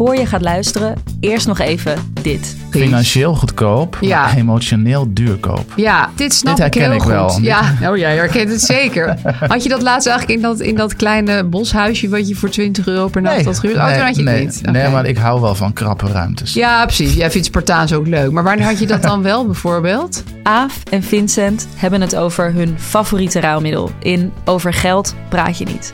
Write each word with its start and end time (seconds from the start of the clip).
Voor 0.00 0.16
je 0.16 0.26
gaat 0.26 0.40
luisteren, 0.42 0.94
eerst 1.20 1.46
nog 1.46 1.58
even 1.58 2.12
dit. 2.22 2.56
Financieel 2.70 3.34
goedkoop, 3.34 3.98
Ja. 4.00 4.22
maar 4.22 4.36
emotioneel 4.36 5.06
duurkoop. 5.08 5.72
Ja, 5.76 6.10
dit 6.14 6.34
snap 6.34 6.56
Dit 6.56 6.66
ik 6.66 6.74
herken 6.74 6.90
heel 6.92 7.00
ik 7.02 7.06
wel. 7.08 7.28
goed. 7.28 7.44
Ja, 7.44 7.74
oh, 7.90 7.96
jij 7.96 8.14
herkent 8.16 8.50
het 8.50 8.60
zeker. 8.60 9.16
Had 9.48 9.62
je 9.62 9.68
dat 9.68 9.82
laatst 9.82 10.06
eigenlijk 10.08 10.38
in 10.38 10.46
dat, 10.48 10.60
in 10.60 10.74
dat 10.74 10.96
kleine 10.96 11.44
boshuisje... 11.44 12.08
wat 12.08 12.28
je 12.28 12.34
voor 12.34 12.48
20 12.50 12.86
euro 12.86 13.08
per 13.08 13.22
nacht 13.22 13.44
had 13.44 13.58
gehuurd? 13.58 13.78
Oh, 13.78 13.92
toen 13.92 14.04
had 14.04 14.16
je 14.16 14.22
nee, 14.22 14.46
het 14.46 14.60
niet. 14.62 14.72
nee, 14.72 14.88
maar 14.88 15.06
ik 15.06 15.16
hou 15.16 15.40
wel 15.40 15.54
van 15.54 15.72
krappe 15.72 16.06
ruimtes. 16.06 16.54
Ja, 16.54 16.84
precies. 16.84 17.14
Jij 17.14 17.30
vindt 17.30 17.46
Spartaans 17.46 17.92
ook 17.92 18.06
leuk. 18.06 18.30
Maar 18.30 18.44
wanneer 18.44 18.66
had 18.66 18.78
je 18.78 18.86
dat 18.86 19.02
dan 19.02 19.22
wel 19.22 19.46
bijvoorbeeld? 19.46 20.24
Aaf 20.42 20.82
en 20.90 21.02
Vincent 21.02 21.68
hebben 21.76 22.00
het 22.00 22.16
over 22.16 22.52
hun 22.52 22.74
favoriete 22.78 23.40
ruilmiddel. 23.40 23.90
In 24.02 24.32
Over 24.44 24.72
Geld 24.72 25.14
praat 25.28 25.58
je 25.58 25.64
niet. 25.64 25.92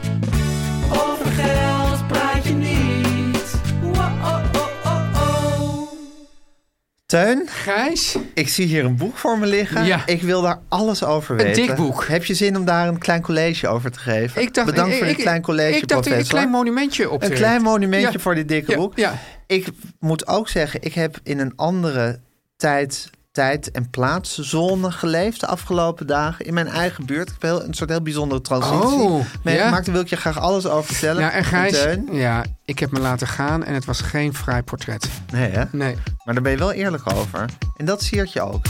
Teun, 7.06 7.42
Gijs? 7.48 8.16
ik 8.34 8.48
zie 8.48 8.66
hier 8.66 8.84
een 8.84 8.96
boek 8.96 9.16
voor 9.16 9.38
me 9.38 9.46
liggen. 9.46 9.84
Ja. 9.84 10.06
Ik 10.06 10.22
wil 10.22 10.42
daar 10.42 10.58
alles 10.68 11.04
over 11.04 11.30
Een 11.38 11.44
weten. 11.46 11.66
dik 11.66 11.74
boek. 11.76 12.04
Heb 12.08 12.24
je 12.24 12.34
zin 12.34 12.56
om 12.56 12.64
daar 12.64 12.88
een 12.88 12.98
klein 12.98 13.22
college 13.22 13.68
over 13.68 13.90
te 13.90 13.98
geven? 13.98 14.50
Bedankt 14.64 14.96
voor 14.96 15.06
dit 15.06 15.16
klein 15.16 15.42
college, 15.42 15.76
Ik 15.76 15.88
dacht 15.88 15.88
professor. 16.00 16.18
een 16.18 16.26
klein 16.28 16.48
monumentje 16.48 17.10
op 17.10 17.22
Een 17.22 17.30
klein 17.32 17.62
monumentje 17.62 18.12
Ja. 18.12 18.18
voor 18.18 18.34
dit 18.34 18.48
dikke 18.48 18.70
Ja, 18.70 18.76
boek. 18.76 18.96
ja. 18.96 19.18
Ik 19.46 19.66
moet 20.00 20.26
ook 20.28 20.48
zeggen, 20.48 20.82
ik 20.82 20.94
heb 20.94 21.18
in 21.22 21.38
een 21.38 21.52
andere 21.56 22.20
tijd, 22.56 23.10
tijd 23.36 23.70
en 23.70 23.90
plaatszone 23.90 24.90
geleefd 24.90 25.40
de 25.40 25.46
afgelopen 25.46 26.06
dagen. 26.06 26.46
In 26.46 26.54
mijn 26.54 26.68
eigen 26.68 27.06
buurt. 27.06 27.28
Ik 27.28 27.36
heb 27.40 27.42
heel, 27.42 27.64
een 27.64 27.74
soort 27.74 27.90
heel 27.90 28.02
bijzondere 28.02 28.40
transitie 28.40 28.98
Oh, 28.98 29.24
meegemaakt. 29.42 29.84
Daar 29.84 29.94
wil 29.94 30.02
ik 30.02 30.08
je 30.08 30.16
graag 30.16 30.38
alles 30.38 30.66
over 30.66 30.84
vertellen. 30.84 31.22
Ja, 31.22 31.30
en 31.30 31.44
Gijs, 31.44 31.84
ja, 32.10 32.44
ik 32.64 32.78
heb 32.78 32.90
me 32.90 33.00
laten 33.00 33.26
gaan 33.26 33.64
en 33.64 33.74
het 33.74 33.84
was 33.84 34.00
geen 34.00 34.34
fraai 34.34 34.62
portret. 34.62 35.08
Nee, 35.32 35.50
hè? 35.50 35.64
Nee. 35.72 35.96
Maar 36.24 36.34
daar 36.34 36.42
ben 36.42 36.52
je 36.52 36.58
wel 36.58 36.72
eerlijk 36.72 37.12
over. 37.14 37.44
En 37.76 37.84
dat 37.84 38.02
siert 38.02 38.32
je 38.32 38.40
ook. 38.40 38.62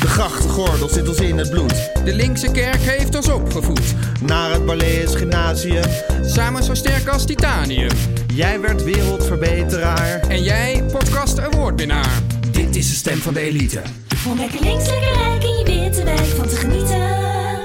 De 0.00 0.08
grachtgordel 0.08 0.88
zit 0.88 1.08
ons 1.08 1.18
in 1.18 1.38
het 1.38 1.50
bloed. 1.50 1.90
De 2.04 2.14
linkse 2.14 2.50
kerk 2.50 2.80
heeft 2.80 3.16
ons 3.16 3.28
opgevoed. 3.28 3.94
Naar 4.20 4.50
het 4.50 4.66
Barlees 4.66 5.14
Gymnasium. 5.14 5.84
Samen 6.24 6.62
zo 6.64 6.74
sterk 6.74 7.08
als 7.08 7.26
titanium. 7.26 7.90
Jij 8.34 8.60
werd 8.60 8.84
wereldverbeteraar. 8.84 10.20
En 10.20 10.42
jij 10.42 10.84
podcast 10.92 11.40
awardwinnaar. 11.40 12.31
Dit 12.72 12.82
is 12.82 12.88
de 12.90 12.96
stem 12.96 13.18
van 13.18 13.34
de 13.34 13.40
elite. 13.40 13.82
Om 14.28 14.38
lekker 14.38 14.60
links, 14.60 14.88
lekker 14.88 15.12
rijk 15.12 15.44
in 15.44 15.58
je 15.58 15.64
witte 15.64 16.04
wijk 16.04 16.26
van 16.36 16.48
te 16.48 16.56
genieten. 16.56 17.20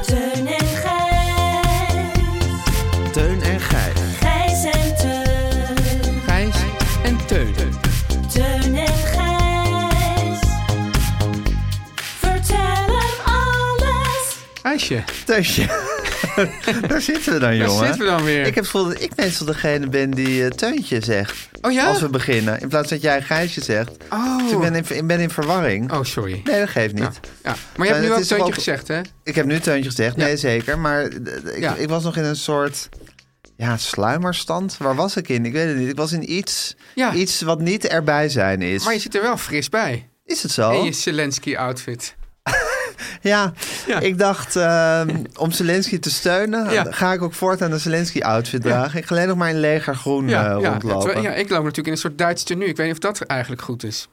Teun 0.06 0.48
en 0.48 0.68
Gijs. 0.68 2.12
Teun 3.12 3.42
en 3.42 3.60
Gijs. 3.60 4.00
Gijs 4.20 4.64
en 4.64 4.96
Teun. 4.96 6.22
Gijs 6.26 6.56
en 7.04 7.26
Teun. 7.26 7.54
Teun 8.34 8.76
en 8.76 8.88
Gijs. 8.88 10.40
Vertel 12.20 12.86
hem 12.88 13.20
alles. 13.26 14.36
Gijsje, 14.62 15.04
Teusje. 15.26 15.96
Daar 16.88 17.02
zitten 17.02 17.34
we 17.34 17.40
dan, 17.40 17.40
daar 17.40 17.56
jongen. 17.56 17.78
zitten 17.86 18.00
we 18.00 18.06
dan 18.06 18.24
weer. 18.24 18.40
Ik 18.40 18.46
heb 18.46 18.56
het 18.56 18.66
gevoel 18.66 18.84
dat 18.84 19.02
ik 19.02 19.16
meestal 19.16 19.46
degene 19.46 19.88
ben 19.90 20.12
die 20.12 20.44
eh, 20.44 20.50
Teuntje 20.50 21.04
zegt. 21.04 21.50
Oh 21.62 21.72
ja? 21.72 21.88
Als 21.88 22.02
we 22.02 22.10
beginnen. 22.10 22.60
In 22.60 22.68
plaats 22.68 22.90
dat 22.90 23.02
jij 23.02 23.22
Gijsje 23.22 23.64
zegt. 23.64 23.92
Oh. 24.10 24.38
Dus 24.44 24.52
ik 24.52 24.60
ben 24.60 24.76
in, 24.76 24.84
ik 24.98 25.08
ben 25.08 25.20
in 25.20 25.30
verwarring. 25.30 25.92
Oh, 25.92 26.04
sorry. 26.04 26.42
Nee, 26.44 26.60
dat 26.60 26.70
geeft 26.70 26.94
niet. 26.94 27.04
Ja, 27.04 27.12
ja. 27.44 27.56
Maar 27.76 27.88
je 27.88 27.94
hebt 27.94 28.06
het 28.06 28.14
nu 28.14 28.18
toch 28.20 28.28
Teuntje 28.28 28.48
ook- 28.48 28.54
gezegd, 28.54 28.88
hè? 28.88 29.02
Ik 29.24 29.36
heb 29.36 29.46
nu 29.46 29.60
Teuntje 29.60 29.90
gezegd. 29.90 30.16
Ja. 30.16 30.24
Nee, 30.26 30.38
zeker. 30.38 30.80
Maar 30.80 31.02
eh, 31.02 31.56
ik, 31.56 31.60
Ja. 31.60 31.76
ik 31.76 31.90
was 31.90 32.04
nog 32.04 32.18
in 32.18 32.24
een 32.24 32.36
soort... 32.36 32.90
Ja, 33.56 33.78
sluimerstand. 33.78 34.78
Waar 34.78 34.96
was 34.96 35.16
ik 35.16 35.30
in? 35.30 35.46
Ik 35.46 35.54
weet 35.54 35.68
het 35.68 35.78
niet. 35.78 35.90
Ik 35.90 35.96
was 35.98 36.12
in 36.12 36.34
iets, 36.34 36.76
Ja. 36.96 37.14
iets 37.14 37.42
wat 37.42 37.60
niet 37.60 37.86
erbij 37.88 38.30
zijn 38.30 38.62
is. 38.62 38.84
Maar 38.84 38.94
je 38.94 39.00
zit 39.00 39.16
er 39.16 39.22
wel 39.22 39.38
fris 39.38 39.70
bij. 39.70 40.10
Is 40.26 40.44
het 40.44 40.52
zo? 40.52 40.72
In 40.72 40.84
je 40.86 40.92
Zelensky-outfit. 40.92 42.16
Ja, 43.22 43.54
Ja. 43.88 44.00
ik 44.00 44.18
dacht 44.18 44.56
ehm, 44.56 45.24
om 45.36 45.52
Zelensky 45.52 46.00
te 46.00 46.10
steunen, 46.10 46.72
Ja. 46.72 46.86
ga 46.90 47.14
ik 47.14 47.22
ook 47.22 47.34
voortaan 47.34 47.72
een 47.72 47.80
Zelensky-outfit 47.80 48.62
dragen. 48.62 49.00
Ik 49.00 49.06
ga 49.06 49.16
alleen 49.16 49.28
nog 49.28 49.38
maar 49.38 49.50
in 49.50 49.60
legergroen 49.60 50.28
Ja, 50.30 50.46
eh, 50.46 50.52
rondlopen. 50.54 51.00
terwijl- 51.00 51.22
ja, 51.24 51.32
ik 51.34 51.50
loop 51.50 51.60
natuurlijk 51.60 51.88
in 51.88 51.92
een 51.94 51.98
soort 52.00 52.18
Duits 52.18 52.44
tenue. 52.44 52.68
Ik 52.68 52.78
weet 52.78 52.86
niet 52.86 52.96
of 52.96 53.02
dat 53.02 53.22
eigenlijk 53.22 53.62
goed 53.62 53.84
is. 53.84 54.08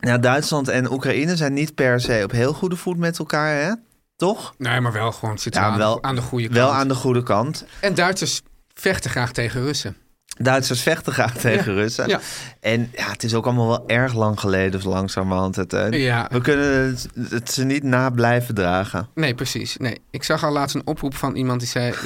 Ja, 0.00 0.18
Duitsland 0.18 0.68
en 0.68 0.92
Oekraïne 0.92 1.36
zijn 1.36 1.52
niet 1.52 1.74
per 1.74 2.00
se 2.00 2.20
op 2.24 2.30
heel 2.30 2.52
goede 2.52 2.76
voet 2.76 2.96
met 2.98 3.18
elkaar, 3.18 3.62
hè? 3.62 3.72
Toch? 4.16 4.54
Nee, 4.58 4.80
maar 4.80 4.92
wel 4.92 5.12
gewoon 5.12 5.38
zitten 5.38 5.60
Ja, 5.62 5.68
aan, 5.68 5.78
wel- 5.78 5.94
de, 5.94 6.02
aan 6.02 6.14
de 6.14 6.20
goede 6.20 6.44
kant. 6.44 6.56
Wel 6.58 6.72
aan 6.72 6.88
de 6.88 6.94
goede 6.94 7.22
kant. 7.22 7.64
En 7.80 7.94
Duitsers 7.94 8.40
vechten 8.74 9.10
graag 9.10 9.32
tegen 9.32 9.62
Russen. 9.62 9.96
Duitsers 10.42 10.82
vechten 10.82 11.12
graag 11.12 11.36
tegen 11.36 11.74
Ja, 11.74 11.80
Russen. 11.80 12.08
ja. 12.08 12.20
En 12.60 12.90
ja, 12.96 13.10
het 13.10 13.22
is 13.22 13.34
ook 13.34 13.44
allemaal 13.44 13.68
wel 13.68 13.84
erg 13.88 14.14
lang 14.14 14.40
geleden, 14.40 14.82
zo 14.82 14.88
langzamerhand. 14.88 15.56
Het, 15.56 15.72
eh, 15.72 16.04
Ja. 16.04 16.28
We 16.32 16.40
kunnen 16.40 16.86
het, 16.86 17.08
het 17.30 17.52
ze 17.52 17.64
niet 17.64 17.82
na 17.82 18.10
blijven 18.10 18.54
dragen. 18.54 19.08
Nee, 19.14 19.34
precies. 19.34 19.76
Nee. 19.76 20.00
Ik 20.10 20.22
zag 20.24 20.44
al 20.44 20.52
laatst 20.52 20.74
een 20.74 20.86
oproep 20.86 21.14
van 21.14 21.34
iemand 21.36 21.60
die 21.60 21.68
zei... 21.68 21.90
eh, 21.90 21.96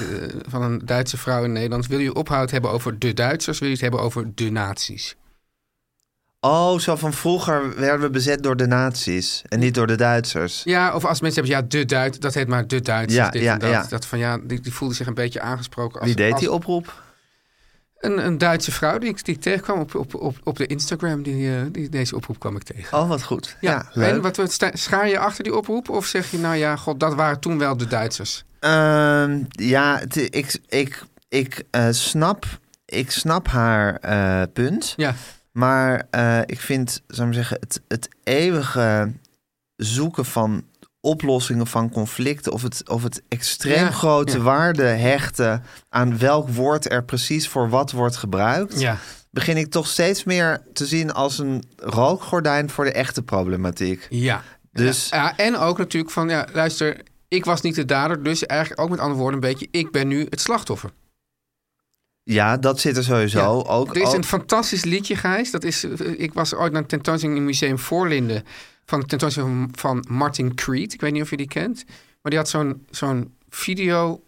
van 0.48 0.62
een 0.62 0.80
Duitse 0.84 1.16
vrouw 1.16 1.44
in 1.44 1.52
Nederland... 1.52 1.86
wil 1.86 1.98
je 1.98 2.14
ophoud 2.14 2.50
hebben 2.50 2.70
over 2.70 2.98
de 2.98 3.14
Duitsers... 3.14 3.58
wil 3.58 3.68
je 3.68 3.74
het 3.74 3.82
hebben 3.82 4.00
over 4.00 4.30
de 4.34 4.50
nazi's? 4.50 5.16
Oh, 6.40 6.78
zo 6.78 6.96
van 6.96 7.12
vroeger 7.12 7.74
werden 7.80 8.00
we 8.00 8.10
bezet 8.10 8.42
door 8.42 8.56
de 8.56 8.66
nazi's 8.66 9.42
en 9.48 9.58
niet 9.58 9.74
door 9.74 9.86
de 9.86 9.94
Duitsers. 9.96 10.60
Ja, 10.64 10.94
of 10.94 11.04
als 11.04 11.20
mensen 11.20 11.42
hebben... 11.44 11.60
ja, 11.62 11.66
de 11.68 11.84
Duits, 11.84 12.18
dat 12.18 12.34
heet 12.34 12.48
maar 12.48 12.66
de 12.66 12.80
Duitsers. 12.80 13.24
Ja, 13.24 13.30
dit 13.30 13.42
ja, 13.42 13.52
en 13.52 13.58
dat. 13.58 13.70
ja. 13.70 13.86
dat 13.88 14.06
van 14.06 14.18
ja, 14.18 14.38
die, 14.44 14.60
die 14.60 14.72
voelde 14.74 14.94
zich 14.94 15.06
een 15.06 15.14
beetje 15.14 15.40
aangesproken. 15.40 15.98
Als, 16.00 16.08
Wie 16.08 16.16
deed 16.16 16.32
als 16.32 16.40
die 16.40 16.52
oproep? 16.52 17.02
Een, 18.04 18.26
een 18.26 18.38
Duitse 18.38 18.72
vrouw 18.72 18.98
die 18.98 19.08
ik, 19.08 19.24
die 19.24 19.34
ik 19.34 19.40
tegenkwam 19.40 19.80
op, 19.80 19.94
op, 19.94 20.14
op, 20.14 20.36
op 20.44 20.56
de 20.56 20.66
Instagram. 20.66 21.22
Die, 21.22 21.56
eh, 21.56 21.62
die, 21.72 21.88
deze 21.88 22.16
oproep 22.16 22.38
kwam 22.38 22.56
ik 22.56 22.62
tegen. 22.62 22.98
Oh, 22.98 23.08
wat 23.08 23.22
goed. 23.22 23.56
Ja, 23.60 23.70
Ja, 23.70 23.86
leuk. 23.92 24.10
en 24.10 24.20
wat, 24.20 24.36
wat 24.36 24.70
schaar 24.72 25.08
je 25.08 25.18
achter 25.18 25.44
die 25.44 25.56
oproep? 25.56 25.88
Of 25.88 26.06
zeg 26.06 26.30
je, 26.30 26.38
nou 26.38 26.54
ja, 26.56 26.76
god, 26.76 27.00
dat 27.00 27.14
waren 27.14 27.40
toen 27.40 27.58
wel 27.58 27.76
de 27.76 27.86
Duitsers? 27.86 28.44
Ehm, 28.60 29.42
ja, 29.48 30.00
ik, 30.30 30.58
ik, 30.68 31.02
ik, 31.28 31.62
eh, 31.70 31.88
snap, 31.90 32.46
ik 32.84 33.10
snap 33.10 33.48
haar 33.48 33.96
eh, 33.96 34.42
punt. 34.52 34.92
Ja, 34.96 35.14
Maar 35.52 36.06
ik 36.46 36.60
vind, 36.60 37.02
zou 37.06 37.28
ik 37.28 37.34
zeggen, 37.34 37.56
het, 37.60 37.80
het 37.88 38.08
eeuwige 38.22 39.12
zoeken 39.76 40.24
van 40.24 40.64
oplossingen 41.04 41.66
van 41.66 41.90
conflicten... 41.90 42.52
of 42.52 42.62
het, 42.62 42.88
of 42.88 43.02
het 43.02 43.22
extreem 43.28 43.84
Ja, 43.84 43.90
grote 43.90 44.36
ja. 44.36 44.42
waarde 44.42 44.82
hechten 44.82 45.62
aan 45.88 46.18
welk 46.18 46.48
woord 46.48 46.90
er 46.90 47.04
precies 47.04 47.48
voor 47.48 47.68
wat 47.68 47.92
wordt 47.92 48.16
gebruikt... 48.16 48.80
ja. 48.80 48.96
begin 49.30 49.56
ik 49.56 49.70
toch 49.70 49.86
steeds 49.86 50.24
meer 50.24 50.62
te 50.72 50.86
zien 50.86 51.12
als 51.12 51.38
een 51.38 51.64
rookgordijn 51.76 52.70
voor 52.70 52.84
de 52.84 52.92
echte 52.92 53.22
problematiek. 53.22 54.06
Ja. 54.10 54.42
Dus- 54.72 55.08
Ja, 55.08 55.36
en 55.36 55.56
ook 55.56 55.78
natuurlijk 55.78 56.12
van, 56.12 56.28
ja, 56.28 56.46
luister, 56.52 57.00
ik 57.28 57.44
was 57.44 57.60
niet 57.60 57.74
de 57.74 57.84
dader, 57.84 58.22
dus 58.22 58.46
eigenlijk 58.46 58.80
ook 58.80 58.90
met 58.90 58.98
andere 58.98 59.20
woorden 59.20 59.42
een 59.42 59.48
beetje, 59.48 59.68
ik 59.70 59.90
ben 59.90 60.08
nu 60.08 60.26
het 60.30 60.40
slachtoffer. 60.40 60.90
Ja, 62.22 62.56
dat 62.56 62.80
zit 62.80 62.96
er 62.96 63.04
sowieso. 63.04 63.62
Ook, 63.62 63.94
er 63.94 64.02
is 64.02 64.08
ook- 64.08 64.14
een 64.14 64.24
fantastisch 64.24 64.84
liedje, 64.84 65.16
Gijs. 65.16 65.50
Dat 65.50 65.64
is, 65.64 65.84
eh, 65.84 66.20
ik 66.20 66.32
was 66.32 66.54
ooit 66.54 66.72
naar 66.72 66.82
een 66.82 66.88
tentoonstelling 66.88 67.38
in 67.38 67.44
Museum 67.44 67.78
Voorlinden... 67.78 68.44
van 68.86 69.00
de 69.00 69.06
tentoonstelling 69.06 69.68
van, 69.72 70.04
Martin 70.08 70.54
Creed. 70.54 70.92
Ik 70.92 71.00
weet 71.00 71.12
niet 71.12 71.22
of 71.22 71.30
je 71.30 71.36
die 71.36 71.48
kent. 71.48 71.84
Maar 72.22 72.30
die 72.32 72.38
had 72.38 72.48
zo'n 72.48 72.86
zo'n 72.90 73.34
video... 73.48 74.22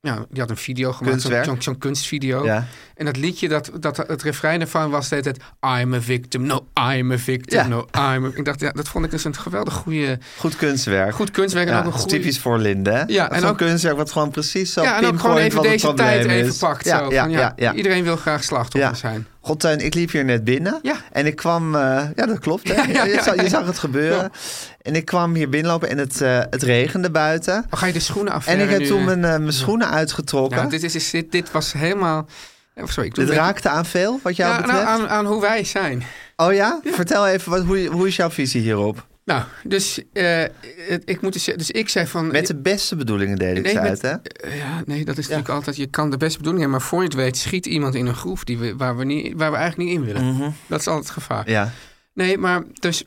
Ja, 0.00 0.24
die 0.30 0.40
had 0.40 0.50
een 0.50 0.56
video 0.56 0.92
gemaakt, 0.92 1.20
zo'n 1.22 1.56
zo'n 1.62 1.78
kunstvideo. 1.78 2.44
Ja. 2.44 2.66
En 2.94 3.04
dat 3.04 3.16
liedje, 3.16 3.48
dat, 3.48 3.70
dat, 3.80 3.96
het 3.96 4.22
refrein 4.22 4.60
ervan 4.60 4.90
was 4.90 5.06
steeds 5.06 5.26
het... 5.26 5.38
I'm 5.80 5.94
a 5.94 6.00
victim, 6.00 6.42
no, 6.42 6.66
I'm 6.92 7.12
a 7.12 7.18
victim, 7.18 7.58
Ja. 7.58 7.66
no, 7.66 7.78
I'm 7.94 8.24
a... 8.24 8.30
Ik 8.34 8.44
dacht, 8.44 8.60
ja, 8.60 8.70
dat 8.70 8.88
vond 8.88 9.04
ik 9.04 9.10
dus 9.10 9.24
een 9.24 9.34
geweldig 9.36 9.74
goede, 9.74 10.18
Goed 10.38 10.56
kunstwerk. 10.56 11.14
goed 11.14 11.30
kunstwerk. 11.30 11.66
En 11.68 11.72
Ja, 11.72 11.78
ook 11.78 11.86
een 11.86 11.92
goede... 11.92 12.16
typisch 12.16 12.38
voor 12.38 12.58
Linde. 12.58 12.90
hè? 12.90 13.02
Ja, 13.06 13.30
en 13.30 13.40
Zo'n 13.40 13.48
ook- 13.50 13.56
kunstwerk 13.56 13.96
wat 13.96 14.12
gewoon 14.12 14.30
precies 14.30 14.72
zo 14.72 14.82
Ja, 14.82 14.98
en 14.98 15.06
ook 15.06 15.20
gewoon 15.20 15.36
even 15.36 15.62
deze 15.62 15.94
tijd 15.94 16.24
even 16.26 16.56
pakt. 16.58 16.84
Ja, 16.84 16.98
zo, 16.98 17.10
ja, 17.10 17.22
van, 17.22 17.30
ja. 17.56 17.72
Iedereen 17.74 18.04
wil 18.04 18.16
graag 18.16 18.44
slachtoffer 18.44 18.90
Ja. 18.90 18.94
zijn. 18.96 19.26
God, 19.46 19.60
Teun, 19.60 19.80
ik 19.80 19.94
liep 19.94 20.10
hier 20.10 20.24
net 20.24 20.44
binnen. 20.44 20.78
Ja. 20.82 20.96
En 21.12 21.26
ik 21.26 21.36
kwam... 21.36 21.74
eh, 21.74 21.80
ja, 22.14 22.26
dat 22.26 22.38
klopt. 22.38 22.68
Hè? 22.68 22.74
Ja, 22.74 22.84
ja, 22.86 23.04
je, 23.04 23.12
ja, 23.12 23.22
zag, 23.22 23.34
je 23.34 23.42
ja. 23.42 23.48
zag 23.48 23.66
het 23.66 23.78
gebeuren. 23.78 24.18
Ja. 24.18 24.30
En 24.82 24.94
ik 24.94 25.04
kwam 25.04 25.34
hier 25.34 25.48
binnenlopen 25.48 25.88
en 25.88 25.98
het, 25.98 26.20
eh, 26.20 26.38
het 26.50 26.62
regende 26.62 27.10
buiten. 27.10 27.66
Oh, 27.70 27.78
ga 27.78 27.86
je 27.86 27.92
de 27.92 28.00
schoenen 28.00 28.32
af? 28.32 28.46
En 28.46 28.60
ik 28.60 28.70
heb 28.70 28.82
toen 28.82 29.04
mijn, 29.04 29.24
eh, 29.24 29.30
mijn 29.30 29.52
schoenen 29.52 29.90
uitgetrokken. 29.90 30.62
Ja, 30.62 30.66
dit, 30.68 30.82
is, 30.82 30.94
is- 30.94 31.10
dit, 31.10 31.32
dit 31.32 31.50
was 31.50 31.72
helemaal... 31.72 32.26
Sorry, 32.84 33.08
ik 33.08 33.14
doe 33.14 33.24
Dit 33.24 33.34
het- 33.34 33.42
raakte 33.42 33.68
aan 33.68 33.86
veel, 33.86 34.20
wat 34.22 34.36
jou 34.36 34.50
ja, 34.52 34.56
betreft. 34.60 34.82
nou, 34.84 35.00
aan, 35.00 35.08
aan 35.08 35.26
hoe 35.26 35.40
wij 35.40 35.64
zijn. 35.64 36.02
Oh 36.36 36.52
ja? 36.52 36.80
Vertel 36.84 37.26
even, 37.26 37.50
wat, 37.50 37.64
hoe, 37.64 37.86
hoe 37.86 38.06
is 38.06 38.16
jouw 38.16 38.30
visie 38.30 38.60
hierop? 38.60 39.06
Nou, 39.26 39.42
dus, 39.64 40.00
eh, 40.12 40.42
het- 40.88 41.02
ik 41.04 41.20
moet 41.20 41.32
dus, 41.32 41.44
dus 41.44 41.70
ik 41.70 41.88
zei 41.88 42.06
van... 42.06 42.26
Met 42.26 42.46
de 42.46 42.56
beste 42.56 42.96
bedoelingen 42.96 43.38
deed 43.38 43.56
ik 43.56 43.62
Nee, 43.62 43.72
ze 43.72 43.80
met- 43.80 43.88
uit, 43.88 44.02
hè? 44.02 44.30
Eh, 44.48 44.58
Ja, 44.58 44.82
nee, 44.84 45.04
dat 45.04 45.18
is 45.18 45.22
natuurlijk 45.22 45.54
altijd... 45.54 45.76
Je 45.76 45.86
kan 45.86 46.10
de 46.10 46.16
beste 46.16 46.38
bedoelingen 46.38 46.62
hebben, 46.68 46.80
maar 46.80 46.88
voor 46.90 46.98
je 47.00 47.04
het 47.08 47.14
weet... 47.16 47.36
schiet 47.36 47.66
iemand 47.66 47.94
in 47.94 48.06
een 48.06 48.14
groef 48.14 48.44
die 48.44 48.58
we, 48.58 48.76
waar, 48.76 48.96
we 48.96 49.04
niet, 49.04 49.32
waar 49.36 49.50
we 49.50 49.56
eigenlijk 49.56 49.90
niet 49.90 49.98
in 49.98 50.04
willen. 50.04 50.54
Dat 50.66 50.80
is 50.80 50.86
altijd 50.86 51.04
het 51.04 51.14
gevaar. 51.14 51.42
Mhm. 51.42 51.50
Ja. 51.50 51.72
Nee, 52.14 52.38
maar 52.38 52.62
dus... 52.72 53.04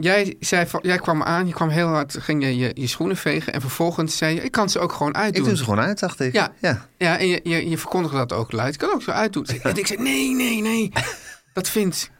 Jij, 0.00 0.36
zei 0.40 0.66
van, 0.66 0.80
jij 0.82 0.98
kwam 0.98 1.22
aan, 1.22 1.46
je 1.46 1.52
kwam 1.52 1.68
heel 1.68 1.86
hard, 1.86 2.16
ging 2.20 2.44
je, 2.44 2.56
je 2.56 2.70
je 2.74 2.86
schoenen 2.86 3.16
vegen... 3.16 3.52
en 3.52 3.60
vervolgens 3.60 4.16
zei 4.16 4.34
je, 4.34 4.40
ik 4.42 4.52
kan 4.52 4.70
ze 4.70 4.78
ook 4.78 4.92
gewoon 4.92 5.14
uitdoen. 5.14 5.42
Ik 5.42 5.48
doe 5.48 5.56
ze 5.58 5.64
gewoon 5.64 5.80
uit, 5.80 5.98
dacht 5.98 6.20
ik. 6.20 6.32
Ja. 6.32 6.52
ja. 6.60 6.86
Ja, 6.98 7.18
en 7.18 7.28
je, 7.28 7.40
je, 7.42 7.68
je 7.68 7.78
verkondigde 7.78 8.16
dat 8.16 8.32
ook 8.32 8.52
luid. 8.52 8.72
Ik 8.74 8.80
kan 8.80 8.92
ook 8.92 9.02
zo 9.02 9.10
uitdoen. 9.10 9.46
En 9.62 9.76
ik 9.76 9.86
zei, 9.86 10.02
nee, 10.02 10.34
nee, 10.34 10.60
nee. 10.62 10.92
Dat 11.52 11.68
vindt... 11.68 12.10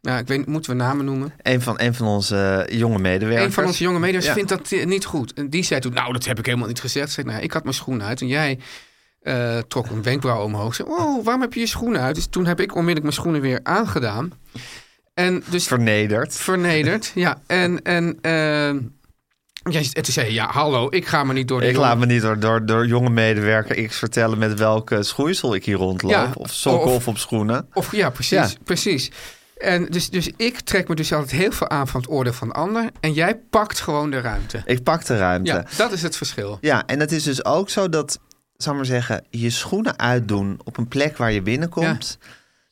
Ja, 0.00 0.18
ik 0.18 0.26
weet, 0.26 0.46
moeten 0.46 0.70
we 0.70 0.76
namen 0.76 1.04
noemen? 1.04 1.32
Een 1.42 1.60
van, 1.62 1.80
een 1.80 1.94
van 1.94 2.06
onze 2.06 2.64
eh, 2.68 2.78
jonge 2.78 2.98
medewerkers. 2.98 3.46
Een 3.46 3.52
van 3.52 3.64
onze 3.64 3.82
jonge 3.82 3.98
medewerkers 3.98 4.26
Ja. 4.26 4.34
vindt 4.46 4.48
dat 4.48 4.72
eh, 4.80 4.86
niet 4.86 5.04
goed. 5.04 5.32
En 5.32 5.50
die 5.50 5.62
zei 5.62 5.80
toen, 5.80 5.92
nou, 5.92 6.12
dat 6.12 6.24
heb 6.24 6.38
ik 6.38 6.46
helemaal 6.46 6.68
niet 6.68 6.80
gezegd. 6.80 7.10
Zei, 7.12 7.26
nou, 7.26 7.42
ik 7.42 7.52
had 7.52 7.62
mijn 7.62 7.74
schoenen 7.74 8.06
uit 8.06 8.20
en 8.20 8.26
jij 8.26 8.58
eh, 9.20 9.58
trok 9.58 9.90
een 9.90 10.02
wenkbrauw 10.02 10.42
omhoog. 10.42 10.74
Zei, 10.74 10.88
oh, 10.88 11.24
waarom 11.24 11.42
heb 11.42 11.54
je 11.54 11.60
je 11.60 11.66
schoenen 11.66 12.00
uit? 12.00 12.14
Dus 12.14 12.26
toen 12.26 12.46
heb 12.46 12.60
ik 12.60 12.70
onmiddellijk 12.70 13.02
mijn 13.02 13.14
schoenen 13.16 13.40
weer 13.40 13.60
aangedaan. 13.62 14.32
En 15.14 15.42
dus 15.50 15.66
Vernederd. 15.66 16.36
vernederd, 16.36 17.12
ja. 17.26 17.40
En, 17.46 17.82
en, 17.82 18.18
jij- 19.70 19.88
en 19.92 20.02
toen 20.02 20.12
zei 20.12 20.26
je, 20.26 20.32
ja, 20.32 20.46
hallo, 20.50 20.86
ik 20.90 21.06
ga 21.06 21.24
me 21.24 21.32
niet 21.32 21.48
door 21.48 21.60
de 21.60 21.66
Ik 21.66 21.72
jongen- 21.72 21.88
laat 21.88 21.98
me 21.98 22.06
niet 22.06 22.22
door, 22.22 22.38
door, 22.38 22.66
door 22.66 22.86
jonge 22.86 23.10
medewerker 23.10 23.86
X 23.86 23.98
vertellen 23.98 24.38
met 24.38 24.58
welke 24.58 25.02
schoeisel 25.02 25.54
ik 25.54 25.64
hier 25.64 25.76
rondloop. 25.76 26.10
Ja, 26.10 26.30
Of 26.34 26.50
sokkel 26.52 26.88
of- 26.90 26.96
of 26.96 27.08
op 27.08 27.18
schoenen. 27.18 27.68
Of 27.72 27.92
ja, 27.96 28.10
precies, 28.10 28.30
Ja. 28.52 28.58
precies. 28.64 29.10
En 29.60 29.86
dus, 29.86 30.10
dus 30.10 30.30
ik 30.36 30.60
trek 30.60 30.88
me 30.88 30.94
dus 30.94 31.12
altijd 31.12 31.30
heel 31.30 31.52
veel 31.52 31.68
aan 31.68 31.88
van 31.88 32.00
het 32.00 32.10
oordeel 32.10 32.32
van 32.32 32.48
de 32.48 32.54
ander. 32.54 32.90
En 33.00 33.12
jij 33.12 33.36
pakt 33.50 33.80
gewoon 33.80 34.10
de 34.10 34.20
ruimte. 34.20 34.62
Ik 34.64 34.82
pak 34.82 35.04
de 35.04 35.16
ruimte. 35.18 35.50
Ja, 35.52 35.56
Ja, 35.70 35.76
dat 35.76 35.92
is 35.92 36.02
het 36.02 36.16
verschil. 36.16 36.58
en 36.86 37.00
het 37.00 37.12
is 37.12 37.22
dus 37.22 37.44
ook 37.44 37.70
zo 37.70 37.88
dat, 37.88 38.18
zal 38.56 38.72
ik 38.72 38.78
maar 38.78 38.86
zeggen, 38.86 39.24
je 39.30 39.50
schoenen 39.50 39.98
uitdoen 39.98 40.60
op 40.64 40.76
een 40.76 40.88
plek 40.88 41.16
waar 41.16 41.32
je 41.32 41.42
binnenkomt. 41.42 42.18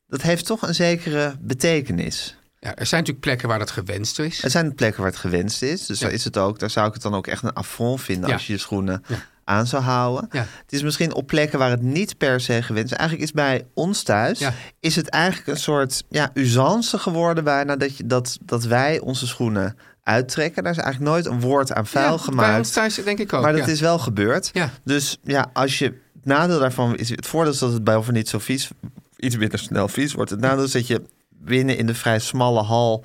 Dat 0.09 0.23
heeft 0.23 0.47
toch 0.47 0.63
een 0.63 0.75
zekere 0.75 1.35
betekenis. 1.41 2.37
Ja, 2.61 2.69
er 2.77 2.87
zijn 2.87 3.01
natuurlijk 3.01 3.21
plekken 3.27 3.49
waar 3.49 3.59
dat 3.59 3.71
gewenst 3.71 4.19
is. 4.19 4.43
Er 4.45 4.51
zijn 4.51 4.75
plekken 4.75 5.03
waar 5.03 5.11
het 5.11 5.21
gewenst 5.21 5.63
is. 5.63 5.87
Dus 5.87 5.99
Ja. 5.99 6.05
daar 6.05 6.15
is 6.15 6.25
het 6.25 6.37
ook. 6.39 6.59
Daar 6.59 6.71
zou 6.71 6.87
ik 6.87 6.93
het 6.93 7.03
dan 7.03 7.15
ook 7.15 7.27
echt 7.27 7.43
een 7.43 7.53
affront 7.53 8.01
vinden 8.01 8.29
Ja. 8.29 8.35
als 8.35 8.47
je 8.47 8.53
je 8.53 8.59
schoenen 8.59 9.03
Ja. 9.07 9.17
Aan 9.49 9.67
zou 9.67 9.83
houden. 9.83 10.29
Ja. 10.33 10.39
Het 10.63 10.73
is 10.73 10.83
misschien 10.83 11.15
op 11.15 11.27
plekken 11.27 11.59
waar 11.59 11.71
het 11.71 11.83
niet 11.83 12.19
per 12.19 12.41
se 12.41 12.63
gewenst 12.63 12.93
is. 12.93 12.99
Eigenlijk 12.99 13.29
is 13.29 13.35
bij 13.35 13.67
ons 13.75 14.03
thuis 14.03 14.39
Ja. 14.39 14.53
is 14.81 14.97
het 14.97 15.09
eigenlijk 15.09 15.47
een 15.47 15.57
soort 15.57 16.05
ja, 16.09 16.31
usance 16.35 16.99
geworden 16.99 17.45
bijna 17.45 17.77
dat, 17.77 17.97
je, 17.97 18.07
dat, 18.07 18.39
dat 18.43 18.65
wij 18.65 18.99
onze 19.01 19.27
schoenen 19.27 19.77
uittrekken. 20.03 20.63
Daar 20.63 20.73
is 20.73 20.79
eigenlijk 20.79 21.13
nooit 21.13 21.27
een 21.27 21.41
woord 21.41 21.73
aan 21.73 21.87
vuil 21.87 22.05
Ja, 22.05 22.09
Bij 22.11 22.19
ons 22.19 22.25
gemaakt. 22.25 22.73
thuis 22.73 22.95
denk 22.95 23.19
ik 23.19 23.33
ook. 23.33 23.43
Maar 23.43 23.57
dat 23.57 23.69
is 23.69 23.81
wel 23.81 23.99
gebeurd. 23.99 24.51
Ja. 24.53 24.71
Dus 24.85 25.19
ja, 25.23 25.51
als 25.53 25.79
je 25.79 25.85
het 25.85 26.25
nadeel 26.25 26.59
daarvan 26.59 26.97
is, 26.97 27.09
het 27.11 27.27
voordeel 27.27 27.53
is 27.53 27.59
dat 27.59 27.73
het 27.73 27.85
bij 27.85 27.97
over 27.97 28.13
niet 28.13 28.29
zo 28.29 28.39
vies, 28.39 28.69
iets 29.17 29.37
minder 29.37 29.59
snel 29.59 29.89
vies 29.89 30.13
wordt. 30.13 30.31
Het 30.31 30.41
nadeel 30.41 30.65
is 30.65 30.73
dat 30.73 30.87
je 30.87 31.03
binnen 31.31 31.77
in 31.77 31.87
de 31.87 31.95
vrij 31.95 32.19
smalle 32.19 32.63
hal 32.63 33.05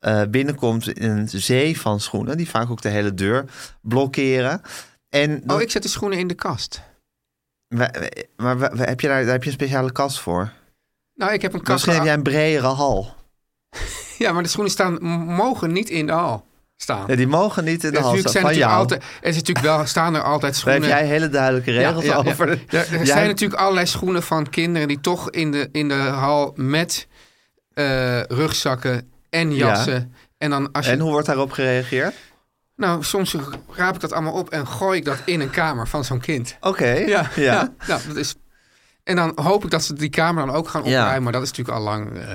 eh, 0.00 0.22
binnenkomt 0.30 0.88
in 0.88 1.10
een 1.10 1.28
zee 1.28 1.80
van 1.80 2.00
schoenen, 2.00 2.36
die 2.36 2.48
vaak 2.48 2.70
ook 2.70 2.82
de 2.82 2.88
hele 2.88 3.14
deur 3.14 3.44
blokkeren. 3.80 4.60
En 5.10 5.42
Oh, 5.46 5.60
ik 5.60 5.70
zet 5.70 5.82
de 5.82 5.88
schoenen 5.88 6.18
in 6.18 6.26
de 6.26 6.34
kast. 6.34 6.82
maar 8.36 8.58
wij- 8.58 8.70
heb 8.74 9.00
je 9.00 9.08
daar, 9.08 9.22
daar 9.22 9.32
heb 9.32 9.42
je 9.42 9.48
een 9.48 9.54
speciale 9.56 9.92
kast 9.92 10.20
voor? 10.20 10.52
Nou, 11.14 11.32
ik 11.32 11.42
heb 11.42 11.52
een 11.52 11.58
kast. 11.62 11.72
Misschien 11.72 11.94
heb 11.94 12.04
jij 12.04 12.14
een 12.14 12.22
bredere 12.22 12.66
hal. 12.66 13.14
Ja, 14.18 14.32
maar 14.32 14.42
de 14.42 14.48
schoenen 14.48 14.72
staan, 14.72 15.02
mogen 15.34 15.72
niet 15.72 15.90
in 15.90 16.06
de 16.06 16.12
hal 16.12 16.46
staan. 16.76 17.04
Ja, 17.06 17.16
die 17.16 17.26
mogen 17.26 17.64
niet 17.64 17.84
in 17.84 17.90
de 17.90 17.96
Er 17.96 18.02
hal 18.02 18.16
staan 18.16 18.32
zijn 18.32 18.44
van 18.44 18.54
jou. 18.56 18.72
altijd, 18.72 19.02
er 19.02 19.28
is 19.28 19.34
natuurlijk 19.36 19.66
wel, 19.66 19.86
staan 19.86 20.14
er 20.14 20.22
altijd 20.22 20.52
Daar 20.52 20.60
schoenen. 20.60 20.82
heb 20.82 20.90
jij 20.98 21.06
hele 21.06 21.28
duidelijke 21.28 21.70
regels 21.70 22.04
Ja, 22.04 22.10
ja, 22.16 22.22
ja. 22.24 22.30
over. 22.30 22.48
Er, 22.48 22.58
er 22.68 22.86
Jij- 22.96 23.04
zijn 23.06 23.26
natuurlijk 23.26 23.60
allerlei 23.60 23.86
schoenen 23.86 24.22
van 24.22 24.50
kinderen 24.50 24.88
die 24.88 25.00
toch 25.00 25.30
in 25.30 25.50
de, 25.52 25.68
in 25.72 25.88
de 25.88 25.94
hal 25.94 26.52
met 26.56 27.06
eh, 27.72 28.22
rugzakken 28.22 29.10
en 29.30 29.54
jassen. 29.54 30.14
En 30.38 30.50
dan 30.50 30.72
als 30.72 30.86
je. 30.86 30.92
En 30.92 30.98
hoe 31.00 31.10
wordt 31.10 31.26
daarop 31.26 31.50
gereageerd? 31.52 32.14
Nou, 32.80 33.04
soms 33.04 33.36
raap 33.72 33.94
ik 33.94 34.00
dat 34.00 34.12
allemaal 34.12 34.32
op 34.32 34.50
en 34.50 34.66
gooi 34.66 34.98
ik 34.98 35.04
dat 35.04 35.18
in 35.24 35.40
een 35.40 35.50
kamer 35.50 35.88
van 35.88 36.04
zo'n 36.04 36.20
kind. 36.20 36.56
Oké, 36.60 36.86
Ja, 36.90 37.06
ja. 37.36 37.42
ja. 37.42 37.72
nou, 37.86 38.00
dat 38.06 38.16
is. 38.16 38.34
En 39.04 39.16
dan 39.16 39.32
hoop 39.34 39.64
ik 39.64 39.70
dat 39.70 39.82
ze 39.84 39.94
die 39.94 40.10
kamer 40.10 40.46
dan 40.46 40.54
ook 40.54 40.68
gaan 40.68 40.84
Ja. 40.84 40.98
opruimen. 40.98 41.22
Maar 41.22 41.32
dat 41.32 41.42
is 41.42 41.48
natuurlijk 41.48 41.78
al 41.78 41.84
lang. 41.84 42.18
eh, 42.18 42.28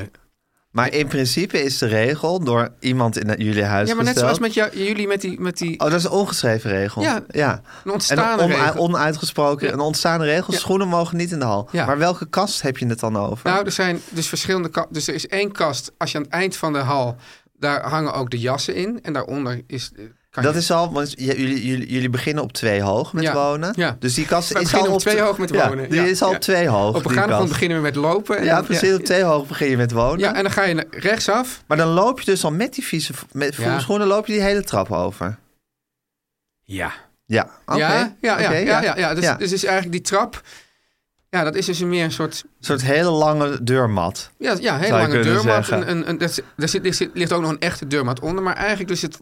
Maar 0.71 0.93
in 0.93 1.07
principe 1.07 1.63
is 1.63 1.77
de 1.77 1.85
regel 1.85 2.39
door 2.43 2.69
iemand 2.79 3.17
in 3.17 3.43
jullie 3.45 3.63
huis 3.63 3.89
ja, 3.89 3.95
maar 3.95 4.03
net 4.03 4.17
zoals 4.17 4.39
met 4.39 4.53
jou, 4.53 4.77
jullie 4.77 5.07
met 5.07 5.21
die, 5.21 5.39
met 5.39 5.57
die 5.57 5.79
Oh, 5.79 5.89
dat 5.89 5.99
is 5.99 6.03
een 6.03 6.11
ongeschreven 6.11 6.69
regel. 6.71 7.01
Ja, 7.01 7.23
ja. 7.27 7.51
een 7.53 7.61
En 7.85 7.91
ontstaande 7.91 8.43
on- 8.43 8.49
regel. 8.49 8.81
onuitgesproken, 8.81 9.67
Ja. 9.67 9.73
een 9.73 9.79
ontstaande 9.79 10.25
regel. 10.25 10.53
Ja. 10.53 10.59
Schoenen 10.59 10.87
mogen 10.87 11.17
niet 11.17 11.31
in 11.31 11.39
de 11.39 11.45
hal. 11.45 11.67
Ja. 11.71 11.85
Maar 11.85 11.97
welke 11.97 12.25
kast 12.29 12.61
heb 12.61 12.77
je 12.77 12.85
het 12.87 12.99
dan 12.99 13.17
over? 13.17 13.49
Nou, 13.49 13.65
er 13.65 13.71
zijn 13.71 14.01
dus 14.09 14.27
verschillende 14.27 14.69
kasten. 14.69 14.93
Dus 14.93 15.07
er 15.07 15.13
is 15.13 15.27
één 15.27 15.51
kast. 15.51 15.91
Als 15.97 16.11
je 16.11 16.17
aan 16.17 16.23
het 16.23 16.31
eind 16.33 16.55
van 16.57 16.73
de 16.73 16.79
hal. 16.79 17.15
Daar 17.59 17.89
hangen 17.89 18.13
ook 18.13 18.29
de 18.29 18.39
jassen 18.39 18.75
in. 18.75 18.99
En 19.01 19.13
daaronder 19.13 19.61
is. 19.67 19.91
Kan 20.35 20.43
dat 20.43 20.53
je, 20.53 20.59
is 20.59 20.71
al, 20.71 20.91
want 20.93 21.13
jullie, 21.17 21.65
jullie, 21.67 21.89
jullie 21.91 22.09
beginnen 22.09 22.43
op 22.43 22.53
twee 22.53 22.81
hoog 22.81 23.13
met 23.13 23.23
Ja. 23.23 23.33
wonen. 23.33 23.73
Ja. 23.75 23.95
Dus 23.99 24.13
die 24.13 24.25
kast 24.25 24.51
is 24.51 24.61
beginnen 24.61 24.87
al 24.87 24.93
op 24.93 24.99
twee 24.99 25.21
hoog 25.21 25.37
met 25.37 25.49
ja, 25.49 25.67
wonen. 25.67 25.89
die 25.89 26.01
Ja. 26.01 26.07
is 26.07 26.21
al 26.21 26.37
twee 26.37 26.67
hoog. 26.67 26.95
op 26.95 27.05
een 27.05 27.11
grond 27.11 27.27
kast. 27.27 27.47
beginnen 27.47 27.77
we 27.77 27.83
met 27.83 27.95
lopen. 27.95 28.37
En 28.37 28.43
Ja, 28.45 28.55
dan- 28.55 28.65
precies. 28.65 28.93
Op 28.93 29.03
twee 29.03 29.23
hoog 29.23 29.47
begin 29.47 29.69
je 29.69 29.77
met 29.77 29.91
wonen. 29.91 30.19
Ja, 30.19 30.33
en 30.35 30.43
dan 30.43 30.51
ga 30.51 30.63
je 30.63 30.87
rechtsaf. 30.89 31.63
Maar 31.67 31.77
dan 31.77 31.87
loop 31.87 32.19
je 32.19 32.25
dus 32.25 32.43
al 32.43 32.51
met 32.51 32.73
die 32.73 32.83
vieze 32.83 33.13
met 33.31 33.57
schoenen 33.77 34.07
loop 34.07 34.27
je 34.27 34.33
die 34.33 34.41
hele 34.41 34.63
trap 34.63 34.91
over. 34.91 35.37
Ja. 36.63 36.91
Ja, 37.25 37.49
oké. 37.65 37.77
ja, 37.77 38.15
ja, 38.21 38.39
ja, 38.39 38.51
ja, 38.51 38.81
ja, 38.81 38.97
ja. 38.97 39.13
Dus, 39.13 39.23
Ja. 39.23 39.35
dus 39.35 39.51
is 39.51 39.63
eigenlijk 39.63 39.95
die 39.95 40.01
trap. 40.05 40.41
Ja, 41.29 41.43
dat 41.43 41.55
is 41.55 41.65
dus 41.65 41.79
meer 41.79 42.03
een 42.03 42.11
soort. 42.11 42.43
Een 42.43 42.65
soort 42.65 42.81
hele 42.83 43.09
lange 43.09 43.63
deurmat. 43.63 44.29
Ja, 44.37 44.55
ja 44.59 44.83
je 44.83 44.91
lange 44.91 45.19
deurmat. 45.21 45.69
Een, 45.69 46.09
een, 46.09 46.19
er, 46.19 46.29
zit, 46.69 46.85
er 46.85 46.93
zit, 46.93 47.09
ligt 47.13 47.31
ook 47.33 47.41
nog 47.41 47.49
een 47.51 47.59
echte 47.59 47.87
deurmat 47.87 48.19
onder. 48.19 48.43
Maar 48.43 48.55
eigenlijk 48.55 48.89
dus 48.89 49.01
het, 49.01 49.19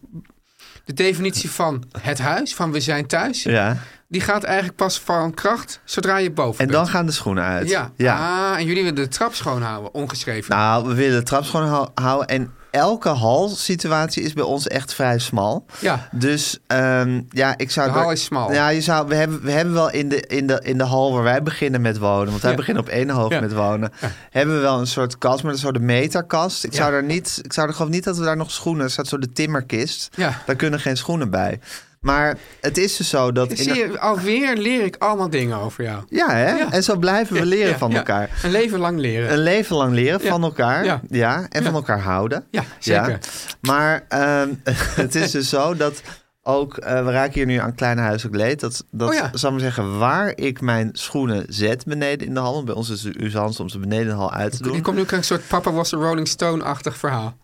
de 0.86 0.94
definitie 0.94 1.52
van 1.52 1.84
het 2.02 2.20
huis, 2.20 2.56
van 2.56 2.72
we 2.72 2.80
zijn 2.80 3.08
thuis, 3.08 3.44
Ja. 3.44 3.78
die 4.08 4.22
gaat 4.22 4.44
eigenlijk 4.44 4.76
pas 4.76 5.00
van 5.00 5.34
kracht 5.34 5.80
zodra 5.84 6.18
je 6.18 6.32
boven 6.32 6.60
En 6.60 6.68
bent. 6.68 6.78
dan 6.80 6.88
gaan 6.88 7.06
de 7.06 7.12
schoenen 7.12 7.44
uit. 7.44 7.70
Ja. 7.70 8.18
Ah, 8.18 8.58
en 8.60 8.66
jullie 8.66 8.84
willen 8.84 8.96
de 8.96 9.08
trap 9.08 9.34
schoonhouden, 9.34 9.94
ongeschreven. 9.94 10.56
Nou, 10.56 10.88
we 10.88 10.94
willen 10.94 11.18
de 11.20 11.26
trap 11.26 11.44
schoon 11.44 11.68
hou- 11.68 11.90
houden. 11.94 12.28
En 12.28 12.52
elke 12.74 13.10
halsituatie 13.10 14.24
is 14.24 14.34
bij 14.34 14.44
ons 14.44 14.68
echt 14.68 14.94
vrij 14.94 15.20
smal. 15.20 15.66
Ja. 15.80 16.08
Dus 16.12 16.60
ehm, 16.68 17.22
ja, 17.30 17.58
ik 17.58 17.72
zou... 17.72 17.92
De 17.92 17.98
hal 18.00 18.12
is 18.12 18.24
smal. 18.24 18.54
Ja, 18.54 18.68
je 18.70 18.82
zou, 18.82 19.08
we, 19.08 19.16
hebben, 19.16 19.42
we 19.42 19.52
hebben 19.52 19.74
wel 19.74 19.92
in 19.92 20.10
de, 20.10 20.20
in, 20.28 20.48
de, 20.48 20.60
in 20.64 20.78
de 20.78 20.84
hal 20.84 21.14
waar 21.14 21.24
wij 21.24 21.44
beginnen 21.44 21.82
met 21.82 21.98
wonen... 21.98 22.30
want 22.30 22.42
wij 22.42 22.52
Ja. 22.52 22.58
beginnen 22.58 22.84
op 22.84 22.90
één 22.90 23.10
hoog 23.10 23.32
Ja. 23.32 23.40
met 23.40 23.54
wonen... 23.54 23.92
hebben 24.30 24.56
we 24.56 24.62
wel 24.62 24.80
een 24.80 24.88
soort 24.88 25.18
kast, 25.18 25.44
maar 25.44 25.52
dat 25.52 25.60
is 25.62 25.66
zo 25.66 25.72
de 25.72 25.80
meterkast. 25.80 26.64
Ik, 26.64 26.74
zou 26.74 26.92
daar 26.92 27.04
niet, 27.04 27.40
ik 27.44 27.54
zou 27.54 27.68
er 27.68 27.74
geloof 27.74 27.90
niet 27.92 28.04
dat 28.04 28.18
we 28.18 28.24
daar 28.24 28.38
nog 28.38 28.52
schoenen... 28.52 28.84
er 28.84 28.92
staat 28.92 29.08
zo 29.08 29.18
de 29.18 29.32
timmerkist. 29.32 30.10
Ja. 30.16 30.42
Daar 30.46 30.56
kunnen 30.56 30.80
geen 30.80 30.98
schoenen 30.98 31.30
bij. 31.30 31.60
Maar 32.04 32.38
het 32.62 32.78
is 32.78 32.98
dus 32.98 33.10
zo 33.10 33.32
dat... 33.32 33.52
Zie 33.54 33.74
je, 33.74 34.00
alweer 34.00 34.58
leer 34.58 34.84
ik 34.84 34.96
allemaal 35.00 35.30
dingen 35.30 35.58
over 35.58 35.84
jou. 35.84 36.04
ja, 36.10 36.30
hè? 36.32 36.50
Ja. 36.58 36.72
En 36.72 36.84
zo 36.84 36.96
blijven 36.96 37.36
we 37.36 37.46
leren 37.46 37.72
Ja, 37.72 37.78
van 37.78 37.92
ja. 37.92 37.98
elkaar. 37.98 38.30
Een 38.44 38.52
leven 38.52 38.80
lang 38.80 39.00
leren. 39.00 39.32
Een 39.32 39.40
leven 39.44 39.76
lang 39.76 39.94
leren 39.94 40.22
van 40.22 40.44
elkaar. 40.44 41.00
Ja. 41.10 41.46
En 41.50 41.64
van 41.64 41.74
elkaar 41.74 42.00
houden. 42.00 42.46
Ja, 42.52 42.64
zeker. 42.80 43.20
Maar 43.62 44.06
ehm, 44.08 44.50
het 45.04 45.16
is 45.16 45.32
dus 45.32 45.50
zo 45.50 45.76
dat 45.76 46.02
ook, 46.46 46.78
eh, 46.78 47.06
we 47.06 47.12
raken 47.12 47.34
hier 47.34 47.46
nu 47.46 47.58
aan 47.58 47.76
kleine 47.76 48.02
huiselijk 48.02 48.36
leed. 48.36 48.60
Dat, 48.60 48.84
dat 48.92 49.10
Oh 49.10 49.14
ja. 49.16 49.30
zal 49.34 49.50
ik 49.50 49.56
maar 49.56 49.64
zeggen, 49.74 49.98
waar 49.98 50.32
ik 50.36 50.62
mijn 50.62 50.90
schoenen 50.94 51.46
zet 51.48 51.86
beneden 51.86 52.28
in 52.28 52.34
de 52.34 52.40
hal. 52.40 52.64
Bij 52.64 52.76
ons 52.76 52.90
is 52.90 53.02
de 53.02 53.24
usance 53.24 53.62
om 53.62 53.70
ze 53.70 53.80
beneden 53.80 54.04
in 54.06 54.10
de 54.12 54.16
hal 54.16 54.32
uit 54.32 54.58
te 54.58 54.64
doen. 54.64 54.76
Ik 54.76 54.84
kom 54.84 54.96
nu 54.96 55.04
een 55.08 55.24
soort 55.24 55.48
Papa 55.48 55.72
was 55.72 55.94
a 55.94 55.98
Rolling 55.98 56.28
Stone-achtig 56.28 56.98
verhaal. 56.98 57.38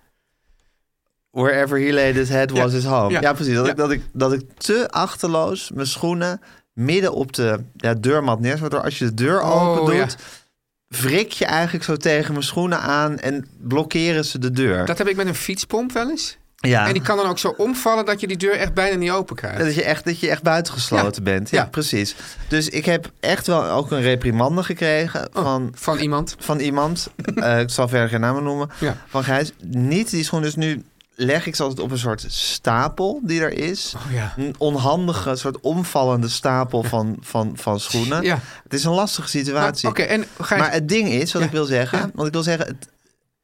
Wherever 1.31 1.79
he 1.79 1.93
laid 1.93 2.15
his 2.15 2.29
head 2.29 2.51
was 2.51 2.71
his 2.71 2.83
home. 2.86 3.19
Ja, 3.21 3.33
precies. 3.33 3.55
Dat. 3.55 3.67
Ik, 3.67 3.75
dat, 3.77 3.91
ik, 3.91 4.01
dat 4.13 4.33
ik 4.33 4.41
te 4.57 4.88
achterloos 4.89 5.71
mijn 5.74 5.88
schoenen 5.88 6.41
midden 6.74 7.13
op 7.13 7.33
de 7.33 7.59
ja, 7.75 7.93
deurmat 7.93 8.39
neerzet. 8.39 8.59
Waardoor 8.59 8.81
als 8.83 8.98
je 9.00 9.05
de 9.05 9.13
deur 9.13 9.41
Oh, 9.41 9.67
open 9.67 9.86
doet, 9.86 9.95
ja. 9.95 10.98
wrik 11.01 11.31
je 11.31 11.45
eigenlijk 11.45 11.83
zo 11.86 11.95
tegen 11.98 12.31
mijn 12.33 12.43
schoenen 12.45 12.79
aan 12.79 13.17
en 13.19 13.48
blokkeren 13.57 14.25
ze 14.25 14.39
de 14.39 14.51
deur. 14.51 14.86
Dat 14.86 14.98
heb 14.98 15.07
ik 15.07 15.15
met 15.15 15.27
een 15.27 15.36
fietspomp 15.36 15.91
wel 15.91 16.09
eens. 16.09 16.38
ja. 16.55 16.88
En 16.88 16.93
die 16.93 17.01
kan 17.01 17.17
dan 17.17 17.25
ook 17.29 17.39
zo 17.39 17.53
omvallen 17.57 18.05
dat 18.05 18.19
je 18.19 18.27
die 18.27 18.38
deur 18.38 18.53
echt 18.53 18.74
bijna 18.74 18.95
niet 18.98 19.12
open 19.12 19.36
krijgt. 19.36 19.57
Dat 19.59 19.75
je 19.75 19.83
echt, 19.83 20.05
dat 20.05 20.19
je 20.19 20.29
echt 20.29 20.43
buitengesloten 20.43 21.24
bent. 21.24 21.50
Ja, 21.50 21.57
Ja. 21.62 21.65
precies. 21.67 22.15
Dus 22.48 22.69
ik 22.69 22.86
heb 22.86 23.12
echt 23.19 23.48
wel 23.48 23.63
ook 23.63 23.91
een 23.91 24.01
reprimande 24.01 24.63
gekregen 24.63 25.29
Oh, 25.33 25.43
van, 25.43 25.71
van 25.75 25.98
iemand. 25.98 26.36
van 26.39 26.59
iemand. 26.59 27.09
Eh, 27.36 27.59
ik 27.59 27.69
zal 27.69 27.88
verder 27.88 28.09
geen 28.09 28.19
namen 28.19 28.43
noemen. 28.43 28.69
Ja. 28.79 28.95
Van 29.07 29.24
Gijs. 29.24 29.51
Niet 29.63 30.09
die 30.09 30.24
schoen. 30.24 30.41
Dus 30.41 30.55
nu 30.55 30.83
leg 31.20 31.46
ik 31.46 31.56
ze 31.56 31.64
altijd 31.64 31.80
op 31.82 31.92
een 31.92 31.98
soort 31.98 32.26
stapel 32.28 33.20
die 33.24 33.42
er 33.42 33.52
is. 33.58 33.94
Oh 33.96 34.14
ja. 34.14 34.34
Een 34.38 34.56
onhandige, 34.58 35.36
soort 35.36 35.60
omvallende 35.60 36.30
stapel 36.30 36.84
van, 36.84 37.18
van, 37.20 37.52
van 37.58 37.80
schoenen. 37.80 38.24
Ja. 38.24 38.40
Het 38.64 38.74
is 38.74 38.84
een 38.84 38.92
lastige 38.92 39.28
situatie. 39.28 39.90
Oké, 39.90 40.02
en 40.02 40.26
Gijs, 40.40 40.62
Maar 40.62 40.72
het 40.72 40.88
ding 40.90 41.10
is, 41.10 41.32
wat 41.34 41.42
Ja. 41.42 41.48
ik 41.48 41.54
wil 41.54 41.66
zeggen, 41.66 42.12
want 42.14 42.28
ik 42.28 42.34
wil 42.34 42.44
zeggen, 42.44 42.68
het, 42.68 42.90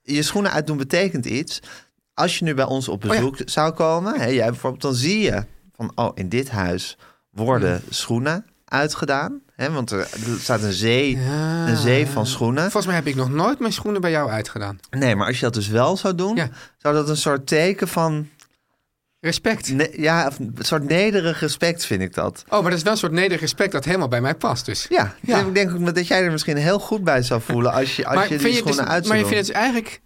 je 0.01 0.21
schoenen 0.21 0.51
uitdoen 0.51 0.77
betekent 0.77 1.25
iets. 1.25 1.59
Als 2.13 2.39
je 2.39 2.45
nu 2.45 2.53
bij 2.53 2.65
ons 2.65 2.87
op 2.87 3.03
Oh 3.03 3.09
bezoek 3.09 3.37
zou 3.45 3.71
komen, 3.71 4.19
hè, 4.19 4.25
jij 4.27 4.49
bijvoorbeeld, 4.49 4.81
dan 4.81 4.93
zie 4.95 5.19
je 5.19 5.45
van, 5.75 5.91
oh, 5.95 6.11
in 6.13 6.29
dit 6.29 6.49
huis 6.49 6.97
worden 7.29 7.71
Hmm. 7.81 7.91
schoenen 7.93 8.45
uitgedaan. 8.75 9.41
Hè, 9.55 9.71
want 9.71 9.91
er, 9.91 9.99
er 9.99 10.39
staat 10.39 10.61
een 10.61 10.73
zee, 10.73 11.17
een 11.67 11.77
zee 11.77 12.07
van 12.07 12.25
schoenen. 12.27 12.61
volgens 12.61 12.85
mij 12.85 12.95
heb 12.95 13.07
ik 13.07 13.15
nog 13.15 13.29
nooit 13.29 13.59
mijn 13.59 13.73
schoenen 13.73 14.01
bij 14.01 14.11
jou 14.11 14.29
uitgedaan. 14.29 14.79
Nee, 14.89 15.15
maar 15.15 15.27
als 15.27 15.35
je 15.35 15.41
dat 15.45 15.53
dus 15.53 15.67
wel 15.67 15.97
zou 15.97 16.15
doen, 16.15 16.35
Ja. 16.35 16.49
zou 16.77 16.95
dat 16.95 17.09
een 17.09 17.17
soort 17.17 17.47
teken 17.47 17.87
van, 17.87 18.29
Respect. 19.19 19.71
ne- 19.73 19.91
ja, 19.95 20.31
een 20.39 20.55
soort 20.59 20.83
nederig 20.83 21.39
respect 21.39 21.85
vind 21.85 22.01
ik 22.01 22.13
dat. 22.13 22.43
Oh, 22.49 22.51
maar 22.61 22.69
dat 22.69 22.73
is 22.77 22.83
wel 22.83 22.91
een 22.91 22.97
soort 22.99 23.11
nederig 23.11 23.39
respect 23.39 23.71
dat 23.71 23.85
helemaal 23.85 24.07
bij 24.07 24.21
mij 24.21 24.35
past 24.35 24.65
dus. 24.65 24.85
Ja, 24.89 25.15
Ja. 25.21 25.39
ik 25.39 25.53
denk 25.53 25.71
ook 25.71 25.95
dat 25.95 26.07
jij 26.07 26.23
er 26.23 26.31
misschien 26.31 26.57
heel 26.57 26.79
goed 26.79 27.03
bij 27.03 27.21
zou 27.21 27.41
voelen 27.41 27.71
als 27.73 27.95
je, 27.95 28.05
als 28.07 28.27
je 28.27 28.37
die 28.37 28.53
schoenen 28.53 28.65
dus, 28.83 28.85
uit 28.93 29.05
zou 29.05 29.07
maar 29.07 29.17
je 29.17 29.23
vindt 29.31 29.37
het 29.37 29.45
dus 29.47 29.55
eigenlijk... 29.55 30.01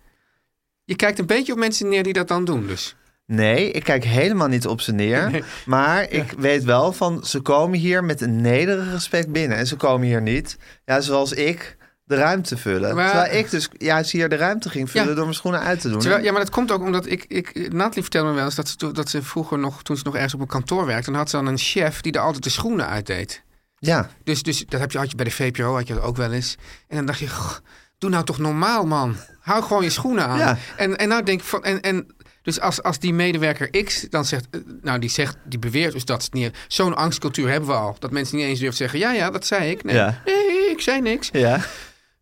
Je 0.83 0.95
kijkt 0.95 1.19
een 1.19 1.25
beetje 1.25 1.51
op 1.51 1.57
mensen 1.59 1.89
neer 1.89 2.03
die 2.03 2.13
dat 2.13 2.27
dan 2.27 2.45
doen 2.45 2.67
dus. 2.67 2.95
Nee, 3.35 3.71
ik 3.71 3.83
kijk 3.83 4.03
helemaal 4.03 4.47
niet 4.47 4.67
op 4.67 4.81
ze 4.81 4.91
neer. 4.91 5.29
Nee. 5.31 5.43
Maar 5.65 6.09
ik 6.11 6.31
weet 6.37 6.63
wel 6.63 6.93
van, 6.93 7.23
ze 7.25 7.39
komen 7.39 7.79
hier 7.79 8.03
met 8.03 8.21
een 8.21 8.41
nederig 8.41 8.91
respect 8.91 9.31
binnen. 9.31 9.57
En 9.57 9.67
ze 9.67 9.75
komen 9.75 10.07
hier 10.07 10.21
niet, 10.21 10.57
ja, 10.85 11.01
zoals 11.01 11.33
ik, 11.33 11.77
de 12.03 12.15
ruimte 12.15 12.57
vullen. 12.57 12.95
Maar- 12.95 13.09
Terwijl 13.11 13.33
ik 13.39 13.49
dus 13.49 13.69
juist 13.77 14.11
hier 14.11 14.29
de 14.29 14.35
ruimte 14.35 14.69
ging 14.69 14.89
vullen 14.89 15.07
Ja. 15.07 15.13
door 15.13 15.23
mijn 15.23 15.35
schoenen 15.35 15.61
uit 15.61 15.81
te 15.81 15.89
doen. 15.89 15.99
Terwijl, 15.99 16.23
ja, 16.23 16.31
maar 16.31 16.41
dat 16.41 16.49
komt 16.49 16.71
ook 16.71 16.81
omdat 16.81 17.05
ik... 17.05 17.25
ik 17.27 17.53
Nathalie 17.73 18.01
vertelde 18.01 18.29
me 18.29 18.35
wel 18.35 18.45
eens 18.45 18.55
dat 18.55 18.67
ze, 18.77 18.91
dat 18.91 19.09
ze 19.09 19.23
vroeger 19.23 19.59
nog... 19.59 19.83
Toen 19.83 19.97
ze 19.97 20.03
nog 20.05 20.13
ergens 20.15 20.33
op 20.33 20.39
een 20.41 20.47
kantoor 20.47 20.85
werkte... 20.85 21.09
dan 21.09 21.19
had 21.19 21.29
ze 21.29 21.35
dan 21.35 21.45
een 21.45 21.57
chef 21.57 22.01
die 22.01 22.11
er 22.13 22.19
altijd 22.21 22.43
de 22.43 22.49
schoenen 22.49 22.87
uitdeed. 22.87 23.43
Ja, 23.79 24.09
Dus, 24.23 24.43
dus 24.43 24.65
dat 24.67 24.79
heb 24.79 24.91
je, 24.91 24.97
had 24.97 25.09
je 25.09 25.15
bij 25.15 25.25
de 25.25 25.31
VPRO 25.31 25.75
had 25.75 25.87
je 25.87 25.93
dat 25.93 26.03
ook 26.03 26.17
wel 26.17 26.31
eens. 26.31 26.57
En 26.87 26.95
dan 26.95 27.05
dacht 27.05 27.19
je, 27.19 27.29
"Goh, 27.29 27.57
doe 27.97 28.09
nou 28.09 28.23
toch 28.23 28.37
normaal, 28.37 28.85
man. 28.85 29.15
Hou 29.39 29.63
gewoon 29.63 29.83
je 29.83 29.89
schoenen 29.89 30.25
aan. 30.25 30.37
Ja. 30.37 30.57
En, 30.77 30.97
en 30.97 31.07
nou 31.07 31.23
denk 31.23 31.39
ik 31.39 31.45
van... 31.45 31.63
En, 31.63 31.81
en, 31.81 32.07
dus 32.41 32.59
als, 32.59 32.83
als 32.83 32.99
die 32.99 33.13
medewerker 33.13 33.83
X 33.83 34.05
dan 34.09 34.25
zegt... 34.25 34.47
eh, 34.51 34.59
Nou, 34.81 34.99
die 34.99 35.09
zegt, 35.09 35.37
die 35.43 35.59
beweert 35.59 35.93
dus 35.93 36.05
dat 36.05 36.23
het 36.23 36.33
niet... 36.33 36.57
Zo'n 36.67 36.95
angstcultuur 36.95 37.49
hebben 37.49 37.69
we 37.69 37.75
al. 37.75 37.95
Dat 37.99 38.11
mensen 38.11 38.37
niet 38.37 38.45
eens 38.45 38.59
durven 38.59 38.77
zeggen... 38.77 38.99
Ja, 38.99 39.11
ja, 39.13 39.31
dat 39.31 39.45
zei 39.45 39.69
ik. 39.71 39.83
Nee, 39.83 39.95
Ja. 39.95 40.21
nee 40.25 40.69
ik 40.71 40.81
zei 40.81 41.01
niks. 41.01 41.29
ja. 41.31 41.59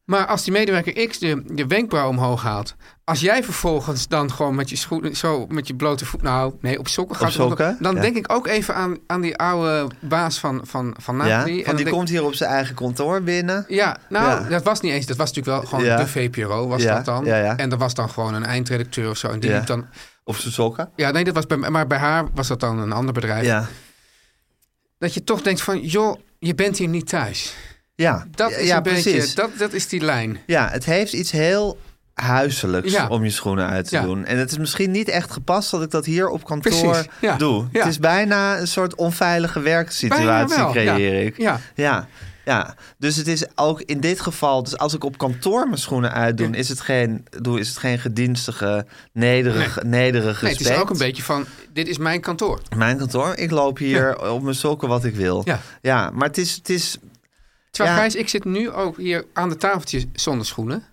Maar 0.07 0.25
als 0.25 0.43
die 0.43 0.53
medewerker 0.53 1.07
X 1.07 1.19
de, 1.19 1.43
de 1.45 1.67
wenkbrauw 1.67 2.09
omhoog 2.09 2.41
haalt... 2.41 2.75
Als 3.03 3.19
jij 3.19 3.43
vervolgens 3.43 4.07
dan 4.07 4.31
gewoon 4.31 4.55
met 4.55 4.69
je 4.69 4.75
schoenen... 4.75 5.15
Zo 5.15 5.45
met 5.47 5.67
je 5.67 5.75
blote 5.75 6.05
voet... 6.05 6.21
Nou, 6.21 6.53
nee, 6.61 6.79
op 6.79 6.87
sokken 6.87 7.15
gaat... 7.15 7.31
sokken, 7.31 7.77
Dan 7.79 7.95
ja. 7.95 8.01
denk 8.01 8.15
ik 8.17 8.31
ook 8.31 8.47
even 8.47 8.75
aan, 8.75 8.97
aan 9.07 9.21
die 9.21 9.37
oude 9.37 9.87
baas 9.99 10.39
van, 10.39 10.61
van, 10.63 10.95
van 10.99 11.15
ja. 11.25 11.41
Van 11.41 11.49
En 11.49 11.53
die 11.75 11.75
denk- 11.75 11.89
komt 11.89 12.09
hier 12.09 12.23
op 12.23 12.33
zijn 12.33 12.49
eigen 12.49 12.75
kantoor 12.75 13.21
binnen. 13.21 13.65
ja, 13.67 13.97
nou, 14.09 14.43
Ja. 14.43 14.49
dat 14.49 14.63
was 14.63 14.81
niet 14.81 14.91
eens. 14.91 15.05
Dat 15.05 15.17
was 15.17 15.31
natuurlijk 15.33 15.57
wel 15.57 15.69
gewoon 15.79 15.97
de 15.97 16.07
VPRO, 16.07 16.67
was 16.67 16.83
dat 16.83 17.05
dan. 17.05 17.25
En 17.25 17.71
er 17.71 17.77
was 17.77 17.93
dan 17.93 18.09
gewoon 18.09 18.33
een 18.33 18.45
eindredacteur 18.45 19.09
of 19.09 19.17
zo. 19.17 19.27
En 19.29 19.39
die 19.39 19.51
liep 19.51 19.65
dan... 19.65 19.85
Op 20.23 20.35
zijn 20.35 20.53
sokken. 20.53 20.89
Ja, 20.95 21.11
nee, 21.11 21.23
dat 21.23 21.33
was 21.33 21.47
bij, 21.47 21.57
maar 21.57 21.87
bij 21.87 21.97
haar 21.97 22.25
was 22.33 22.47
dat 22.47 22.59
dan 22.59 22.79
een 22.79 22.91
ander 22.91 23.13
bedrijf. 23.13 23.45
Ja. 23.45 23.67
Dat 24.99 25.13
je 25.13 25.23
toch 25.23 25.41
denkt 25.41 25.61
van, 25.61 25.79
joh, 25.79 26.19
je 26.39 26.55
bent 26.55 26.77
hier 26.77 26.87
niet 26.87 27.07
thuis. 27.07 27.55
Ja, 28.01 28.25
Dat 28.31 28.51
is 28.51 28.67
ja, 28.67 28.77
een 28.77 28.83
beetje, 28.83 29.27
dat, 29.35 29.49
dat 29.57 29.73
is 29.73 29.87
die 29.87 30.01
lijn. 30.01 30.37
Ja, 30.45 30.69
het 30.71 30.85
heeft 30.85 31.13
iets 31.13 31.31
heel 31.31 31.77
huiselijks 32.13 32.91
Ja. 32.91 33.07
om 33.07 33.23
je 33.23 33.29
schoenen 33.29 33.67
uit 33.67 33.87
te 33.87 33.95
Ja. 33.95 34.01
doen. 34.01 34.25
En 34.25 34.37
het 34.37 34.51
is 34.51 34.57
misschien 34.57 34.91
niet 34.91 35.07
echt 35.07 35.31
gepast 35.31 35.71
dat 35.71 35.81
ik 35.83 35.91
dat 35.91 36.05
hier 36.05 36.29
op 36.29 36.43
kantoor 36.43 37.05
ja. 37.21 37.35
doe. 37.37 37.67
Het 37.71 37.85
is 37.85 37.99
bijna 37.99 38.59
een 38.59 38.67
soort 38.67 38.95
onveilige 38.95 39.59
werksituatie 39.59 40.65
creëer 40.71 41.25
ik. 41.25 41.37
Ja. 41.37 41.59
ja. 41.75 42.07
Ja, 42.45 42.75
dus 42.97 43.15
het 43.15 43.27
is 43.27 43.45
ook 43.55 43.81
in 43.81 43.99
dit 43.99 44.21
geval, 44.21 44.63
dus 44.63 44.77
als 44.77 44.93
ik 44.93 45.03
op 45.03 45.17
kantoor 45.17 45.65
mijn 45.65 45.77
schoenen 45.77 46.13
uitdoe, 46.13 46.49
is 46.49 46.69
het 46.69 46.81
geen, 46.81 47.25
doe, 47.41 47.59
is 47.59 47.67
het 47.67 47.77
geen 47.77 47.99
gedienstige, 47.99 48.85
nederig, 49.13 49.83
Nee, 49.83 50.11
respect. 50.11 50.41
het 50.41 50.59
is 50.59 50.75
ook 50.75 50.89
een 50.89 50.97
beetje 50.97 51.23
van, 51.23 51.45
dit 51.73 51.87
is 51.87 51.97
mijn 51.97 52.21
kantoor. 52.21 52.61
Mijn 52.75 52.97
kantoor, 52.97 53.35
ik 53.35 53.51
loop 53.51 53.77
hier 53.77 54.29
op 54.31 54.41
mijn 54.41 54.55
sokken 54.55 54.87
wat 54.87 55.03
ik 55.03 55.15
wil. 55.15 55.41
Ja. 55.45 55.59
ja 55.81 56.09
maar 56.13 56.27
het 56.27 56.37
is, 56.37 56.55
het 56.55 56.69
is 56.69 56.97
Terwijl 57.77 57.95
Ja. 57.97 58.01
Gijs, 58.03 58.15
ik 58.15 58.29
zit 58.29 58.45
nu 58.45 58.71
ook 58.71 58.97
hier 58.97 59.25
aan 59.33 59.49
de 59.49 59.57
tafeltje 59.57 60.05
zonder 60.13 60.45
schoenen. 60.45 60.83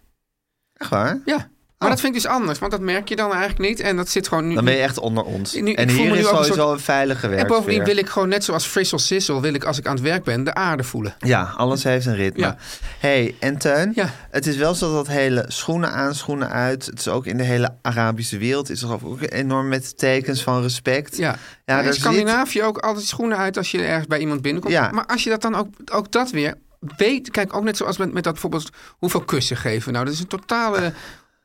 echt 0.75 0.91
waar. 0.91 1.19
Ja. 1.25 1.49
Maar 1.79 1.93
dat 1.93 2.03
vind 2.03 2.17
ik 2.17 2.23
dus 2.23 2.31
anders, 2.31 2.59
want 2.59 2.73
dat 2.73 2.81
merk 2.81 3.09
je 3.09 3.17
dan 3.17 3.31
eigenlijk 3.33 3.59
niet. 3.69 3.81
En 3.81 3.97
dat 3.97 4.09
zit 4.09 4.29
gewoon 4.29 4.49
nu... 4.49 4.55
Dan 4.55 4.64
ben 4.64 4.75
je 4.75 4.81
echt 4.81 4.99
onder 4.99 5.25
ons. 5.25 5.53
Nu- 5.55 5.73
en 5.73 5.91
voel 5.91 6.05
hier 6.05 6.14
is 6.17 6.25
ook 6.26 6.31
een 6.31 6.37
sowieso 6.45 6.55
soort- 6.55 6.79
een 6.79 6.85
veilige 6.85 7.23
En 7.26 7.29
werksfeer. 7.31 7.57
bovendien 7.57 7.85
wil 7.85 7.97
ik 7.97 8.09
gewoon 8.09 8.29
net 8.29 8.45
zoals 8.45 8.67
Frissel 8.67 8.99
Sissel... 8.99 9.41
wil 9.41 9.55
ik 9.55 9.64
als 9.64 9.79
ik 9.79 9.87
aan 9.87 9.95
het 9.95 10.03
werk 10.03 10.25
ben 10.25 10.45
de 10.45 10.55
aarde 10.55 10.85
voelen. 10.85 11.14
Ja, 11.19 11.55
alles 11.57 11.83
heeft 11.85 12.07
een 12.07 12.14
ritme. 12.14 12.43
Ja. 12.43 12.57
hey, 12.99 13.35
en 13.41 13.59
Teun, 13.59 13.93
Ja. 13.95 14.11
het 14.31 14.47
is 14.47 14.57
wel 14.57 14.75
zo 14.75 14.93
dat 14.93 15.07
hele 15.07 15.45
schoenen 15.49 15.93
aan, 15.93 16.14
schoenen 16.14 16.50
uit... 16.50 16.87
het 16.87 16.99
is 16.99 17.09
ook 17.09 17.26
in 17.26 17.37
de 17.37 17.43
hele 17.43 17.75
Arabische 17.83 18.38
wereld... 18.38 18.71
is 18.71 18.83
er 18.83 18.93
ook 19.07 19.19
enorm 19.21 19.69
met 19.69 19.99
tekens 19.99 20.43
van 20.43 20.62
respect. 20.62 21.17
Ja, 21.17 21.29
Ja, 21.64 21.76
ja 21.76 21.79
in 21.81 21.93
zit- 21.93 22.00
Scandinavië 22.03 22.62
ook 22.62 22.79
altijd 22.79 23.05
schoenen 23.07 23.38
uit 23.38 23.57
als 23.57 23.71
je 23.71 23.83
ergens 23.83 24.07
bij 24.07 24.19
iemand 24.19 24.43
binnenkomt. 24.43 24.75
Ja. 24.75 24.91
Maar 24.91 25.07
als 25.07 25.25
je 25.25 25.31
dat 25.31 25.43
dan 25.43 25.55
ook, 25.55 25.67
ook 25.93 26.12
dat 26.12 26.31
weer 26.31 26.55
weet... 26.97 27.31
Kijk, 27.31 27.57
ook 27.57 27.64
net 27.64 27.76
zoals 27.76 27.97
met, 27.97 28.12
met 28.12 28.25
dat 28.25 28.33
bijvoorbeeld 28.33 28.71
hoeveel 28.99 29.25
kussen 29.25 29.57
geven. 29.57 29.93
Nou, 29.93 30.05
dat 30.05 30.14
is 30.14 30.21
een 30.21 30.26
totale 30.26 30.93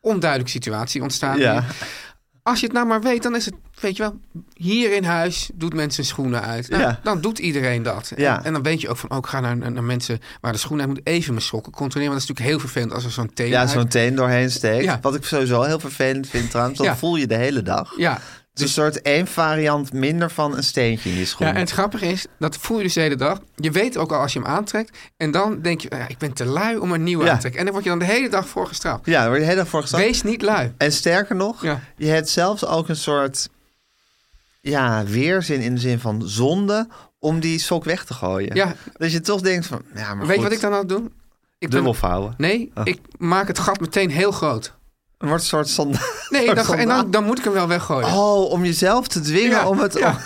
onduidelijke 0.01 0.51
situatie 0.51 1.01
ontstaan. 1.01 1.38
Ja. 1.38 1.51
hier. 1.51 1.63
Als 2.43 2.60
je 2.60 2.65
het 2.65 2.75
nou 2.75 2.88
maar 2.88 3.01
weet, 3.01 3.24
dan 3.24 3.36
is 3.36 3.46
het, 3.46 3.53
weet 3.79 3.98
je 3.98 4.03
wel... 4.03 4.19
Hier 4.53 4.96
in 4.96 5.03
huis 5.03 5.50
doet 5.53 5.74
mensen 5.74 6.05
schoenen 6.05 6.41
uit. 6.41 6.69
Nou, 6.69 6.81
Ja. 6.81 7.00
Dan 7.03 7.22
doet 7.22 7.39
iedereen 7.39 7.84
dat. 7.84 8.12
Ja. 8.15 8.38
En, 8.38 8.43
en 8.43 8.53
dan 8.53 8.63
weet 8.63 8.81
je 8.81 8.89
ook 8.89 8.98
van, 8.98 9.12
oh, 9.12 9.17
ik 9.17 9.25
ga 9.25 9.39
naar, 9.39 9.58
naar, 9.58 9.84
mensen 9.84 10.19
waar 10.41 10.51
de 10.51 10.58
schoenen 10.58 10.86
uit 10.86 10.96
moet 10.96 11.08
even 11.08 11.34
mijn 11.34 11.46
sokken 11.46 11.72
controleren. 11.72 12.13
Want 12.13 12.22
dat 12.22 12.29
is 12.29 12.36
natuurlijk 12.38 12.63
heel 12.63 12.72
vervelend 12.72 12.93
als 12.93 13.03
er 13.05 13.12
zo'n 13.12 13.34
teen 13.34 13.50
Ja, 13.50 13.67
zo'n 13.67 13.88
teen 13.88 14.15
doorheen 14.15 14.51
steekt. 14.51 14.84
Ja. 14.84 15.00
Wat 15.01 15.15
ik 15.15 15.25
sowieso 15.25 15.62
heel 15.62 15.79
vervelend 15.79 16.27
vind 16.27 16.50
trouwens. 16.50 16.79
Dat 16.79 16.98
voel 16.98 17.15
je 17.15 17.27
de 17.27 17.36
hele 17.36 17.62
dag. 17.62 17.93
Ja, 17.98 18.19
Het 18.51 18.60
is 18.70 18.75
een 18.75 18.84
soort 18.84 19.01
één 19.01 19.27
variant 19.27 19.94
minder 19.94 20.29
van 20.32 20.58
een 20.58 20.63
steentje 20.63 21.10
in 21.10 21.15
je 21.15 21.25
schoen. 21.25 21.48
Ja, 21.48 21.53
en 21.53 21.60
het 21.60 21.70
grappige 21.72 22.06
is, 22.06 22.25
dat 22.39 22.58
voel 22.58 22.77
je 22.77 22.84
dus 22.84 22.94
de 22.94 23.00
hele 23.01 23.15
dag. 23.15 23.39
Je 23.56 23.72
weet 23.72 23.98
ook 23.98 24.12
al 24.12 24.20
als 24.20 24.34
je 24.34 24.39
hem 24.39 24.48
aantrekt. 24.48 24.98
En 25.18 25.32
dan 25.32 25.62
denk 25.62 25.82
je, 25.82 25.88
ja, 25.98 26.08
ik 26.08 26.18
ben 26.18 26.34
te 26.34 26.46
lui 26.46 26.77
om 26.77 26.91
een 26.91 27.03
nieuwe 27.03 27.24
Ja. 27.24 27.29
aan 27.29 27.36
te 27.36 27.39
trekken. 27.41 27.60
En 27.60 27.65
daar 27.65 27.74
word 27.74 27.86
je 27.86 27.89
dan 28.00 28.00
de 28.08 28.13
hele 28.13 28.29
dag 28.29 28.48
voor 28.48 28.68
gestraft. 28.68 29.06
Ja, 29.06 29.20
daar 29.20 29.27
word 29.27 29.34
je 29.36 29.39
de 29.46 29.50
hele 29.50 29.62
dag 29.62 29.70
voor 29.70 29.82
gestaan. 29.82 30.00
Wees 30.00 30.24
niet 30.24 30.41
lui. 30.41 30.74
En 30.77 30.91
sterker 30.91 31.36
nog, 31.36 31.62
Ja. 31.63 31.79
je 31.98 32.08
hebt 32.08 32.29
zelfs 32.29 32.65
ook 32.65 32.89
een 32.89 32.96
soort 32.96 33.50
ja, 34.62 35.03
weerzin 35.06 35.62
in 35.62 35.74
de 35.74 35.79
zin 35.82 36.00
van 36.00 36.22
zonde 36.29 36.88
om 37.20 37.39
die 37.39 37.60
sok 37.60 37.84
weg 37.84 38.06
te 38.06 38.13
gooien. 38.13 38.56
Ja. 38.56 38.75
Dat 38.98 39.12
je 39.12 39.22
toch 39.22 39.41
denkt 39.41 39.65
van, 39.68 39.82
ja, 39.96 40.13
maar 40.15 40.27
weet 40.27 40.36
je 40.38 40.44
wat 40.44 40.51
ik 40.51 40.62
dan 40.62 40.72
aan 40.74 40.79
het 40.79 40.89
doen? 40.89 41.13
Ik 41.58 41.72
dubbel 41.72 41.94
vouwen. 41.94 42.34
nee, 42.38 42.72
Oh. 42.75 42.82
ik 42.86 43.00
maak 43.18 43.48
het 43.48 43.60
gat 43.60 43.79
meteen 43.79 44.10
heel 44.12 44.32
groot. 44.32 44.74
Een 45.19 45.39
soort 45.39 45.69
zonde. 45.69 45.97
Nee, 46.29 46.53
dan, 46.55 46.73
en 46.75 46.88
dan, 46.88 47.11
dan 47.11 47.23
moet 47.23 47.38
ik 47.38 47.43
hem 47.43 47.53
wel 47.53 47.67
weggooien. 47.67 48.07
Oh, 48.07 48.51
om 48.51 48.65
jezelf 48.65 49.07
te 49.07 49.19
dwingen 49.19 49.49
Ja, 49.49 49.67
om 49.67 49.79
het... 49.79 49.93
ja. 49.97 50.09
om- 50.09 50.17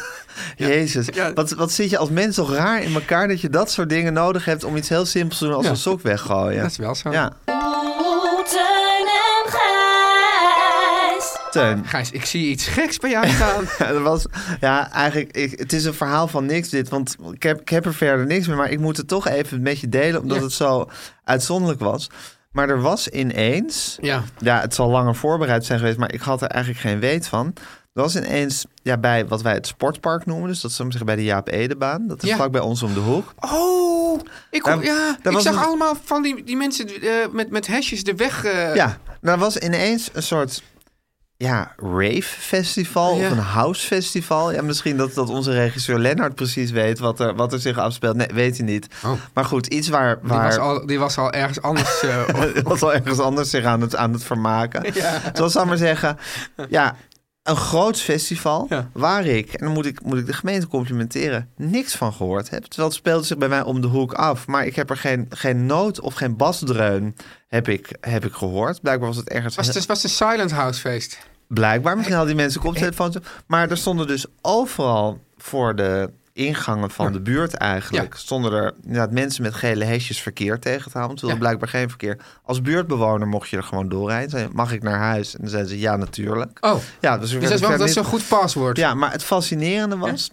Jezus, 0.67 1.07
Ja. 1.13 1.33
Wat, 1.33 1.51
wat 1.51 1.71
zit 1.71 1.89
je 1.89 1.97
als 1.97 2.09
mens 2.09 2.35
toch 2.35 2.53
raar 2.55 2.81
in 2.83 2.93
elkaar 2.93 3.27
dat 3.27 3.41
je 3.41 3.50
dat 3.50 3.71
soort 3.71 3.89
dingen 3.89 4.13
nodig 4.13 4.45
hebt 4.45 4.63
om 4.63 4.75
iets 4.75 4.89
heel 4.89 5.05
simpels 5.05 5.38
te 5.39 5.45
doen 5.45 5.53
als 5.53 5.65
Ja. 5.65 5.69
een 5.71 5.77
sok 5.77 6.01
weggooien. 6.01 6.62
Dat 6.62 6.71
is 6.71 6.77
wel 6.77 6.95
zo. 6.95 7.12
Ja, 7.12 7.31
Teun 11.51 11.85
Gijs. 11.88 12.12
Ik 12.12 12.25
zie 12.25 12.47
iets 12.50 12.67
geks 12.67 12.97
bij 12.97 13.09
jou 13.09 13.27
staan. 13.29 13.65
Ja, 13.79 13.91
dat 13.93 14.01
was, 14.01 14.25
ja, 14.59 14.91
eigenlijk, 14.91 15.35
ik, 15.38 15.59
het 15.59 15.73
is 15.73 15.85
een 15.85 15.93
verhaal 15.93 16.27
van 16.27 16.45
niks 16.45 16.69
dit, 16.69 16.89
want 16.89 17.15
ik 17.33 17.43
heb, 17.43 17.62
ik 17.62 17.69
heb 17.69 17.85
er 17.85 17.93
verder 17.93 18.25
niks 18.25 18.47
meer, 18.47 18.55
maar 18.57 18.69
ik 18.71 18.79
moet 18.79 18.97
het 18.97 19.07
toch 19.07 19.27
even 19.27 19.62
met 19.62 19.79
je 19.79 19.89
delen, 19.89 20.21
omdat 20.21 20.38
Ja. 20.38 20.43
het 20.43 20.53
zo 20.53 20.89
uitzonderlijk 21.23 21.79
was. 21.79 22.09
Maar 22.53 22.69
er 22.69 22.81
was 22.81 23.07
ineens, 23.07 23.98
ja. 24.01 24.24
ja, 24.38 24.62
het 24.62 24.74
zal 24.74 24.89
langer 24.89 25.15
voorbereid 25.15 25.65
zijn 25.65 25.79
geweest, 25.79 25.98
maar 25.98 26.13
ik 26.13 26.22
had 26.22 26.41
er 26.41 26.48
eigenlijk 26.48 26.81
geen 26.83 27.00
weet 27.00 27.27
van. 27.27 27.53
Dat 27.93 28.03
was 28.03 28.15
ineens 28.15 28.65
ja, 28.81 28.98
bij 28.98 29.27
wat 29.27 29.41
wij 29.41 29.53
het 29.53 29.67
sportpark 29.67 30.25
noemen. 30.25 30.48
Dus 30.48 30.62
dat 30.62 30.72
is 30.72 30.77
zeggen 30.77 31.05
bij 31.05 31.15
de 31.15 31.24
Jaap 31.24 31.48
Edebaan. 31.48 32.07
Dat 32.07 32.24
is 32.24 32.29
Ja. 32.29 32.36
vlak 32.36 32.51
bij 32.51 32.62
ons 32.62 32.83
om 32.83 32.93
de 32.93 33.00
hoek. 33.00 33.33
Oh, 33.39 34.19
ik, 34.51 34.63
Daar- 34.63 34.83
ja, 34.83 35.17
daar 35.22 35.33
ik 35.33 35.39
zag 35.39 35.53
een- 35.55 35.62
allemaal 35.63 35.93
van 36.03 36.22
die, 36.22 36.43
die 36.43 36.57
mensen 36.57 36.88
eh, 36.88 37.12
met, 37.31 37.50
met 37.50 37.67
hesjes 37.67 38.03
de 38.03 38.15
weg... 38.15 38.43
eh, 38.45 38.75
Ja, 38.75 38.98
daar 39.22 39.38
was 39.38 39.57
ineens 39.57 40.10
een 40.13 40.24
soort 40.24 40.63
ja, 41.43 41.71
rave 41.77 42.21
festival 42.23 43.17
Ja. 43.17 43.25
of 43.25 43.31
een 43.31 43.38
house 43.38 43.88
festival. 43.88 44.51
Ja, 44.51 44.62
misschien 44.62 44.97
dat, 44.97 45.13
dat 45.13 45.29
onze 45.29 45.51
regisseur 45.51 46.00
Lennart 46.00 46.35
precies 46.35 46.71
weet 46.71 47.00
wat 47.00 47.19
er, 47.19 47.35
wat 47.35 47.53
er 47.53 47.59
zich 47.59 47.77
afspeelt. 47.77 48.15
Nee, 48.15 48.27
weet 48.33 48.57
hij 48.57 48.65
niet. 48.65 48.88
Oh. 49.05 49.12
Maar 49.33 49.45
goed, 49.45 49.67
iets 49.67 49.88
waar... 49.89 50.19
Die, 50.19 50.29
waar 50.29 50.45
was 50.47 50.57
al, 50.57 50.85
die 50.85 51.00
was 51.00 51.17
al 51.17 51.31
ergens 51.31 51.62
anders. 51.62 52.03
op- 52.27 52.59
was 52.63 52.81
al 52.81 52.93
ergens 52.93 53.19
anders 53.19 53.50
zich 53.50 53.65
aan 53.65 53.81
het, 53.81 53.95
aan 53.95 54.13
het 54.13 54.23
vermaken. 54.23 54.81
Ja. 54.93 55.21
Zoals 55.33 55.55
ik 55.55 55.65
maar 55.65 55.77
zeggen, 55.77 56.17
ja, 56.69 56.95
een 57.43 57.55
groot 57.55 58.00
festival 58.01 58.65
Ja. 58.69 58.89
waar 58.93 59.25
ik, 59.25 59.53
en 59.53 59.65
dan 59.65 59.73
moet 59.73 59.85
ik, 59.85 60.03
moet 60.03 60.17
ik 60.19 60.25
de 60.25 60.33
gemeente 60.33 60.67
complimenteren, 60.67 61.50
niks 61.57 61.95
van 61.95 62.13
gehoord 62.13 62.50
heb. 62.50 62.63
Terwijl 62.63 62.88
het 62.89 62.97
speelde 62.97 63.25
zich 63.25 63.38
bij 63.38 63.47
mij 63.47 63.62
om 63.62 63.81
de 63.81 63.88
hoek 63.88 64.13
af. 64.13 64.47
Maar 64.47 64.65
ik 64.65 64.75
heb 64.75 64.89
er 64.89 64.97
geen, 64.97 65.25
geen 65.29 65.65
noot 65.65 66.00
of 66.00 66.13
geen 66.13 66.35
basdreun 66.38 67.15
heb 67.47 67.67
ik, 67.67 67.97
heb 68.01 68.25
ik 68.25 68.33
gehoord. 68.33 68.81
Blijkbaar 68.81 69.07
was 69.07 69.17
het 69.17 69.29
ergens... 69.29 69.55
was, 69.55 69.67
het 69.67 69.85
was 69.85 70.03
een 70.03 70.09
silent 70.09 70.51
house 70.51 70.79
feest. 70.79 71.17
Blijkbaar, 71.53 71.95
misschien 71.95 72.15
hadden 72.15 72.36
die 72.36 72.43
mensen 72.43 72.62
koptelefoons. 72.62 73.17
Maar 73.48 73.69
er 73.69 73.77
stonden 73.77 74.07
dus 74.07 74.25
overal 74.41 75.19
voor 75.38 75.75
de 75.75 76.10
ingangen 76.33 76.89
van 76.91 77.12
de 77.12 77.19
buurt 77.22 77.53
eigenlijk... 77.53 78.13
Ja. 78.13 78.19
stonden 78.19 78.53
er 78.53 78.74
inderdaad 78.83 79.12
mensen 79.12 79.43
met 79.43 79.53
gele 79.53 79.83
hesjes 79.86 80.22
verkeer 80.22 80.60
tegen 80.60 80.91
te 80.91 80.98
houden. 80.98 81.17
Terwijl 81.17 81.39
Ja. 81.39 81.45
blijkbaar 81.45 81.69
geen 81.69 81.89
verkeer. 81.89 82.17
Als 82.43 82.62
buurtbewoner 82.62 83.27
mocht 83.27 83.50
je 83.50 83.57
er 83.57 83.63
gewoon 83.63 83.89
doorrijden. 83.89 84.50
Mag 84.53 84.72
ik 84.72 84.83
naar 84.83 85.00
huis? 85.00 85.33
En 85.33 85.39
dan 85.41 85.50
zeiden 85.50 85.72
ze 85.72 85.79
ja, 85.79 85.95
natuurlijk. 85.95 86.57
Oh, 86.62 86.75
Ja, 87.01 87.17
dus, 87.17 87.29
dus 87.31 87.41
dat 87.41 87.51
is, 87.51 87.60
wel, 87.60 87.77
dat 87.77 87.88
is 87.88 87.95
een 87.95 88.03
goed 88.03 88.27
paswoord. 88.27 88.77
Ja, 88.77 88.93
maar 88.93 89.12
het 89.12 89.24
fascinerende 89.24 89.98
was 89.98 90.31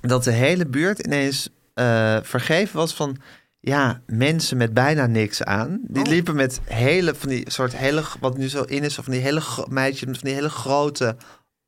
dat 0.00 0.24
de 0.24 0.32
hele 0.32 0.66
buurt 0.66 0.98
ineens 0.98 1.48
eh, 1.74 2.16
vergeven 2.22 2.76
was 2.76 2.94
van... 2.94 3.16
Ja, 3.64 4.00
mensen 4.06 4.56
met 4.56 4.74
bijna 4.74 5.06
niks 5.06 5.42
aan. 5.42 5.80
Die 5.82 6.02
Oh. 6.02 6.08
liepen 6.08 6.34
met 6.34 6.60
hele, 6.64 7.14
van 7.14 7.28
die 7.28 7.50
soort 7.50 7.76
hele, 7.76 8.02
wat 8.20 8.36
nu 8.36 8.48
zo 8.48 8.62
in 8.62 8.82
is, 8.82 8.94
van 8.94 9.12
die 9.12 9.20
hele 9.20 9.42
meisjes 9.68 10.08
van 10.18 10.18
die 10.28 10.34
hele 10.34 10.48
grote 10.48 11.16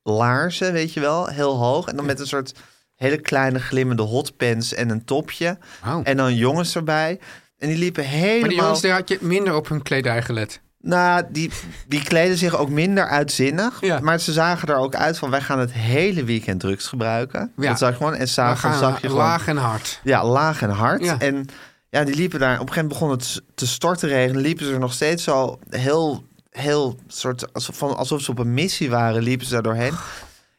laarzen, 0.03 0.73
weet 0.73 0.93
je 0.93 1.01
wel, 1.01 1.27
heel 1.27 1.57
hoog. 1.57 1.89
En 1.89 1.97
dan 1.97 2.07
met 2.07 2.21
een 2.21 2.27
soort 2.27 2.55
hele 2.95 3.21
kleine 3.21 3.59
glimmende 3.59 4.03
hotpants 4.03 4.75
en 4.75 4.89
een 4.91 5.05
topje. 5.05 5.59
En 6.03 6.17
dan 6.17 6.35
jongens 6.35 6.77
erbij. 6.77 7.19
En 7.59 7.69
die 7.69 7.79
liepen 7.79 8.05
helemaal... 8.05 8.41
Maar 8.41 8.49
die 8.49 8.59
jongens, 8.59 8.81
daar 8.81 8.93
had 8.93 9.09
je 9.09 9.19
minder 9.21 9.55
op 9.55 9.69
hun 9.69 9.83
kledij 9.83 10.23
gelet. 10.23 10.61
Nou, 10.81 11.25
die, 11.31 11.51
die 11.89 12.03
kleden 12.03 12.37
zich 12.37 12.57
ook 12.57 12.69
minder 12.69 13.09
uitzinnig. 13.09 13.81
Ja. 13.81 14.01
Maar 14.01 14.21
ze 14.21 14.33
zagen 14.33 14.69
er 14.69 14.77
ook 14.77 14.95
uit 14.95 15.19
van... 15.19 15.31
wij 15.31 15.41
gaan 15.41 15.59
het 15.59 15.73
hele 15.73 16.25
weekend 16.25 16.61
drugs 16.61 16.87
gebruiken. 16.87 17.53
Ja. 17.57 17.69
Dat 17.69 17.79
zag 17.79 17.91
je 17.91 17.97
gewoon. 17.97 18.15
En 18.15 18.29
s'avonds 18.29 18.79
zag 18.79 19.01
je 19.01 19.09
gewoon... 19.09 19.23
laag 19.23 19.47
en 19.49 19.57
hard. 19.57 20.01
Ja, 20.03 20.27
laag 20.27 20.63
en 20.63 20.71
hard. 20.71 21.05
Ja. 21.05 21.19
En 21.19 21.47
ja, 21.95 22.05
die 22.05 22.15
liepen 22.15 22.41
daar... 22.41 22.61
Op 22.61 22.67
een 22.69 22.73
gegeven 22.73 22.89
moment 22.99 23.19
begon 23.21 23.39
het 23.41 23.43
te 23.55 23.67
storten 23.67 24.09
regenen. 24.09 24.43
Liepen 24.43 24.67
ze 24.67 24.73
er 24.73 24.79
nog 24.79 24.93
steeds 24.93 25.23
zo 25.25 25.59
heel... 25.71 26.25
Heel 26.51 26.99
soort... 27.07 27.53
Alsof, 27.53 27.77
van, 27.77 27.97
alsof 27.97 28.21
ze 28.21 28.31
op 28.31 28.39
een 28.39 28.55
missie 28.55 28.91
waren, 28.91 29.23
liepen 29.23 29.47
ze 29.47 29.53
daar 29.53 29.63
doorheen. 29.63 29.93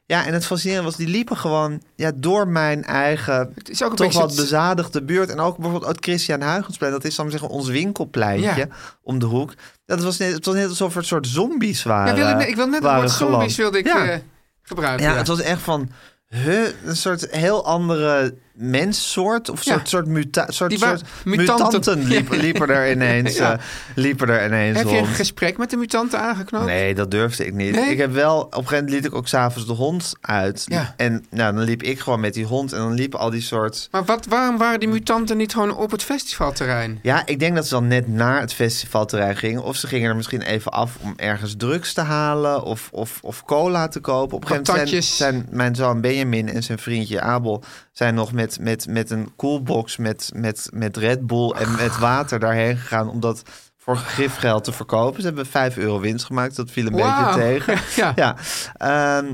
Ja, 0.05 0.25
en 0.25 0.33
het 0.33 0.45
fascinerende 0.45 0.89
was... 0.89 0.97
Die 0.97 1.07
liepen 1.07 1.37
gewoon 1.37 1.81
ja, 1.95 2.11
door 2.15 2.47
mijn 2.47 2.83
eigen... 2.83 3.51
Het 3.55 3.69
is 3.69 3.83
ook 3.83 3.89
een 3.89 3.95
toch 3.95 4.05
beetje... 4.07 4.21
wat 4.21 4.35
bezadigde 4.35 5.03
buurt. 5.03 5.29
En 5.29 5.39
ook 5.39 5.57
bijvoorbeeld 5.57 5.91
het 5.95 6.03
Christian 6.03 6.41
Huygensplein. 6.41 6.91
Dat 6.91 7.03
is 7.03 7.15
dan 7.15 7.31
zeggen 7.31 7.49
ons 7.49 7.67
winkelpleintje 7.67 8.55
Ja. 8.55 8.67
om 9.01 9.19
de 9.19 9.25
hoek. 9.25 9.53
Dat 9.85 10.03
was 10.03 10.17
net, 10.17 10.33
het 10.33 10.45
was 10.45 10.55
net 10.55 10.69
alsof 10.69 10.95
een 10.95 11.03
soort 11.05 11.27
zombies 11.27 11.83
waren. 11.83 12.15
ja, 12.15 12.27
wilde, 12.27 12.47
ik- 12.47 12.55
wil 12.55 12.65
net 12.65 12.73
het 12.75 12.83
waren 12.83 12.99
woord 12.99 13.11
zombies 13.11 13.55
wilde 13.57 13.77
ik 13.77 13.85
Ja. 13.85 14.05
eh, 14.05 14.19
gebruiken. 14.61 15.05
Ja, 15.05 15.11
ja. 15.11 15.17
het 15.17 15.27
was 15.27 15.41
echt 15.41 15.61
van 15.61 15.89
huh, 16.27 16.67
een 16.85 16.95
soort 16.95 17.27
heel 17.31 17.65
andere 17.65 18.35
menssoort 18.55 19.49
of 19.49 19.63
Ja. 19.63 19.71
soort, 19.73 19.89
soort, 19.89 20.07
muta 20.07 20.45
soort, 20.51 20.69
Die 20.69 20.79
soort 20.79 21.01
mutanten. 21.23 21.65
mutanten 21.65 22.03
liepen, 22.03 22.37
liepen 22.37 22.69
er 22.69 22.91
ineens, 22.91 23.35
Ja. 23.37 23.51
eh, 23.53 23.59
liepen 23.95 24.29
er 24.29 24.45
ineens 24.45 24.77
Heb 24.77 24.87
je 24.87 24.97
een 24.97 25.05
gesprek 25.05 25.57
met 25.57 25.69
de 25.69 25.77
mutanten 25.77 26.19
aangeknoopt? 26.19 26.65
Nee, 26.65 26.95
dat 26.95 27.11
durfde 27.11 27.45
ik 27.45 27.53
niet. 27.53 27.75
Nee? 27.75 27.91
Ik 27.91 27.97
heb 27.97 28.11
wel, 28.13 28.39
op 28.39 28.45
een 28.45 28.51
gegeven 28.53 28.75
moment 28.75 28.93
liet 28.93 29.05
ik 29.05 29.15
ook 29.15 29.27
s'avonds 29.27 29.67
de 29.67 29.73
hond 29.73 30.13
uit. 30.21 30.63
Ja. 30.65 30.93
En 30.97 31.25
nou, 31.29 31.55
dan 31.55 31.63
liep 31.63 31.83
ik 31.83 31.99
gewoon 31.99 32.19
met 32.19 32.33
die 32.33 32.45
hond 32.45 32.71
en 32.73 32.79
dan 32.79 32.93
liepen 32.93 33.19
al 33.19 33.29
die 33.29 33.41
soort... 33.41 33.87
Maar 33.91 34.05
wat, 34.05 34.25
waarom 34.25 34.57
waren 34.57 34.79
die 34.79 34.89
mutanten 34.89 35.37
niet 35.37 35.53
gewoon 35.53 35.75
op 35.75 35.91
het 35.91 36.03
festivalterrein? 36.03 36.99
Ja, 37.01 37.21
ik 37.25 37.39
denk 37.39 37.55
dat 37.55 37.67
ze 37.67 37.73
dan 37.73 37.87
net 37.87 38.07
naar 38.07 38.39
het 38.39 38.53
festivalterrein 38.53 39.37
gingen. 39.37 39.63
Of 39.63 39.75
ze 39.75 39.87
gingen 39.87 40.09
er 40.09 40.15
misschien 40.15 40.41
even 40.41 40.71
af 40.71 40.91
om 41.01 41.13
ergens 41.17 41.53
drugs 41.57 41.93
te 41.93 42.01
halen 42.01 42.63
of, 42.63 42.89
of, 42.91 43.19
of 43.21 43.43
cola 43.45 43.87
te 43.87 43.99
kopen. 43.99 44.35
Op 44.37 44.41
een 44.41 44.47
gegeven 44.47 44.73
moment 44.73 44.89
zijn, 44.89 45.03
zijn 45.03 45.45
mijn 45.49 45.75
zoon 45.75 46.01
Benjamin 46.01 46.49
en 46.49 46.63
zijn 46.63 46.79
vriendje 46.79 47.21
Abel... 47.21 47.63
zijn 47.97 48.15
nog 48.15 48.31
met, 48.31 48.59
met, 48.59 48.87
met 48.87 49.09
een 49.09 49.35
coolbox 49.35 49.97
met, 49.97 50.31
met, 50.33 50.69
met 50.73 50.97
Red 50.97 51.27
Bull 51.27 51.49
en 51.49 51.75
met 51.75 51.97
water 51.97 52.39
daarheen 52.39 52.77
gegaan... 52.77 53.09
om 53.09 53.19
dat 53.19 53.43
voor 53.77 53.97
gifgeld 53.97 54.63
te 54.63 54.71
verkopen. 54.71 55.21
Ze 55.21 55.27
hebben 55.27 55.45
5 55.45 55.77
euro 55.77 55.99
winst 55.99 56.25
gemaakt. 56.25 56.55
Dat 56.55 56.71
viel 56.71 56.85
een 56.85 56.95
beetje 56.95 57.33
tegen. 57.33 57.77
Ja. 57.95 58.11
Ja, 58.15 58.35
ehm, 58.73 59.33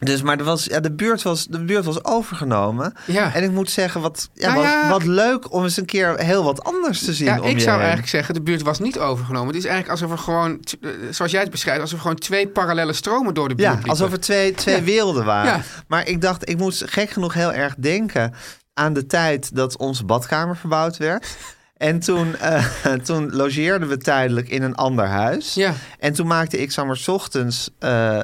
dus, 0.00 0.22
maar 0.22 0.38
er 0.38 0.44
was, 0.44 0.64
ja, 0.64 0.80
de, 0.80 0.92
buurt 0.92 1.22
was, 1.22 1.46
de 1.46 1.64
buurt 1.64 1.84
was 1.84 2.04
overgenomen. 2.04 2.92
Ja. 3.06 3.34
En 3.34 3.42
ik 3.42 3.50
moet 3.50 3.70
zeggen, 3.70 4.00
wat, 4.00 4.28
ja, 4.34 4.46
Nou 4.52 4.60
wat, 4.62 4.70
ja. 4.72 4.88
wat 4.88 5.04
leuk 5.04 5.52
om 5.52 5.62
eens 5.62 5.76
een 5.76 5.84
keer 5.84 6.14
heel 6.18 6.44
wat 6.44 6.64
anders 6.64 7.04
te 7.04 7.12
zien 7.14 7.26
Ja, 7.26 7.40
om 7.40 7.46
ik 7.46 7.52
je 7.54 7.60
zou 7.60 7.70
heen. 7.70 7.78
eigenlijk 7.80 8.08
zeggen, 8.08 8.34
de 8.34 8.42
buurt 8.42 8.62
was 8.62 8.78
niet 8.78 8.98
overgenomen. 8.98 9.46
Het 9.54 9.56
is 9.56 9.64
eigenlijk 9.70 10.00
alsof 10.00 10.16
er 10.18 10.22
gewoon, 10.24 10.60
eh, 10.80 10.90
zoals 11.10 11.30
jij 11.30 11.40
het 11.40 11.50
beschrijft, 11.50 11.80
alsof 11.80 11.96
er 11.96 12.02
gewoon 12.02 12.18
twee 12.18 12.48
parallele 12.48 12.92
stromen 12.92 13.34
door 13.34 13.48
de 13.48 13.54
buurt 13.54 13.68
Ja, 13.68 13.72
liepen. 13.74 13.90
alsof 13.90 14.12
er 14.12 14.20
twee, 14.20 14.52
twee 14.54 14.76
Ja. 14.76 14.82
werelden 14.82 15.24
waren. 15.24 15.52
Ja. 15.52 15.60
Maar 15.88 16.08
ik 16.08 16.20
dacht, 16.20 16.48
ik 16.48 16.58
moest 16.58 16.90
gek 16.90 17.10
genoeg 17.10 17.34
heel 17.34 17.52
erg 17.52 17.74
denken 17.78 18.34
aan 18.74 18.92
de 18.92 19.06
tijd 19.06 19.54
dat 19.56 19.76
onze 19.76 20.04
badkamer 20.04 20.56
verbouwd 20.56 20.96
werd. 20.96 21.36
En 21.76 21.98
toen, 22.00 22.36
eh, 22.38 22.64
toen 23.04 23.30
logeerden 23.32 23.88
we 23.88 23.96
tijdelijk 23.96 24.48
in 24.48 24.62
een 24.62 24.74
ander 24.74 25.06
huis. 25.06 25.54
Ja. 25.54 25.72
En 25.98 26.12
toen 26.12 26.26
maakte 26.26 26.58
ik, 26.58 26.72
zeg 26.72 26.84
maar, 26.84 26.96
's 26.96 27.08
ochtends 27.08 27.70
eh, 27.78 28.20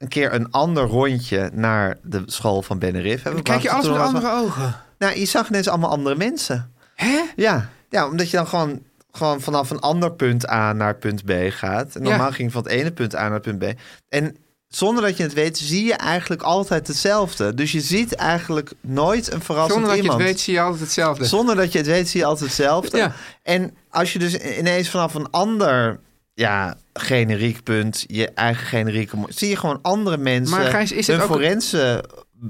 een 0.00 0.08
keer 0.08 0.34
een 0.34 0.50
ander 0.50 0.84
rondje 0.84 1.50
naar 1.52 1.96
de 2.02 2.22
school 2.26 2.62
van 2.62 2.78
Bennerif. 2.78 3.22
Dan 3.22 3.42
kijk 3.42 3.62
je 3.62 3.70
alles 3.70 3.88
met 3.88 3.98
andere 3.98 4.30
ogen. 4.32 4.76
Nou, 4.98 5.18
je 5.18 5.26
zag 5.26 5.48
ineens 5.48 5.68
allemaal 5.68 5.90
andere 5.90 6.16
mensen. 6.16 6.72
Hè? 6.94 7.20
Ja, 7.36 7.68
ja 7.88 8.08
omdat 8.08 8.30
je 8.30 8.36
dan 8.36 8.46
gewoon, 8.46 8.82
gewoon 9.12 9.40
vanaf 9.40 9.70
een 9.70 9.80
ander 9.80 10.12
punt 10.12 10.50
A 10.50 10.72
naar 10.72 10.94
punt 10.96 11.24
B 11.24 11.32
gaat. 11.48 11.94
En 11.94 12.02
normaal 12.02 12.26
Ja. 12.26 12.32
ging 12.32 12.48
je 12.48 12.54
van 12.54 12.62
het 12.62 12.72
ene 12.72 12.92
punt 12.92 13.16
A 13.16 13.28
naar 13.28 13.40
punt 13.40 13.58
B. 13.58 13.64
En 14.08 14.36
zonder 14.68 15.02
dat 15.02 15.16
je 15.16 15.22
het 15.22 15.32
weet, 15.32 15.58
zie 15.58 15.84
je 15.84 15.94
eigenlijk 15.94 16.42
altijd 16.42 16.86
hetzelfde. 16.86 17.54
Dus 17.54 17.72
je 17.72 17.80
ziet 17.80 18.14
eigenlijk 18.14 18.72
nooit 18.80 19.32
een 19.32 19.42
verrassend 19.42 19.72
Zonder 19.72 19.88
dat 19.88 19.96
je 19.96 20.02
iemand. 20.02 20.20
het 20.20 20.30
weet, 20.30 20.40
zie 20.40 20.54
je 20.54 20.60
altijd 20.60 20.80
hetzelfde. 20.80 21.24
Zonder 21.24 21.56
dat 21.56 21.72
je 21.72 21.78
het 21.78 21.86
weet, 21.86 22.08
zie 22.08 22.20
je 22.20 22.26
altijd 22.26 22.46
hetzelfde. 22.46 22.96
Ja. 22.96 23.12
En 23.42 23.76
als 23.90 24.12
je 24.12 24.18
dus 24.18 24.36
ineens 24.38 24.88
vanaf 24.90 25.14
een 25.14 25.30
ander 25.30 26.00
ja, 26.40 26.76
generiek 26.92 27.62
punt, 27.62 28.04
je 28.06 28.28
eigen 28.30 28.66
generieke... 28.66 29.16
zie 29.28 29.48
je 29.48 29.56
gewoon 29.56 29.78
andere 29.82 30.16
mensen 30.16 30.56
Maar 30.56 30.70
Gijs, 30.70 30.92
is 30.92 31.06
hun 31.06 31.20
ook- 31.20 31.26
forense 31.30 32.04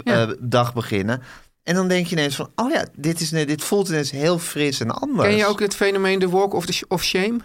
eh, 0.04 0.28
dag 0.40 0.74
beginnen. 0.74 1.22
En 1.62 1.74
dan 1.74 1.88
denk 1.88 2.06
je 2.06 2.16
ineens 2.16 2.36
van, 2.36 2.50
oh 2.54 2.70
ja, 2.70 2.84
dit, 2.96 3.20
is, 3.20 3.28
dit 3.28 3.64
voelt 3.64 3.88
ineens 3.88 4.10
heel 4.10 4.38
fris 4.38 4.80
en 4.80 4.90
anders. 4.90 5.28
Ken 5.28 5.36
je 5.36 5.46
ook 5.46 5.60
het 5.60 5.74
fenomeen 5.76 6.18
de 6.18 6.28
walk 6.28 6.52
of, 6.54 6.66
the 6.66 6.84
of 6.88 7.04
shame? 7.04 7.38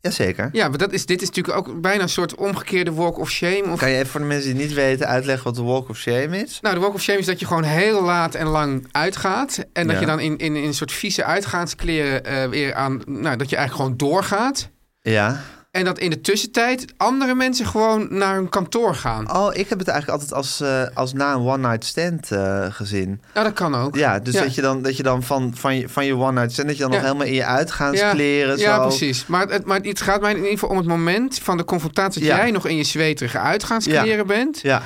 Jazeker. 0.00 0.48
Ja, 0.52 0.68
maar 0.68 0.78
dat 0.78 0.92
is, 0.92 1.06
dit 1.06 1.22
is 1.22 1.28
natuurlijk 1.28 1.56
ook 1.68 1.80
bijna 1.80 2.02
een 2.02 2.08
soort 2.08 2.34
omgekeerde 2.34 2.92
walk 2.92 3.18
of 3.18 3.30
shame. 3.30 3.64
Of, 3.70 3.78
Kan 3.78 3.90
je 3.90 3.96
even 3.96 4.08
voor 4.08 4.20
de 4.20 4.26
mensen 4.26 4.54
die 4.54 4.62
niet 4.66 4.74
weten 4.74 5.06
uitleggen 5.06 5.44
wat 5.44 5.54
de 5.54 5.62
walk 5.62 5.88
of 5.88 5.96
shame 5.96 6.38
is? 6.42 6.58
nou, 6.60 6.74
de 6.74 6.80
walk 6.80 6.94
of 6.94 7.02
shame 7.02 7.18
is 7.18 7.26
dat 7.26 7.40
je 7.40 7.46
gewoon 7.46 7.62
heel 7.62 8.02
laat 8.02 8.34
en 8.34 8.46
lang 8.46 8.86
uitgaat. 8.92 9.64
En 9.72 9.86
dat 9.86 9.94
Ja. 9.94 10.00
je 10.00 10.06
dan 10.06 10.20
in, 10.20 10.36
in, 10.36 10.56
in 10.56 10.64
een 10.64 10.74
soort 10.74 10.92
vieze 10.92 11.24
uitgaanskleren 11.24 12.24
eh, 12.24 12.48
weer 12.48 12.74
aan... 12.74 13.02
Nou, 13.06 13.36
dat 13.36 13.50
je 13.50 13.56
eigenlijk 13.56 13.72
gewoon 13.90 13.96
doorgaat. 14.10 14.68
Ja. 15.00 15.40
En 15.70 15.84
dat 15.84 15.98
in 15.98 16.10
de 16.10 16.20
tussentijd 16.20 16.84
andere 16.96 17.34
mensen 17.34 17.66
gewoon 17.66 18.06
naar 18.10 18.34
hun 18.34 18.48
kantoor 18.48 18.94
gaan. 18.94 19.36
Oh, 19.36 19.54
ik 19.54 19.68
heb 19.68 19.78
het 19.78 19.88
eigenlijk 19.88 20.20
altijd 20.20 20.38
als, 20.38 20.60
eh, 20.60 20.82
als 20.94 21.12
na 21.12 21.32
een 21.32 21.40
one-night 21.40 21.84
stand 21.84 22.30
eh, 22.32 22.66
gezien. 22.70 23.20
Nou, 23.34 23.46
dat 23.46 23.54
kan 23.54 23.74
ook. 23.74 23.96
Ja, 23.96 24.18
dus 24.18 24.34
Dat, 24.34 24.54
je 24.54 24.60
dan, 24.60 24.82
dat 24.82 24.96
je 24.96 25.02
dan 25.02 25.22
van, 25.22 25.52
van, 25.56 25.76
je, 25.76 25.88
van 25.88 26.04
je 26.06 26.16
one-night 26.16 26.52
stand... 26.52 26.68
dat 26.68 26.76
je 26.76 26.82
dan 26.82 26.92
Ja. 26.92 26.96
nog 26.98 27.06
helemaal 27.06 27.26
in 27.26 27.34
je 27.34 27.44
uitgaanskleren 27.44 28.58
ja, 28.58 28.76
zo... 28.76 28.86
precies. 28.86 29.26
Maar 29.26 29.48
het, 29.48 29.64
maar 29.64 29.80
het 29.80 30.00
gaat 30.00 30.20
mij 30.20 30.30
in 30.30 30.36
ieder 30.36 30.50
geval 30.52 30.68
om 30.68 30.76
het 30.76 30.86
moment 30.86 31.38
van 31.38 31.56
de 31.56 31.64
confrontatie... 31.64 32.20
dat 32.20 32.30
Ja. 32.30 32.36
jij 32.36 32.50
nog 32.50 32.66
in 32.66 32.76
je 32.76 32.84
zweterige 32.84 33.38
uitgaanskleren 33.38 34.06
Ja. 34.16 34.24
bent. 34.24 34.60
Ja, 34.60 34.82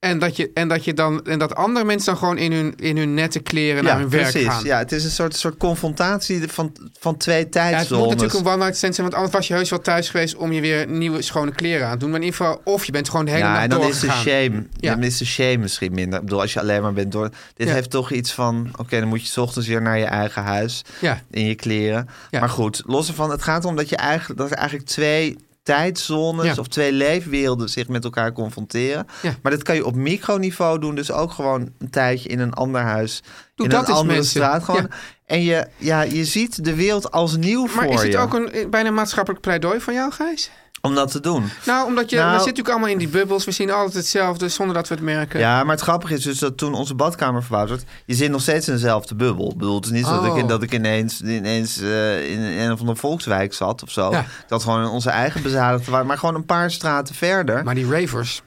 En 0.00 0.18
dat, 0.18 0.36
je, 0.36 0.50
en, 0.54 0.68
dat 0.68 0.84
je 0.84 0.94
dan, 0.94 1.24
en 1.24 1.38
dat 1.38 1.54
andere 1.54 1.84
mensen 1.84 2.06
dan 2.12 2.16
gewoon 2.16 2.38
in 2.38 2.52
hun, 2.52 2.74
in 2.76 2.96
hun 2.96 3.14
nette 3.14 3.40
kleren 3.40 3.82
ja 3.84 3.88
naar 3.90 3.98
hun 3.98 4.10
werk 4.10 4.36
gaan. 4.36 4.64
Ja, 4.64 4.78
het 4.78 4.92
is 4.92 5.04
een 5.04 5.10
soort, 5.10 5.36
soort 5.36 5.56
confrontatie 5.56 6.48
van, 6.48 6.72
van 6.98 7.16
twee 7.16 7.46
Ja, 7.50 7.60
het 7.60 7.90
moet 7.90 8.08
natuurlijk 8.08 8.34
een 8.34 8.46
one-night 8.46 8.76
stand 8.76 8.94
zijn, 8.94 9.06
want 9.06 9.14
anders 9.18 9.34
was 9.36 9.48
je 9.48 9.54
heus 9.54 9.70
wel 9.70 9.80
thuis 9.80 10.08
geweest 10.10 10.36
om 10.36 10.52
je 10.52 10.60
weer 10.60 10.86
nieuwe 10.88 11.22
schone 11.22 11.50
kleren 11.52 11.86
aan 11.86 11.92
te 11.92 11.98
doen. 11.98 12.10
Maar 12.10 12.20
in 12.20 12.24
ieder 12.24 12.40
geval, 12.40 12.60
of 12.64 12.84
je 12.84 12.92
bent 12.92 13.08
gewoon 13.08 13.24
de 13.24 13.30
hele 13.30 13.44
ja, 13.44 13.50
nacht 13.50 13.62
en 13.62 13.70
dan 13.70 13.80
is 13.80 14.00
de 14.00 14.06
doorgegaan. 14.06 14.34
shame, 14.50 14.66
Ja. 14.76 14.94
dan 14.94 15.02
is 15.02 15.18
de 15.18 15.24
shame 15.26 15.56
misschien 15.56 15.92
minder. 15.94 16.18
Ik 16.18 16.24
bedoel, 16.24 16.40
als 16.40 16.52
je 16.52 16.60
alleen 16.60 16.82
maar 16.82 16.92
bent 16.92 17.12
door... 17.12 17.30
Dit 17.54 17.68
Ja. 17.68 17.74
heeft 17.74 17.90
toch 17.90 18.10
iets 18.10 18.32
van... 18.32 18.70
Oké, 18.76 18.98
dan 19.00 19.08
moet 19.08 19.22
je 19.22 19.28
's 19.28 19.36
ochtends 19.36 19.68
weer 19.68 19.82
naar 19.82 19.98
je 19.98 20.04
eigen 20.04 20.42
huis 20.42 20.82
Ja. 21.00 21.20
in 21.30 21.44
je 21.46 21.54
kleren. 21.54 22.08
Ja. 22.30 22.40
Maar 22.40 22.48
goed, 22.48 22.82
los 22.86 23.08
ervan, 23.08 23.30
het 23.30 23.42
gaat 23.42 23.62
erom 23.64 23.76
dat, 23.76 23.88
je 23.88 23.96
eigenlijk, 23.96 24.38
dat 24.40 24.50
er 24.50 24.56
eigenlijk 24.56 24.88
twee 24.88 25.36
tijdzones 25.76 26.46
Ja. 26.46 26.54
of 26.58 26.68
twee 26.68 26.92
leefwerelden 26.92 27.68
zich 27.68 27.88
met 27.88 28.04
elkaar 28.04 28.32
confronteren. 28.32 29.06
Ja. 29.22 29.34
Maar 29.42 29.52
dat 29.52 29.62
kan 29.62 29.74
je 29.74 29.86
op 29.86 29.94
microniveau 29.94 30.78
doen. 30.78 30.94
Dus 30.94 31.12
ook 31.12 31.32
gewoon 31.32 31.68
een 31.78 31.90
tijdje 31.90 32.28
in 32.28 32.38
een 32.40 32.52
ander 32.54 32.80
huis. 32.80 33.22
Doe 33.54 33.66
in 33.66 33.72
dat 33.72 33.88
een 33.88 33.94
andere 33.94 34.14
mensen. 34.14 34.30
straat. 34.40 34.64
Gewoon. 34.64 34.80
Ja. 34.90 34.96
En 35.26 35.42
je, 35.42 35.66
ja, 35.76 36.02
je 36.02 36.24
ziet 36.24 36.64
de 36.64 36.74
wereld 36.74 37.10
als 37.10 37.36
nieuw 37.36 37.66
Maar 37.66 37.84
voor 37.84 37.92
is 37.94 38.02
het 38.02 38.12
je. 38.12 38.18
ook 38.18 38.34
een, 38.34 38.52
eh, 38.52 38.68
bijna 38.68 38.88
een 38.88 38.94
maatschappelijk 38.94 39.42
pleidooi 39.42 39.80
van 39.80 39.94
jou, 39.94 40.12
Gijs? 40.12 40.50
Om 40.82 40.94
dat 40.94 41.10
te 41.10 41.20
doen. 41.20 41.50
Nou, 41.66 41.86
omdat 41.86 42.10
je, 42.10 42.16
Nou- 42.16 42.28
we 42.28 42.34
zitten 42.34 42.48
natuurlijk 42.48 42.68
allemaal 42.68 42.88
in 42.88 42.98
die 42.98 43.08
bubbels. 43.08 43.44
We 43.44 43.50
zien 43.50 43.70
altijd 43.70 43.94
hetzelfde 43.94 44.48
zonder 44.48 44.74
dat 44.74 44.88
we 44.88 44.94
het 44.94 45.04
merken. 45.04 45.40
Ja, 45.40 45.62
maar 45.64 45.74
het 45.74 45.84
grappige 45.84 46.14
is 46.14 46.22
dus 46.22 46.38
dat 46.38 46.56
toen 46.56 46.74
onze 46.74 46.94
badkamer 46.94 47.42
verbouwd 47.42 47.68
werd... 47.68 47.84
je 48.06 48.14
zit 48.14 48.30
nog 48.30 48.40
steeds 48.40 48.68
in 48.68 48.74
dezelfde 48.74 49.14
bubbel. 49.14 49.50
Ik 49.50 49.56
bedoel, 49.56 49.74
het 49.76 49.84
is 49.84 49.90
niet 49.90 50.06
zo 50.06 50.20
dat, 50.22 50.30
Oh. 50.30 50.38
ik, 50.38 50.48
dat 50.48 50.62
ik 50.62 50.72
ineens, 50.74 51.22
ineens 51.22 51.80
eh, 51.80 52.30
in 52.30 52.40
een 52.40 52.72
of 52.72 52.80
andere 52.80 52.98
volkswijk 52.98 53.54
zat 53.54 53.82
of 53.82 53.90
zo. 53.90 54.10
Ja. 54.10 54.24
Dat 54.46 54.62
gewoon 54.62 54.82
in 54.82 54.88
onze 54.88 55.10
eigen 55.10 55.42
bezadigde 55.42 55.90
waren. 55.90 56.06
Maar 56.06 56.18
gewoon 56.18 56.34
een 56.34 56.44
paar 56.46 56.70
straten 56.70 57.14
verder. 57.14 57.64
Maar 57.64 57.74
die 57.74 57.90
ravers. 57.90 58.42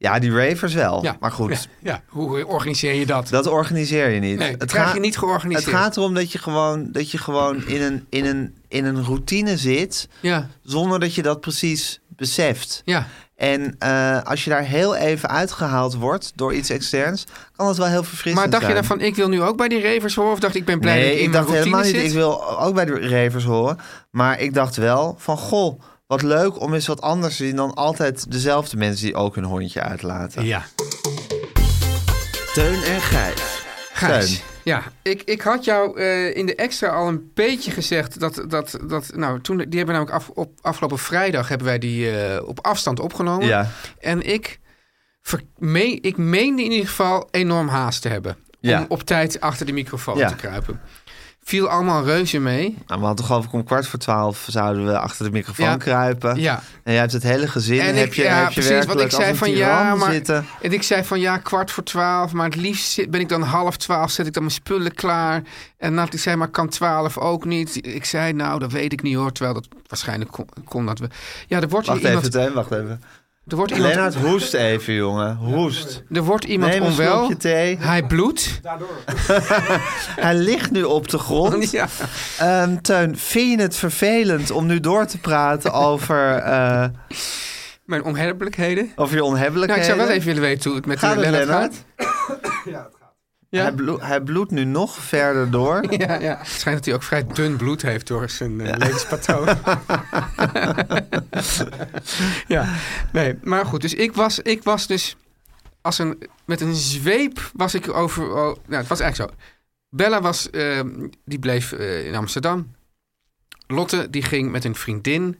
Ja, 0.00 0.18
die 0.18 0.30
ravers 0.32 0.74
wel. 0.74 1.02
Ja. 1.02 1.16
Maar 1.20 1.32
goed, 1.32 1.50
Ja, 1.50 1.92
ja. 1.92 2.02
hoe 2.08 2.46
organiseer 2.46 2.94
je 2.94 3.06
dat? 3.06 3.28
dat 3.28 3.46
organiseer 3.46 4.08
je 4.10 4.20
niet. 4.20 4.38
Nee, 4.38 4.56
dat 4.56 4.68
krijg 4.70 4.94
je 4.94 5.00
niet 5.00 5.18
georganiseerd. 5.18 5.64
Het 5.64 5.74
gaat 5.74 5.96
erom 5.96 6.14
dat 6.14 6.32
je 6.32 6.38
gewoon, 6.38 6.88
dat 6.92 7.10
je 7.10 7.18
gewoon 7.18 7.66
in, 7.66 7.82
een, 7.82 8.06
in, 8.08 8.24
een, 8.26 8.54
in 8.68 8.84
een 8.84 9.04
routine 9.04 9.56
zit... 9.56 10.08
Ja, 10.20 10.48
zonder 10.62 11.00
dat 11.00 11.14
je 11.14 11.22
dat 11.22 11.40
precies 11.40 12.00
beseft. 12.08 12.82
ja. 12.84 13.06
En 13.36 13.74
eh, 13.78 14.22
als 14.22 14.44
je 14.44 14.50
daar 14.50 14.62
heel 14.64 14.94
even 14.96 15.28
uitgehaald 15.28 15.94
wordt 15.94 16.32
door 16.34 16.54
iets 16.54 16.70
externs... 16.70 17.26
kan 17.56 17.66
dat 17.66 17.76
wel 17.76 17.86
heel 17.86 18.02
verfrissend 18.02 18.34
Maar 18.34 18.50
dacht 18.50 18.62
je 18.62 18.68
zijn. 18.72 18.74
dan 18.88 18.98
van, 18.98 19.00
ik 19.00 19.14
wil 19.16 19.28
nu 19.28 19.42
ook 19.42 19.56
bij 19.56 19.68
die 19.68 19.82
ravers 19.82 20.14
horen? 20.14 20.32
Of 20.32 20.38
dacht 20.38 20.54
ik 20.54 20.64
ben 20.64 20.80
blij 20.80 20.94
nee, 20.98 21.04
dat 21.04 21.12
ik 21.14 21.18
in 21.20 21.26
ik 21.26 21.32
dacht 21.32 21.50
helemaal 21.50 21.80
niet. 21.82 21.94
zit? 21.94 22.04
Ik 22.04 22.12
wil 22.12 22.58
ook 22.60 22.74
bij 22.74 22.84
de 22.84 23.08
ravers 23.08 23.44
horen. 23.44 23.78
Maar 24.10 24.40
ik 24.40 24.54
dacht 24.54 24.76
wel 24.76 25.14
van, 25.18 25.36
goh, 25.36 25.80
wat 26.08 26.22
leuk 26.22 26.60
om 26.60 26.74
eens 26.74 26.86
wat 26.86 27.00
anders 27.00 27.36
te 27.36 27.44
zien... 27.44 27.56
dan 27.56 27.74
altijd 27.74 28.30
dezelfde 28.30 28.76
mensen 28.76 29.04
die 29.04 29.14
ook 29.14 29.34
hun 29.34 29.44
hondje 29.44 29.80
uitlaten. 29.80 30.44
Ja. 30.44 30.64
Teun 32.54 32.82
en 32.82 33.00
Gijs. 33.00 33.62
Gijs. 33.92 34.26
Teun. 34.26 34.46
Ja, 34.64 34.82
ik, 35.02 35.22
ik 35.22 35.40
had 35.40 35.64
jou 35.64 36.00
eh, 36.00 36.36
in 36.36 36.46
de 36.46 36.54
extra 36.54 36.88
al 36.88 37.08
een 37.08 37.30
beetje 37.34 37.70
gezegd 37.70 38.20
dat, 38.20 38.44
dat, 38.48 38.78
dat 38.86 39.10
nou, 39.14 39.40
toen, 39.40 39.56
die 39.56 39.78
hebben 39.78 39.94
namelijk 39.94 40.16
af, 40.16 40.28
op 40.28 40.52
afgelopen 40.60 40.98
vrijdag 40.98 41.48
hebben 41.48 41.66
wij 41.66 41.78
die 41.78 42.10
eh, 42.10 42.48
op 42.48 42.66
afstand 42.66 43.00
opgenomen. 43.00 43.46
Ja. 43.46 43.70
En 43.98 44.22
ik, 44.22 44.60
ik 46.00 46.16
meende 46.16 46.62
in 46.62 46.70
ieder 46.70 46.88
geval 46.88 47.28
enorm 47.30 47.68
haast 47.68 48.02
te 48.02 48.08
hebben. 48.08 48.36
Ja. 48.60 48.78
Om 48.80 48.86
op 48.88 49.02
tijd 49.02 49.40
achter 49.40 49.66
de 49.66 49.72
microfoon 49.72 50.18
Ja. 50.18 50.28
te 50.28 50.36
kruipen. 50.36 50.80
Viel 51.48 51.68
allemaal 51.68 52.04
reuze 52.04 52.38
mee. 52.38 52.76
Nou, 52.86 53.00
we 53.00 53.06
hadden 53.06 53.24
geloof 53.24 53.44
ik 53.44 53.52
om 53.52 53.64
kwart 53.64 53.86
voor 53.86 53.98
twaalf... 53.98 54.46
zouden 54.48 54.86
we 54.86 54.98
achter 54.98 55.24
de 55.24 55.30
microfoon 55.30 55.66
Ja. 55.66 55.76
kruipen. 55.76 56.40
Ja. 56.40 56.62
En 56.82 56.92
jij 56.92 57.00
hebt 57.00 57.12
het 57.12 57.22
hele 57.22 57.48
gezin... 57.48 57.80
En 57.80 57.96
heb 57.96 58.06
ik, 58.06 58.14
je, 58.14 58.22
ja, 58.22 58.34
heb 58.38 58.48
je 58.48 58.54
precies, 58.54 58.70
want 58.70 58.86
werkelijk 58.86 59.12
ik 59.12 59.20
zei 59.20 59.34
van 59.36 59.50
ja, 59.50 59.94
maar 59.94 60.12
zitten. 60.12 60.46
en 60.62 60.72
ik 60.72 60.82
zei 60.82 61.04
van 61.04 61.20
ja, 61.20 61.38
kwart 61.38 61.70
voor 61.70 61.82
twaalf, 61.82 62.32
maar 62.32 62.44
het 62.44 62.56
liefst 62.56 63.10
ben 63.10 63.20
ik 63.20 63.28
dan 63.28 63.42
half 63.42 63.76
twaalf, 63.76 64.10
zet 64.10 64.26
ik 64.26 64.32
dan 64.32 64.42
mijn 64.42 64.54
spullen 64.54 64.94
klaar. 64.94 65.42
En 65.78 65.94
Nathalie 65.94 66.18
zei, 66.18 66.36
maar 66.36 66.48
kan 66.48 66.68
twaalf 66.68 67.18
ook 67.18 67.44
niet. 67.44 67.86
Ik 67.86 68.04
zei, 68.04 68.32
nou, 68.32 68.58
dat 68.58 68.72
weet 68.72 68.92
ik 68.92 69.02
niet 69.02 69.16
hoor, 69.16 69.32
terwijl 69.32 69.54
dat 69.54 69.68
waarschijnlijk 69.86 70.30
kon, 70.30 70.46
kon 70.64 70.86
dat 70.86 70.98
we. 70.98 71.08
Ja, 71.46 71.60
er 71.60 71.68
wordt 71.68 71.86
Wacht 71.86 72.00
hier 72.00 72.08
iemand, 72.08 72.34
even, 72.34 72.54
wacht 72.54 72.70
even. 72.70 73.02
Er 73.48 73.56
wordt 73.56 73.72
iemand, 73.72 73.94
Lennart, 73.94 74.14
hoest 74.14 74.54
even, 74.54 74.94
jongen. 74.94 75.36
Hoest. 75.36 76.02
er 76.12 76.22
wordt 76.22 76.44
iemand 76.44 76.72
Neem 76.72 76.82
een 76.82 76.88
onwel. 76.90 77.16
slokje 77.16 77.36
thee. 77.36 77.76
Hij 77.80 78.02
bloedt. 78.06 78.60
Hij 80.20 80.34
ligt 80.34 80.70
nu 80.70 80.82
op 80.82 81.08
de 81.08 81.18
grond. 81.18 81.70
Ja. 81.70 81.86
Ehm, 82.38 82.76
Teun, 82.80 83.16
vind 83.18 83.50
je 83.50 83.62
het 83.62 83.76
vervelend 83.76 84.50
om 84.50 84.66
nu 84.66 84.80
door 84.80 85.06
te 85.06 85.18
praten 85.18 85.72
over, 85.72 86.34
eh, 86.34 86.84
Mijn 87.84 88.04
onhebbelijkheden. 88.04 88.92
over 88.96 89.14
je 89.14 89.20
Nou, 89.20 89.32
onhebbelijkheden? 89.32 89.82
ik 89.84 89.88
zou 89.90 90.06
wel 90.06 90.14
even 90.16 90.26
willen 90.26 90.42
weten 90.42 90.70
hoe 90.70 90.78
het 90.78 90.86
met 90.88 90.98
Gaat 90.98 91.16
Lennart 91.16 91.46
Lennart? 91.46 91.74
gaat. 91.96 92.06
Ja. 92.64 92.88
Hij, 93.50 93.72
bloed, 93.72 94.00
hij 94.00 94.20
bloedt 94.20 94.50
nu 94.50 94.64
nog 94.64 94.94
verder 94.94 95.50
door. 95.50 95.84
Ja, 95.98 96.20
ja. 96.20 96.38
Het 96.38 96.48
schijnt 96.48 96.78
dat 96.78 96.86
hij 96.86 96.94
ook 96.94 97.02
vrij 97.02 97.26
dun 97.26 97.56
bloed 97.56 97.82
heeft 97.82 98.06
door 98.06 98.30
zijn 98.30 98.60
eh, 98.60 98.76
levenspatroon. 98.76 99.46
ja, 102.56 102.74
nee, 103.12 103.38
maar 103.42 103.66
goed. 103.66 103.80
Dus 103.80 103.94
ik 103.94 104.14
was, 104.14 104.38
ik 104.38 104.62
was 104.62 104.86
dus 104.86 105.16
als 105.80 105.98
een, 105.98 106.22
met 106.44 106.60
een 106.60 106.74
zweep 106.74 107.50
was 107.52 107.74
ik 107.74 107.92
over... 107.94 108.30
Oh, 108.30 108.56
nou, 108.66 108.80
het 108.80 108.86
was 108.86 109.00
eigenlijk 109.00 109.30
zo. 109.30 109.36
Bella 109.90 110.20
was, 110.20 110.50
eh, 110.50 110.80
die 111.24 111.38
bleef 111.38 111.72
eh, 111.72 112.06
in 112.06 112.14
Amsterdam. 112.14 112.74
Lotte, 113.66 114.10
die 114.10 114.22
ging 114.22 114.50
met 114.50 114.64
een 114.64 114.74
vriendin 114.74 115.38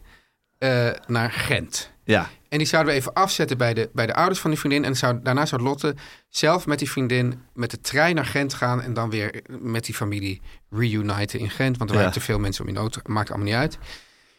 eh, 0.59 0.91
naar 1.07 1.33
Gent. 1.33 1.93
Ja, 2.05 2.29
En 2.49 2.59
die 2.59 2.67
zouden 2.67 2.93
we 2.93 2.99
even 2.99 3.13
afzetten 3.13 3.59
bij 3.59 3.75
de, 3.75 3.91
bij 3.93 4.07
de 4.07 4.15
ouders 4.15 4.41
van 4.41 4.51
die 4.51 4.59
vriendin. 4.59 4.85
En 4.85 4.97
zou, 4.97 5.19
daarna 5.23 5.47
zou 5.47 5.63
Lotte 5.63 5.95
zelf 6.29 6.67
met 6.67 6.79
die 6.79 6.91
vriendin 6.91 7.41
met 7.55 7.71
de 7.71 7.81
trein 7.81 8.15
naar 8.15 8.27
Gent 8.27 8.55
gaan. 8.55 8.83
En 8.83 8.95
dan 8.95 9.11
weer 9.11 9.43
met 9.61 9.85
die 9.85 9.95
familie 9.95 10.41
reuniten 10.71 11.39
in 11.39 11.51
Gent. 11.51 11.79
Want 11.79 11.91
er 11.91 11.97
waren 11.97 12.13
te 12.13 12.21
veel 12.21 12.39
mensen 12.39 12.63
om 12.63 12.69
in 12.69 12.75
de 12.75 12.81
auto. 12.81 13.01
Maakt 13.05 13.29
allemaal 13.29 13.47
niet 13.47 13.57
uit. 13.57 13.79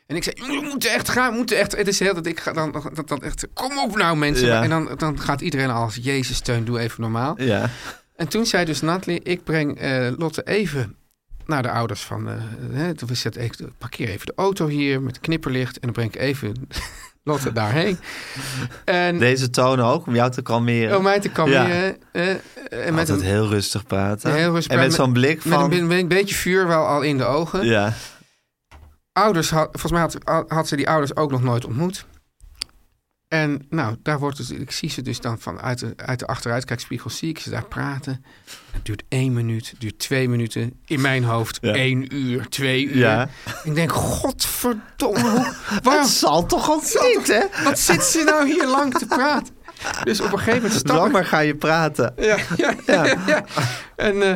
En 0.07 0.15
ik 0.15 0.23
zei, 0.23 0.35
we 0.35 0.67
moeten 0.69 0.93
echt 0.93 1.09
gaan, 1.09 1.31
we 1.31 1.37
moeten 1.37 1.57
echt. 1.57 1.75
Het 1.75 1.87
is 1.87 1.99
heel 1.99 2.13
dat 2.13 2.25
ik 2.25 2.39
ga 2.39 2.53
dan, 2.53 2.71
dat, 2.93 3.07
dat 3.07 3.23
echt, 3.23 3.47
kom 3.53 3.77
op 3.77 3.95
nou 3.95 4.17
mensen. 4.17 4.47
Ja. 4.47 4.63
En 4.63 4.69
dan, 4.69 4.89
dan 4.97 5.19
gaat 5.19 5.41
iedereen 5.41 5.69
als, 5.69 5.99
Jezus 6.01 6.35
steun, 6.35 6.65
doe 6.65 6.79
even 6.79 7.01
normaal. 7.01 7.41
ja. 7.41 7.69
En 8.15 8.27
toen 8.27 8.45
zei 8.45 8.65
dus 8.65 8.81
Natalie, 8.81 9.19
ik 9.23 9.43
breng 9.43 9.79
eh, 9.79 10.07
Lotte 10.17 10.43
even 10.43 10.95
naar 11.45 11.61
de 11.61 11.71
ouders 11.71 12.01
van... 12.01 12.29
eh 12.29 12.35
hè, 12.71 12.91
we 13.05 13.15
zetten 13.15 13.41
even, 13.41 13.73
parkeer 13.77 14.09
even 14.09 14.25
de 14.25 14.33
auto 14.35 14.67
hier 14.67 15.01
met 15.01 15.19
knipperlicht... 15.19 15.73
en 15.73 15.81
dan 15.81 15.91
breng 15.91 16.13
ik 16.13 16.21
even 16.21 16.69
Lotte 17.23 17.51
daarheen. 17.51 17.99
En 18.85 19.17
Deze 19.19 19.49
toon 19.49 19.79
ook, 19.79 20.07
om 20.07 20.15
jou 20.15 20.31
te 20.31 20.41
kalmeren. 20.41 20.97
om 20.97 21.03
mij 21.03 21.19
te 21.19 21.29
kalmeren... 21.29 21.97
eh, 22.11 22.29
en 22.87 22.93
met 22.93 23.09
een, 23.09 23.21
heel 23.21 23.47
rustig 23.47 23.85
praten. 23.85 24.33
Heel 24.33 24.51
rustig 24.53 24.73
en 24.73 24.79
met 24.79 24.93
zo'n 24.93 25.13
blik 25.13 25.45
met, 25.45 25.53
van... 25.59 25.71
een, 25.73 25.87
be- 25.87 25.95
een 25.97 26.07
beetje 26.07 26.35
vuur 26.35 26.67
wel 26.67 26.85
al 26.85 27.01
in 27.01 27.17
de 27.17 27.25
ogen. 27.25 27.65
ja, 27.65 27.93
Ouders, 29.13 29.49
had, 29.49 29.69
volgens 29.71 29.91
mij 29.91 30.01
had, 30.01 30.45
had 30.51 30.67
ze 30.67 30.75
die 30.75 30.89
ouders 30.89 31.15
ook 31.15 31.31
nog 31.31 31.43
nooit 31.43 31.65
ontmoet. 31.65 32.05
En 33.29 33.65
nou, 33.69 33.95
daar 34.03 34.19
wordt 34.19 34.37
dus, 34.37 34.49
ik 34.51 34.71
zie 34.71 34.89
ze 34.89 35.01
dus 35.01 35.19
dan 35.21 35.39
van 35.39 35.61
uit 35.61 35.79
de, 35.79 35.93
uit 35.95 36.19
de 36.19 36.27
achteruitkijkspiegel, 36.27 37.09
zie 37.09 37.29
ik 37.29 37.39
ze 37.39 37.49
daar 37.49 37.65
praten. 37.65 38.25
Het 38.71 38.85
duurt 38.85 39.03
één 39.07 39.33
minuut, 39.33 39.69
het 39.69 39.79
duurt 39.79 39.99
twee 39.99 40.29
minuten. 40.29 40.79
In 40.85 41.01
mijn 41.01 41.23
hoofd 41.23 41.57
Ja. 41.61 41.73
één 41.73 42.15
uur, 42.15 42.47
twee 42.47 42.85
uur. 42.85 42.97
Ja. 42.97 43.29
Ik 43.63 43.75
denk, 43.75 43.91
godverdomme, 43.91 45.19
hoe, 45.29 45.53
waarom, 45.83 46.03
het 46.03 46.11
zal 46.11 46.45
toch 46.45 46.81
niet, 47.15 47.27
hè? 47.27 47.63
wat 47.63 47.79
zit 47.79 48.03
ze 48.03 48.23
nou 48.23 48.45
hier 48.45 48.67
lang 48.67 48.93
te 48.97 49.05
praten? 49.05 49.55
Dus 50.03 50.19
op 50.21 50.31
een 50.31 50.37
gegeven 50.37 50.61
moment 50.61 50.79
stap 50.79 50.95
ik... 50.95 51.01
Langer 51.01 51.25
ga 51.25 51.39
je 51.39 51.55
praten. 51.55 52.13
Ja, 52.17 52.37
ja, 52.57 52.73
Ja. 52.85 53.05
ja. 53.25 53.45
En 53.95 54.21
eh, 54.23 54.33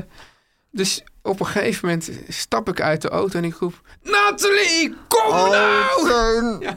dus 0.71 1.03
op 1.21 1.39
een 1.39 1.45
gegeven 1.45 1.87
moment 1.87 2.11
stap 2.27 2.69
ik 2.69 2.81
uit 2.81 3.01
de 3.01 3.09
auto 3.09 3.37
en 3.37 3.43
ik 3.45 3.55
roep... 3.55 3.81
Nathalie, 4.03 4.95
kom 5.07 5.25
Oh, 5.27 5.49
nou! 5.49 6.75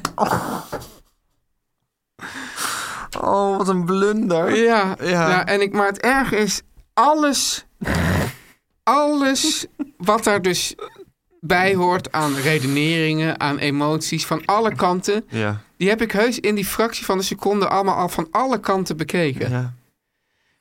Oh, 3.20 3.56
wat 3.56 3.68
een 3.68 3.84
blunder. 3.84 4.56
Ja, 4.56 4.96
Ja. 5.00 5.06
ja. 5.08 5.46
en 5.46 5.60
ik, 5.60 5.72
maar 5.72 5.86
het 5.86 6.00
erge 6.00 6.36
is, 6.36 6.62
alles, 6.94 7.66
alles 8.82 9.66
wat 9.96 10.24
daar 10.24 10.42
dus 10.42 10.74
bij 11.40 11.74
hoort 11.74 12.12
aan 12.12 12.34
redeneringen, 12.34 13.40
aan 13.40 13.58
emoties 13.58 14.26
van 14.26 14.44
alle 14.44 14.74
kanten, 14.74 15.24
Ja, 15.28 15.60
die 15.76 15.88
heb 15.88 16.02
ik 16.02 16.12
heus 16.12 16.40
in 16.40 16.54
die 16.54 16.64
fractie 16.64 17.04
van 17.04 17.18
een 17.18 17.24
seconde 17.24 17.68
allemaal 17.68 17.94
al 17.96 18.08
van 18.08 18.28
alle 18.30 18.60
kanten 18.60 18.96
bekeken. 18.96 19.50
ja. 19.50 19.74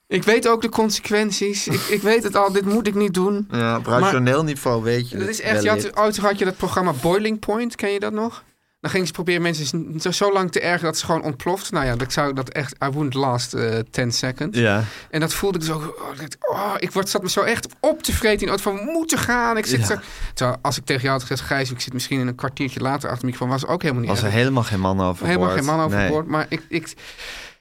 Ik 0.07 0.23
weet 0.23 0.47
ook 0.47 0.61
de 0.61 0.69
consequenties. 0.69 1.67
Ik, 1.67 1.81
ik 1.81 2.01
weet 2.01 2.23
het 2.23 2.35
al, 2.35 2.51
dit 2.51 2.65
moet 2.65 2.87
ik 2.87 2.95
niet 2.95 3.13
doen. 3.13 3.47
ja 3.51 3.77
op 3.77 3.85
rationeel 3.85 4.43
niveau 4.43 4.83
weet 4.83 5.09
je 5.09 5.17
Dat 5.17 5.27
is 5.27 5.41
echt, 5.41 5.63
je 5.63 5.69
had, 5.69 5.97
ooit 5.97 6.17
had 6.17 6.39
je 6.39 6.45
dat 6.45 6.57
programma 6.57 6.93
Boiling 7.01 7.39
Point, 7.39 7.75
ken 7.75 7.89
je 7.91 7.99
dat 7.99 8.13
nog? 8.13 8.43
Dan 8.85 8.93
gingen 8.93 9.07
ze 9.09 9.13
proberen 9.13 9.41
mensen 9.41 9.99
zo, 9.99 10.11
zo 10.11 10.33
lang 10.33 10.51
te 10.51 10.59
ergeren 10.59 10.83
dat 10.85 10.97
ze 10.97 11.05
gewoon 11.05 11.23
ontploft. 11.23 11.71
Nou 11.71 11.85
ja, 11.85 11.95
dat 11.95 12.13
zou 12.13 12.33
dat 12.33 12.49
echt, 12.49 12.73
I 12.83 12.85
wouldn't 12.87 13.13
last 13.13 13.53
eh 13.53 13.79
10 13.91 14.11
seconds. 14.11 14.57
Ja, 14.57 14.83
En 15.09 15.19
dat 15.19 15.33
voelde 15.33 15.57
ik 15.57 15.63
zo, 15.63 15.77
oh, 15.77 16.21
ik 16.21 16.35
oh, 16.39 16.73
ik 16.77 16.91
word, 16.91 17.09
zat 17.09 17.21
me 17.21 17.29
zo 17.29 17.41
echt 17.41 17.67
op 17.79 18.03
te 18.03 18.13
vreten 18.13 18.47
in 18.47 18.59
van, 18.59 18.75
we 18.75 18.81
moeten 18.83 19.17
gaan. 19.17 19.57
Ik 19.57 19.65
zit 19.65 19.79
Ja. 19.79 19.85
zo, 19.85 19.95
terwijl 20.33 20.57
als 20.61 20.77
ik 20.77 20.85
tegen 20.85 21.01
jou 21.01 21.13
had 21.13 21.21
gezegd, 21.21 21.41
Gijs, 21.49 21.71
ik 21.71 21.79
zit 21.79 21.93
misschien 21.93 22.19
in 22.19 22.27
een 22.27 22.35
kwartiertje 22.35 22.79
later 22.79 23.09
achter 23.09 23.19
de 23.19 23.25
microfoon, 23.25 23.49
was 23.49 23.65
ook 23.65 23.81
helemaal 23.81 24.01
niet 24.03 24.11
was 24.11 24.19
er 24.19 24.25
erg. 24.25 24.33
helemaal 24.35 24.63
geen 24.63 24.79
man 24.79 25.01
over 25.01 25.25
Helemaal 25.25 25.49
geen 25.49 25.65
man 25.65 25.77
Nee. 25.77 25.85
overboord. 25.85 26.27
Maar 26.27 26.45
ik, 26.49 26.61
ik, 26.69 26.93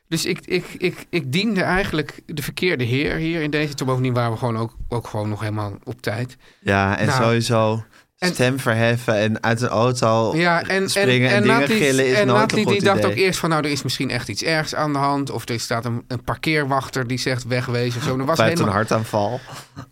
dus 0.08 0.24
ik, 0.24 0.40
ik, 0.44 0.64
ik, 0.78 1.06
ik 1.10 1.32
diende 1.32 1.62
eigenlijk 1.62 2.20
de 2.26 2.42
verkeerde 2.42 2.84
heer 2.84 3.14
hier 3.14 3.42
in 3.42 3.50
deze. 3.50 3.74
Toen 3.74 3.86
bovendien 3.86 4.12
waren 4.14 4.32
we 4.32 4.38
gewoon 4.38 4.56
ook, 4.58 4.76
ook 4.88 5.06
gewoon 5.06 5.28
nog 5.28 5.40
helemaal 5.40 5.72
op 5.84 6.02
tijd. 6.02 6.36
Ja, 6.60 6.98
en 6.98 7.06
Nou, 7.06 7.22
sowieso 7.22 7.84
en- 8.24 8.34
stem 8.34 8.60
verheffen 8.60 9.14
en 9.16 9.42
uit 9.42 9.60
een 9.60 9.68
auto 9.68 10.36
Ja, 10.36 10.62
en, 10.62 10.68
en, 10.68 10.90
springen 10.90 11.28
en, 11.30 11.34
en 11.36 11.42
dingen 11.42 11.58
Nathalie- 11.60 11.82
gillen 11.84 12.06
is 12.06 12.18
en 12.18 12.26
nooit 12.26 12.38
Nathalie 12.40 12.64
een 12.66 12.70
goed 12.72 12.80
die 12.80 12.88
dacht 12.90 13.04
ook 13.04 13.14
eerst 13.14 13.38
van, 13.38 13.48
nou, 13.50 13.64
er 13.64 13.70
is 13.70 13.82
misschien 13.82 14.10
echt 14.10 14.28
iets 14.28 14.42
ergs 14.42 14.74
aan 14.74 14.92
de 14.92 14.98
hand. 14.98 15.30
Of 15.30 15.48
er 15.48 15.60
staat 15.60 15.84
een, 15.84 16.04
een 16.08 16.24
parkeerwachter 16.24 17.06
die 17.06 17.18
zegt 17.18 17.44
wegwezen 17.46 18.00
of 18.00 18.06
zo. 18.06 18.18
Er 18.18 18.24
was 18.24 18.36
Buiten 18.36 18.66
een 18.66 18.72
helemaal, 18.72 18.74
hartaanval. 18.74 19.40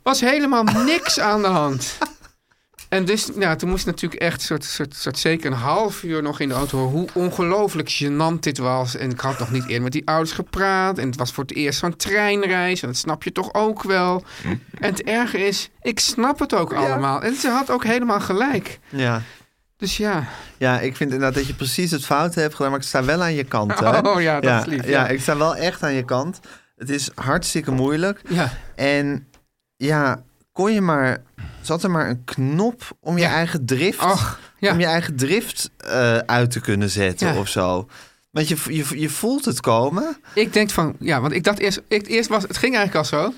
was 0.02 0.20
helemaal 0.20 0.62
niks 0.62 1.20
aan 1.20 1.42
de 1.42 1.48
hand. 1.48 1.98
En 2.92 3.04
dus, 3.04 3.30
nou, 3.34 3.56
toen 3.56 3.68
moest 3.68 3.86
natuurlijk 3.86 4.22
echt 4.22 4.42
soort, 4.42 4.64
soort, 4.64 4.94
soort 4.94 5.18
zeker 5.18 5.50
een 5.50 5.58
half 5.58 6.02
uur 6.02 6.22
nog 6.22 6.40
in 6.40 6.48
de 6.48 6.54
auto 6.54 6.78
horen 6.78 6.90
hoe 6.92 7.08
ongelooflijk 7.14 7.90
gênant 8.02 8.40
dit 8.40 8.58
was. 8.58 8.96
En 8.96 9.10
ik 9.10 9.20
had 9.20 9.38
nog 9.38 9.50
niet 9.50 9.62
eerder 9.62 9.82
met 9.82 9.92
die 9.92 10.06
ouders 10.06 10.32
gepraat. 10.32 10.98
En 10.98 11.06
het 11.06 11.16
was 11.16 11.32
voor 11.32 11.44
het 11.44 11.54
eerst 11.54 11.78
zo'n 11.78 11.96
treinreis. 11.96 12.82
En 12.82 12.88
dat 12.88 12.96
snap 12.96 13.22
je 13.22 13.32
toch 13.32 13.54
ook 13.54 13.82
wel. 13.82 14.24
En 14.44 14.90
het 14.90 15.02
erge 15.02 15.46
is, 15.46 15.70
ik 15.80 16.00
snap 16.00 16.38
het 16.38 16.54
ook 16.54 16.72
allemaal. 16.72 17.22
En 17.22 17.34
ze 17.34 17.48
had 17.48 17.70
ook 17.70 17.84
helemaal 17.84 18.20
gelijk. 18.20 18.78
Ja. 18.88 19.22
Dus 19.76 19.96
ja. 19.96 20.28
Ja, 20.58 20.80
ik 20.80 20.96
vind 20.96 21.12
inderdaad 21.12 21.34
dat 21.34 21.46
je 21.46 21.54
precies 21.54 21.90
het 21.90 22.04
fout 22.04 22.34
hebt 22.34 22.54
gedaan, 22.54 22.70
maar 22.70 22.80
ik 22.80 22.86
sta 22.86 23.04
wel 23.04 23.22
aan 23.22 23.34
je 23.34 23.44
kant. 23.44 23.78
Hè? 23.78 23.98
Oh 23.98 24.20
ja, 24.20 24.40
dat 24.40 24.60
is 24.60 24.72
lief, 24.72 24.84
ja. 24.84 24.90
Ja, 24.90 25.08
ik 25.08 25.20
sta 25.20 25.36
wel 25.36 25.56
echt 25.56 25.82
aan 25.82 25.94
je 25.94 26.04
kant. 26.04 26.40
Het 26.76 26.90
is 26.90 27.10
hartstikke 27.14 27.70
moeilijk. 27.70 28.20
Ja. 28.28 28.52
En 28.74 29.28
ja, 29.76 30.22
kon 30.52 30.72
je 30.72 30.80
maar... 30.80 31.18
Zat 31.62 31.82
er 31.82 31.90
maar 31.90 32.08
een 32.08 32.24
knop 32.24 32.96
om 33.00 33.18
je 33.18 33.24
eigen 33.24 33.66
drift... 33.66 33.98
Ach, 33.98 34.40
ja. 34.58 34.72
om 34.72 34.80
je 34.80 34.86
eigen 34.86 35.16
drift 35.16 35.70
eh, 35.76 36.16
uit 36.16 36.50
te 36.50 36.60
kunnen 36.60 36.90
zetten 36.90 37.32
Ja. 37.32 37.38
of 37.38 37.48
zo. 37.48 37.88
Want 38.30 38.48
je, 38.48 38.56
je, 38.68 39.00
je 39.00 39.08
voelt 39.08 39.44
het 39.44 39.60
komen. 39.60 40.16
Ik 40.34 40.52
denk 40.52 40.70
van, 40.70 40.96
ja, 40.98 41.20
want 41.20 41.32
ik 41.32 41.44
dacht 41.44 41.58
eerst, 41.58 41.82
ik, 41.88 42.06
eerst 42.06 42.28
was, 42.28 42.42
het 42.42 42.56
ging 42.56 42.76
eigenlijk 42.76 43.12
al 43.12 43.18
zo, 43.18 43.34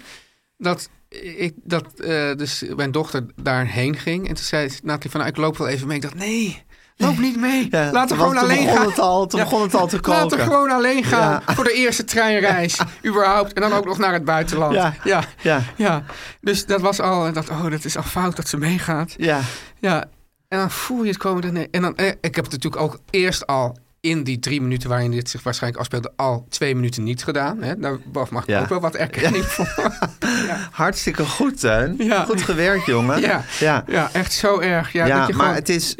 dat, 0.59 0.89
ik, 1.37 1.55
dat 1.63 2.01
eh, 2.01 2.35
dus 2.37 2.65
mijn 2.77 2.91
dochter 2.91 3.27
daarheen 3.37 3.97
ging. 3.99 4.29
En 4.29 4.35
toen 4.35 4.45
zei 4.45 4.71
Nathalie 4.83 5.11
van, 5.11 5.21
nou, 5.21 5.33
ik 5.33 5.39
loop 5.39 5.57
wel 5.57 5.69
even 5.69 5.87
mee. 5.87 5.97
Ik 5.97 6.03
dacht, 6.03 6.15
nee, 6.15 6.63
loop 6.97 7.19
niet 7.19 7.41
mee. 7.41 7.67
Ja, 7.71 7.83
Laat 7.93 7.93
want 8.09 8.13
gewoon 8.13 8.37
alleen 8.37 8.69
gaan. 8.69 8.87
Het 8.87 8.99
al, 8.99 9.27
toen 9.27 9.41
begon 9.41 9.63
het 9.63 9.75
al 9.75 9.87
te 9.87 9.99
Laat 10.03 10.21
koken. 10.21 10.39
haar 10.39 10.47
gewoon 10.47 10.71
alleen 10.71 11.05
gaan 11.05 11.43
Ja. 11.47 11.55
voor 11.55 11.65
de 11.65 11.73
eerste 11.73 12.05
treinreis, 12.05 12.79
überhaupt. 13.07 13.53
En 13.53 13.61
dan 13.61 13.73
ook 13.73 13.85
nog 13.85 13.99
naar 13.99 14.13
het 14.13 14.25
buitenland. 14.25 14.75
Ja. 14.75 14.95
ja. 15.43 15.61
Ja. 15.77 16.03
Dus 16.41 16.67
dat 16.67 16.81
was 16.81 17.01
al, 17.01 17.33
dacht, 17.33 17.49
oh, 17.51 17.71
dat 17.71 17.85
is 17.85 17.97
al 17.97 18.03
fout 18.03 18.37
dat 18.37 18.49
ze 18.49 18.57
meegaat. 18.57 19.15
ja. 19.17 19.41
Ja, 19.81 20.05
en 20.49 20.59
dan 20.59 20.71
voel 20.71 21.03
je 21.03 21.09
het 21.09 21.17
komen. 21.19 21.71
En 21.71 21.83
dan, 21.83 21.97
eh, 21.97 22.07
ik 22.09 22.35
heb 22.35 22.45
het 22.45 22.51
natuurlijk 22.53 22.83
ook 22.83 22.99
eerst 23.11 23.47
al 23.47 23.77
in 24.01 24.25
die 24.25 24.39
drie 24.39 24.61
minuten 24.61 24.89
waarin 24.89 25.11
dit 25.11 25.31
zich 25.31 25.43
waarschijnlijk 25.43 25.81
afspeelde, 25.81 26.13
al 26.17 26.47
twee 26.49 26.75
minuten 26.75 27.03
niet 27.03 27.25
gedaan. 27.25 27.63
Hè? 27.63 27.79
Daar 27.79 27.99
mag 28.31 28.47
ik 28.47 28.61
ook 28.61 28.69
wel 28.69 28.81
wat 28.81 28.95
erkenning 28.95 29.45
voor. 29.45 29.93
Hartstikke 30.71 31.25
goed. 31.27 31.61
Ja. 31.61 32.25
Goed 32.25 32.43
gewerkt, 32.43 32.87
jongen. 32.87 33.21
Ja. 33.21 33.45
ja. 33.61 33.85
Ja, 33.87 34.09
echt 34.13 34.33
zo 34.33 34.59
erg. 34.61 34.93
Ja, 34.93 35.07
Ja, 35.07 35.19
dat 35.19 35.27
je 35.27 35.33
maar 35.35 35.43
gewoon, 35.43 35.59
het 35.59 35.69
is... 35.69 35.95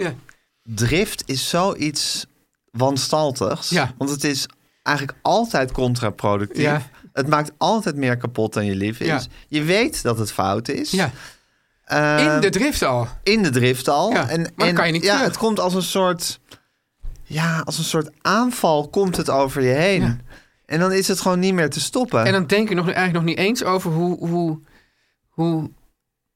Drift 0.65 1.23
is 1.27 1.49
zoiets 1.49 2.27
wanstaltigs. 2.71 3.69
Ja. 3.69 3.95
Want 3.99 4.11
het 4.11 4.25
is 4.25 4.49
eigenlijk 4.83 5.19
altijd 5.23 5.73
contraproductief. 5.73 6.63
Ja. 6.63 6.83
Het 7.13 7.29
maakt 7.29 7.53
altijd 7.59 7.97
meer 7.97 8.17
kapot 8.17 8.53
dan 8.53 8.65
je 8.65 8.75
lief 8.75 9.01
is. 9.01 9.07
Ja. 9.07 9.21
Je 9.49 9.63
weet 9.63 10.03
dat 10.03 10.19
het 10.19 10.33
fout 10.33 10.69
is. 10.69 10.91
Ja, 10.91 11.11
Ehm, 11.85 12.35
in 12.35 12.41
de 12.41 12.51
drift 12.51 12.83
al. 12.83 13.09
in 13.23 13.43
de 13.43 13.51
drift 13.51 13.89
al. 13.89 14.11
Ja, 14.13 14.29
en, 14.29 14.53
maar 14.57 14.69
en, 14.69 14.75
kan 14.75 14.87
je 14.87 14.93
niet 14.93 15.03
ja, 15.03 15.13
terug. 15.13 15.27
het 15.27 15.37
komt 15.37 15.61
als 15.61 15.75
een 15.75 15.83
soort... 15.83 16.41
Ja, 17.27 17.63
als 17.65 17.79
een 17.79 17.85
soort 17.85 18.11
aanval 18.23 18.89
komt 18.89 19.17
het 19.17 19.31
over 19.31 19.63
je 19.63 19.73
heen. 19.73 20.03
Ja. 20.03 20.17
En 20.67 20.79
dan 20.81 20.93
is 20.93 21.09
het 21.09 21.21
gewoon 21.21 21.39
niet 21.39 21.55
meer 21.55 21.71
te 21.71 21.81
stoppen. 21.81 22.25
En 22.25 22.33
dan 22.33 22.47
denk 22.47 22.69
je 22.69 22.75
nog, 22.75 22.85
eigenlijk 22.85 23.15
nog 23.15 23.25
niet 23.25 23.39
eens 23.39 23.65
over 23.65 23.91
hoe, 23.91 24.29
hoe, 24.29 24.61
hoe, 25.29 25.71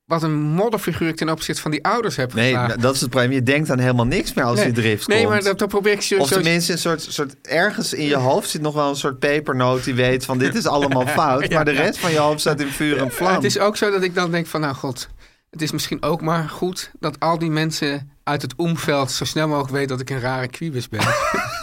wat 0.08 0.22
een 0.22 0.40
modderfiguur 0.40 1.08
ik 1.08 1.16
ten 1.16 1.28
opzichte 1.28 1.62
van 1.62 1.70
die 1.70 1.84
ouders 1.84 2.16
heb 2.16 2.34
nee, 2.34 2.44
geslagen. 2.44 2.80
dat 2.80 2.94
is 2.94 3.00
het 3.00 3.10
probleem. 3.10 3.32
Je 3.32 3.42
denkt 3.42 3.68
dan 3.68 3.78
helemaal 3.78 4.06
niks 4.06 4.34
meer 4.34 4.44
als 4.44 4.56
nee, 4.56 4.64
die 4.64 4.82
drift 4.82 5.06
nee, 5.06 5.18
komt. 5.18 5.30
maar 5.30 5.42
dat, 5.42 5.58
dat 5.58 5.68
probeer 5.68 5.92
ik 5.92 6.02
zo, 6.02 6.16
Of 6.18 6.28
tenminste, 6.28 6.72
een 6.72 6.78
soort, 6.78 7.06
soort 7.08 7.34
ergens 7.42 7.92
in 7.92 8.04
je 8.04 8.16
hoofd 8.16 8.48
zit 8.48 8.60
nog 8.60 8.74
wel 8.74 8.88
een 8.88 8.96
soort 8.96 9.18
pepernoot 9.18 9.84
die 9.84 9.94
weet 9.94 10.24
van 10.24 10.38
dit 10.38 10.54
is 10.54 10.66
allemaal 10.66 11.06
fout. 11.22 11.48
Ja, 11.48 11.54
maar 11.54 11.64
de 11.64 11.70
rest 11.70 11.98
van 11.98 12.10
je 12.10 12.18
hoofd 12.18 12.40
staat 12.40 12.60
in 12.60 12.68
vuur 12.68 12.98
en 12.98 13.10
vlam. 13.10 13.34
Het 13.34 13.44
is 13.44 13.58
ook 13.58 13.76
zo 13.76 13.90
dat 13.90 14.02
ik 14.02 14.14
dan 14.14 14.30
denk 14.30 14.46
van, 14.46 14.60
nou 14.60 14.74
god, 14.74 15.08
het 15.50 15.62
is 15.62 15.72
misschien 15.72 16.02
ook 16.02 16.20
maar 16.20 16.48
goed 16.48 16.90
dat 17.00 17.20
al 17.20 17.38
die 17.38 17.50
mensen 17.50 18.10
uit 18.24 18.42
het 18.42 18.54
omveld 18.56 19.10
zo 19.10 19.24
snel 19.24 19.48
mogelijk 19.48 19.72
weten 19.72 19.88
dat 19.88 20.00
ik 20.00 20.10
een 20.10 20.20
rare 20.20 20.48
kwiebus 20.48 20.88
ben. 20.88 21.00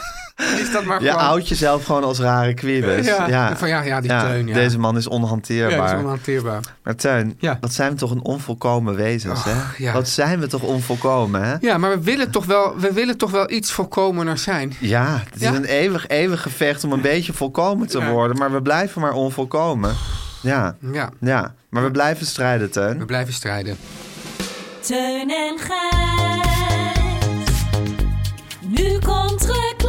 is 0.67 0.71
dat 0.73 0.83
maar 0.85 1.01
Je 1.03 1.09
gewoon... 1.09 1.23
houdt 1.23 1.47
jezelf 1.47 1.85
gewoon 1.85 2.03
als 2.03 2.19
rare 2.19 2.53
kwiebus. 2.53 3.05
Ja, 3.05 3.55
van 3.57 3.67
ja, 3.67 3.81
ja, 3.81 4.01
die 4.01 4.09
Teun, 4.09 4.47
ja. 4.47 4.53
Deze 4.53 4.79
man 4.79 4.97
is 4.97 5.03
ja, 5.03 5.09
onhanteerbaar. 5.09 5.77
dat 5.87 5.97
is 5.97 6.03
onhanteerbaar. 6.03 6.59
Maar 6.83 6.95
Teun, 6.95 7.35
Ja. 7.39 7.57
wat 7.61 7.73
zijn 7.73 7.91
we 7.91 7.97
toch 7.97 8.11
een 8.11 8.23
onvolkomen 8.23 8.95
wezens, 8.95 9.43
hè? 9.43 9.53
ja. 9.83 9.93
Wat 9.93 10.07
zijn 10.09 10.39
we 10.39 10.47
toch 10.47 10.61
onvolkomen, 10.61 11.43
hè? 11.43 11.55
Ja, 11.59 11.77
maar 11.77 11.89
we 11.89 12.03
willen 12.03 12.31
toch 12.31 12.45
wel, 12.45 12.75
we 12.79 12.93
willen 12.93 13.17
toch 13.17 13.31
wel 13.31 13.51
iets 13.51 13.71
volkomener 13.71 14.37
zijn. 14.37 14.73
Ja, 14.79 15.21
het 15.25 15.35
is 15.35 15.41
Ja? 15.41 15.53
een 15.53 15.65
eeuwig, 15.65 16.07
eeuwig 16.07 16.41
gevecht 16.41 16.83
om 16.83 16.91
een 16.91 17.01
beetje 17.01 17.33
volkomen 17.33 17.87
te 17.87 17.99
Ja. 17.99 18.09
worden. 18.09 18.37
Maar 18.37 18.51
we 18.51 18.61
blijven 18.61 19.01
maar 19.01 19.13
onvolkomen. 19.13 19.93
Ja, 20.41 20.75
Ja, 20.91 21.09
ja. 21.19 21.53
Maar 21.69 21.83
we 21.83 21.91
blijven 21.91 22.25
strijden, 22.25 22.71
Teun. 22.71 22.99
we 22.99 23.05
blijven 23.05 23.33
strijden. 23.33 23.77
Teun 24.79 25.29
en 25.31 25.57
Gijs. 25.59 26.43
Nu 28.61 28.99
komt 28.99 29.41
reclame. 29.41 29.84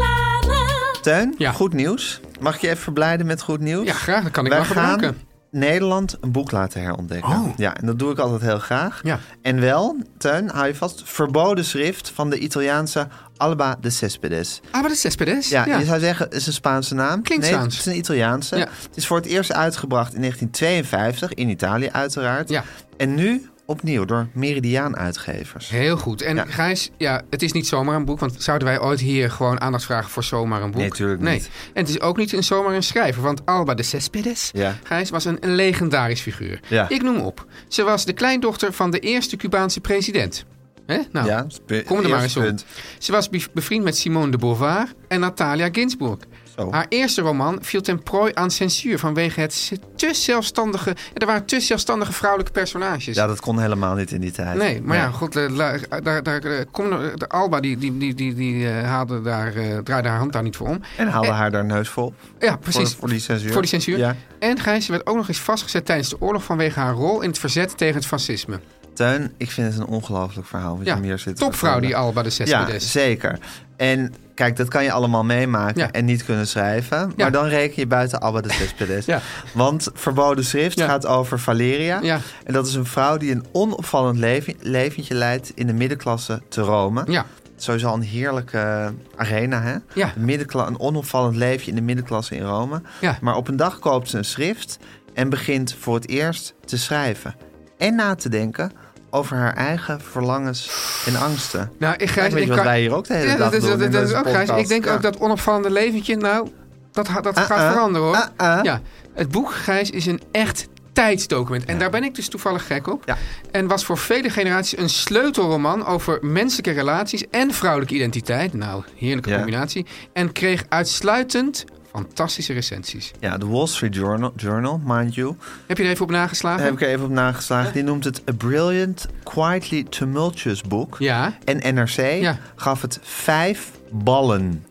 Teun, 1.06 1.34
Ja. 1.38 1.52
goed 1.52 1.72
nieuws. 1.72 2.20
Mag 2.40 2.54
ik 2.54 2.60
je 2.60 2.68
even 2.68 2.82
verblijden 2.82 3.26
met 3.26 3.42
goed 3.42 3.60
nieuws? 3.60 3.86
Ja, 3.86 3.92
graag. 3.92 4.22
Dat 4.22 4.32
kan 4.32 4.44
ik 4.44 4.50
Wij 4.50 4.60
wel 4.60 4.68
gaan 4.70 4.90
gebruiken. 4.90 5.20
Nederland 5.50 6.16
een 6.20 6.32
boek 6.32 6.50
laten 6.50 6.80
herontdekken. 6.80 7.30
Oh. 7.30 7.48
Ja, 7.56 7.76
en 7.76 7.86
dat 7.86 7.98
doe 7.98 8.12
ik 8.12 8.18
altijd 8.18 8.40
heel 8.40 8.58
graag. 8.58 9.00
Ja. 9.02 9.18
En 9.42 9.60
wel, 9.60 9.96
Teun, 10.18 10.48
hou 10.48 10.66
je 10.66 10.74
vast, 10.74 11.02
verboden 11.04 11.64
schrift 11.64 12.10
van 12.14 12.30
de 12.30 12.38
Italiaanse 12.38 13.08
Alba 13.36 13.76
de 13.80 13.90
Cespedes. 13.90 14.60
Maar 14.72 14.82
de 14.88 14.94
Cespedes? 14.94 15.48
Ja, 15.48 15.78
je 15.78 15.84
zou 15.84 16.00
zeggen, 16.00 16.24
het 16.24 16.34
is 16.34 16.46
een 16.46 16.52
Spaanse 16.52 16.94
naam. 16.94 17.22
Klinkt 17.22 17.44
nee, 17.44 17.54
Spaans. 17.54 17.76
het 17.76 17.86
is 17.86 17.92
een 17.92 17.98
Italiaanse. 17.98 18.56
Ja. 18.56 18.68
Het 18.88 18.96
is 18.96 19.06
voor 19.06 19.16
het 19.16 19.26
eerst 19.26 19.52
uitgebracht 19.52 20.14
in 20.14 20.20
1952, 20.20 21.34
in 21.34 21.48
Italië 21.48 21.88
uiteraard. 21.92 22.48
Ja. 22.48 22.64
En 22.96 23.14
nu 23.14 23.48
opnieuw 23.66 24.04
door 24.04 24.26
Meridiaan 24.32 24.96
uitgevers. 24.96 25.68
Heel 25.68 25.96
goed. 25.96 26.22
En 26.22 26.36
Ja. 26.36 26.44
Gijs, 26.48 26.90
ja, 26.96 27.22
het 27.30 27.42
is 27.42 27.52
niet 27.52 27.66
zomaar 27.66 27.96
een 27.96 28.04
boek. 28.04 28.18
Want 28.20 28.34
zouden 28.42 28.68
wij 28.68 28.80
ooit 28.80 29.00
hier 29.00 29.30
gewoon 29.30 29.60
aandacht 29.60 29.84
vragen 29.84 30.10
voor 30.10 30.24
zomaar 30.24 30.62
een 30.62 30.70
boek? 30.70 30.80
Nee, 30.80 30.90
tuurlijk 30.90 31.20
nee. 31.20 31.34
niet. 31.34 31.50
En 31.72 31.80
het 31.80 31.88
is 31.88 32.00
ook 32.00 32.16
niet 32.16 32.32
een 32.32 32.44
zomaar 32.44 32.74
een 32.74 32.82
schrijver. 32.82 33.22
Want 33.22 33.46
Alba 33.46 33.74
de 33.74 33.82
Cespedes, 33.82 34.50
Ja. 34.52 34.74
Gijs, 34.82 35.10
was 35.10 35.24
een, 35.24 35.36
een 35.40 35.54
legendarisch 35.54 36.20
figuur. 36.20 36.60
Ja. 36.68 36.88
Ik 36.88 37.02
noem 37.02 37.20
op. 37.20 37.46
Ze 37.68 37.82
was 37.82 38.04
de 38.04 38.12
kleindochter 38.12 38.72
van 38.72 38.90
de 38.90 38.98
eerste 38.98 39.36
Cubaanse 39.36 39.80
president. 39.80 40.44
Hè? 40.86 40.98
Nou, 41.12 41.26
ja, 41.26 41.46
kom 41.86 42.00
er 42.02 42.08
maar 42.08 42.22
eens 42.22 42.36
op. 42.36 42.42
punt. 42.42 42.64
Ze 42.98 43.12
was 43.12 43.28
be- 43.28 43.46
bevriend 43.52 43.84
met 43.84 43.96
Simone 43.96 44.30
de 44.30 44.36
Beauvoir 44.38 44.92
en 45.08 45.20
Natalia 45.20 45.68
Ginsburg. 45.72 46.18
Zo. 46.56 46.70
Haar 46.70 46.86
eerste 46.88 47.20
roman 47.20 47.58
viel 47.62 47.80
ten 47.80 48.02
prooi 48.02 48.30
aan 48.34 48.50
censuur 48.50 48.98
vanwege 48.98 49.40
het 49.40 49.72
te 49.96 50.14
zelfstandige... 50.14 50.96
Er 51.14 51.26
waren 51.26 51.44
te 51.44 51.60
zelfstandige 51.60 52.12
vrouwelijke 52.12 52.52
personages. 52.52 53.14
Ja, 53.16 53.26
dat 53.26 53.40
kon 53.40 53.58
helemaal 53.60 53.94
niet 53.94 54.10
in 54.12 54.20
die 54.20 54.30
tijd. 54.30 54.58
Nee, 54.58 54.82
maar 54.82 54.96
ja, 54.96 55.10
goed, 55.10 55.36
eh, 55.36 55.48
la- 55.48 55.78
daar, 56.02 56.22
daar, 56.22 56.42
eh, 56.42 56.64
kom, 56.70 56.88
de 57.14 57.28
Alba 57.28 57.60
die, 57.60 57.78
die, 57.78 57.96
die, 57.98 58.14
die, 58.14 58.34
die 58.34 58.68
eh, 58.68 58.82
haalde 58.88 59.22
daar, 59.22 59.54
eh, 59.54 59.78
draaide 59.78 60.08
haar 60.08 60.18
hand 60.18 60.32
daar 60.32 60.42
niet 60.42 60.56
voor 60.56 60.68
om. 60.68 60.80
En 60.96 61.08
haalde 61.08 61.28
En- 61.28 61.34
haar 61.34 61.50
daar 61.50 61.64
neus 61.64 61.94
op. 61.94 62.14
Ja, 62.38 62.56
precies. 62.56 62.88
Voor, 62.90 62.98
voor 62.98 63.08
die 63.08 63.18
censuur. 63.20 63.52
Voor 63.52 63.60
die 63.60 63.70
censuur. 63.70 63.98
Ja. 63.98 64.16
En 64.38 64.58
Gijs 64.60 64.88
werd 64.88 65.06
ook 65.06 65.16
nog 65.16 65.28
eens 65.28 65.40
vastgezet 65.40 65.86
tijdens 65.86 66.08
de 66.08 66.20
oorlog 66.20 66.44
vanwege 66.44 66.80
haar 66.80 66.94
rol 66.94 67.20
in 67.20 67.28
het 67.28 67.38
verzet 67.38 67.76
tegen 67.78 67.94
het 67.94 68.06
fascisme. 68.06 68.60
Teun, 68.96 69.32
ik 69.36 69.50
vind 69.50 69.72
het 69.72 69.78
een 69.82 69.86
ongelooflijk 69.86 70.46
verhaal. 70.48 70.76
Wat 70.76 70.86
Ja, 70.86 70.94
je 70.94 71.00
me 71.00 71.06
hier 71.06 71.18
zit 71.18 71.36
topvrouw 71.36 71.72
die 71.72 71.80
vertellen. 71.80 72.06
Alba 72.06 72.22
de 72.22 72.28
Ja, 72.28 72.34
Cespedes. 72.46 72.90
zeker. 72.90 73.38
En 73.76 74.14
kijk, 74.34 74.56
dat 74.56 74.68
kan 74.68 74.84
je 74.84 74.92
allemaal 74.92 75.24
meemaken 75.24 75.80
Ja. 75.80 75.90
en 75.90 76.04
niet 76.04 76.24
kunnen 76.24 76.46
schrijven. 76.46 76.98
Ja. 76.98 77.12
Maar 77.16 77.32
dan 77.32 77.44
reken 77.46 77.74
je 77.76 77.86
buiten 77.86 78.20
Alba 78.20 78.40
de 78.40 78.52
Cespedes. 78.52 79.04
Ja. 79.14 79.20
Want 79.54 79.88
verboden 79.94 80.44
schrift 80.44 80.78
Ja. 80.78 80.86
gaat 80.86 81.06
over 81.06 81.38
Valeria. 81.38 81.98
Ja. 82.02 82.20
En 82.44 82.52
dat 82.52 82.66
is 82.66 82.74
een 82.74 82.86
vrouw 82.86 83.16
die 83.16 83.30
een 83.32 83.44
onopvallend 83.52 84.18
leven, 84.18 84.54
leventje 84.60 85.14
leidt 85.14 85.52
in 85.54 85.66
de 85.66 85.72
middenklasse 85.72 86.42
te 86.48 86.60
Rome. 86.60 87.02
Ja, 87.06 87.26
Sowieso 87.58 87.94
een 87.94 88.02
heerlijke 88.02 88.92
arena, 89.16 89.62
hè? 89.62 89.74
Ja. 89.94 90.12
Een, 90.16 90.24
middenkla- 90.24 90.66
een 90.66 90.80
onopvallend 90.80 91.36
leven 91.36 91.68
in 91.68 91.74
de 91.74 91.80
middenklasse 91.80 92.36
in 92.36 92.42
Rome. 92.42 92.82
Ja. 93.00 93.18
Maar 93.20 93.36
op 93.36 93.48
een 93.48 93.56
dag 93.56 93.78
koopt 93.78 94.08
ze 94.08 94.16
een 94.18 94.24
schrift 94.24 94.78
en 95.14 95.28
begint 95.28 95.74
voor 95.78 95.94
het 95.94 96.08
eerst 96.08 96.54
te 96.64 96.78
schrijven. 96.78 97.34
En 97.78 97.94
na 97.94 98.14
te 98.14 98.28
denken 98.28 98.72
over 99.16 99.36
haar 99.36 99.54
eigen 99.54 100.00
verlangens 100.00 100.70
en 101.06 101.16
angsten. 101.16 101.72
nou, 101.78 101.94
ik, 101.96 102.10
Gijs, 102.10 102.34
ik 102.34 102.46
wat 102.48 102.56
kan- 102.56 102.64
wij 102.66 102.80
hier 102.80 102.94
ook 102.94 103.06
de 103.06 103.14
hele 103.14 103.26
ja, 103.30 103.36
dag 103.36 103.44
dat 103.50 103.52
is, 103.52 103.60
doen 103.60 103.70
dat, 103.78 103.80
in 103.86 103.90
dat 103.92 104.02
is 104.08 104.14
ook 104.14 104.22
Gijs. 104.28 104.36
podcast. 104.36 104.60
Ik 104.60 104.68
denk 104.68 104.84
Ja. 104.84 104.94
ook 104.94 105.02
dat 105.02 105.18
onopvallende 105.18 105.70
leventje, 105.70 106.16
nou, 106.16 106.48
dat, 106.92 107.06
dat 107.22 107.38
gaat 107.38 107.50
ah. 107.58 107.70
veranderen 107.72 108.06
hoor. 108.08 108.28
Ah. 108.36 108.58
Ja, 108.62 108.80
het 109.14 109.30
boek 109.30 109.52
Gijs 109.54 109.90
is 109.90 110.06
een 110.06 110.20
echt 110.32 110.68
tijdsdocument. 110.92 111.64
En 111.64 111.78
daar 111.78 111.90
ben 111.90 112.04
ik 112.04 112.14
dus 112.14 112.28
toevallig 112.28 112.66
gek 112.66 112.86
op. 112.86 113.02
Ja. 113.06 113.16
En 113.50 113.66
was 113.66 113.84
voor 113.84 113.98
vele 113.98 114.30
generaties 114.30 114.78
een 114.78 114.88
sleutelroman 114.88 115.86
over 115.86 116.18
menselijke 116.22 116.70
relaties 116.70 117.24
en 117.30 117.52
vrouwelijke 117.52 117.94
identiteit. 117.94 118.52
Nou, 118.54 118.82
heerlijke 118.96 119.30
Ja. 119.30 119.36
combinatie. 119.36 119.86
En 120.12 120.32
kreeg 120.32 120.64
uitsluitend 120.68 121.64
fantastische 121.96 122.52
recensies. 122.52 123.12
Ja, 123.20 123.38
de 123.38 123.46
Wall 123.46 123.66
Street 123.66 123.94
Journal, 123.94 124.32
Journal 124.36 124.80
mind 124.84 125.14
you. 125.14 125.36
Heb 125.66 125.76
je 125.78 125.84
er 125.84 125.90
even 125.90 126.04
op 126.04 126.10
nageslagen? 126.10 126.58
Daar 126.58 126.66
heb 126.66 126.76
ik 126.80 126.82
er 126.86 126.92
even 126.92 127.04
op 127.04 127.10
nageslagen. 127.10 127.72
Die 127.72 127.82
noemt 127.82 128.04
het 128.04 128.22
A 128.30 128.32
Brilliant, 128.32 129.06
Quietly 129.22 129.82
Tumultuous 129.88 130.62
Book. 130.62 130.96
Ja. 130.98 131.38
En 131.44 131.74
NRC 131.74 132.20
Ja. 132.20 132.38
gaf 132.56 132.82
het 132.82 132.98
vijf 133.02 133.70
ballen. 133.90 134.64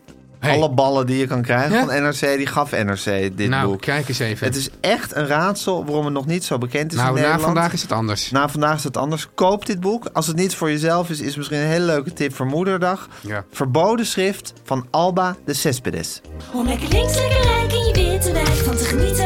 Hey. 0.46 0.54
Alle 0.56 0.70
ballen 0.70 1.06
die 1.06 1.18
je 1.18 1.26
kan 1.26 1.42
krijgen 1.42 1.72
Ja? 1.72 1.84
van 1.86 2.02
NRC, 2.02 2.20
die 2.36 2.46
gaf 2.46 2.70
NRC 2.70 3.36
dit 3.36 3.48
nou, 3.48 3.66
boek. 3.70 3.80
kijk 3.80 4.08
eens 4.08 4.18
even. 4.18 4.46
Het 4.46 4.56
is 4.56 4.68
echt 4.80 5.14
een 5.14 5.26
raadsel 5.26 5.84
waarom 5.84 6.04
het 6.04 6.14
nog 6.14 6.26
niet 6.26 6.44
zo 6.44 6.58
bekend 6.58 6.92
is 6.92 6.98
in 6.98 7.04
nou, 7.04 7.14
na 7.14 7.20
Nederland. 7.20 7.42
vandaag 7.44 7.72
is 7.72 7.82
het 7.82 7.92
anders. 7.92 8.30
Na 8.30 8.48
vandaag 8.48 8.76
is 8.76 8.84
het 8.84 8.96
anders. 8.96 9.28
Koop 9.34 9.66
dit 9.66 9.80
boek. 9.80 10.08
Als 10.12 10.26
het 10.26 10.36
niet 10.36 10.54
voor 10.54 10.70
jezelf 10.70 11.10
is, 11.10 11.20
is 11.20 11.26
het 11.26 11.36
misschien 11.36 11.58
een 11.58 11.66
hele 11.66 11.84
leuke 11.84 12.12
tip 12.12 12.34
voor 12.34 12.46
Moederdag. 12.46 13.08
Ja. 13.20 13.44
Verboden 13.52 14.06
schrift 14.06 14.52
van 14.64 14.86
Alba 14.90 15.36
de 15.44 15.54
Cespedes. 15.54 16.20
Om 16.52 16.66
lekker 16.66 16.88
links, 16.88 17.14
lekker 17.18 17.42
rijk 17.42 17.72
in 17.72 17.84
je 17.86 18.10
witte 18.10 18.32
wijk 18.32 18.46
van 18.48 18.76
te 18.76 18.84
genieten. 18.84 19.25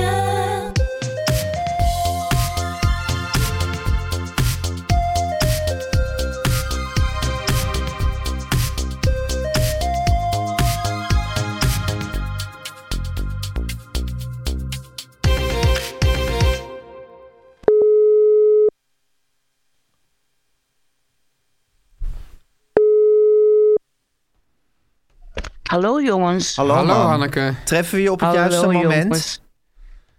Hallo 25.71 26.01
jongens. 26.01 26.57
Hallo, 26.57 26.75
Hallo. 26.75 26.93
Hanneke. 26.95 27.55
Treffen 27.65 27.97
we 27.97 28.03
je 28.03 28.13
op 28.13 28.21
het 28.21 28.29
Hallo, 28.29 28.41
juiste 28.41 28.67
moment? 28.67 29.03
jongens. 29.03 29.41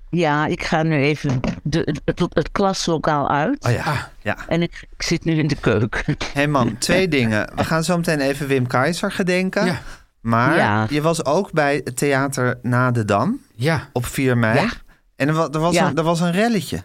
Ja, 0.09 0.45
ik 0.45 0.63
ga 0.63 0.83
nu 0.83 0.95
even 1.01 1.39
de, 1.63 1.97
het, 2.05 2.19
het 2.29 2.51
klaslokaal 2.51 3.29
uit. 3.29 3.65
Oh 3.65 3.71
ja. 3.71 4.11
ja. 4.21 4.37
En 4.47 4.61
ik, 4.61 4.87
ik 4.97 5.01
zit 5.03 5.23
nu 5.25 5.33
in 5.37 5.47
de 5.47 5.55
keuken. 5.55 6.17
Hé 6.33 6.47
man, 6.47 6.77
twee 6.77 7.07
dingen. 7.07 7.51
We 7.55 7.63
gaan 7.63 7.83
zo 7.83 7.97
meteen 7.97 8.19
even 8.19 8.47
Wim 8.47 8.67
Keizer 8.67 9.11
gedenken. 9.11 9.65
Ja. 9.65 9.81
Maar 10.21 10.55
Ja. 10.57 10.85
je 10.89 11.01
was 11.01 11.25
ook 11.25 11.51
bij 11.51 11.81
het 11.83 11.97
theater 11.97 12.59
Na 12.61 12.91
de 12.91 13.05
Dam 13.05 13.39
Ja. 13.55 13.89
op 13.93 14.05
4 14.05 14.37
mei. 14.37 14.59
Ja. 14.59 14.69
En 15.15 15.27
er 15.27 15.33
was, 15.33 15.47
er, 15.51 15.59
was 15.59 15.73
Ja. 15.73 15.87
een, 15.87 15.95
er 15.97 16.03
was 16.03 16.19
een 16.19 16.31
relletje. 16.31 16.83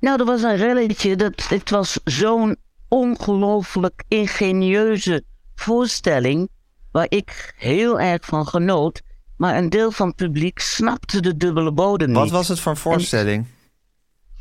Nou, 0.00 0.18
er 0.18 0.24
was 0.26 0.42
een 0.42 0.56
relletje. 0.56 1.16
Dat, 1.16 1.48
het 1.48 1.70
was 1.70 1.98
zo'n 2.04 2.56
ongelooflijk 2.88 4.02
ingenieuze 4.08 5.22
voorstelling. 5.54 6.48
Waar 6.92 7.06
ik 7.08 7.54
heel 7.56 8.00
erg 8.00 8.24
van 8.24 8.46
genoot. 8.46 9.00
Maar 9.36 9.56
een 9.56 9.68
deel 9.70 9.90
van 9.90 10.06
het 10.06 10.16
publiek 10.16 10.58
snapte 10.58 11.20
de 11.20 11.36
dubbele 11.36 11.72
bodem 11.72 12.08
niet. 12.08 12.16
Wat 12.16 12.30
was 12.30 12.48
het 12.48 12.60
voor 12.60 12.72
een 12.72 12.78
voorstelling? 12.78 13.46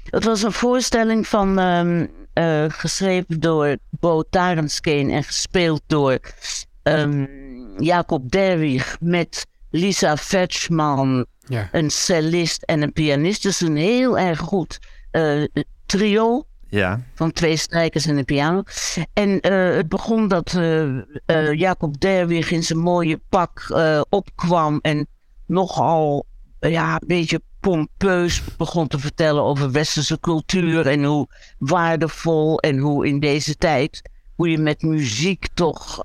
Het 0.04 0.24
was 0.24 0.42
een 0.44 0.52
voorstelling 0.52 1.28
van, 1.28 1.60
ehm, 1.60 2.06
eh, 2.34 2.66
geschreven 2.68 3.40
door 3.40 3.78
Bo 3.90 4.24
Tarenskeen 4.30 5.10
en 5.10 5.24
gespeeld 5.24 5.82
door 5.88 6.20
ehm, 6.84 7.26
Jacob 7.78 8.32
Derwig 8.32 8.98
met 9.00 9.46
Lisa 9.70 10.18
Vetschman, 10.18 11.26
Ja. 11.48 11.70
een 11.72 11.90
cellist 11.90 12.64
en 12.64 12.82
een 12.82 12.94
pianist. 12.94 13.44
Dus 13.44 13.62
een 13.62 13.76
heel 13.76 14.18
erg 14.20 14.40
goed 14.40 14.80
eh, 15.12 15.44
trio 15.86 16.46
Ja. 16.70 17.02
van 17.14 17.32
twee 17.32 17.56
strijkers 17.56 18.06
en 18.06 18.18
een 18.18 18.26
piano. 18.26 18.64
En 19.14 19.40
eh, 19.40 19.76
het 19.76 19.90
begon 19.90 20.28
dat 20.28 20.54
eh, 20.54 20.98
eh, 21.26 21.54
Jacob 21.54 22.00
Derwig 22.00 22.52
in 22.52 22.64
zijn 22.64 22.80
mooie 22.80 23.22
pak 23.30 23.82
opkwam 24.10 24.80
en 24.82 25.08
nogal 25.46 26.26
ja, 26.60 26.94
een 26.94 27.08
beetje 27.08 27.42
pompeus 27.60 28.44
begon 28.58 28.88
te 28.88 29.00
vertellen 29.00 29.44
over 29.44 29.72
westerse 29.72 30.20
cultuur 30.20 30.88
en 30.88 31.04
hoe 31.04 31.28
waardevol 31.58 32.60
en 32.60 32.78
hoe 32.78 33.08
in 33.08 33.20
deze 33.20 33.56
tijd, 33.56 34.02
hoe 34.36 34.50
je 34.50 34.58
met 34.58 34.82
muziek 34.82 35.48
toch 35.54 36.02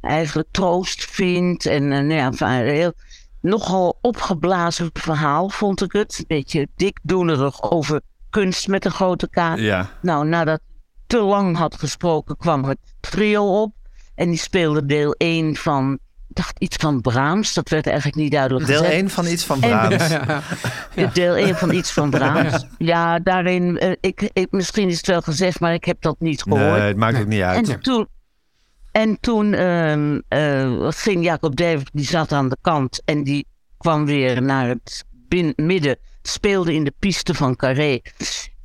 eigenlijk 0.00 0.48
troost 0.50 1.04
vindt. 1.04 1.66
En 1.66 1.88
nou 1.88 2.12
ja, 2.12 2.26
enfin, 2.26 2.48
heel, 2.48 2.92
nogal 3.40 3.98
opgeblazen 4.00 4.90
verhaal 4.92 5.48
vond 5.48 5.82
ik 5.82 5.92
het. 5.92 6.18
Een 6.18 6.24
beetje 6.26 6.68
dikdoenerig 6.76 7.70
over 7.70 8.00
kunst 8.30 8.68
met 8.68 8.84
een 8.84 8.90
grote 8.90 9.28
K. 9.30 9.36
Ja. 9.56 9.90
Nou, 10.02 10.26
nadat 10.26 10.60
hij 10.66 10.76
te 11.06 11.18
lang 11.20 11.56
had 11.56 11.74
gesproken, 11.74 12.36
kwam 12.36 12.64
het 12.64 12.78
trio 13.00 13.62
op. 13.62 13.74
En 14.14 14.28
die 14.28 14.38
speelde 14.38 14.86
deel 14.86 15.12
1 15.18 15.56
van, 15.56 15.92
ik 16.28 16.36
dacht 16.36 16.58
iets 16.58 16.76
van 16.76 17.00
Brahms. 17.00 17.54
Dat 17.54 17.68
werd 17.68 17.86
eigenlijk 17.86 18.16
niet 18.16 18.32
duidelijk 18.32 18.66
Deel 18.66 18.78
gezegd. 18.78 18.94
1 18.94 19.10
van 19.10 19.26
iets 19.26 19.44
van 19.44 19.62
En- 19.62 19.68
Brahms. 19.70 20.08
Deel 21.14 21.36
1 21.36 21.56
van 21.56 21.72
iets 21.74 21.92
van 21.92 22.10
Brahms. 22.10 22.66
Ja, 22.78 23.18
daarin, 23.18 23.78
eh, 23.78 23.90
ik, 24.00 24.30
ik, 24.32 24.46
misschien 24.50 24.88
is 24.88 24.96
het 24.96 25.06
wel 25.06 25.20
gezegd, 25.20 25.60
maar 25.60 25.72
ik 25.74 25.84
heb 25.84 26.00
dat 26.00 26.16
niet 26.18 26.42
gehoord. 26.42 26.62
Nee, 26.78 26.80
het 26.80 26.96
maakt 26.96 27.20
ook 27.20 27.26
niet 27.26 27.42
uit. 27.42 27.68
En 27.68 27.80
toen, 27.80 28.06
en 28.92 29.20
toen 29.20 29.54
ehm, 29.54 30.20
eh, 30.28 30.86
ging 30.88 31.24
Jacob 31.24 31.56
David, 31.56 31.90
die 31.92 32.06
zat 32.06 32.32
aan 32.32 32.48
de 32.48 32.56
kant 32.60 33.02
en 33.04 33.24
die 33.24 33.46
kwam 33.78 34.06
weer 34.06 34.42
naar 34.42 34.68
het 34.68 35.04
bin- 35.10 35.52
midden, 35.56 35.98
speelde 36.28 36.74
in 36.74 36.84
de 36.84 36.92
piste 36.98 37.34
van 37.34 37.56
Carré. 37.56 38.00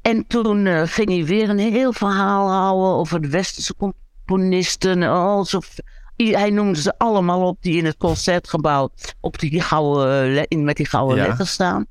En 0.02 0.28
toen 0.28 0.66
eh, 0.66 0.82
ging 0.86 1.10
hij 1.10 1.26
weer 1.26 1.50
een 1.50 1.60
heel 1.60 1.94
verhaal 1.94 2.50
houden 2.52 2.90
over 2.92 3.22
de 3.22 3.28
westerse 3.30 3.76
componisten. 3.76 5.04
Alsof, 5.04 5.76
hij 6.18 6.50
noemde 6.50 6.82
ze 6.82 6.94
allemaal 6.98 7.48
op 7.48 7.58
die 7.62 7.78
in 7.78 7.86
het 7.86 7.98
concertgebouw 7.98 8.90
op 9.22 9.40
die 9.40 9.62
gouden, 9.62 10.48
in- 10.48 10.64
met 10.64 10.78
die 10.78 10.86
gouden 10.86 11.18
Ja. 11.18 11.28
letters 11.28 11.52
staan. 11.52 11.86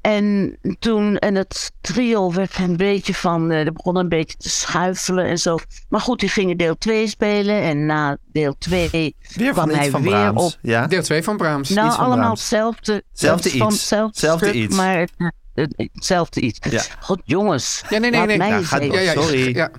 En 0.00 0.58
toen, 0.78 1.16
en 1.18 1.34
het 1.34 1.72
trio 1.80 2.32
werd 2.32 2.58
een 2.58 2.76
beetje 2.76 3.14
van, 3.14 3.50
eh 3.50 3.66
er 3.66 3.72
begon 3.72 3.96
een 3.96 4.08
beetje 4.08 4.36
te 4.36 4.48
schuifelen 4.48 5.24
en 5.24 5.38
zo. 5.38 5.58
Maar 5.88 6.00
goed, 6.00 6.20
die 6.20 6.28
gingen 6.28 6.56
deel 6.56 6.78
2 6.78 7.06
spelen 7.08 7.62
en 7.62 7.86
na 7.86 8.16
deel 8.32 8.54
2 8.58 8.88
Weer 9.34 9.52
kwam 9.52 9.66
van 9.66 9.74
hij 9.76 9.82
iets 9.84 9.90
van 9.92 10.02
weer 10.02 10.10
Brahms. 10.10 10.42
op. 10.44 10.58
Ja. 10.62 10.86
Deel 10.86 11.02
2 11.02 11.22
van 11.22 11.36
Brahms. 11.36 11.68
Nou, 11.68 11.86
iets 11.86 11.96
van 11.96 12.04
allemaal 12.04 12.22
Brahms. 12.22 12.40
hetzelfde. 12.40 13.02
Zelfde 13.12 13.42
het 13.48 13.52
is 13.54 13.58
van 13.60 13.68
iets. 13.68 13.76
hetzelfde 13.78 14.18
Zelfde 14.20 14.46
stuk, 14.48 14.58
iets. 14.62 14.76
Maar 14.76 14.98
het, 14.98 15.12
het- 15.54 15.88
hetzelfde 15.92 16.40
iets. 16.40 16.58
Ja. 16.70 16.82
God, 17.00 17.20
jongens. 17.24 17.82
Ja, 17.88 17.98
nee, 17.98 18.10
nee, 18.10 18.36
nee. 18.36 18.64
ga 18.64 18.78
door. 18.78 18.92
Ja, 18.94 19.00
ja, 19.00 19.12
Sorry. 19.12 19.54
Ja. 19.56 19.70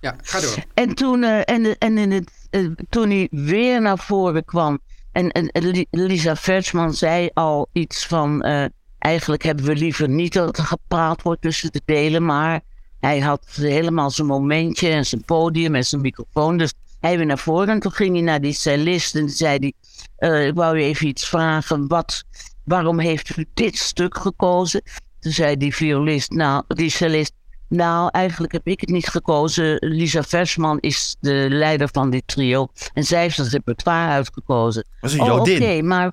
ja, 0.00 0.14
ga 0.22 0.40
door. 0.40 0.56
En 0.74 0.94
toen, 0.94 1.22
eh, 1.22 1.40
en, 1.44 1.78
en 1.78 1.98
in 1.98 2.12
het, 2.12 2.30
eh, 2.50 2.66
toen 2.88 3.08
hij 3.10 3.28
weer 3.30 3.80
naar 3.80 3.98
voren 3.98 4.44
kwam. 4.44 4.78
En, 5.12 5.30
en 5.30 5.50
Li- 5.52 5.86
Lisa 5.90 6.36
Versman 6.36 6.94
zei 6.94 7.30
al 7.34 7.68
iets 7.72 8.06
van. 8.06 8.42
eh, 8.42 8.64
eigenlijk 9.04 9.42
hebben 9.42 9.64
we 9.64 9.74
liever 9.76 10.08
niet 10.08 10.32
dat 10.32 10.58
er 10.58 10.64
gepraat 10.64 11.22
wordt 11.22 11.42
tussen 11.42 11.72
de 11.72 11.80
delen. 11.84 12.24
Maar 12.24 12.60
hij 13.00 13.20
had 13.20 13.46
helemaal 13.50 14.10
zijn 14.10 14.26
momentje 14.26 14.88
en 14.88 15.06
zijn 15.06 15.24
podium 15.24 15.74
en 15.74 15.84
zijn 15.84 16.00
microfoon. 16.00 16.56
Dus 16.56 16.72
hij 17.00 17.16
weer 17.16 17.26
naar 17.26 17.38
voren. 17.38 17.68
En 17.68 17.80
toen 17.80 17.92
ging 17.92 18.12
hij 18.12 18.22
naar 18.22 18.40
die 18.40 18.52
cellist 18.52 19.14
en 19.14 19.28
zei 19.30 19.58
hij. 19.58 19.72
eh, 20.16 20.46
ik 20.46 20.54
wou 20.54 20.76
u 20.78 20.82
even 20.82 21.06
iets 21.06 21.28
vragen. 21.28 21.88
Wat, 21.88 22.24
waarom 22.64 22.98
heeft 22.98 23.36
u 23.36 23.46
dit 23.54 23.76
stuk 23.76 24.18
gekozen? 24.18 24.82
Toen 25.20 25.32
zei 25.32 25.56
die 25.56 25.74
violist, 25.74 26.30
nou, 26.30 26.64
die 26.68 26.90
cellist. 26.90 27.32
Nou, 27.68 28.08
eigenlijk 28.12 28.52
heb 28.52 28.66
ik 28.66 28.80
het 28.80 28.88
niet 28.90 29.06
gekozen. 29.08 29.76
Lisa 29.80 30.22
Versman 30.22 30.78
is 30.80 31.16
de 31.20 31.46
leider 31.50 31.88
van 31.92 32.10
dit 32.10 32.22
trio. 32.26 32.66
En 32.94 33.04
zij 33.04 33.20
heeft 33.20 33.36
het 33.36 33.48
repertoire 33.48 34.10
uitgekozen. 34.10 34.84
Was 35.00 35.12
een 35.12 35.20
Oh, 35.20 35.40
Oké, 35.40 35.82
maar 35.82 36.12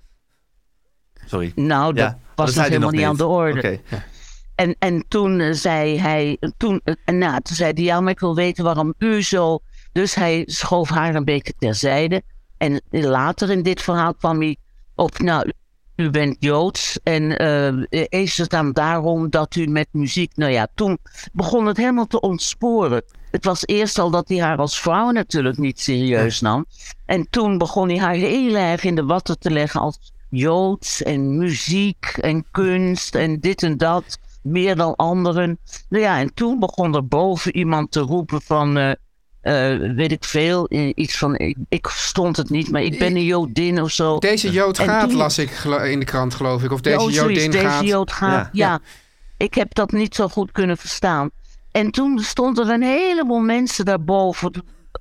Sorry. 1.26 1.52
nou, 1.56 1.94
dat 1.94 2.04
Ja, 2.06 2.20
was 2.36 2.54
dat 2.54 2.56
nog 2.56 2.65
helemaal 2.65 2.91
niet 2.91 3.06
aan 3.06 3.17
de 3.17 3.26
orde. 3.26 3.80
En, 4.56 4.76
en 4.80 5.06
toen 5.08 5.56
zei 5.56 6.00
hij, 6.00 6.38
toen, 6.58 6.82
en 7.06 7.17
nou, 7.17 7.41
toen 7.41 7.56
zei 7.56 7.72
hij, 7.74 7.84
ja, 7.84 8.02
maar 8.02 8.12
ik 8.12 8.20
wil 8.20 8.36
weten 8.36 8.63
waarom 8.63 8.94
u 8.98 9.22
zo. 9.22 9.60
Dus 9.91 10.15
hij 10.15 10.44
schoof 10.46 10.89
haar 10.89 11.15
een 11.15 11.26
beetje 11.26 11.54
terzijde. 11.60 12.22
En 12.58 12.82
later 12.89 13.50
in 13.50 13.63
dit 13.63 13.82
verhaal 13.82 14.13
kwam 14.13 14.39
hij 14.39 14.58
op, 14.96 15.20
nou, 15.20 15.52
u 15.96 16.10
bent 16.10 16.36
Joods. 16.39 17.00
En 17.04 17.38
eh, 17.38 18.06
is 18.10 18.38
het 18.38 18.50
dan 18.50 18.72
daarom 18.72 19.30
dat 19.30 19.56
u 19.56 19.67
met 19.67 19.88
muziek, 19.91 20.32
nou 20.36 20.52
ja, 20.52 20.67
toen 20.76 20.98
begon 21.34 21.65
het 21.65 21.78
helemaal 21.78 22.08
te 22.08 22.20
ontsporen. 22.20 23.04
Het 23.32 23.46
was 23.46 23.65
eerst 23.65 24.00
al 24.00 24.10
dat 24.10 24.30
hij 24.30 24.38
haar 24.38 24.58
als 24.58 24.82
vrouw 24.82 25.12
natuurlijk 25.12 25.58
niet 25.58 25.80
serieus 25.80 26.41
nam. 26.41 26.65
En 27.06 27.30
toen 27.30 27.58
begon 27.58 27.89
hij 27.89 27.98
haar 27.98 28.13
heel 28.13 28.56
erg 28.56 28.84
in 28.84 28.96
de 28.96 29.06
watten 29.06 29.39
te 29.39 29.52
leggen 29.52 29.82
als 29.82 30.13
Joods 30.32 31.04
en 31.04 31.38
muziek 31.38 32.06
en 32.06 32.46
kunst 32.52 33.15
en 33.15 33.39
dit 33.39 33.63
en 33.63 33.78
dat. 33.78 34.17
Meer 34.44 34.76
dan 34.76 34.96
anderen. 34.96 35.60
Nou 35.89 36.04
ja, 36.04 36.20
en 36.20 36.34
toen 36.34 36.60
begon 36.60 36.96
er 36.96 37.08
boven 37.08 37.56
iemand 37.56 37.91
te 37.91 38.00
roepen 38.00 38.41
van, 38.41 38.78
eh, 38.78 38.91
eh, 39.41 39.96
weet 39.96 40.12
ik 40.12 40.24
veel, 40.24 40.67
eh, 40.67 40.91
iets 40.96 41.17
van, 41.17 41.38
ik, 41.38 41.58
ik 41.70 41.88
stond 41.88 42.38
het 42.38 42.50
niet, 42.50 42.72
maar 42.72 42.82
ik 42.82 43.00
ben 43.00 43.15
een 43.15 43.26
Jodin 43.26 43.82
of 43.82 43.91
zo. 43.91 44.20
Deze 44.20 44.52
Jood 44.52 44.80
En 44.80 44.86
gaat, 44.86 45.10
toen- 45.10 45.17
las 45.17 45.38
ik 45.38 45.50
in 45.84 46.00
de 46.00 46.06
krant, 46.06 46.34
geloof 46.36 46.63
ik. 46.63 46.72
Of 46.72 46.82
deze 46.82 47.00
Oh, 47.00 47.10
zoiets, 47.12 47.20
Jodin 47.44 47.52
deze 47.52 47.65
gaat. 47.65 47.86
Jood 47.86 48.12
gaat. 48.12 48.50
Ja. 48.52 48.67
Ja. 48.67 48.80
ik 49.38 49.54
heb 49.54 49.74
dat 49.74 49.91
niet 49.91 50.15
zo 50.15 50.28
goed 50.28 50.52
kunnen 50.52 50.78
verstaan. 50.78 51.30
En 51.72 51.91
toen 51.91 52.20
stond 52.20 52.60
er 52.60 52.70
een 52.70 52.84
heleboel 52.84 53.39
mensen 53.39 53.86
daarboven 53.86 54.51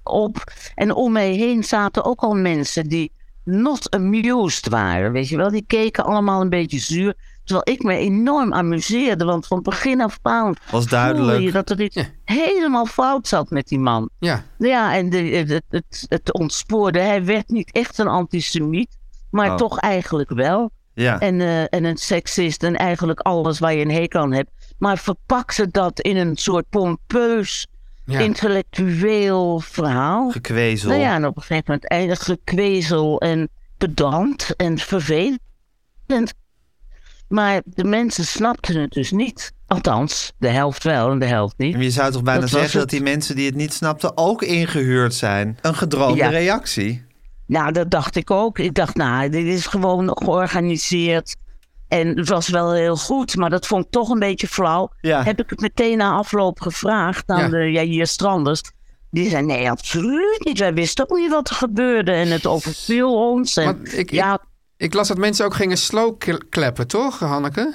op. 0.02 0.44
En 0.74 0.94
om 0.94 1.12
mij 1.12 1.32
heen 1.32 1.64
zaten 1.64 2.04
ook 2.04 2.20
al 2.20 2.34
mensen 2.34 2.88
die 2.88 3.12
not 3.44 3.90
amused 3.90 4.68
waren. 4.68 5.12
Weet 5.12 5.28
je 5.28 5.36
wel, 5.36 5.50
die 5.50 5.64
keken 5.66 6.04
allemaal 6.04 6.40
een 6.40 6.48
beetje 6.48 6.78
zuur. 6.78 7.14
Terwijl 7.44 7.76
ik 7.76 7.82
me 7.82 7.96
enorm 7.96 8.52
amuseerde, 8.52 9.24
want 9.24 9.46
van 9.46 9.62
begin 9.62 10.00
af 10.00 10.18
aan 10.22 10.54
Was 10.70 10.86
duidelijk. 10.86 11.28
voelde 11.30 11.42
je 11.44 11.52
dat 11.52 11.70
er 11.70 11.80
iets 11.80 11.96
helemaal 12.24 12.86
fout 12.86 13.28
zat 13.28 13.50
met 13.50 13.68
die 13.68 13.78
man. 13.78 14.10
Ja. 14.18 14.44
Ja, 14.58 14.94
en 14.94 15.10
de, 15.10 15.18
het, 15.18 15.62
het, 15.68 16.06
het 16.08 16.32
ontspoorde. 16.32 16.98
Hij 16.98 17.24
werd 17.24 17.48
niet 17.48 17.72
echt 17.72 17.98
een 17.98 18.08
antisemiet, 18.08 18.98
maar 19.30 19.50
Oh. 19.50 19.56
toch 19.56 19.78
eigenlijk 19.78 20.30
wel. 20.30 20.70
Ja. 20.94 21.18
En, 21.20 21.40
eh, 21.40 21.60
en 21.62 21.84
een 21.84 21.96
seksist 21.96 22.62
en 22.62 22.76
eigenlijk 22.76 23.20
alles 23.20 23.58
waar 23.58 23.74
je 23.74 23.84
een 23.84 23.90
hekel 23.90 24.20
aan 24.20 24.32
hebt. 24.32 24.50
Maar 24.78 24.98
verpakte 24.98 25.70
dat 25.70 26.00
in 26.00 26.16
een 26.16 26.36
soort 26.36 26.64
pompeus, 26.68 27.66
Ja. 28.10 28.18
intellectueel 28.18 29.60
verhaal. 29.60 30.30
Gekwezel. 30.30 30.88
Nou 30.88 31.00
ja, 31.00 31.14
en 31.14 31.26
op 31.26 31.36
een 31.36 31.42
gegeven 31.42 31.64
moment 31.66 31.88
eindig 31.88 32.24
gekwezel 32.24 33.20
en 33.20 33.48
pedant 33.78 34.54
en 34.56 34.78
vervelend. 34.78 35.38
Maar 37.28 37.60
de 37.64 37.84
mensen 37.84 38.24
snapten 38.24 38.80
het 38.80 38.90
dus 38.90 39.10
niet. 39.10 39.52
Althans, 39.66 40.32
de 40.38 40.48
helft 40.48 40.84
wel 40.84 41.10
en 41.10 41.18
de 41.18 41.26
helft 41.26 41.54
niet. 41.58 41.76
Je 41.78 41.90
zou 41.90 42.12
toch 42.12 42.22
bijna 42.22 42.40
Dat 42.40 42.50
zeggen 42.50 42.78
dat 42.78 42.90
die 42.90 43.02
mensen 43.02 43.36
die 43.36 43.46
het 43.46 43.54
niet 43.54 43.72
snapten 43.72 44.16
ook 44.16 44.42
ingehuurd 44.42 45.14
zijn. 45.14 45.58
Een 45.60 45.74
gedroomde 45.74 46.16
Ja. 46.16 46.28
reactie. 46.28 47.04
Nou, 47.46 47.72
dat 47.72 47.90
dacht 47.90 48.16
ik 48.16 48.30
ook. 48.30 48.58
Ik 48.58 48.74
dacht, 48.74 48.94
nou, 48.96 49.28
dit 49.28 49.46
is 49.46 49.66
gewoon 49.66 50.16
georganiseerd. 50.18 51.36
En 51.90 52.16
het 52.16 52.28
was 52.28 52.48
wel 52.48 52.72
heel 52.72 52.96
goed, 52.96 53.36
maar 53.36 53.50
dat 53.50 53.66
vond 53.66 53.84
ik 53.84 53.90
toch 53.90 54.08
een 54.08 54.18
beetje 54.18 54.48
flauw. 54.48 54.90
Ja. 55.00 55.22
Heb 55.22 55.40
ik 55.40 55.50
het 55.50 55.60
meteen 55.60 55.96
na 55.98 56.10
afloop 56.12 56.60
gevraagd 56.60 57.28
aan 57.28 57.40
Ja. 57.40 57.48
de 57.48 57.58
ja, 57.72 57.82
hier 57.82 58.06
Stranders. 58.06 58.62
Die 59.10 59.28
zei, 59.28 59.42
nee, 59.46 59.70
absoluut 59.70 60.40
niet. 60.44 60.58
Wij 60.58 60.74
wisten 60.74 61.10
ook 61.10 61.18
niet 61.18 61.30
wat 61.30 61.48
er 61.48 61.54
gebeurde. 61.54 62.12
En 62.12 62.28
het 62.28 62.46
overviel 62.46 63.30
ons. 63.30 63.56
En, 63.56 63.80
ik, 63.92 64.10
ja, 64.10 64.34
ik, 64.34 64.40
ik 64.76 64.94
las 64.94 65.08
dat 65.08 65.16
mensen 65.18 65.44
ook 65.44 65.54
gingen 65.54 65.76
slow 65.76 66.18
kl- 66.18 66.46
klappen, 66.50 66.86
toch, 66.86 67.18
Hanneke? 67.18 67.74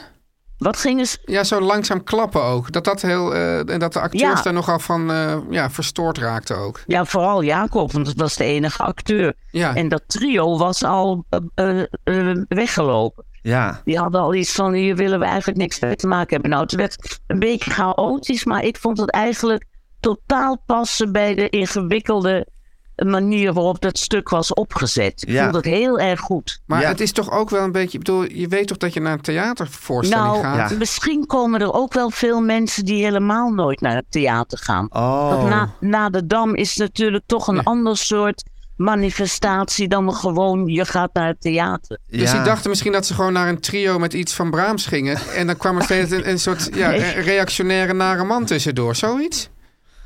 Wat 0.58 0.78
gingen 0.78 1.06
ze... 1.06 1.18
Ja, 1.26 1.44
zo 1.44 1.62
langzaam 1.62 2.04
klappen 2.04 2.44
ook. 2.44 2.72
Dat 2.72 2.84
dat 2.84 3.02
heel, 3.02 3.34
eh, 3.34 3.70
en 3.70 3.80
dat 3.80 3.94
de 3.94 4.00
acteurs 4.00 4.38
Ja. 4.38 4.42
daar 4.42 4.54
nogal 4.54 4.80
van 4.80 5.12
eh, 5.12 5.38
ja, 5.50 5.70
verstoord 5.70 6.18
raakten 6.18 6.58
ook. 6.58 6.82
Ja, 6.88 7.06
vooral 7.06 7.44
Jacob, 7.44 7.92
want 7.92 8.08
het 8.08 8.20
was 8.20 8.36
de 8.36 8.44
enige 8.44 8.84
acteur. 8.84 9.34
Ja. 9.52 9.76
En 9.76 9.90
dat 9.90 10.04
trio 10.08 10.58
was 10.58 10.84
al 10.84 11.26
eh, 11.30 11.40
eh, 11.56 12.30
eh, 12.30 12.38
weggelopen. 12.48 13.26
Ja. 13.42 13.82
Die 13.84 13.98
hadden 13.98 14.22
al 14.22 14.34
iets 14.34 14.52
van, 14.52 14.74
hier 14.74 14.96
willen 14.96 15.20
we 15.20 15.26
eigenlijk 15.26 15.58
niks 15.58 15.80
mee 15.80 15.96
te 15.96 16.08
maken 16.08 16.34
hebben. 16.34 16.50
Nou, 16.50 16.64
het 16.64 16.76
werd 16.76 17.20
een 17.28 17.40
beetje 17.40 17.72
chaotisch, 17.72 18.46
maar 18.46 18.64
ik 18.64 18.78
vond 18.78 18.98
het 18.98 19.12
eigenlijk 19.12 19.66
totaal 20.00 20.62
passen 20.66 21.12
bij 21.12 21.36
de 21.36 21.50
ingewikkelde 21.50 22.48
manier 22.96 23.54
waarop 23.54 23.82
dat 23.82 23.98
stuk 23.98 24.30
was 24.30 24.54
opgezet. 24.54 25.24
Ik 25.28 25.30
Ja. 25.30 25.44
vond 25.44 25.56
het 25.56 25.66
heel 25.66 26.00
erg 26.00 26.20
goed. 26.20 26.62
Maar 26.66 26.82
Ja. 26.82 26.88
het 26.88 27.00
is 27.00 27.12
toch 27.12 27.32
ook 27.32 27.50
wel 27.50 27.64
een 27.64 27.72
beetje... 27.72 27.98
Ik 27.98 28.04
bedoel, 28.04 28.24
je 28.32 28.48
weet 28.48 28.68
toch 28.68 28.78
dat 28.78 28.94
je 28.94 29.00
naar 29.00 29.14
een 29.14 29.22
theatervoorstelling 29.22 30.26
Nou, 30.28 30.42
gaat? 30.44 30.70
Ja. 30.70 30.78
misschien 30.78 31.26
komen 31.26 31.62
er 31.62 31.74
ook 31.74 31.94
wel 31.94 32.10
veel 32.10 32.42
mensen 32.42 32.86
die 32.86 33.04
helemaal 33.04 33.50
nooit 33.50 33.82
naar 33.82 33.96
het 33.96 34.06
theater 34.10 34.58
gaan. 34.58 34.88
Oh. 34.90 35.30
Want 35.30 35.50
na, 35.50 35.74
na 35.80 36.10
de 36.10 36.28
Dam 36.28 36.56
is 36.56 36.76
natuurlijk 36.76 37.24
toch 37.26 37.48
een 37.48 37.64
ander 37.64 37.98
soort 37.98 38.44
manifestatie 38.76 39.88
dan 39.88 40.14
gewoon 40.14 40.66
je 40.68 40.86
gaat 40.86 41.14
naar 41.14 41.28
het 41.28 41.42
theater. 41.42 41.98
Dus 42.08 42.32
die 42.32 42.42
dachten 42.42 42.70
misschien 42.70 42.92
dat 42.92 43.06
ze 43.06 43.14
gewoon 43.14 43.34
naar 43.34 43.48
een 43.50 43.60
trio 43.60 44.00
met 44.00 44.14
iets 44.14 44.34
van 44.34 44.50
Brahms 44.52 44.86
gingen. 44.86 45.18
En 45.36 45.48
dan 45.48 45.58
kwam 45.58 45.78
er 45.78 45.84
steeds 45.84 46.12
een, 46.12 46.30
een 46.30 46.40
soort 46.40 46.70
ja, 46.74 46.90
Nee. 46.90 47.00
re- 47.00 47.22
reactionaire 47.22 47.94
nare 47.94 48.24
man 48.24 48.46
tussendoor. 48.46 48.96
Zoiets? 48.96 49.50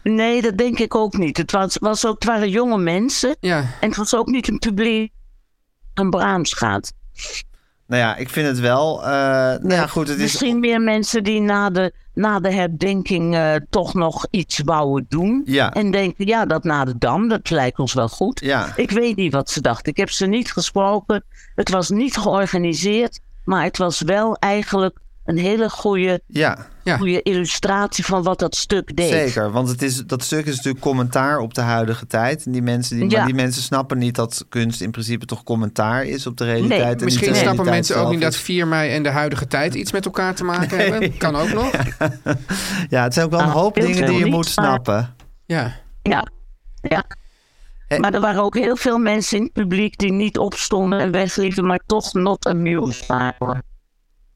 Nee, 0.04 0.42
dat 0.42 0.58
denk 0.58 0.80
ik 0.80 0.96
ook 0.96 1.18
niet. 1.18 1.38
Het, 1.38 1.52
was, 1.52 1.78
was 1.78 2.06
ook, 2.06 2.14
het 2.14 2.24
waren 2.24 2.50
jonge 2.50 2.78
mensen. 2.78 3.36
Ja. 3.40 3.58
En 3.58 3.88
het 3.88 3.96
was 3.98 4.16
ook 4.16 4.28
niet 4.28 4.48
een 4.48 4.60
publiek 4.60 5.12
aan 5.94 6.10
Brahms 6.10 6.54
gaat. 6.54 6.94
Nou 7.88 8.02
ja, 8.02 8.16
ik 8.16 8.30
vind 8.30 8.48
het 8.48 8.60
wel. 8.60 9.02
eh, 9.04 9.10
nou 9.10 9.74
ja, 9.74 9.88
goed. 9.88 10.08
Het 10.08 10.18
is, 10.18 10.24
Misschien 10.24 10.60
meer 10.60 10.82
mensen 10.82 11.24
die 11.24 11.42
na 11.42 11.70
de, 11.70 11.94
na 12.14 12.40
de 12.40 12.54
herdenking 12.54 13.36
eh, 13.36 13.56
toch 13.70 13.94
nog 13.94 14.28
iets 14.30 14.60
wouden 14.66 15.06
doen. 15.10 15.42
Ja. 15.46 15.74
En 15.74 15.92
denken, 15.92 16.28
ja, 16.28 16.46
dat 16.46 16.64
na 16.64 16.86
de 16.86 16.98
Dam, 16.98 17.28
dat 17.28 17.50
lijkt 17.50 17.80
ons 17.80 17.94
wel 17.94 18.10
goed. 18.10 18.40
Ja. 18.40 18.74
Ik 18.76 18.92
weet 18.92 19.16
niet 19.16 19.34
wat 19.34 19.50
ze 19.50 19.62
dachten. 19.62 19.92
Ik 19.92 19.98
heb 19.98 20.10
ze 20.10 20.26
niet 20.26 20.52
gesproken. 20.52 21.24
Het 21.56 21.70
was 21.70 21.90
niet 21.90 22.18
georganiseerd. 22.18 23.20
Maar 23.46 23.64
het 23.64 23.78
was 23.78 24.02
wel 24.02 24.36
eigenlijk 24.36 24.98
een 25.30 25.38
hele 25.38 25.70
goede, 25.70 26.22
ja, 26.28 26.68
Ja. 26.84 26.98
goede 26.98 27.22
illustratie 27.22 28.06
van 28.06 28.24
wat 28.24 28.40
dat 28.40 28.56
stuk 28.56 28.96
deed. 28.96 29.10
zeker. 29.10 29.52
Want 29.52 29.68
het 29.70 29.82
is, 29.82 30.06
dat 30.06 30.24
stuk 30.24 30.46
is 30.46 30.56
natuurlijk 30.56 30.84
commentaar 30.84 31.40
op 31.40 31.54
de 31.54 31.62
huidige 31.62 32.08
tijd. 32.08 32.46
En 32.46 32.52
die 32.52 32.62
mensen, 32.62 32.98
die, 33.00 33.10
Ja. 33.10 33.18
maar 33.18 33.26
die 33.26 33.36
mensen 33.36 33.62
snappen 33.62 33.98
niet 33.98 34.16
dat 34.16 34.46
kunst 34.50 34.82
in 34.82 34.92
principe 34.92 35.26
toch 35.26 35.44
commentaar 35.44 36.06
is 36.06 36.28
op 36.28 36.38
de 36.38 36.44
realiteit. 36.46 36.80
Nee, 36.80 36.88
en 36.88 36.96
niet 36.96 37.04
Misschien 37.04 37.34
de 37.34 37.38
snappen 37.40 37.66
mensen 37.66 37.98
ook 37.98 38.10
niet 38.12 38.22
dat 38.22 38.34
is. 38.34 38.40
4 38.40 38.68
mei 38.68 38.92
en 38.92 39.04
de 39.04 39.10
huidige 39.10 39.48
tijd 39.48 39.74
iets 39.74 39.92
met 39.92 40.06
elkaar 40.06 40.36
te 40.36 40.44
maken 40.44 40.78
hebben. 40.78 41.18
Kan 41.18 41.36
ook 41.36 41.54
nog. 41.54 41.72
Ja, 42.90 43.04
het 43.04 43.14
zijn 43.14 43.26
ook 43.26 43.32
wel 43.32 43.40
een 43.42 43.46
Ah, 43.46 43.54
hoop 43.54 43.76
dingen 43.76 44.06
die 44.06 44.18
je 44.18 44.24
niet, 44.24 44.34
moet 44.34 44.56
maar- 44.56 44.66
snappen. 44.66 45.16
Ja. 45.46 45.76
Ja, 46.04 46.28
ja. 46.82 47.04
En- 47.88 48.02
Maar 48.02 48.14
er 48.14 48.20
waren 48.22 48.44
ook 48.44 48.56
heel 48.58 48.76
veel 48.76 48.98
mensen 48.98 49.38
in 49.38 49.44
het 49.44 49.54
publiek 49.54 49.98
die 49.98 50.12
niet 50.12 50.38
opstonden 50.38 51.00
en 51.00 51.12
wegliepen, 51.12 51.66
maar 51.66 51.80
toch 51.86 52.14
not 52.14 52.46
amused 52.48 53.06
waren. 53.06 53.64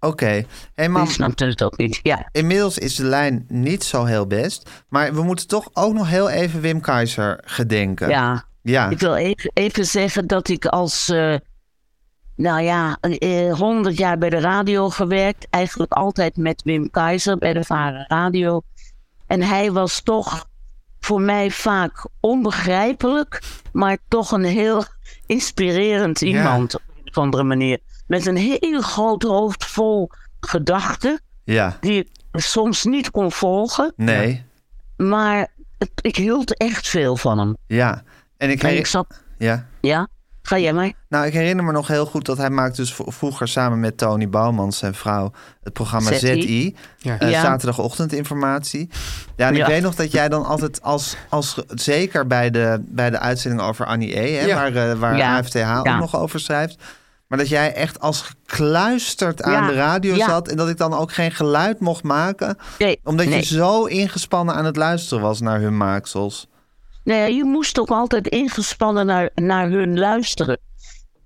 Oké. 0.03 0.45
Hey, 0.73 0.89
mam, 0.89 1.03
Die 1.03 1.13
snapten 1.13 1.47
het 1.47 1.63
ook 1.63 1.77
niet. 1.77 1.99
Ja, 2.03 2.29
inmiddels 2.31 2.77
is 2.77 2.95
de 2.95 3.03
lijn 3.03 3.45
niet 3.47 3.83
zo 3.83 4.03
heel 4.05 4.27
best. 4.27 4.69
Maar 4.89 5.13
we 5.13 5.23
moeten 5.23 5.47
toch 5.47 5.69
ook 5.73 5.93
nog 5.93 6.09
heel 6.09 6.29
even 6.29 6.61
Wim 6.61 6.81
Keizer 6.81 7.39
gedenken. 7.45 8.09
ja. 8.09 8.43
Ja. 8.65 8.89
Ik 8.89 8.99
wil 8.99 9.15
even, 9.15 9.51
even 9.53 9.85
zeggen 9.85 10.27
dat 10.27 10.47
ik 10.49 10.65
als, 10.65 11.09
eh, 11.09 11.35
nou 12.35 12.61
ja, 12.61 12.97
eh, 13.01 13.53
100 13.53 13.97
jaar 13.97 14.17
bij 14.17 14.29
de 14.29 14.39
radio 14.39 14.89
gewerkt. 14.89 15.47
Eigenlijk 15.49 15.91
altijd 15.91 16.37
met 16.37 16.61
Wim 16.63 16.89
Keizer 16.89 17.37
bij 17.37 17.53
de 17.53 17.63
Varen 17.63 18.05
Radio. 18.07 18.61
En 19.27 19.41
hij 19.41 19.71
was 19.71 20.01
toch 20.01 20.45
voor 20.99 21.21
mij 21.21 21.51
vaak 21.51 22.07
onbegrijpelijk, 22.19 23.41
maar 23.71 23.97
toch 24.07 24.31
een 24.31 24.43
heel 24.43 24.83
inspirerend 25.25 26.19
Ja. 26.19 26.25
iemand 26.27 26.75
op 26.75 26.81
een 26.97 27.09
of 27.09 27.17
andere 27.17 27.43
manier. 27.43 27.79
Met 28.07 28.25
een 28.25 28.37
heel 28.37 28.81
groot 28.81 29.23
hoofd 29.23 29.65
vol 29.65 30.09
gedachten, 30.39 31.21
Ja. 31.43 31.77
die 31.79 31.97
ik 31.99 32.09
soms 32.31 32.83
niet 32.83 33.11
kon 33.11 33.31
volgen. 33.31 33.93
Nee. 33.95 34.45
Maar 34.97 35.47
het- 35.77 35.91
ik 36.01 36.15
hield 36.15 36.57
echt 36.57 36.87
veel 36.89 37.17
van 37.17 37.37
hem. 37.39 37.57
Ja. 37.67 38.03
En 38.37 38.49
ik, 38.49 38.61
En 38.61 38.67
heri- 38.67 38.79
ik 38.79 38.85
zat, 38.85 39.21
ja. 39.37 39.65
ja, 39.81 40.07
ga 40.41 40.57
jij 40.59 40.73
maar. 40.73 40.91
Nou, 41.09 41.25
ik 41.25 41.33
herinner 41.33 41.65
me 41.65 41.71
nog 41.71 41.87
heel 41.87 42.05
goed 42.05 42.25
dat 42.25 42.37
hij 42.37 42.49
maakte 42.49 42.81
dus 42.81 42.95
vroeger 42.95 43.47
samen 43.47 43.79
met 43.79 43.97
Tony 43.97 44.29
Bouwmans, 44.29 44.77
zijn 44.77 44.93
vrouw, 44.93 45.31
het 45.63 45.73
programma 45.73 46.13
ZI. 46.13 46.41
ZI. 46.41 46.75
Ja. 46.97 47.19
eh, 47.19 47.31
Ja. 47.31 47.41
Zaterdagochtendinformatie. 47.41 48.89
Ja, 49.35 49.47
en 49.47 49.53
ik 49.53 49.59
Ja. 49.59 49.67
weet 49.67 49.81
nog 49.81 49.95
dat 49.95 50.11
jij 50.11 50.29
dan 50.29 50.45
altijd 50.45 50.81
als, 50.81 51.15
als 51.29 51.57
zeker 51.67 52.27
bij 52.27 52.49
de, 52.49 52.83
bij 52.87 53.09
de 53.09 53.19
uitzending 53.19 53.61
over 53.61 53.85
Annie 53.85 54.19
E., 54.19 54.33
hè, 54.35 54.45
Ja. 54.45 54.55
waar, 54.55 54.75
eh, 54.91 54.97
waar 54.99 55.17
Ja. 55.17 55.37
AFTH 55.37 55.77
ook 55.77 55.85
nog 55.99 56.15
over 56.15 56.39
schrijft. 56.39 56.83
Maar 57.33 57.41
dat 57.41 57.51
jij 57.51 57.73
echt 57.73 57.99
als 57.99 58.21
gekluisterd 58.21 59.43
aan 59.43 59.67
de 59.67 59.73
radio 59.73 60.15
Ja. 60.15 60.27
zat 60.29 60.47
en 60.47 60.57
dat 60.57 60.69
ik 60.69 60.77
dan 60.77 60.93
ook 60.93 61.13
geen 61.13 61.31
geluid 61.31 61.79
mocht 61.79 62.03
maken. 62.03 62.57
Nee, 62.77 62.99
Omdat 63.03 63.25
nee. 63.25 63.35
je 63.35 63.45
zo 63.45 63.85
ingespannen 63.85 64.55
aan 64.55 64.65
het 64.65 64.75
luisteren 64.75 65.23
was 65.23 65.41
naar 65.41 65.59
hun 65.59 65.77
maaksels. 65.77 66.47
Nee, 67.03 67.35
je 67.35 67.43
moest 67.43 67.79
ook 67.79 67.89
altijd 67.89 68.27
ingespannen 68.27 69.05
naar, 69.05 69.29
naar 69.35 69.69
hun 69.69 69.99
luisteren. 69.99 70.59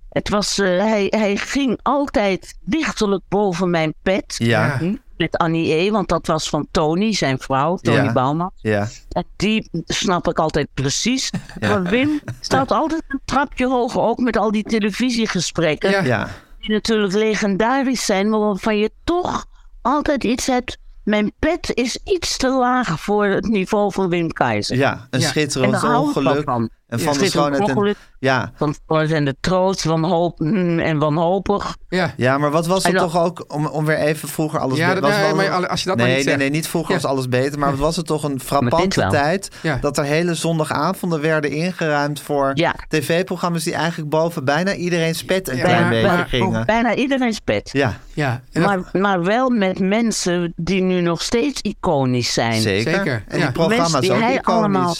Het 0.08 0.28
was, 0.28 0.58
eh, 0.58 0.66
hij, 0.66 1.06
hij 1.10 1.36
ging 1.36 1.78
altijd 1.82 2.54
dichterlijk 2.60 3.22
boven 3.28 3.70
mijn 3.70 3.94
pet. 4.02 4.34
Ja. 4.38 4.80
Met 5.18 5.36
Annie 5.38 5.74
E., 5.74 5.90
want 5.90 6.08
dat 6.08 6.26
was 6.26 6.48
van 6.48 6.66
Tony, 6.70 7.14
zijn 7.14 7.38
vrouw, 7.38 7.76
Tony 7.76 7.96
Ja. 7.96 8.12
Bouwman. 8.12 8.50
Ja. 8.56 8.88
En 9.08 9.24
die 9.36 9.70
snap 9.86 10.28
ik 10.28 10.38
altijd 10.38 10.68
precies. 10.74 11.30
Maar 11.60 11.82
Wim 11.82 12.20
staat 12.40 12.70
altijd 12.70 13.02
een 13.08 13.20
trapje 13.24 13.66
hoger, 13.66 14.00
ook 14.00 14.18
met 14.18 14.36
al 14.36 14.50
die 14.50 14.62
televisiegesprekken. 14.62 15.90
Ja. 15.90 16.02
Ja. 16.02 16.28
Die 16.58 16.70
natuurlijk 16.70 17.12
legendarisch 17.12 18.04
zijn, 18.04 18.28
maar 18.28 18.40
waarvan 18.40 18.78
je 18.78 18.90
toch 19.04 19.46
altijd 19.82 20.24
iets 20.24 20.46
hebt. 20.46 20.78
Mijn 21.04 21.32
pet 21.38 21.70
is 21.74 21.98
iets 22.04 22.36
te 22.36 22.48
laag 22.48 23.00
voor 23.00 23.26
het 23.26 23.46
niveau 23.46 23.92
van 23.92 24.08
Wim 24.08 24.32
Keizer. 24.32 24.76
Ja, 24.76 24.92
een 24.92 24.98
Ja. 24.98 25.06
En 25.10 25.22
schitterend 25.22 25.80
wel 25.80 26.02
ongeluk. 26.02 26.68
Van. 26.88 26.98
En 26.98 27.04
Ja, 27.04 27.04
van 27.12 27.18
de 27.18 27.26
schoonheid. 27.30 27.68
En, 27.68 27.94
ja, 28.20 28.52
Van 28.56 28.74
en 28.88 29.24
de 29.24 29.36
troost, 29.40 29.82
van 29.82 30.04
hoop 30.04 30.38
mm, 30.38 30.78
en 30.78 30.98
wanhopig. 30.98 31.76
Ja. 31.88 32.14
Ja, 32.16 32.38
maar 32.38 32.50
wat 32.50 32.66
was 32.66 32.84
het 32.84 32.96
toch 32.96 33.18
ook, 33.18 33.44
om, 33.48 33.66
om 33.66 33.84
weer 33.84 33.96
even 33.98 34.28
vroeger 34.28 34.58
alles 34.60 34.78
Ja, 34.78 34.88
be- 34.94 35.00
dat- 35.00 35.10
was 35.10 35.20
nee, 35.20 35.34
maar 35.34 35.68
als 35.68 35.80
je 35.82 35.88
dat 35.88 35.96
maar 35.98 36.06
nee, 36.06 36.16
niet 36.16 36.24
nee, 36.26 36.36
nee, 36.36 36.50
niet 36.50 36.68
vroeger 36.68 36.94
Ja. 36.94 37.00
was 37.00 37.10
alles 37.10 37.28
beter, 37.28 37.58
maar 37.58 37.70
wat 37.70 37.78
was 37.78 37.96
het 37.96 38.06
toch 38.06 38.22
een 38.24 38.40
frappante 38.40 39.06
tijd 39.10 39.48
Ja. 39.62 39.78
dat 39.80 39.98
er 39.98 40.04
hele 40.04 40.34
zondagavonden 40.34 41.20
werden 41.20 41.50
ingeruimd 41.50 42.20
voor 42.20 42.50
Ja. 42.54 42.74
tv-programma's 42.88 43.64
die 43.64 43.74
eigenlijk 43.74 44.10
boven 44.10 44.44
bijna 44.44 44.74
iedereen's 44.74 45.24
pet 45.24 45.48
een 45.48 45.56
Ja, 45.56 45.64
klein 45.64 45.80
maar- 45.80 45.90
beetje 45.90 46.06
maar- 46.06 46.26
gingen. 46.28 46.66
Bijna 46.66 46.94
iedereen's 46.94 47.38
pet. 47.40 47.70
Ja, 47.72 47.98
Ja. 48.14 48.40
Maar, 48.52 48.80
maar 48.92 49.22
wel 49.24 49.50
met 49.50 49.78
mensen 49.80 50.52
die 50.56 50.82
nu 50.82 51.00
nog 51.00 51.22
steeds 51.22 51.60
iconisch 51.62 52.32
zijn. 52.32 52.60
zeker. 52.60 52.94
Zeker, 52.94 53.24
En 53.28 53.38
ja. 53.38 53.44
die 53.44 53.52
programma's 53.52 53.92
Mensen 53.92 54.00
die 54.00 54.12
ook 54.12 54.20
hij 54.20 54.34
iconisch. 54.34 54.54
allemaal- 54.62 54.94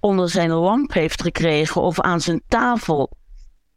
Onder 0.00 0.30
zijn 0.30 0.50
lamp 0.50 0.92
heeft 0.92 1.22
gekregen 1.22 1.80
of 1.82 2.00
aan 2.00 2.20
zijn 2.20 2.42
tafel 2.48 3.16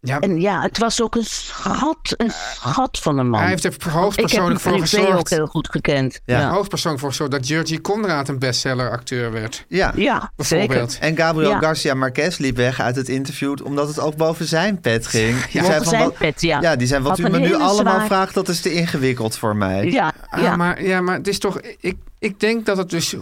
Ja. 0.03 0.19
En 0.19 0.41
ja, 0.41 0.61
het 0.61 0.77
was 0.77 1.01
ook 1.01 1.15
een 1.15 1.23
schat, 1.25 2.13
een 2.17 2.31
schat 2.31 2.99
van 2.99 3.17
een 3.17 3.29
man. 3.29 3.39
Hij 3.39 3.49
heeft 3.49 3.63
er 3.63 3.91
hoogstpersoonlijk 3.91 4.19
Ik 4.19 4.31
heb 4.31 4.61
voor 4.61 4.71
hem 4.71 4.81
privé 4.81 4.97
gezorgd. 4.97 5.19
ook 5.19 5.29
heel 5.29 5.45
goed 5.47 5.69
gekend. 5.69 6.19
Ja. 6.25 6.39
Ja, 6.39 6.49
Hoofdpersoon 6.51 6.99
voor 6.99 7.09
gezorgd 7.09 7.31
dat 7.31 7.45
Georgie 7.45 7.81
Conrad 7.81 8.27
een 8.29 8.39
bestseller-acteur 8.39 9.31
werd. 9.31 9.65
Ja. 9.67 9.93
ja 9.95 10.31
zeker. 10.37 10.97
En 10.99 11.17
Gabriel 11.17 11.49
Ja. 11.49 11.59
Garcia 11.59 11.93
Marquez 11.93 12.37
liep 12.37 12.55
weg 12.55 12.79
uit 12.79 12.95
het 12.95 13.09
interview 13.09 13.55
omdat 13.63 13.87
het 13.87 13.99
ook 13.99 14.15
boven 14.15 14.45
zijn 14.45 14.79
pet 14.79 15.07
ging. 15.07 15.45
Die 15.45 15.61
boven 15.61 15.85
zijn 15.85 16.03
wat, 16.03 16.17
pet, 16.17 16.41
ja. 16.41 16.75
die 16.75 16.87
zei, 16.87 17.01
wat 17.03 17.17
Had 17.19 17.27
u 17.27 17.31
me 17.31 17.39
nu 17.39 17.53
allemaal 17.55 17.93
zwaar- 17.93 18.05
vraagt, 18.05 18.33
dat 18.33 18.47
is 18.49 18.61
te 18.61 18.73
ingewikkeld 18.73 19.37
voor 19.37 19.55
mij. 19.55 19.85
Ja, 19.91 20.13
Ah, 20.29 20.41
ja. 20.41 20.55
maar, 20.55 20.83
ja, 20.83 21.01
maar 21.01 21.15
het 21.17 21.27
is 21.27 21.39
toch... 21.39 21.59
Ik, 21.79 21.97
ik 22.19 22.39
denk 22.39 22.65
dat 22.65 22.77
het 22.77 22.89
dus... 22.89 23.15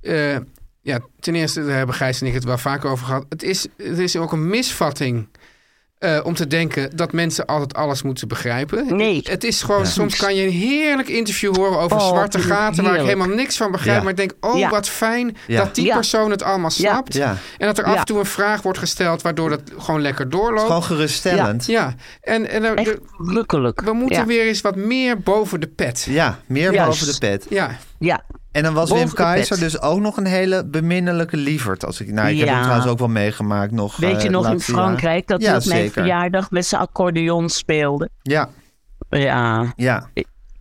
eh, 0.00 0.36
ja, 0.84 0.98
ten 1.20 1.34
eerste, 1.34 1.64
daar 1.66 1.76
hebben 1.76 1.94
Gijs 1.94 2.20
en 2.20 2.26
ik 2.26 2.34
het 2.34 2.44
wel 2.44 2.58
vaker 2.58 2.90
over 2.90 3.06
gehad. 3.06 3.24
Het 3.28 3.42
is, 3.42 3.66
het 3.76 3.98
is 3.98 4.16
ook 4.16 4.32
een 4.32 4.48
misvatting 4.48 5.28
eh, 5.98 6.20
om 6.24 6.34
te 6.34 6.46
denken 6.46 6.96
dat 6.96 7.12
mensen 7.12 7.46
altijd 7.46 7.74
alles 7.74 8.02
moeten 8.02 8.28
begrijpen. 8.28 8.96
Nee. 8.96 9.20
Het 9.28 9.44
is 9.44 9.62
gewoon, 9.62 9.86
soms 9.86 10.16
kan 10.16 10.34
je 10.34 10.42
een 10.46 10.52
heerlijk 10.52 11.08
interview 11.08 11.56
horen 11.56 11.78
over 11.78 11.96
Oh, 11.96 12.08
zwarte 12.08 12.38
gaten... 12.38 12.84
waar 12.84 12.94
ik 12.94 13.00
helemaal 13.00 13.26
niks 13.28 13.56
van 13.56 13.70
begrijp. 13.70 13.96
Ja. 13.96 14.02
Maar 14.02 14.10
ik 14.10 14.16
denk, 14.16 14.32
oh, 14.40 14.58
Ja. 14.58 14.70
wat 14.70 14.88
fijn 14.88 15.36
Ja. 15.46 15.64
dat 15.64 15.74
die 15.74 15.84
Ja. 15.84 15.94
persoon 15.94 16.30
het 16.30 16.42
allemaal 16.42 16.70
Ja. 16.76 16.90
snapt. 16.90 17.14
Ja. 17.14 17.36
En 17.58 17.66
dat 17.66 17.78
er 17.78 17.84
af 17.84 17.92
Ja. 17.92 17.98
en 17.98 18.04
toe 18.04 18.18
een 18.18 18.26
vraag 18.26 18.62
wordt 18.62 18.78
gesteld... 18.78 19.22
waardoor 19.22 19.48
dat 19.50 19.60
gewoon 19.78 20.00
lekker 20.00 20.30
doorloopt. 20.30 20.66
Gewoon 20.66 20.82
geruststellend. 20.82 21.66
Ja, 21.66 21.72
Ja, 21.82 21.94
en, 22.20 22.48
en 22.50 22.64
er- 22.64 22.76
Echt 22.76 22.98
gelukkig. 23.18 23.84
we 23.86 23.92
moeten 23.92 24.18
ja. 24.18 24.26
weer 24.26 24.46
eens 24.46 24.60
wat 24.60 24.76
meer 24.76 25.18
boven 25.20 25.60
de 25.60 25.66
pet. 25.68 26.06
meer 26.46 26.72
Juist. 26.72 27.00
boven 27.00 27.12
de 27.12 27.18
pet. 27.18 27.46
Ja, 27.48 27.78
Ja, 27.98 28.22
En 28.52 28.62
dan 28.62 28.74
was 28.74 28.90
Wim 28.90 29.12
Keizer 29.12 29.58
dus 29.58 29.80
ook 29.80 30.00
nog 30.00 30.16
een 30.16 30.26
hele 30.26 30.64
beminnelijke 30.66 31.36
lieverd. 31.36 31.84
Als 31.84 32.00
ik, 32.00 32.12
nou, 32.12 32.28
ik 32.28 32.38
heb 32.38 32.48
hem 32.48 32.60
trouwens 32.62 32.86
ook 32.90 32.98
wel 32.98 33.08
meegemaakt 33.08 33.72
nog. 33.72 33.96
weet 33.96 34.20
je 34.22 34.26
eh, 34.28 34.32
nog 34.34 34.50
in. 34.50 34.60
Frankrijk 34.60 35.26
dat 35.26 35.40
ja, 35.42 35.48
hij 35.48 35.58
op 35.58 35.64
mijn 35.64 35.90
verjaardag 35.90 36.50
met 36.50 36.66
zijn 36.66 36.80
accordeon 36.80 37.48
speelde? 37.48 38.08
Ja, 38.22 38.48
Ja, 39.10 39.72
ja, 39.76 40.08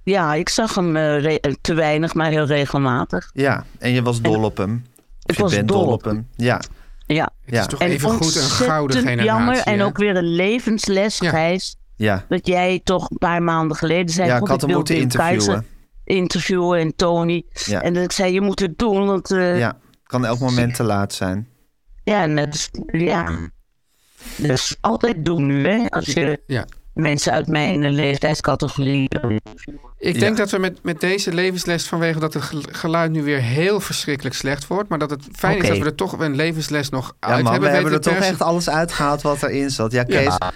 ja 0.04 0.34
ik 0.34 0.50
zag 0.50 0.76
hem 0.76 0.96
eh, 0.96 1.22
re- 1.22 1.40
te 1.62 1.74
weinig, 1.74 2.14
maar 2.14 2.30
heel 2.30 2.46
regelmatig. 2.46 3.30
ja. 3.34 3.64
En 3.80 3.92
je 3.92 4.02
was 4.02 4.22
dol 4.22 4.44
op 4.44 4.58
hem. 4.58 4.86
Of 4.86 5.30
Ik 5.30 5.36
je 5.36 5.42
was 5.42 5.54
bent 5.56 5.68
dol 5.68 5.82
op 5.86 5.92
op 5.92 6.04
hem. 6.04 6.28
Ja, 6.36 6.60
Ja. 7.06 7.24
het 7.46 7.54
Ja. 7.56 7.60
is 7.62 7.68
toch 7.68 7.80
En 7.80 7.90
even 7.90 8.10
goed 8.10 8.36
een 8.36 8.42
gouden 8.42 8.82
ontzettend 8.82 9.20
generatie. 9.20 9.46
jammer 9.46 9.58
en 9.74 9.82
ook 9.82 9.98
weer 9.98 10.16
een 10.16 10.36
levensles, 10.36 11.18
Ja. 11.18 11.30
Gijs. 11.30 11.76
ja. 11.96 12.26
Dat 12.30 12.48
jij 12.48 12.82
toch 12.84 13.10
een 13.10 13.18
paar 13.18 13.42
maanden 13.44 13.78
geleden 13.78 14.10
zei... 14.14 14.28
ja 14.28 14.34
ik 14.34 14.40
"God, 14.40 14.50
had 14.50 14.62
hem 14.62 14.72
moeten 14.72 14.96
interviewen. 14.98 15.38
Keizer 15.46 15.64
interviewen 16.04 16.80
en 16.80 16.96
Tony. 16.96 17.46
Ja. 17.66 17.82
En 17.82 17.94
dat 17.94 18.04
ik 18.04 18.12
zei, 18.12 18.34
je 18.34 18.42
moet 18.42 18.60
het 18.60 18.78
doen, 18.78 19.06
want... 19.06 19.32
eh, 19.32 19.58
Ja, 19.60 19.78
kan 20.04 20.26
elk 20.26 20.40
moment 20.40 20.76
te 20.76 20.84
laat 20.84 21.14
zijn. 21.14 21.48
Ja, 22.04 22.26
is, 22.26 22.70
ja. 22.92 23.38
Is 24.38 24.78
altijd 24.82 25.26
doen 25.26 25.46
nu, 25.46 25.68
hè. 25.68 25.86
Als 25.90 26.06
je 26.06 26.42
Ja. 26.48 26.66
mensen 26.94 27.32
uit 27.32 27.48
mijn 27.48 27.90
leeftijdscategorie... 27.90 29.08
Ik 29.98 30.20
denk 30.20 30.38
dat 30.38 30.52
we 30.52 30.58
met, 30.58 30.84
met 30.84 31.00
deze 31.00 31.34
levensles, 31.34 31.88
vanwege 31.88 32.20
dat 32.20 32.34
het 32.34 32.44
gel- 32.44 32.64
geluid 32.72 33.12
nu 33.12 33.24
weer 33.24 33.42
heel 33.42 33.80
verschrikkelijk 33.80 34.36
slecht 34.36 34.68
wordt, 34.68 34.90
maar 34.90 35.00
dat 35.00 35.10
het 35.10 35.28
fijn 35.32 35.62
is 35.62 35.68
dat 35.68 35.78
we 35.78 35.86
er 35.86 35.96
toch 35.96 36.20
een 36.20 36.36
levensles 36.36 36.90
nog 36.90 37.16
Ja, 37.20 37.28
uit 37.28 37.44
man, 37.44 37.52
hebben. 37.52 37.70
we 37.70 37.76
hebben 37.76 37.94
er 37.94 38.02
toch 38.02 38.14
echt 38.14 38.42
alles 38.42 38.70
uitgehaald 38.70 39.22
wat 39.22 39.44
erin 39.44 39.70
zat. 39.70 39.92
Ja, 39.92 40.04
Kees, 40.04 40.24
Ja. 40.24 40.52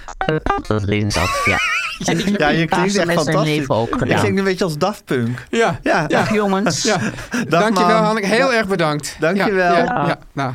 Dat 0.68 0.84
erin 0.84 1.12
zat, 1.12 1.41
ja. 1.45 1.58
Ja, 1.98 2.50
je 2.50 2.66
klinkt 2.66 2.95
echt 2.98 3.14
fantastisch. 3.14 3.70
ook 3.70 3.91
gedaan. 3.98 4.20
klinkt 4.20 4.38
een 4.38 4.43
beetje 4.43 4.64
als 4.64 4.78
Daft 4.78 5.06
Punk. 5.06 5.43
Ja, 5.50 5.80
Ja, 5.84 6.08
Dag 6.08 6.34
jongens. 6.34 6.84
ja. 6.84 6.98
Dag, 7.48 7.62
Dankjewel, 7.62 7.95
man. 7.95 8.04
Hanneke. 8.04 8.28
Heel 8.28 8.54
erg 8.54 8.68
bedankt. 8.68 9.16
Dankjewel. 9.20 9.74
Ja, 9.74 9.84
ja, 9.84 10.08
ja. 10.08 10.18
Nou, 10.34 10.54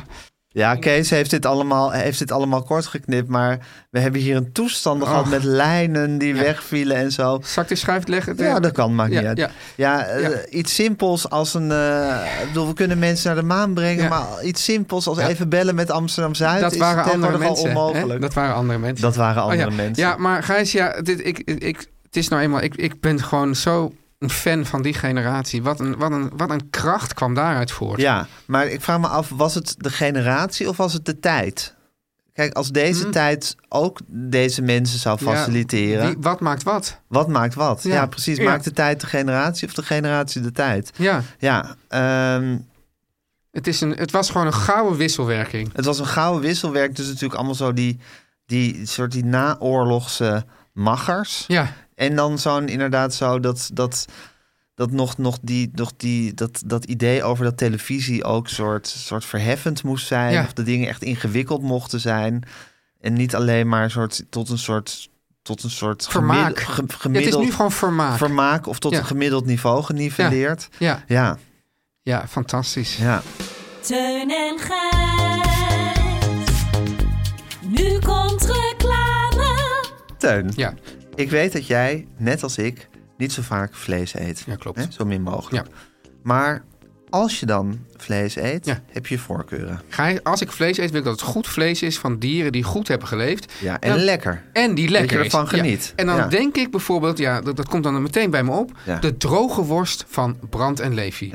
Ja, 0.55 0.75
Kees 0.75 1.09
heeft 1.09 1.29
dit, 1.29 1.45
allemaal, 1.45 1.91
heeft 1.91 2.19
dit 2.19 2.31
allemaal 2.31 2.63
kort 2.63 2.85
geknipt, 2.85 3.27
maar 3.27 3.59
we 3.89 3.99
hebben 3.99 4.21
hier 4.21 4.35
een 4.35 4.51
toestand 4.51 5.03
gehad 5.03 5.23
Och. 5.23 5.29
met 5.29 5.43
lijnen 5.43 6.17
die 6.17 6.35
wegvielen 6.35 6.97
en 6.97 7.11
zo. 7.11 7.39
zal 7.43 7.63
ik 7.63 7.69
de 7.69 7.75
schuif 7.75 8.07
leggen? 8.07 8.35
Ja, 8.37 8.59
dat 8.59 8.71
kan, 8.71 8.95
maakt 8.95 9.11
Ja, 9.11 9.19
niet 9.19 9.27
uit. 9.27 9.37
ja. 9.37 9.49
Ja, 9.75 10.05
eh, 10.05 10.29
iets 10.59 10.73
simpels 10.75 11.29
als 11.29 11.53
een... 11.53 11.71
eh, 11.71 12.15
ik 12.41 12.47
bedoel, 12.47 12.67
we 12.67 12.73
kunnen 12.73 12.99
mensen 12.99 13.27
naar 13.33 13.41
de 13.41 13.47
maan 13.47 13.73
brengen, 13.73 14.09
maar 14.09 14.27
iets 14.43 14.63
simpels 14.63 15.07
als 15.07 15.17
even 15.17 15.49
bellen 15.49 15.75
met 15.75 15.91
Amsterdam-Zuid 15.91 16.61
Dat 16.61 16.71
is 16.73 16.77
waren 16.79 17.03
andere 17.03 17.37
mensen. 17.37 17.69
hè? 17.71 17.77
onmogelijk. 17.79 18.21
Dat 18.21 18.33
waren 18.33 18.55
andere 18.55 18.79
mensen. 18.79 19.01
Dat 19.01 19.15
waren 19.15 19.43
Oh, 19.43 19.49
andere 19.49 19.71
mensen. 19.71 20.03
Ja, 20.03 20.15
maar 20.17 20.43
Gijs, 20.43 20.71
ja, 20.71 21.01
dit, 21.01 21.25
ik, 21.25 21.39
ik, 21.39 21.77
het 22.03 22.15
is 22.15 22.27
nou 22.27 22.41
eenmaal... 22.41 22.61
Ik, 22.61 22.75
ik 22.75 22.99
ben 23.01 23.23
gewoon 23.23 23.55
zo 23.55 23.93
een 24.23 24.29
fan 24.29 24.65
van 24.65 24.81
die 24.81 24.93
generatie. 24.93 25.63
Wat 25.63 25.79
een, 25.79 25.97
wat 25.97 26.11
een, 26.11 26.31
wat 26.37 26.49
een 26.49 26.69
kracht 26.69 27.13
kwam 27.13 27.33
daaruit 27.33 27.71
voort. 27.71 27.99
Ja, 28.01 28.27
maar 28.45 28.67
ik 28.67 28.81
vraag 28.81 28.99
me 28.99 29.07
af, 29.07 29.29
was 29.35 29.55
het 29.55 29.75
de 29.77 29.89
generatie 29.89 30.69
of 30.69 30.77
was 30.77 30.93
het 30.93 31.05
de 31.05 31.19
tijd? 31.19 31.75
Kijk, 32.33 32.53
als 32.53 32.69
deze 32.71 33.09
tijd 33.09 33.55
ook 33.69 33.99
deze 34.07 34.61
mensen 34.61 34.99
zou. 34.99 35.17
Ja, 35.25 35.31
faciliteren, 35.31 36.05
wie- 36.07 36.15
wat 36.19 36.39
maakt 36.39 36.63
wat? 36.63 36.99
wat 37.07 37.27
maakt 37.27 37.53
wat? 37.53 37.83
Ja, 37.83 37.93
Ja. 37.93 38.05
precies. 38.05 38.37
Ja. 38.37 38.43
Maakt 38.43 38.63
de 38.63 38.71
tijd 38.71 39.01
de 39.01 39.07
generatie 39.07 39.67
of 39.67 39.73
de 39.73 39.83
generatie 39.83 40.41
de 40.41 40.51
tijd? 40.51 40.91
Ja, 40.95 41.21
Ja, 41.37 41.75
ehm, 41.87 42.57
het, 43.51 43.67
is 43.67 43.81
een, 43.81 43.91
het 43.91 44.11
was 44.11 44.29
gewoon 44.29 44.47
een 44.47 44.53
gouden 44.53 44.97
wisselwerking. 44.97 45.69
het 45.73 45.85
was 45.85 45.99
een 45.99 46.05
gouden 46.07 46.41
wisselwerk. 46.41 46.95
Dus 46.95 47.05
natuurlijk 47.07 47.33
allemaal 47.33 47.55
zo 47.55 47.73
die, 47.73 47.99
die 48.45 48.85
soort 48.85 49.11
die 49.11 49.25
naoorlogse 49.25 50.45
machers. 50.71 51.43
Ja, 51.47 51.73
En 52.09 52.15
dan 52.15 52.39
zo'n 52.39 52.67
inderdaad 52.67 53.13
zo 53.13 53.39
dat, 53.39 53.69
dat, 53.73 54.05
dat 54.75 54.91
nog, 54.91 55.17
nog, 55.17 55.37
die, 55.41 55.69
nog 55.73 55.91
die, 55.97 56.33
dat, 56.33 56.61
dat 56.65 56.85
idee 56.85 57.23
over 57.23 57.43
dat 57.43 57.57
televisie 57.57 58.23
ook 58.23 58.47
soort, 58.47 58.87
soort 58.87 59.25
verheffend 59.25 59.83
moest 59.83 60.07
zijn. 60.07 60.33
Ja. 60.33 60.43
Of 60.43 60.53
de 60.53 60.63
dingen 60.63 60.87
echt 60.87 61.03
ingewikkeld 61.03 61.61
mochten 61.61 61.99
zijn. 61.99 62.43
En 63.01 63.13
niet 63.13 63.35
alleen 63.35 63.67
maar 63.67 63.91
soort, 63.91 64.23
tot 64.29 64.49
een 64.49 64.57
soort, 64.57 65.09
tot 65.41 65.63
een 65.63 65.69
soort 65.69 66.07
Vermaak. 66.07 66.59
gemid- 66.59 66.59
ge- 66.59 66.81
het 66.81 66.91
is 66.91 66.97
gemiddeld 66.97 67.43
nu 67.43 67.51
gewoon 67.51 67.71
vermaak. 67.71 68.17
vermaak 68.17 68.67
of 68.67 68.79
tot 68.79 68.91
Ja. 68.91 68.97
een 68.99 69.05
gemiddeld 69.05 69.45
niveau 69.45 69.83
geniveleerd. 69.83 70.69
ja, 70.77 71.03
Ja, 71.07 71.37
ja, 72.01 72.27
fantastisch. 72.27 72.97
ja. 72.97 73.21
Teun 73.81 74.29
en 74.31 74.59
Gijs. 74.59 74.81
Nu 77.61 77.99
komt 77.99 78.41
reclame. 78.45 79.83
Teun, 80.17 80.51
Ja, 80.55 80.73
ik 81.15 81.29
weet 81.29 81.53
dat 81.53 81.67
jij, 81.67 82.07
net 82.17 82.43
als 82.43 82.57
ik, 82.57 82.87
niet 83.17 83.31
zo 83.33 83.41
vaak 83.41 83.75
vlees 83.75 84.13
eet. 84.15 84.43
Ja, 84.45 84.55
klopt. 84.55 84.77
Hè? 84.77 84.85
Zo 84.89 85.05
min 85.05 85.21
mogelijk. 85.21 85.65
Ja. 85.67 85.73
Maar 86.23 86.63
als 87.09 87.39
je 87.39 87.45
dan 87.45 87.79
vlees 87.97 88.35
eet, 88.35 88.65
Ja. 88.65 88.79
heb 88.91 89.07
je 89.07 89.17
voorkeuren. 89.17 89.81
Ga 89.89 90.05
je, 90.07 90.23
als 90.23 90.41
ik 90.41 90.51
vlees 90.51 90.77
eet, 90.77 90.89
wil 90.91 90.99
ik 90.99 91.05
dat 91.05 91.19
het 91.19 91.29
goed 91.29 91.47
vlees 91.47 91.81
is 91.81 91.99
van 91.99 92.19
dieren 92.19 92.51
die 92.51 92.63
goed 92.63 92.87
hebben 92.87 93.07
geleefd. 93.07 93.53
Ja, 93.59 93.79
en 93.79 93.89
Dan- 93.89 93.99
lekker. 93.99 94.43
En 94.53 94.75
die 94.75 94.89
lekker 94.89 95.17
je 95.17 95.23
ervan. 95.23 95.41
Ja. 95.41 95.47
geniet. 95.47 95.93
En 95.95 96.05
dan 96.05 96.15
Ja. 96.15 96.27
denk 96.27 96.55
ik 96.55 96.71
bijvoorbeeld, 96.71 97.17
ja, 97.17 97.41
dat, 97.41 97.55
dat 97.55 97.67
komt 97.67 97.83
dan 97.83 98.01
meteen 98.01 98.29
bij 98.29 98.43
me 98.43 98.51
op, 98.51 98.71
de 99.01 99.17
droge 99.17 99.61
worst 99.61 100.05
van 100.07 100.37
Brand 100.49 100.79
en 100.79 100.93
Levi. 100.93 101.31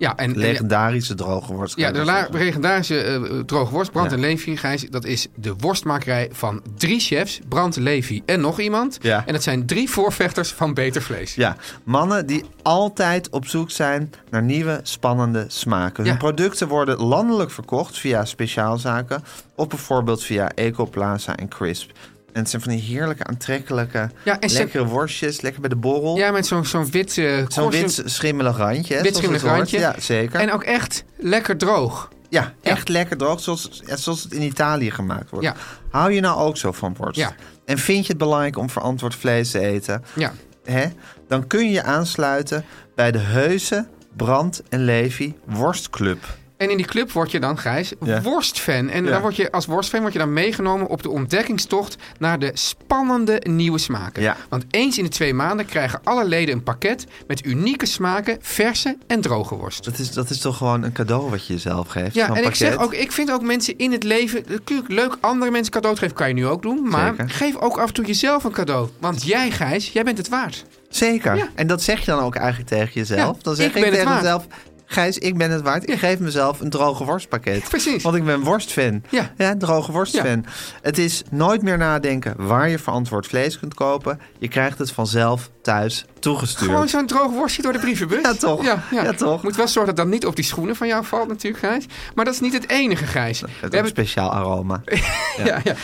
Ja, 0.00 0.16
en, 0.16 0.32
en- 0.32 0.38
legendarische 0.38 1.14
droge 1.14 1.52
worst. 1.52 1.76
ja, 1.76 1.90
de 1.92 2.04
la- 2.04 2.28
legendarische 2.30 3.00
eh, 3.02 3.20
droge 3.46 3.72
worst, 3.72 3.92
Brand 3.92 4.10
Ja. 4.10 4.16
en 4.16 4.22
Levi, 4.22 4.56
Gijs, 4.56 4.86
dat 4.90 5.04
is 5.04 5.26
de 5.34 5.54
worstmakerij 5.58 6.28
van 6.32 6.62
drie 6.76 7.00
chefs, 7.00 7.40
Brand, 7.48 7.76
Levi 7.76 8.22
en 8.26 8.40
nog 8.40 8.60
iemand. 8.60 8.98
Ja. 9.00 9.26
En 9.26 9.32
dat 9.32 9.42
zijn 9.42 9.66
drie 9.66 9.90
voorvechters 9.90 10.52
van 10.52 10.74
beter 10.74 11.02
vlees. 11.02 11.34
Ja, 11.34 11.56
mannen 11.84 12.26
die 12.26 12.44
altijd 12.62 13.30
op 13.30 13.46
zoek 13.46 13.70
zijn 13.70 14.12
naar 14.30 14.42
nieuwe, 14.42 14.80
spannende 14.82 15.44
smaken. 15.48 16.04
Hun 16.04 16.12
Ja. 16.12 16.18
producten 16.18 16.68
worden 16.68 16.98
landelijk 16.98 17.50
verkocht 17.50 17.98
via 17.98 18.24
speciaalzaken... 18.24 19.22
of 19.54 19.68
bijvoorbeeld 19.68 20.22
via 20.22 20.50
Ecoplaza 20.54 21.36
en 21.36 21.48
Crisp. 21.48 21.90
En 22.32 22.40
het 22.40 22.50
zijn 22.50 22.62
van 22.62 22.72
die 22.72 22.80
heerlijke, 22.80 23.24
aantrekkelijke, 23.24 24.10
Ja, 24.24 24.36
lekkere 24.40 24.86
worstjes. 24.86 25.40
Lekker 25.40 25.60
bij 25.60 25.70
de 25.70 25.76
borrel. 25.76 26.16
Ja, 26.16 26.30
met 26.30 26.46
zo'n 26.46 26.64
zo'n 26.64 26.90
wit... 26.90 27.12
Zo'n 27.48 27.70
wit 27.70 28.02
schimmelig 28.04 28.56
randje. 28.56 28.94
hè, 28.94 29.02
wit 29.02 29.16
schimmelig 29.16 29.42
randje. 29.42 29.78
Ja, 29.78 29.94
zeker. 29.98 30.40
En 30.40 30.52
ook 30.52 30.62
echt 30.62 31.04
lekker 31.16 31.56
droog. 31.56 32.08
Ja, 32.28 32.52
echt 32.62 32.88
lekker 32.88 33.16
droog, 33.16 33.40
zoals, 33.40 33.82
zoals 33.94 34.22
het 34.22 34.32
in 34.32 34.42
Italië 34.42 34.90
gemaakt 34.90 35.30
wordt. 35.30 35.46
Ja. 35.46 35.54
Hou 35.90 36.12
je 36.12 36.20
nou 36.20 36.38
ook 36.38 36.56
zo 36.56 36.72
van 36.72 36.94
worst? 36.98 37.16
Ja. 37.16 37.34
En 37.64 37.78
vind 37.78 38.02
je 38.02 38.08
het 38.08 38.18
belangrijk 38.18 38.56
om 38.58 38.70
verantwoord 38.70 39.14
vlees 39.14 39.50
te 39.50 39.58
eten? 39.58 40.04
Ja. 40.14 40.32
Hè? 40.64 40.84
Dan 41.28 41.46
kun 41.46 41.64
je 41.64 41.70
je 41.70 41.82
aansluiten 41.82 42.64
bij 42.94 43.10
de 43.12 43.18
Heuse, 43.18 43.86
Brand 44.16 44.62
en 44.68 44.84
Levi 44.84 45.34
Worstclub. 45.44 46.38
En 46.60 46.70
in 46.70 46.76
die 46.76 46.86
club 46.86 47.12
word 47.12 47.30
je 47.30 47.40
dan, 47.40 47.58
Gijs, 47.58 47.92
worstfan. 48.22 48.88
En 48.88 49.04
dan 49.04 49.20
word 49.20 49.36
je 49.36 49.52
als 49.52 49.66
worstfan 49.66 50.00
word 50.00 50.12
je 50.12 50.18
dan 50.18 50.32
meegenomen 50.32 50.86
op 50.86 51.02
de 51.02 51.10
ontdekkingstocht 51.10 51.96
naar 52.18 52.38
de 52.38 52.50
spannende 52.54 53.42
nieuwe 53.48 53.78
smaken. 53.78 54.36
Want 54.48 54.64
eens 54.70 54.98
in 54.98 55.04
de 55.04 55.10
twee 55.10 55.34
maanden 55.34 55.66
krijgen 55.66 56.00
alle 56.04 56.24
leden 56.24 56.54
een 56.54 56.62
pakket 56.62 57.06
met 57.26 57.44
unieke 57.46 57.86
smaken, 57.86 58.38
verse 58.40 58.96
en 59.06 59.20
droge 59.20 59.54
worst. 59.54 59.84
Dat 59.84 59.98
is, 59.98 60.12
dat 60.12 60.30
is 60.30 60.38
toch 60.38 60.56
gewoon 60.56 60.82
een 60.82 60.92
cadeau 60.92 61.30
wat 61.30 61.46
je 61.46 61.52
jezelf 61.52 61.88
geeft? 61.88 62.14
Ja, 62.14 62.34
en 62.34 62.44
ik 62.44 62.54
zeg 62.54 62.78
ook, 62.78 62.94
ik 62.94 63.12
vind 63.12 63.32
ook 63.32 63.42
mensen 63.42 63.78
in 63.78 63.92
het 63.92 64.02
leven, 64.02 64.44
leuk 64.86 65.16
andere 65.20 65.50
mensen 65.50 65.72
cadeau 65.72 65.96
geven, 65.96 66.14
kan 66.14 66.28
je 66.28 66.34
nu 66.34 66.46
ook 66.46 66.62
doen. 66.62 66.88
Maar 66.88 67.14
Zeker. 67.16 67.30
geef 67.30 67.56
ook 67.56 67.78
af 67.78 67.86
en 67.86 67.94
toe 67.94 68.04
jezelf 68.04 68.44
een 68.44 68.52
cadeau. 68.52 68.88
Want 68.98 69.24
jij, 69.24 69.50
Gijs, 69.50 69.92
jij 69.92 70.02
bent 70.02 70.18
het 70.18 70.28
waard. 70.28 70.64
Zeker. 70.88 71.36
Ja. 71.36 71.48
En 71.54 71.66
dat 71.66 71.82
zeg 71.82 72.00
je 72.00 72.06
dan 72.06 72.20
ook 72.20 72.34
eigenlijk 72.34 72.68
tegen 72.68 72.92
jezelf. 72.92 73.36
Ja, 73.36 73.42
dan 73.42 73.54
zeg 73.54 73.74
ik 73.74 73.84
ik, 73.84 73.92
tegen 73.92 74.14
mezelf... 74.14 74.46
Gijs, 74.92 75.18
ik 75.18 75.36
ben 75.36 75.50
het 75.50 75.62
waard. 75.62 75.90
Ik 75.90 75.98
geef 75.98 76.18
mezelf 76.18 76.60
een 76.60 76.70
droge 76.70 77.04
worstpakket. 77.04 77.68
Precies. 77.68 78.02
Want 78.02 78.16
ik 78.16 78.24
ben 78.24 78.40
worstfan. 78.40 79.02
Ja. 79.08 79.32
ja 79.36 79.56
droge 79.56 79.92
worstfan. 79.92 80.44
Het 80.82 80.98
is 80.98 81.22
nooit 81.30 81.62
meer 81.62 81.78
nadenken 81.78 82.34
waar 82.36 82.68
je 82.68 82.78
verantwoord 82.78 83.26
vlees 83.26 83.58
kunt 83.58 83.74
kopen. 83.74 84.20
Je 84.38 84.48
krijgt 84.48 84.78
het 84.78 84.92
vanzelf 84.92 85.50
thuis 85.62 86.04
toegestuurd. 86.18 86.70
Gewoon 86.70 86.88
zo'n 86.88 87.06
droog 87.06 87.30
worstje 87.32 87.62
door 87.62 87.72
de 87.72 87.78
brievenbus. 87.78 88.22
Ja, 88.22 88.34
toch? 88.34 88.64
Ja, 88.64 88.82
ja. 88.90 89.02
Ja, 89.02 89.12
toch? 89.12 89.42
Moet 89.42 89.56
wel 89.56 89.68
zorgen 89.68 89.94
dat 89.94 90.04
dat 90.04 90.14
niet 90.14 90.26
op 90.26 90.36
die 90.36 90.44
schoenen 90.44 90.76
van 90.76 90.86
jou 90.86 91.04
valt 91.04 91.28
natuurlijk, 91.28 91.64
Gijs. 91.64 91.84
Maar 92.14 92.24
dat 92.24 92.34
is 92.34 92.40
niet 92.40 92.52
het 92.52 92.68
enige, 92.68 93.06
Gijs. 93.06 93.40
Het 93.40 93.50
We 93.50 93.56
is 93.56 93.62
een 93.62 93.70
hebben 93.72 93.90
speciaal 93.90 94.32
aroma. 94.32 94.82
Ja. 95.44 95.60
Ja, 95.64 95.74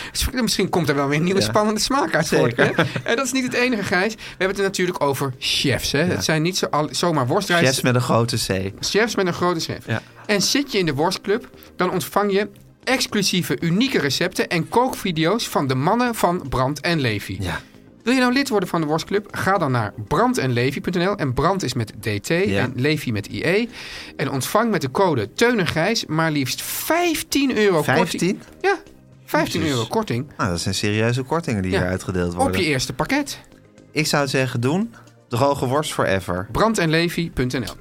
Misschien 0.43 0.69
komt 0.69 0.89
er 0.89 0.95
wel 0.95 1.09
weer 1.09 1.19
een 1.19 1.25
nieuwe 1.25 1.41
spannende 1.41 1.81
smaak 1.81 2.15
uit 2.15 2.29
voort. 2.29 2.57
Hè? 2.57 2.65
En 3.03 3.17
dat 3.17 3.27
is 3.27 3.33
niet 3.33 3.45
het 3.45 3.53
enige, 3.55 3.83
Gijs. 3.83 4.15
We 4.15 4.21
hebben 4.29 4.57
het 4.57 4.67
natuurlijk 4.67 5.03
over 5.03 5.35
chefs. 5.39 5.93
Hè? 5.93 6.03
Het 6.03 6.25
zijn 6.25 6.43
niet 6.43 6.57
zo 6.59 6.67
al, 6.71 6.89
zomaar 6.91 7.27
worstrijst. 7.27 7.65
Chefs 7.65 7.81
met 7.81 7.95
een 7.95 8.01
grote 8.01 8.37
C. 8.37 8.73
Chefs 8.97 9.14
met 9.14 9.26
een 9.26 9.32
grote 9.32 9.61
chef. 9.61 9.86
Ja. 9.86 10.03
En 10.26 10.42
zit 10.42 10.72
je 10.72 10.78
in 10.78 10.86
de 10.86 10.94
worstclub, 10.94 11.49
dan 11.76 11.90
ontvang 11.90 12.32
je 12.32 12.49
exclusieve, 12.84 13.57
unieke 13.61 13.99
recepten 13.99 14.49
en 14.49 14.68
kookvideo's 14.68 15.49
van 15.49 15.66
de 15.66 15.74
mannen 15.74 16.14
van 16.14 16.47
Brand 16.49 16.80
en 16.80 17.01
Levi. 17.01 17.36
Ja. 17.40 17.61
Wil 18.03 18.14
je 18.14 18.20
nou 18.20 18.32
lid 18.32 18.49
worden 18.49 18.68
van 18.68 18.80
de 18.80 18.86
worstclub? 18.86 19.28
Ga 19.36 19.59
dan 19.59 19.70
naar 19.70 19.92
brandenlevi.nl. 20.09 21.16
En 21.16 21.32
Brand 21.34 21.62
is 21.62 21.74
met 21.74 21.92
DT 22.01 22.30
en 22.30 22.72
Levi 22.76 23.12
met 23.12 23.26
IE. 23.26 23.68
En 24.16 24.30
ontvang 24.30 24.70
met 24.70 24.80
de 24.80 24.90
code 24.90 25.32
Teun 25.32 25.59
en 25.59 25.66
Gijs 25.66 26.07
maar 26.07 26.30
liefst 26.30 26.62
15 26.62 27.57
euro 27.57 27.76
korting. 27.82 27.97
15? 28.09 28.40
Ja, 28.61 28.76
15 29.24 29.61
Jezus. 29.61 29.74
euro 29.76 29.86
korting 29.88 30.26
Nou, 30.36 30.51
dat 30.51 30.61
zijn 30.61 30.74
serieuze 30.74 31.22
kortingen 31.22 31.62
die 31.62 31.70
Ja. 31.72 31.78
hier 31.78 31.88
uitgedeeld 31.88 32.34
worden. 32.34 32.55
op 32.55 32.61
je 32.61 32.66
eerste 32.68 32.92
pakket. 32.92 33.40
Ik 33.92 34.07
zou 34.07 34.28
zeggen 34.28 34.61
doen. 34.61 34.94
Droge 35.28 35.66
worst 35.66 35.92
forever. 35.92 36.49
brandenlevi.nl 36.53 37.74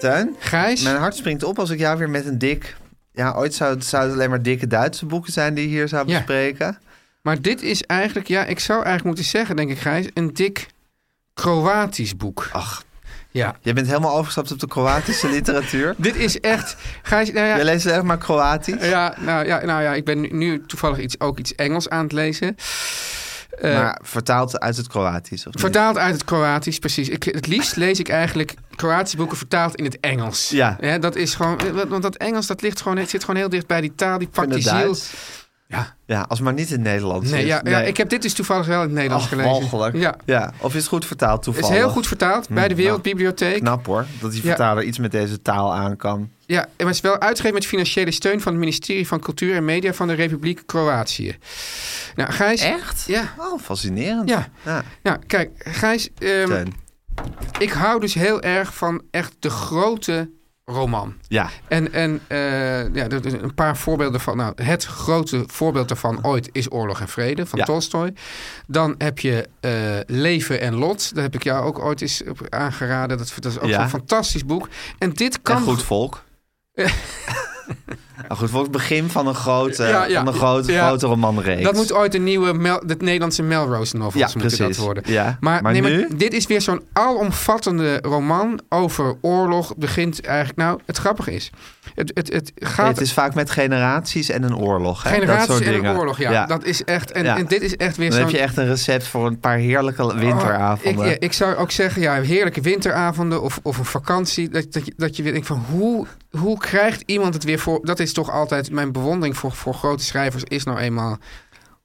Tuin? 0.00 0.36
Gijs? 0.38 0.82
Mijn 0.82 0.96
hart 0.96 1.16
springt 1.16 1.42
op 1.42 1.58
als 1.58 1.70
ik 1.70 1.78
jou 1.78 1.98
weer 1.98 2.10
met 2.10 2.26
een 2.26 2.38
dik... 2.38 2.76
Ja, 3.12 3.32
ooit 3.32 3.54
zou 3.54 3.74
het, 3.74 3.84
zou 3.84 4.04
het 4.04 4.12
alleen 4.12 4.30
maar 4.30 4.42
dikke 4.42 4.66
Duitse 4.66 5.06
boeken 5.06 5.32
zijn 5.32 5.54
die 5.54 5.64
je 5.64 5.70
hier 5.70 5.88
zou 5.88 6.08
Ja. 6.08 6.16
bespreken. 6.16 6.78
Maar 7.22 7.40
dit 7.42 7.62
is 7.62 7.82
eigenlijk, 7.82 8.28
ja, 8.28 8.44
ik 8.44 8.58
zou 8.60 8.76
eigenlijk 8.76 9.06
moeten 9.06 9.24
zeggen, 9.24 9.56
denk 9.56 9.70
ik, 9.70 9.78
Gijs, 9.78 10.06
een 10.14 10.34
dik 10.34 10.66
Kroatisch 11.34 12.16
boek. 12.16 12.48
Ach, 12.52 12.84
Ja. 13.30 13.56
je 13.60 13.72
bent 13.72 13.86
helemaal 13.86 14.12
overgestapt 14.12 14.52
op 14.52 14.58
de 14.58 14.66
Kroatische 14.68 15.28
literatuur. 15.36 15.94
Dit 15.96 16.16
is 16.16 16.40
echt, 16.40 16.76
Gijs, 17.02 17.32
nou 17.32 17.46
ja, 17.46 17.56
Je 17.56 17.64
leest 17.64 17.86
echt 17.86 18.02
maar 18.02 18.18
Kroatisch. 18.18 18.88
ja, 18.88 19.14
nou, 19.18 19.46
ja, 19.46 19.64
nou 19.64 19.82
ja, 19.82 19.92
ik 19.94 20.04
ben 20.04 20.20
nu, 20.20 20.28
nu 20.32 20.66
toevallig 20.66 20.98
iets, 20.98 21.20
ook 21.20 21.38
iets 21.38 21.54
Engels 21.54 21.88
aan 21.88 22.02
het 22.02 22.12
lezen. 22.12 22.56
Eh, 23.58 23.74
maar 23.74 24.00
vertaald 24.02 24.60
uit 24.60 24.76
het 24.76 24.88
Kroatisch. 24.88 25.46
Of? 25.46 25.52
Vertaald 25.56 25.98
uit 25.98 26.14
het 26.14 26.24
Kroatisch, 26.24 26.78
precies. 26.78 27.08
Ik, 27.08 27.22
het 27.22 27.46
liefst 27.46 27.76
lees 27.76 27.98
ik 27.98 28.08
eigenlijk 28.08 28.54
Kroatische 28.76 29.16
boeken 29.16 29.36
vertaald 29.36 29.74
in 29.74 29.84
het 29.84 30.00
Engels. 30.00 30.48
Ja. 30.48 30.98
dat 30.98 31.16
is 31.16 31.34
gewoon, 31.34 31.58
want 31.88 32.02
dat 32.02 32.16
Engels 32.16 32.46
dat 32.46 32.62
ligt 32.62 32.80
gewoon, 32.80 32.96
het 32.96 33.10
zit 33.10 33.20
gewoon 33.24 33.40
heel 33.40 33.48
dicht 33.48 33.66
bij 33.66 33.80
die 33.80 33.94
taal, 33.94 34.18
die 34.18 34.28
pakt 34.28 34.52
die 34.52 34.62
ziel. 34.62 34.72
Duits. 34.72 35.12
Ja. 35.70 35.94
Ja, 36.06 36.20
als 36.20 36.38
het 36.38 36.40
maar 36.48 36.52
niet 36.56 36.66
in 36.68 36.72
het 36.72 36.82
Nederlands 36.82 37.30
Nee, 37.30 37.40
is. 37.42 37.46
ja, 37.46 37.60
ja, 37.64 37.80
ik 37.80 37.96
heb 37.96 38.08
dit 38.08 38.22
dus 38.22 38.34
toevallig 38.34 38.66
wel 38.66 38.76
in 38.80 38.86
het 38.86 38.92
Nederlands 38.92 39.24
Ach, 39.24 39.30
gelezen. 39.30 39.50
walgelijk. 39.52 39.96
Ja, 39.96 40.16
Ja, 40.24 40.52
of 40.58 40.74
is 40.74 40.80
het 40.80 40.88
goed 40.88 41.06
vertaald 41.06 41.34
het 41.34 41.42
toevallig? 41.44 41.70
is 41.70 41.76
heel 41.82 41.90
goed 41.90 42.06
vertaald 42.06 42.48
bij 42.48 42.68
de 42.68 42.74
Hm, 42.74 42.80
Wereldbibliotheek. 42.80 43.58
Knap 43.60 43.86
hoor, 43.86 44.06
dat 44.20 44.30
die 44.32 44.40
Ja. 44.42 44.48
vertaler 44.48 44.82
iets 44.84 44.98
met 44.98 45.10
deze 45.12 45.42
taal 45.42 45.74
aan 45.74 45.96
kan. 45.96 46.30
Ja, 46.46 46.66
en 46.76 46.86
het 46.86 46.94
is 46.94 47.00
wel 47.00 47.18
uitgegeven 47.20 47.54
met 47.54 47.66
financiële 47.66 48.10
steun 48.10 48.40
van 48.40 48.52
het 48.52 48.60
ministerie 48.60 49.06
van 49.06 49.20
Cultuur 49.20 49.54
en 49.56 49.64
Media 49.64 49.92
van 49.92 50.08
de 50.08 50.14
Republiek 50.14 50.62
Kroatië. 50.66 51.36
Nou, 52.14 52.32
Gijs. 52.32 52.62
Echt? 52.62 53.04
Ja. 53.06 53.34
Oh, 53.38 53.60
fascinerend. 53.60 54.28
Ja. 54.28 54.48
ja. 54.64 54.82
Nou, 55.02 55.18
kijk, 55.26 55.50
Gijs, 55.58 56.08
ehm, 56.18 56.46
Teun. 56.46 56.74
ik 57.58 57.70
hou 57.70 58.00
dus 58.00 58.14
heel 58.14 58.40
erg 58.42 58.74
van 58.74 59.02
echt 59.10 59.32
de 59.38 59.50
grote 59.50 60.30
roman. 60.70 61.14
Ja. 61.28 61.50
En, 61.68 61.92
en 61.92 62.20
eh, 62.26 62.38
ja, 62.94 63.08
er- 63.08 63.26
er- 63.26 63.42
een 63.42 63.54
paar 63.54 63.76
voorbeelden 63.76 64.20
van. 64.20 64.36
Nou, 64.36 64.62
het 64.62 64.84
grote 64.84 65.44
voorbeeld 65.46 65.88
daarvan 65.88 66.24
ooit 66.26 66.48
is 66.52 66.72
Oorlog 66.72 67.00
en 67.00 67.08
Vrede 67.08 67.46
van 67.46 67.58
Ja. 67.58 67.64
Tolstoy. 67.64 68.14
Dan 68.66 68.94
heb 68.98 69.18
je 69.18 69.48
eh, 69.60 69.70
Leven 70.06 70.60
en 70.60 70.74
Lot. 70.74 71.14
Daar 71.14 71.22
heb 71.24 71.34
ik 71.34 71.42
jou 71.44 71.64
ook 71.64 71.78
ooit 71.78 72.00
eens 72.00 72.22
op 72.28 72.46
aangeraden. 72.48 73.18
Dat, 73.18 73.32
dat 73.40 73.52
is 73.52 73.58
ook 73.58 73.68
Ja. 73.68 73.80
zo'n 73.80 73.88
fantastisch 73.88 74.44
boek. 74.44 74.68
En 74.98 75.10
dit 75.12 75.42
kan. 75.42 75.56
En 75.56 75.62
goed 75.62 75.82
volk. 75.82 76.22
Nou, 78.28 78.40
goed 78.40 78.50
volk, 78.50 78.62
het 78.62 78.72
begin 78.72 79.08
van 79.10 79.26
een 79.26 79.34
grote, 79.34 79.84
Ja, 79.84 80.04
ja. 80.04 80.18
van 80.18 80.26
een 80.26 80.38
grote, 80.38 80.72
Ja. 80.72 80.86
grote 80.86 81.06
romanreeks. 81.06 81.62
Dat 81.62 81.74
moet 81.74 81.92
ooit 81.92 82.14
een 82.14 82.24
nieuwe 82.24 82.52
Mel, 82.52 82.82
de 82.86 82.96
Nederlandse 82.98 83.42
Melrose 83.42 83.96
novels 83.96 84.32
Ja, 84.32 84.40
moeten 84.40 84.58
dat 84.58 84.76
worden. 84.76 85.02
Ja. 85.06 85.36
Maar, 85.40 85.62
Maar 85.62 85.72
nee, 85.72 85.82
maar 85.82 85.90
nu? 85.90 86.08
dit 86.16 86.32
is 86.32 86.46
weer 86.46 86.60
zo'n 86.60 86.82
alomvattende 86.92 87.98
roman 88.02 88.60
over 88.68 89.16
oorlog. 89.20 89.76
Begint 89.76 90.20
eigenlijk, 90.20 90.58
nou, 90.58 90.80
het 90.86 90.96
grappige 90.96 91.34
is, 91.34 91.50
het, 91.94 92.10
het, 92.14 92.32
het 92.32 92.52
gaat 92.56 92.88
het 92.88 93.00
is 93.00 93.12
vaak 93.12 93.34
met 93.34 93.50
generaties 93.50 94.28
en 94.28 94.42
een 94.42 94.56
oorlog. 94.56 95.02
Hè? 95.02 95.10
dat 95.10 95.18
generaties 95.18 95.46
soort 95.54 95.66
en 95.66 95.84
een 95.84 95.96
oorlog. 95.96 96.18
Ja, 96.18 96.46
dat 96.46 96.64
is 96.64 96.84
echt. 96.84 97.12
En, 97.12 97.46
dit 97.46 97.62
is 97.62 97.76
echt 97.76 97.96
weer 97.96 98.10
Dan 98.10 98.18
heb 98.18 98.28
je 98.30 98.38
echt 98.38 98.56
een 98.56 98.66
recept 98.66 99.06
voor 99.06 99.26
een 99.26 99.40
paar 99.40 99.56
heerlijke 99.56 100.04
Oh, 100.04 100.18
winteravonden. 100.18 101.04
ik, 101.04 101.10
ja, 101.10 101.16
ik 101.18 101.32
zou 101.32 101.54
ook 101.56 101.70
zeggen, 101.70 102.02
ja, 102.02 102.20
heerlijke 102.20 102.60
winteravonden 102.60 103.42
of, 103.42 103.60
of 103.62 103.78
een 103.78 103.84
vakantie. 103.84 104.48
Dat, 104.48 104.72
dat, 104.72 104.86
je, 104.86 104.92
dat 104.96 105.16
je 105.16 105.22
weer 105.22 105.32
denkt 105.32 105.46
van 105.46 105.64
hoe, 105.70 106.06
hoe 106.38 106.58
krijgt 106.58 107.02
iemand 107.06 107.34
het 107.34 107.44
weer 107.44 107.58
voor. 107.58 107.80
Dat 107.82 107.98
is 108.00 108.09
toch 108.12 108.30
altijd 108.30 108.70
mijn 108.70 108.92
bewondering 108.92 109.36
voor, 109.36 109.52
voor 109.52 109.74
grote 109.74 110.04
schrijvers, 110.04 110.44
is 110.44 110.64
nou 110.64 110.78
eenmaal. 110.78 111.18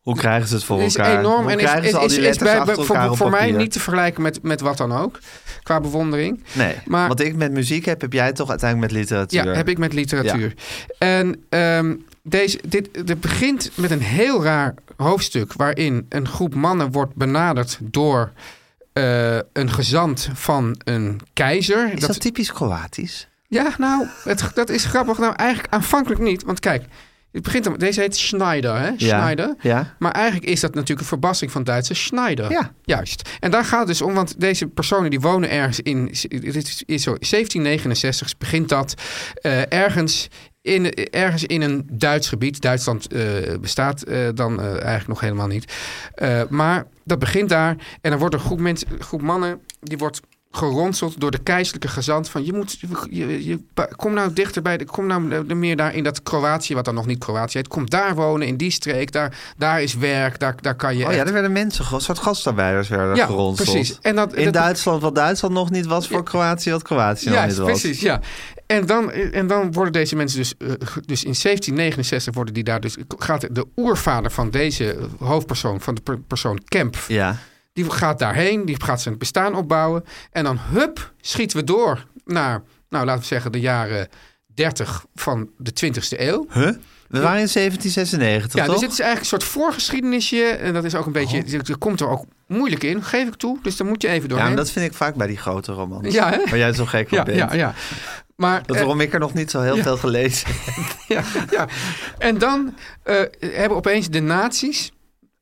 Hoe 0.06 0.16
krijgen 0.16 0.48
ze 0.48 0.56
het 0.56 0.64
voor 0.64 0.78
Het 0.78 0.86
is 0.88 0.96
elkaar? 0.96 1.20
enorm 1.20 1.42
Hoe 1.42 1.52
en 1.52 1.60
is, 1.60 1.94
is, 1.94 2.18
is, 2.18 2.38
bij, 2.38 2.60
achter 2.60 2.86
voor, 2.86 2.96
elkaar 2.96 3.30
mij 3.30 3.52
niet 3.52 3.72
te 3.72 3.80
vergelijken 3.80 4.22
met, 4.22 4.44
met 4.44 4.62
wat 4.62 4.78
dan 4.78 4.92
ook. 4.92 5.20
Qua 5.64 5.80
bewondering. 5.80 6.44
Nee, 6.54 6.76
Maar- 6.86 7.08
wat 7.08 7.20
ik 7.20 7.36
met 7.36 7.52
muziek 7.52 7.86
heb, 7.86 8.02
heb 8.02 8.14
jij 8.14 8.34
toch 8.34 8.50
uiteindelijk 8.50 8.92
met 8.92 9.02
literatuur. 9.02 9.46
Ja, 9.46 9.54
heb 9.54 9.70
ik 9.70 9.78
met 9.78 9.94
literatuur. 9.94 10.54
En 10.98 11.46
ehm, 11.50 11.96
deze, 12.22 12.60
dit, 12.68 13.08
dit 13.08 13.22
begint 13.22 13.72
met 13.76 13.92
een 13.92 14.02
heel 14.02 14.44
raar 14.44 14.74
hoofdstuk... 14.98 15.54
waarin 15.54 16.06
een 16.10 16.28
groep 16.28 16.56
mannen 16.56 16.92
wordt 16.92 17.16
benaderd 17.16 17.78
door 17.82 18.32
eh, 18.94 19.38
een 19.54 19.70
gezant 19.70 20.30
van 20.34 20.76
een 20.84 21.20
keizer. 21.34 21.94
Is 21.94 22.00
dat, 22.00 22.20
typisch 22.20 22.52
Kroatisch? 22.52 23.28
Ja, 23.56 23.74
nou, 23.78 24.08
het, 24.24 24.52
dat 24.54 24.70
is 24.70 24.86
grappig. 24.86 25.18
Nou, 25.18 25.34
eigenlijk 25.36 25.74
aanvankelijk 25.74 26.22
niet. 26.22 26.44
Want 26.44 26.60
kijk, 26.60 26.86
het 27.32 27.44
begint 27.44 27.80
deze 27.80 28.02
heet 28.02 28.16
Schneider, 28.16 28.80
hè? 28.80 28.92
Schneider. 28.98 29.56
ja. 29.62 29.96
Maar 30.00 30.12
eigenlijk 30.12 30.46
is 30.46 30.60
dat 30.60 30.74
natuurlijk 30.74 31.00
een 31.00 31.06
verbastering 31.06 31.52
van 31.52 31.64
Duitse 31.64 31.94
Schneider. 31.94 32.52
Ja. 32.52 32.72
Juist. 32.84 33.30
En 33.40 33.52
daar 33.52 33.66
gaat 33.66 33.80
het 33.80 33.88
dus 33.88 34.02
om, 34.02 34.14
want 34.14 34.40
deze 34.40 34.68
personen 34.68 35.10
die 35.10 35.20
wonen 35.20 35.50
ergens 35.50 35.80
in, 35.80 36.06
dit 36.30 36.84
is, 36.86 37.04
zo 37.04 37.12
1769 37.12 38.38
begint 38.38 38.70
dat, 38.70 38.94
eh, 39.42 39.72
ergens 39.72 40.28
in, 40.62 40.94
ergens 40.94 41.44
in 41.44 41.62
een 41.62 41.90
Duits 41.92 42.30
gebied. 42.30 42.62
Duitsland 42.62 43.08
eh, 43.08 43.24
bestaat 43.62 44.02
eh, 44.02 44.28
dan 44.34 44.62
eigenlijk 44.62 45.08
nog 45.08 45.20
helemaal 45.20 45.48
niet. 45.48 45.74
Maar 46.50 46.86
dat 47.04 47.20
begint 47.20 47.50
daar 47.50 47.76
en 48.02 48.10
dan 48.10 48.20
wordt 48.20 48.36
een 48.36 48.42
groep, 48.42 48.60
mensen, 48.60 48.88
groep 49.00 49.22
mannen, 49.22 49.62
die 49.82 49.98
wordt 49.98 50.22
geronseld 50.56 51.20
door 51.20 51.32
de 51.32 51.38
keizerlijke 51.44 51.88
gezant 51.88 52.30
van 52.30 52.46
je 52.46 52.54
moet 52.54 52.78
je, 53.10 53.46
je, 53.46 53.60
kom 53.96 54.14
nou 54.14 54.34
dichter 54.34 54.62
bij 54.62 54.78
de, 54.78 54.86
kom 54.86 55.06
nou 55.08 55.54
meer 55.56 55.76
daar 55.76 55.94
in 55.96 56.04
dat 56.04 56.24
Kroatië 56.24 56.74
wat 56.74 56.86
dan 56.86 56.94
nog 56.96 57.06
niet 57.06 57.20
Kroatië 57.20 57.58
heet 57.58 57.68
kom 57.68 57.90
daar 57.90 58.16
wonen 58.16 58.48
in 58.48 58.58
die 58.58 58.72
streek 58.72 59.12
daar, 59.12 59.38
daar 59.58 59.82
is 59.82 59.96
werk 59.96 60.40
daar, 60.40 60.56
daar 60.62 60.76
kan 60.76 60.98
je 60.98 61.06
Oh 61.06 61.14
ja, 61.14 61.26
er 61.26 61.34
werden 61.34 61.52
mensen, 61.52 61.86
een 61.92 62.02
soort 62.02 62.20
gastarbeiders 62.20 62.88
werden 62.88 63.16
Ja, 63.16 63.26
geronseld. 63.26 63.70
precies. 63.72 64.00
En 64.02 64.16
dat- 64.16 64.34
in 64.34 64.44
dat- 64.46 64.54
Duitsland, 64.54 65.02
wat 65.02 65.16
Duitsland 65.16 65.54
nog 65.54 65.70
niet 65.70 65.86
was 65.86 66.08
voor 66.08 66.24
Kroatië, 66.24 66.72
wat 66.72 66.82
Kroatië 66.84 67.26
nog 67.30 67.38
Ja, 67.38 67.46
niet 67.46 67.56
was. 67.58 67.68
precies, 67.68 68.00
ja. 68.02 68.20
En 68.68 68.86
dan, 68.86 69.12
en 69.12 69.48
dan 69.48 69.72
worden 69.74 69.94
deze 69.94 70.16
mensen 70.16 70.38
dus, 70.38 70.54
eh, 70.58 70.68
dus 71.06 71.24
in 71.24 71.36
1769 71.36 72.34
worden 72.34 72.54
die 72.54 72.64
daar 72.64 72.80
dus, 72.82 72.96
gaat 73.18 73.56
de 73.56 73.66
oervader 73.76 74.32
van 74.32 74.50
deze 74.50 74.98
hoofdpersoon, 75.20 75.82
van 75.82 75.96
de 75.96 76.02
per- 76.02 76.20
persoon 76.20 76.60
Kemp, 76.66 76.98
Ja. 77.08 77.38
Die 77.76 77.92
gaat 77.92 78.20
daarheen, 78.20 78.66
die 78.66 78.84
gaat 78.84 79.02
zijn 79.02 79.18
bestaan 79.18 79.56
opbouwen. 79.56 80.04
En 80.32 80.44
dan, 80.44 80.58
hup, 80.60 81.14
schieten 81.22 81.58
we 81.58 81.64
door 81.64 82.06
naar, 82.26 82.64
nou 82.90 83.06
laten 83.06 83.22
we 83.22 83.28
zeggen, 83.28 83.52
de 83.52 83.60
jaren 83.60 84.08
30 84.54 85.06
van 85.16 85.50
de 85.58 85.72
20ste 85.72 86.20
eeuw. 86.20 86.48
Huh? 86.50 86.70
We 87.08 87.22
waren 87.22 87.40
in 87.40 87.50
1796, 87.54 88.54
Ja, 88.54 88.66
toch? 88.66 88.74
dus 88.74 88.84
dit 88.84 88.92
is 88.92 89.00
eigenlijk 89.00 89.20
een 89.20 89.40
soort 89.40 89.52
voorgeschiedenisje. 89.52 90.44
En 90.44 90.74
dat 90.74 90.84
is 90.84 90.96
ook 90.96 91.06
een 91.06 91.12
beetje, 91.12 91.44
er 91.68 91.78
komt 91.78 92.00
er 92.00 92.10
ook 92.10 92.26
moeilijk 92.48 92.84
in, 92.84 93.04
geef 93.04 93.28
ik 93.28 93.36
toe. 93.36 93.60
Dus 93.62 93.78
daar 93.78 93.88
moet 93.88 94.02
je 94.02 94.08
even 94.08 94.22
ja, 94.22 94.28
doorheen. 94.28 94.48
maar 94.48 94.56
dat 94.56 94.72
vind 94.72 94.86
ik 94.86 94.94
vaak 94.94 95.16
bij 95.16 95.28
die 95.28 95.38
grote 95.38 95.72
romans. 95.72 96.14
Ja, 96.14 96.30
hè? 96.30 96.38
Waar 96.38 96.58
jij 96.58 96.74
zo 96.74 96.86
gek 96.86 97.06
op 97.06 97.12
ja, 97.12 97.24
bent. 97.24 97.38
ja, 97.38 97.54
ja. 97.54 97.74
Maar, 98.36 98.64
Dat 98.66 98.76
eh, 98.76 98.82
waarom 98.82 99.02
ik 99.02 99.14
er 99.14 99.20
nog 99.20 99.34
niet 99.34 99.52
zo 99.52 99.62
heel 99.62 99.76
ja. 99.76 99.84
veel 99.84 99.98
gelezen 99.98 100.48
heb. 100.48 100.96
ja, 101.18 101.24
ja. 101.50 101.68
En 102.18 102.38
dan 102.38 102.76
eh, 103.04 103.22
hebben 103.40 103.78
opeens 103.78 104.10
de 104.10 104.22
nazi's... 104.22 104.92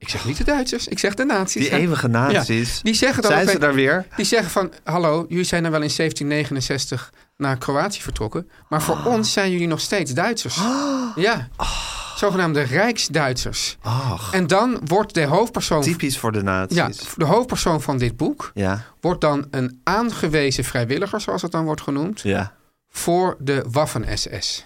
Ik 0.03 0.09
zeg 0.09 0.25
niet 0.25 0.37
de 0.37 0.43
Duitsers, 0.43 0.87
ik 0.87 0.99
zeg 0.99 1.13
de 1.13 1.25
nazi's. 1.25 1.69
Die 1.69 1.71
eeuwige 1.71 2.07
nazi's. 2.07 2.75
Ja, 2.75 2.81
die 2.83 2.93
zeggen 2.93 3.21
dan 3.21 3.31
Zijn 3.31 3.47
ze 3.47 3.59
daar 3.59 3.73
weer? 3.73 4.05
Die 4.15 4.25
zeggen 4.25 4.51
van, 4.51 4.71
hallo, 4.83 5.25
jullie 5.29 5.43
zijn 5.43 5.63
dan 5.63 5.71
wel 5.71 5.81
in 5.81 5.91
1769 5.95 7.13
naar 7.37 7.57
Kroatië 7.57 8.01
vertrokken. 8.01 8.49
Maar 8.69 8.81
voor 8.81 9.03
ons 9.05 9.31
zijn 9.33 9.51
jullie 9.51 9.67
nog 9.67 9.79
steeds 9.79 10.13
Duitsers. 10.13 10.59
Ja. 11.15 11.47
Zo 11.57 11.65
zogenaamde 12.15 12.61
Rijksduitsers. 12.61 13.77
Ach, 13.81 14.33
En 14.33 14.47
dan 14.47 14.79
wordt 14.85 15.13
de 15.13 15.25
hoofdpersoon... 15.25 15.81
typisch 15.81 16.17
voor 16.17 16.31
de 16.31 16.43
nazi's. 16.43 16.77
Ja, 16.77 16.89
de 17.15 17.25
hoofdpersoon 17.25 17.81
van 17.81 17.97
dit 17.97 18.17
boek 18.17 18.51
ja. 18.53 18.83
wordt 19.01 19.21
dan 19.21 19.47
een 19.51 19.79
aangewezen 19.83 20.63
vrijwilliger, 20.63 21.21
zoals 21.21 21.41
het 21.41 21.51
dan 21.51 21.65
wordt 21.65 21.81
genoemd, 21.81 22.21
ja. 22.21 22.53
voor 22.89 23.35
de 23.39 23.65
Waffen-SS. 23.71 24.65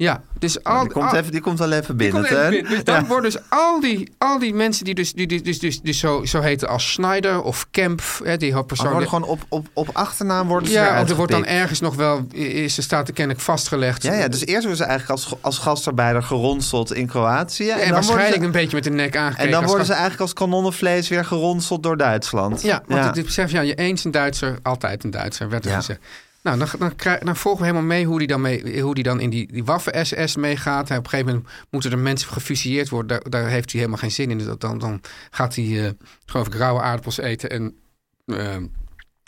Ja, 0.00 0.22
dus 0.38 0.64
al, 0.64 0.80
die, 0.80 0.92
komt 0.92 1.10
al- 1.10 1.16
even, 1.18 1.32
die 1.32 1.40
komt 1.40 1.58
wel 1.58 1.72
even 1.72 1.96
binnen, 1.96 2.24
even. 2.24 2.68
Dus 2.68 2.84
dan 2.84 2.94
Ja. 2.94 3.06
worden 3.06 3.30
dus 3.30 3.40
al 3.48 3.80
die, 3.80 4.12
al 4.18 4.38
die 4.38 4.54
mensen 4.54 4.84
die 4.84 4.94
dus, 4.94 5.12
die, 5.12 5.26
die, 5.26 5.42
dus, 5.42 5.58
dus, 5.58 5.80
dus 5.80 5.98
zo, 5.98 6.24
zo 6.24 6.40
heten 6.40 6.68
als 6.68 6.92
Schneider 6.92 7.42
of 7.42 7.66
Kemp, 7.70 8.02
hè, 8.24 8.36
die 8.36 8.52
hoofdpersoon. 8.54 8.90
worden 8.90 9.08
gewoon 9.08 9.28
op, 9.28 9.40
op, 9.48 9.66
op 9.72 9.88
achternaam 9.92 10.48
worden 10.48 10.68
ze 10.68 10.74
ja, 10.74 11.06
er 11.06 11.14
wordt 11.16 11.32
dan 11.32 11.44
ergens 11.44 11.80
nog 11.80 11.94
wel, 11.94 12.26
is, 12.32 12.76
er 12.76 12.82
staat 12.82 13.08
er 13.08 13.14
kennelijk 13.14 13.44
vastgelegd. 13.44 14.02
Ja, 14.02 14.12
ja, 14.14 14.28
dus 14.28 14.40
eerst 14.40 14.60
worden 14.60 14.76
ze 14.76 14.84
eigenlijk 14.84 15.20
als, 15.20 15.34
als 15.40 15.58
gastarbeider 15.58 16.22
geronseld 16.22 16.92
in 16.94 17.06
Kroatië. 17.06 17.62
en, 17.68 17.68
dan 17.68 17.78
worden 17.78 17.94
waarschijnlijk 17.94 18.36
ze- 18.40 18.44
een 18.44 18.50
beetje 18.52 18.74
met 18.76 18.84
de 18.84 18.90
nek 18.90 19.16
aangekeken. 19.16 19.44
En 19.46 19.50
dan 19.50 19.66
worden 19.66 19.86
ze 19.86 19.92
eigenlijk 19.92 20.22
als 20.22 20.32
kanonnenvlees 20.32 21.08
weer 21.08 21.24
geronseld 21.24 21.82
door 21.82 21.96
Duitsland. 21.96 22.62
Ja, 22.62 22.82
want 22.86 23.16
het 23.16 23.24
besef, 23.24 23.50
ja, 23.50 23.60
je 23.60 23.74
eens 23.74 24.04
een 24.04 24.10
Duitser, 24.10 24.58
altijd 24.62 25.04
een 25.04 25.10
Duitser, 25.10 25.48
werd 25.48 25.64
er 25.64 25.74
gezegd. 25.74 26.00
Nou, 26.42 26.58
dan, 26.58 26.68
dan, 26.78 27.18
dan 27.18 27.36
volgen 27.36 27.60
we 27.60 27.66
helemaal 27.66 27.88
mee 27.88 28.06
hoe 28.06 28.18
die 28.18 28.28
dan, 28.28 28.40
mee, 28.40 28.80
hoe 28.80 28.94
die 28.94 29.04
dan 29.04 29.20
in 29.20 29.30
die, 29.30 29.52
die 29.52 29.64
Waffen-SS 29.64 30.36
meegaat. 30.36 30.90
Op 30.90 30.96
een 30.96 31.08
gegeven 31.08 31.26
moment 31.26 31.48
moeten 31.70 31.90
er 31.90 31.98
mensen 31.98 32.32
gefusilleerd 32.32 32.88
worden. 32.88 33.08
Daar, 33.08 33.30
daar 33.30 33.50
heeft 33.50 33.70
hij 33.70 33.80
helemaal 33.80 34.00
geen 34.00 34.10
zin 34.10 34.30
in. 34.30 34.38
Dus 34.38 34.46
dan, 34.58 34.78
dan 34.78 35.00
gaat 35.30 35.54
hij, 35.54 35.86
eh 35.86 35.90
geloof 36.26 36.46
ik, 36.46 36.54
rauwe 36.54 36.80
aardappels 36.80 37.18
eten 37.18 37.50
en 37.50 37.76
eh, 38.24 38.56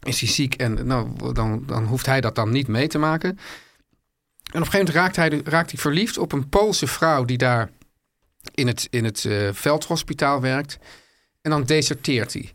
is 0.02 0.20
hij 0.20 0.28
ziek. 0.28 0.54
En 0.54 0.86
nou, 0.86 1.32
dan, 1.32 1.62
dan 1.66 1.84
hoeft 1.84 2.06
hij 2.06 2.20
dat 2.20 2.34
dan 2.34 2.50
niet 2.50 2.68
mee 2.68 2.86
te 2.86 2.98
maken. 2.98 3.30
En 3.30 3.38
op 4.60 4.66
een 4.66 4.72
gegeven 4.72 4.94
moment 4.94 4.94
raakt 4.94 5.16
hij, 5.16 5.40
raakt 5.44 5.70
hij 5.70 5.80
verliefd 5.80 6.18
op 6.18 6.32
een 6.32 6.48
Poolse 6.48 6.86
vrouw 6.86 7.24
die 7.24 7.38
daar 7.38 7.70
in 8.54 8.66
het, 8.66 8.86
in 8.90 9.04
het 9.04 9.24
eh, 9.24 9.48
veldhospitaal 9.52 10.40
werkt. 10.40 10.78
En 11.42 11.50
dan 11.50 11.64
deserteert 11.64 12.32
hij. 12.32 12.52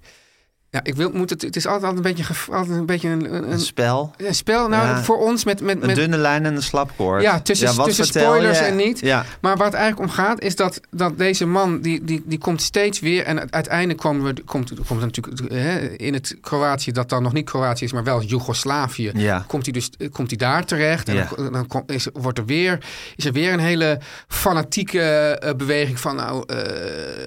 Ja, 0.78 0.84
ik 0.92 0.96
wil, 0.96 1.12
moet 1.14 1.30
het, 1.30 1.42
het 1.42 1.56
is 1.56 1.68
altijd 1.68 1.96
een 1.96 2.02
beetje, 2.02 2.24
altijd 2.52 2.78
een, 2.78 2.86
beetje 2.86 3.10
een, 3.10 3.34
een, 3.34 3.52
Een 3.52 3.60
spel. 3.60 4.14
een 4.18 4.36
spel. 4.36 4.68
Nou, 4.68 4.88
Ja. 4.88 5.04
voor 5.04 5.18
ons 5.18 5.44
met... 5.44 5.62
met, 5.62 5.82
Een 5.82 5.86
met 5.88 5.96
dunne 5.96 6.18
lijn 6.18 6.46
en 6.46 6.56
een 6.56 6.64
slapkoord. 6.64 7.22
ja, 7.22 7.40
tussen, 7.40 7.76
wat 7.76 7.86
tussen 7.86 8.06
spoilers 8.06 8.60
je? 8.60 8.66
en 8.66 8.76
niet. 8.76 9.00
Ja. 9.00 9.26
Maar 9.42 9.58
waar 9.58 9.66
het 9.66 9.76
eigenlijk 9.76 10.10
om 10.10 10.16
gaat, 10.16 10.42
is 10.42 10.56
dat, 10.56 10.80
dat 10.92 11.18
deze 11.18 11.46
man, 11.46 11.82
die, 11.82 12.04
die, 12.04 12.24
die 12.26 12.38
komt 12.40 12.62
steeds 12.62 13.00
weer... 13.00 13.24
en 13.24 13.52
uiteindelijk 13.52 14.00
komen 14.00 14.36
we, 14.36 14.44
komt, 14.44 14.74
komt 14.88 15.00
natuurlijk 15.02 15.52
hè, 15.52 15.80
in 15.80 16.14
het 16.14 16.38
Kroatië... 16.42 16.92
dat 16.92 17.10
dan 17.10 17.24
nog 17.24 17.34
niet 17.34 17.46
Kroatië 17.46 17.86
is, 17.86 17.92
maar 17.94 18.04
wel 18.04 18.22
Joegoslavië... 18.24 19.12
Ja. 19.14 19.44
komt 19.48 19.64
hij 19.64 19.74
dus 19.74 19.90
komt 20.12 20.30
hij 20.30 20.38
daar 20.38 20.66
terecht. 20.66 21.10
En 21.10 21.16
Ja. 21.16 21.30
dan, 21.36 21.52
dan 21.52 21.68
komt- 21.68 21.92
is, 21.92 22.08
wordt 22.14 22.38
er 22.38 22.46
weer, 22.46 22.78
is 23.16 23.26
er 23.26 23.34
weer 23.34 23.54
een 23.54 23.60
hele 23.60 24.00
fanatieke 24.28 25.02
eh, 25.02 25.54
beweging 25.56 26.00
van... 26.00 26.16
Nou, 26.16 26.44
eh, 26.48 26.58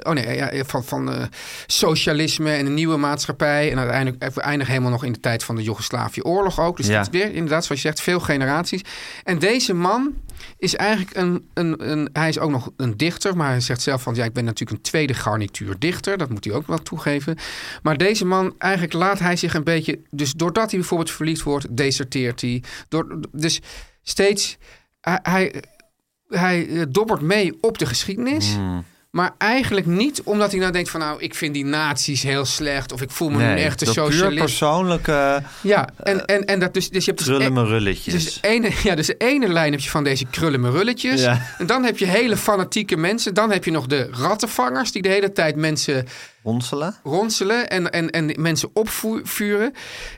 oh 0.03 0.12
nee, 0.12 0.36
ja, 0.36 0.51
van, 0.66 0.84
van 0.84 1.12
eh, 1.12 1.22
socialisme 1.66 2.51
en 2.51 2.66
een 2.66 2.74
nieuwe 2.74 2.96
maatschappij. 2.96 3.39
En 3.47 3.78
uiteindelijk 3.78 4.34
we 4.34 4.41
eindigen 4.41 4.72
helemaal 4.72 4.93
nog 4.93 5.05
in 5.05 5.12
de 5.12 5.20
tijd 5.20 5.45
van 5.45 5.57
de 5.57 5.62
Joegoslavië-oorlog 5.62 6.61
ook. 6.61 6.76
Dus 6.76 6.86
Ja. 6.86 7.01
is 7.01 7.09
weer, 7.11 7.32
inderdaad, 7.32 7.64
zoals 7.64 7.82
je 7.82 7.88
zegt, 7.88 8.01
veel 8.01 8.20
generaties. 8.20 8.82
En 9.24 9.38
deze 9.38 9.74
man 9.74 10.14
is 10.59 10.76
eigenlijk 10.76 11.16
een, 11.16 11.49
een, 11.55 11.91
een... 11.91 12.09
Hij 12.12 12.28
is 12.28 12.38
ook 12.38 12.51
nog 12.51 12.70
een 12.76 12.97
dichter, 12.97 13.36
maar 13.36 13.49
hij 13.49 13.61
zegt 13.61 13.82
zelf 13.82 14.03
van... 14.03 14.14
Ja, 14.14 14.24
ik 14.24 14.32
ben 14.32 14.45
natuurlijk 14.45 14.78
een 14.78 14.91
tweede 14.91 15.14
garnituur 15.14 15.78
dichter. 15.78 16.18
Dat 16.18 16.30
moet 16.30 16.45
hij 16.45 16.55
ook 16.55 16.66
wel 16.66 16.78
toegeven. 16.78 17.38
Maar 17.82 17.97
deze 17.97 18.24
man, 18.24 18.55
eigenlijk 18.59 18.93
laat 18.93 19.18
hij 19.18 19.36
zich 19.36 19.55
een 19.55 19.64
beetje... 19.64 19.99
Dus 20.11 20.32
doordat 20.32 20.70
hij 20.70 20.78
bijvoorbeeld 20.78 21.11
verliefd 21.11 21.43
wordt, 21.43 21.76
deserteert 21.76 22.41
hij. 22.41 22.62
Door, 22.88 23.20
dus 23.32 23.61
steeds... 24.03 24.59
Hij, 25.01 25.18
hij, 25.22 25.62
hij 26.28 26.68
eh, 26.68 26.82
dobbert 26.88 27.20
mee 27.20 27.59
op 27.61 27.78
de 27.78 27.86
geschiedenis... 27.86 28.55
Hmm. 28.55 28.84
Maar 29.11 29.34
eigenlijk 29.38 29.86
niet 29.86 30.22
omdat 30.22 30.50
hij 30.50 30.61
nou 30.61 30.72
denkt 30.72 30.90
van... 30.90 31.00
nou, 31.00 31.20
ik 31.20 31.34
vind 31.34 31.54
die 31.54 31.64
nazi's 31.64 32.22
heel 32.22 32.44
slecht... 32.44 32.92
of 32.92 33.02
ik 33.02 33.11
voel 33.11 33.28
me 33.30 33.36
nu 33.36 33.44
een 33.44 33.54
Nee, 33.54 33.64
echte 33.64 33.84
dat 33.84 33.94
puur 33.94 34.04
socialist. 34.04 34.38
persoonlijke 34.44 35.42
Ja, 35.61 35.88
en, 35.96 36.24
en, 36.26 36.44
en 36.44 36.61
dat 36.61 36.74
dus, 36.74 36.90
dus 36.90 37.04
je 37.04 37.11
hebt 37.11 37.24
dus... 37.26 37.36
krullen 37.36 37.64
e- 37.64 37.68
rulletjes. 37.68 38.12
dus 38.14 38.40
de, 38.40 38.48
ene, 38.48 38.70
ja, 38.82 38.94
dus 38.94 39.06
de 39.06 39.14
ene 39.16 39.48
lijn 39.48 39.72
heb 39.72 39.80
je 39.80 39.90
van 39.90 40.04
deze 40.04 40.24
krullenmerulletjes. 40.26 41.20
Ja. 41.20 41.46
En 41.58 41.66
dan 41.66 41.84
heb 41.84 41.98
je 41.98 42.06
hele 42.06 42.36
fanatieke 42.36 42.96
mensen. 42.96 43.34
Dan 43.34 43.50
heb 43.50 43.64
je 43.64 43.70
nog 43.70 43.86
de 43.86 44.08
rattenvangers... 44.11 44.92
die 44.92 45.02
de 45.02 45.08
hele 45.08 45.32
tijd 45.32 45.56
mensen 45.56 46.06
Ronselen. 46.42 46.94
ronselen... 47.02 47.70
en, 47.70 47.90
en, 47.92 48.11
en 48.11 48.32
mensen 48.42 48.70
opvuren. 48.72 49.72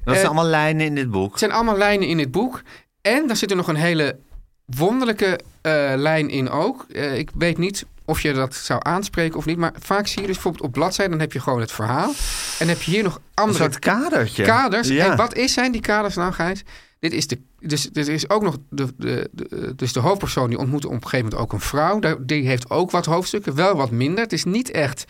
Dat 0.04 0.14
zijn 0.14 0.26
allemaal 0.26 0.46
lijnen 0.46 0.86
in 0.86 0.94
dit 0.94 1.10
boek. 1.10 1.30
het 1.30 1.38
zijn 1.38 1.52
allemaal 1.52 1.76
lijnen 1.78 2.08
in 2.08 2.16
dit 2.16 2.30
boek. 2.30 2.62
En 3.02 3.26
daar 3.26 3.36
zit 3.36 3.50
er 3.50 3.56
nog 3.56 3.68
een 3.68 3.74
hele 3.76 4.16
wonderlijke 4.64 5.40
eh, 5.62 5.92
lijn 5.96 6.28
in 6.30 6.50
ook. 6.50 6.86
Eh, 6.92 7.18
ik 7.18 7.30
weet 7.34 7.58
niet 7.58 7.84
of 8.04 8.20
je 8.20 8.32
dat 8.32 8.54
zou 8.54 8.80
aanspreken 8.82 9.38
of 9.38 9.44
niet. 9.44 9.56
Maar 9.58 9.72
vaak 9.78 10.06
zie 10.06 10.20
je 10.20 10.26
dus 10.26 10.34
bijvoorbeeld 10.36 10.64
op 10.64 10.72
bladzijde... 10.72 11.10
dan 11.10 11.20
heb 11.20 11.32
je 11.32 11.40
gewoon 11.40 11.60
het 11.60 11.72
verhaal. 11.72 12.08
En 12.08 12.14
dan 12.58 12.68
heb 12.68 12.82
je 12.82 12.90
hier 12.90 13.02
nog 13.02 13.14
Een 13.14 13.22
andere 13.34 13.58
soort 13.58 13.78
kadertje. 13.78 14.42
kaders. 14.44 14.88
Ja. 14.88 15.10
En 15.10 15.16
wat 15.16 15.34
is 15.34 15.52
zijn 15.52 15.72
die 15.72 15.80
kaders 15.80 16.14
nou, 16.14 16.32
Gijs? 16.32 16.62
Dit 16.98 17.12
is 17.12 17.26
de, 17.26 17.38
dus 17.60 17.82
dit 17.90 18.08
is 18.08 18.30
ook 18.30 18.42
nog 18.42 18.56
de, 18.70 18.86
de, 18.96 19.28
de- 19.32 19.72
dus 19.76 19.92
de 19.92 20.00
hoofdpersoon 20.00 20.48
die 20.48 20.58
ontmoet 20.58 20.84
op 20.84 20.92
een 20.92 21.02
gegeven 21.02 21.24
moment 21.24 21.42
ook 21.42 21.52
een 21.52 21.60
vrouw. 21.60 21.98
Die 22.20 22.46
heeft 22.46 22.70
ook 22.70 22.90
wat 22.90 23.06
hoofdstukken, 23.06 23.54
wel 23.54 23.76
wat 23.76 23.90
minder. 23.90 24.22
Het 24.24 24.32
is 24.32 24.44
niet 24.44 24.70
echt 24.70 25.04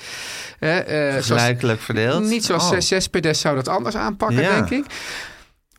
eh, 0.59 1.18
zoals, 1.18 1.43
verdeeld. 1.78 2.24
niet 2.24 2.45
zoals 2.45 2.70
Oh. 2.70 2.78
Cespedes 2.78 3.40
zou 3.40 3.55
dat 3.55 3.68
anders 3.68 3.95
aanpakken, 3.97 4.40
Ja. 4.40 4.55
denk 4.55 4.70
ik. 4.84 4.93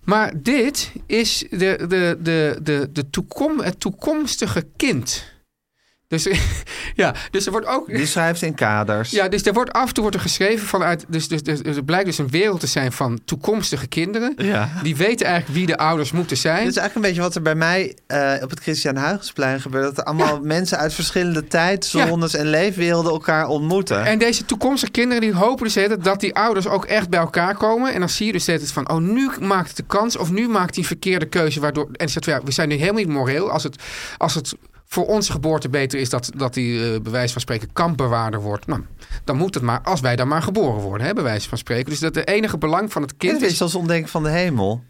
Maar 0.03 0.31
dit 0.41 0.91
is 1.05 1.45
de, 1.49 1.57
de, 1.87 2.17
de, 2.21 2.59
de, 2.61 2.89
de 2.91 3.09
toekom, 3.09 3.59
het 3.59 3.79
toekomstige 3.79 4.67
kind. 4.77 5.23
Dus, 6.13 6.27
ja, 6.95 7.13
dus 7.31 7.45
er 7.45 7.51
wordt 7.51 7.67
ook. 7.67 7.87
Die 7.87 8.05
schrijft 8.05 8.41
in 8.41 8.53
kaders. 8.53 9.11
Ja, 9.11 9.27
dus 9.27 9.45
er 9.45 9.53
wordt 9.53 9.71
af 9.71 9.87
en 9.87 9.93
toe 9.93 10.03
wordt 10.03 10.17
er 10.17 10.23
geschreven 10.23 10.67
vanuit. 10.67 11.05
Dus, 11.07 11.27
dus, 11.27 11.43
dus, 11.43 11.61
dus 11.61 11.75
er 11.75 11.83
blijkt 11.83 12.05
dus 12.05 12.17
een 12.17 12.29
wereld 12.29 12.59
te 12.59 12.67
zijn 12.67 12.91
van 12.91 13.19
toekomstige 13.25 13.87
kinderen. 13.87 14.33
Ja. 14.37 14.69
Die 14.83 14.95
weten 14.95 15.25
eigenlijk 15.25 15.57
wie 15.57 15.67
de 15.67 15.77
ouders 15.77 16.11
moeten 16.11 16.37
zijn. 16.37 16.59
Dit 16.63 16.69
is 16.69 16.77
eigenlijk 16.77 16.95
een 16.95 17.01
beetje 17.01 17.21
wat 17.21 17.35
er 17.35 17.41
bij 17.41 17.55
mij 17.55 17.95
eh, 18.07 18.33
op 18.43 18.49
het 18.49 18.59
Christian 18.59 18.97
Huygensplein 18.97 19.61
gebeurt. 19.61 19.83
Dat 19.83 19.97
er 19.97 20.03
allemaal 20.03 20.39
mensen 20.41 20.77
uit 20.77 20.93
verschillende 20.93 21.47
tijdzones 21.47 22.33
en 22.33 22.45
leefwerelden 22.45 23.11
elkaar 23.11 23.47
ontmoeten. 23.47 24.05
En 24.05 24.19
deze 24.19 24.45
toekomstige 24.45 24.91
kinderen 24.91 25.21
die 25.21 25.33
hopen 25.33 25.63
dus 25.63 25.87
dat 25.99 26.19
die 26.19 26.35
ouders 26.35 26.67
ook 26.67 26.85
echt 26.85 27.09
bij 27.09 27.19
elkaar 27.19 27.57
komen. 27.57 27.93
En 27.93 27.99
dan 27.99 28.09
zie 28.09 28.25
je 28.25 28.31
dus 28.31 28.41
steeds 28.41 28.71
van, 28.71 28.89
oh 28.89 28.97
nu 28.97 29.29
maakt 29.39 29.67
het 29.67 29.77
de 29.77 29.83
kans 29.87 30.17
of 30.17 30.31
nu 30.31 30.47
maakt 30.47 30.75
hij 30.75 30.83
een 30.83 30.89
verkeerde 30.89 31.25
keuze. 31.25 31.59
Waardoor, 31.59 31.89
en 31.91 32.09
zegt, 32.09 32.25
ja, 32.25 32.41
we 32.43 32.51
zijn 32.51 32.69
nu 32.69 32.75
helemaal 32.75 33.01
niet 33.01 33.13
moreel. 33.13 33.51
Als 33.51 33.63
het, 33.63 33.75
als 34.17 34.35
het 34.35 34.55
voor 34.93 35.05
onze 35.05 35.31
geboorte 35.31 35.69
beter 35.69 35.99
is 35.99 36.09
dat, 36.09 36.31
dat 36.35 36.53
die 36.53 36.93
eh, 36.93 37.01
bij 37.01 37.11
wijze 37.11 37.31
van 37.33 37.41
spreken 37.41 37.73
kampbewaarder 37.73 38.41
wordt. 38.41 38.67
Nou, 38.67 38.81
dan 39.23 39.37
moet 39.37 39.53
het 39.53 39.63
maar 39.63 39.81
als 39.81 40.01
wij 40.01 40.15
dan 40.15 40.27
maar 40.27 40.41
geboren 40.41 40.81
worden, 40.81 41.07
hè, 41.07 41.13
bij 41.13 41.23
wijze 41.23 41.49
van 41.49 41.57
spreken. 41.57 41.89
Dus 41.89 41.99
dat 41.99 42.13
de 42.13 42.23
enige 42.23 42.57
belang 42.57 42.91
van 42.91 43.01
het 43.01 43.17
Kind 43.17 43.31
kind 43.31 43.43
is 43.43 43.51
is... 43.51 43.57
zoals 43.57 43.75
ontdenken 43.75 44.09
van 44.09 44.23
de 44.23 44.29
hemel. 44.29 44.83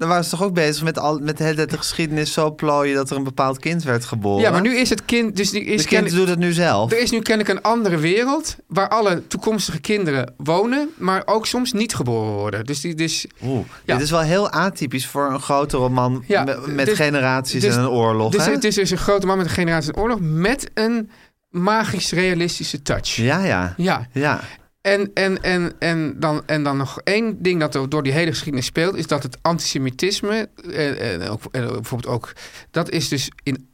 Dan 0.00 0.08
waren 0.08 0.24
ze 0.24 0.30
toch 0.30 0.42
ook 0.42 0.54
bezig 0.54 0.82
met, 0.82 0.98
al, 0.98 1.18
met 1.18 1.38
de 1.38 1.44
hele 1.44 1.56
tijd 1.56 1.70
de 1.70 1.76
geschiedenis 1.76 2.32
zo 2.32 2.54
plooien 2.54 2.94
dat 2.94 3.10
er 3.10 3.16
een 3.16 3.24
bepaald 3.24 3.58
kind 3.58 3.82
werd 3.82 4.04
geboren. 4.04 4.42
Ja, 4.42 4.50
maar 4.50 4.60
nu 4.60 4.76
is 4.76 4.90
het 4.90 5.04
kind... 5.04 5.36
Dus 5.36 5.50
die 5.50 5.64
is 5.64 5.82
de 5.82 5.88
kind 5.88 6.10
doet 6.10 6.28
het 6.28 6.38
nu 6.38 6.52
zelf. 6.52 6.92
Er 6.92 6.98
is 6.98 7.10
nu 7.10 7.20
kennelijk 7.20 7.56
een 7.56 7.62
andere 7.62 7.96
wereld 7.96 8.56
waar 8.66 8.88
alle 8.88 9.26
toekomstige 9.26 9.80
kinderen 9.80 10.34
wonen, 10.36 10.88
maar 10.96 11.22
ook 11.24 11.46
soms 11.46 11.72
niet 11.72 11.94
geboren 11.94 12.32
worden. 12.32 12.64
Dus 12.64 12.80
die, 12.80 12.94
dus, 12.94 13.26
Oeh, 13.44 13.66
Ja. 13.84 13.94
Dit 13.94 14.04
is 14.04 14.10
wel 14.10 14.20
heel 14.20 14.50
atypisch 14.50 15.06
voor 15.06 15.30
een 15.30 15.40
grote 15.40 15.76
roman 15.76 16.24
Ja, 16.26 16.44
me- 16.44 16.62
met 16.66 16.86
dus- 16.86 16.96
generaties 16.96 17.60
dus- 17.62 17.74
en 17.74 17.80
een 17.80 17.88
oorlog. 17.88 18.32
dus 18.32 18.46
hè? 18.46 18.52
het 18.52 18.64
is 18.64 18.74
dus 18.74 18.90
een 18.90 18.98
grote 18.98 19.26
man 19.26 19.36
met 19.36 19.46
een 19.46 19.52
generatie 19.52 19.92
in 19.92 20.00
oorlog 20.00 20.18
met 20.20 20.70
een 20.74 21.10
magisch 21.50 22.12
realistische 22.12 22.82
touch. 22.82 23.16
Ja, 23.16 23.44
ja. 23.44 23.74
Ja. 23.76 24.06
ja. 24.12 24.40
En, 24.80 25.10
en, 25.14 25.42
en, 25.42 25.72
en, 25.78 26.20
dan, 26.20 26.42
en 26.46 26.62
dan 26.62 26.76
nog 26.76 27.00
één 27.00 27.42
ding 27.42 27.60
dat 27.60 27.74
er 27.74 27.88
door 27.88 28.02
die 28.02 28.12
hele 28.12 28.30
geschiedenis 28.30 28.66
speelt, 28.66 28.96
is 28.96 29.06
dat 29.06 29.22
het 29.22 29.38
antisemitisme, 29.42 30.48
eh, 30.70 31.12
en 31.12 31.28
ook, 31.28 31.42
en 31.50 31.66
bijvoorbeeld 31.66 32.14
ook, 32.14 32.32
dat 32.70 32.90
is 32.90 33.08
dus 33.08 33.30
in 33.42 33.68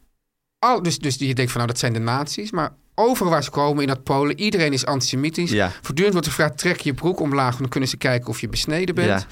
al, 0.59 0.82
dus, 0.82 0.98
dus 0.98 1.14
je 1.14 1.34
denkt 1.34 1.50
van 1.52 1.61
nou 1.61 1.72
dat 1.72 1.80
zijn 1.80 1.92
de 1.92 1.98
nazi's, 1.98 2.50
maar 2.50 2.72
overal 2.94 3.30
waar 3.32 3.44
ze 3.44 3.50
komen 3.50 3.82
in 3.82 3.88
dat 3.88 4.02
Polen, 4.02 4.40
iedereen 4.40 4.72
is 4.72 4.86
antisemitisch. 4.86 5.50
Ja. 5.50 5.72
Voortdurend 5.82 6.12
wordt 6.12 6.28
gevraagd, 6.28 6.59
trek 6.59 6.80
je 6.80 6.94
broek 6.94 7.20
omlaag, 7.20 7.48
want 7.48 7.59
dan 7.59 7.68
kunnen 7.68 7.88
ze 7.88 7.96
kijken 7.96 8.28
of 8.28 8.40
je 8.40 8.48
besneden 8.48 8.94
bent. 8.94 9.20
Ja. 9.20 9.26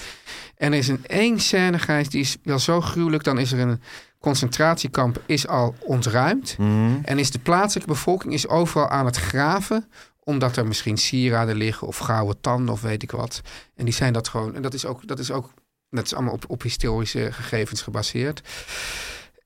En 0.56 0.72
er 0.72 0.78
is 0.78 0.88
een 0.88 1.04
één 1.06 1.40
scène, 1.40 1.78
Gijs, 1.78 2.08
die 2.08 2.20
is 2.20 2.36
wel 2.42 2.58
zo 2.58 2.80
gruwelijk, 2.80 3.24
dan 3.24 3.38
is 3.38 3.52
er 3.52 3.58
een 3.58 3.80
concentratiekamp 4.20 5.22
is 5.26 5.46
al 5.46 5.74
ontruimd. 5.80 6.56
Mhm. 6.58 6.98
En 7.02 7.18
is 7.18 7.30
de 7.30 7.38
plaatselijke 7.38 7.92
bevolking 7.92 8.32
is 8.32 8.48
overal 8.48 8.88
aan 8.88 9.06
het 9.06 9.16
graven. 9.16 9.88
Omdat 10.24 10.56
er 10.56 10.66
misschien 10.66 10.96
sieraden 10.96 11.56
liggen 11.56 11.86
of 11.86 11.98
gouden 11.98 12.40
tanden 12.40 12.74
of 12.74 12.80
weet 12.80 13.02
ik 13.02 13.10
wat. 13.10 13.40
En 13.74 13.84
die 13.84 13.94
zijn 13.94 14.12
dat 14.12 14.28
gewoon. 14.28 14.54
En 14.54 14.62
dat 14.62 14.74
is 14.74 14.86
ook, 14.86 15.08
dat 15.08 15.18
is 15.18 15.30
ook 15.30 15.52
dat 15.94 16.04
is 16.04 16.14
allemaal 16.14 16.32
op, 16.32 16.44
op 16.46 16.62
historische 16.62 17.32
gegevens 17.32 17.82
gebaseerd. 17.82 18.40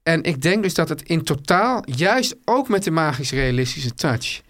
En 0.03 0.23
ik 0.23 0.43
denk 0.43 0.63
dus 0.63 0.75
dat 0.75 0.89
het 0.89 1.03
in 1.03 1.23
totaal, 1.23 1.83
juist 1.85 2.37
ook 2.45 2.69
met 2.69 2.85
de 2.85 2.91
magisch 2.91 3.31
realistische 3.31 3.95
touch. 3.95 4.41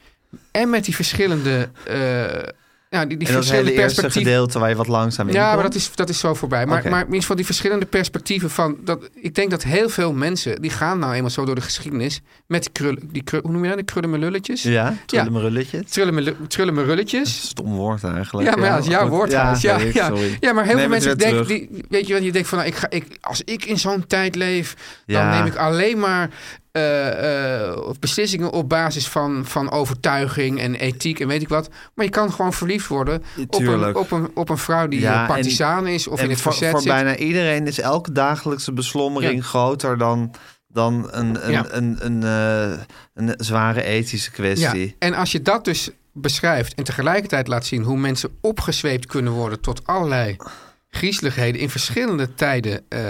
En 0.50 0.70
met 0.70 0.84
die 0.84 0.94
verschillende 0.94 1.70
eh, 1.86 2.54
ja, 2.90 3.06
die, 3.06 3.16
die 3.16 3.28
en 3.28 3.34
dat 3.34 3.42
is 3.42 3.50
hele 3.50 3.72
eerste 3.72 4.10
gedeelte 4.10 4.58
waar 4.58 4.68
je 4.68 4.74
wat 4.76 4.86
langzaam 4.86 5.28
in 5.28 5.34
Ja, 5.34 5.54
maar 5.54 5.62
dat 5.62 5.74
is, 5.74 5.90
dat 5.94 6.08
is 6.08 6.18
zo 6.18 6.34
voorbij. 6.34 6.66
Maar, 6.66 6.82
maar 6.90 7.00
in 7.00 7.06
ieder 7.06 7.20
geval 7.20 7.36
die 7.36 7.44
verschillende 7.44 7.86
perspectieven 7.86 8.50
van... 8.50 8.76
Dat, 8.84 9.08
ik 9.14 9.34
denk 9.34 9.50
dat 9.50 9.62
heel 9.62 9.88
veel 9.88 10.12
mensen, 10.12 10.62
die 10.62 10.70
gaan 10.70 10.98
nou 10.98 11.14
eenmaal 11.14 11.30
zo 11.30 11.44
door 11.44 11.54
de 11.54 11.60
geschiedenis... 11.60 12.20
met 12.46 12.62
die 12.62 12.72
krullen, 12.72 13.08
die 13.12 13.22
krul, 13.22 13.40
hoe 13.42 13.50
noem 13.52 13.62
je 13.62 13.68
dat? 13.68 13.76
Die 13.76 13.86
krullenmelulletjes? 13.86 14.62
Ja, 14.62 14.94
trullemerulletjes. 15.06 15.90
Trullenmelu- 15.90 16.46
Trullenmerulletjes. 16.48 17.46
Stom 17.48 17.74
woord 17.74 18.04
eigenlijk. 18.04 18.48
Ja, 18.48 18.56
maar 18.56 18.64
ja, 18.68 18.74
dat 18.74 18.84
is 18.84 18.90
jouw 18.90 19.08
woord. 19.08 19.30
Ja. 19.30 19.56
Ja, 19.60 19.78
ja. 19.92 20.12
ja, 20.40 20.52
maar 20.52 20.64
heel 20.64 20.74
Neem 20.74 20.82
veel 20.82 20.88
mensen 20.88 21.18
denken... 21.18 21.46
Die, 21.46 21.68
weet 21.88 22.06
je 22.06 22.12
wat, 22.14 22.24
je 22.24 22.32
denkt 22.32 22.48
van... 22.48 22.58
Nou, 22.58 22.70
ik 22.70 22.76
ga, 22.76 22.90
ik, 22.90 23.04
als 23.20 23.42
ik 23.44 23.64
in 23.64 23.78
zo'n 23.78 24.06
tijd 24.06 24.34
leef... 24.34 24.74
dan 25.06 25.16
Ja. 25.16 25.36
neem 25.38 25.46
ik 25.46 25.56
alleen 25.56 25.98
maar... 25.98 26.30
of 27.86 27.98
beslissingen 27.98 28.50
op 28.52 28.68
basis 28.68 29.08
van, 29.08 29.46
van 29.46 29.70
overtuiging 29.70 30.60
en 30.60 30.74
ethiek 30.74 31.20
en 31.20 31.28
weet 31.28 31.42
ik 31.42 31.48
wat. 31.48 31.68
Maar 31.94 32.04
je 32.04 32.10
kan 32.10 32.32
gewoon 32.32 32.52
verliefd 32.52 32.86
worden 32.86 33.22
op 33.48 33.60
een, 33.66 33.96
op, 33.96 34.10
een, 34.10 34.30
op 34.34 34.48
een 34.48 34.58
vrouw 34.58 34.88
die 34.88 35.00
Ja, 35.00 35.22
eh, 35.22 35.28
partisaan 35.28 35.86
is 35.86 36.08
of 36.08 36.20
in 36.22 36.30
het 36.30 36.40
voor, 36.40 36.52
verzet 36.52 36.70
voor 36.70 36.80
zit. 36.80 36.92
bijna 36.92 37.16
iedereen 37.16 37.66
is 37.66 37.80
elke 37.80 38.12
dagelijkse 38.12 38.72
beslommering 38.72 39.36
Ja. 39.36 39.42
groter 39.42 39.98
dan, 39.98 40.34
dan 40.68 41.08
een, 41.10 41.46
een, 41.46 41.52
Ja. 41.52 41.66
een, 41.68 41.96
een, 42.00 42.22
eh, 42.22 42.78
een 43.14 43.34
zware 43.36 43.82
ethische 43.82 44.30
kwestie. 44.30 44.86
Ja, 44.86 44.92
en 44.98 45.14
als 45.14 45.32
je 45.32 45.42
dat 45.42 45.64
dus 45.64 45.90
beschrijft 46.12 46.74
en 46.74 46.84
tegelijkertijd 46.84 47.48
laat 47.48 47.66
zien 47.66 47.82
hoe 47.82 47.98
mensen 47.98 48.30
opgezweept 48.40 49.06
kunnen 49.06 49.32
worden 49.32 49.60
tot 49.60 49.86
allerlei 49.86 50.36
griezeligheden 50.90 51.60
in 51.60 51.70
verschillende 51.70 52.34
tijden 52.34 52.84
eh, 52.88 53.00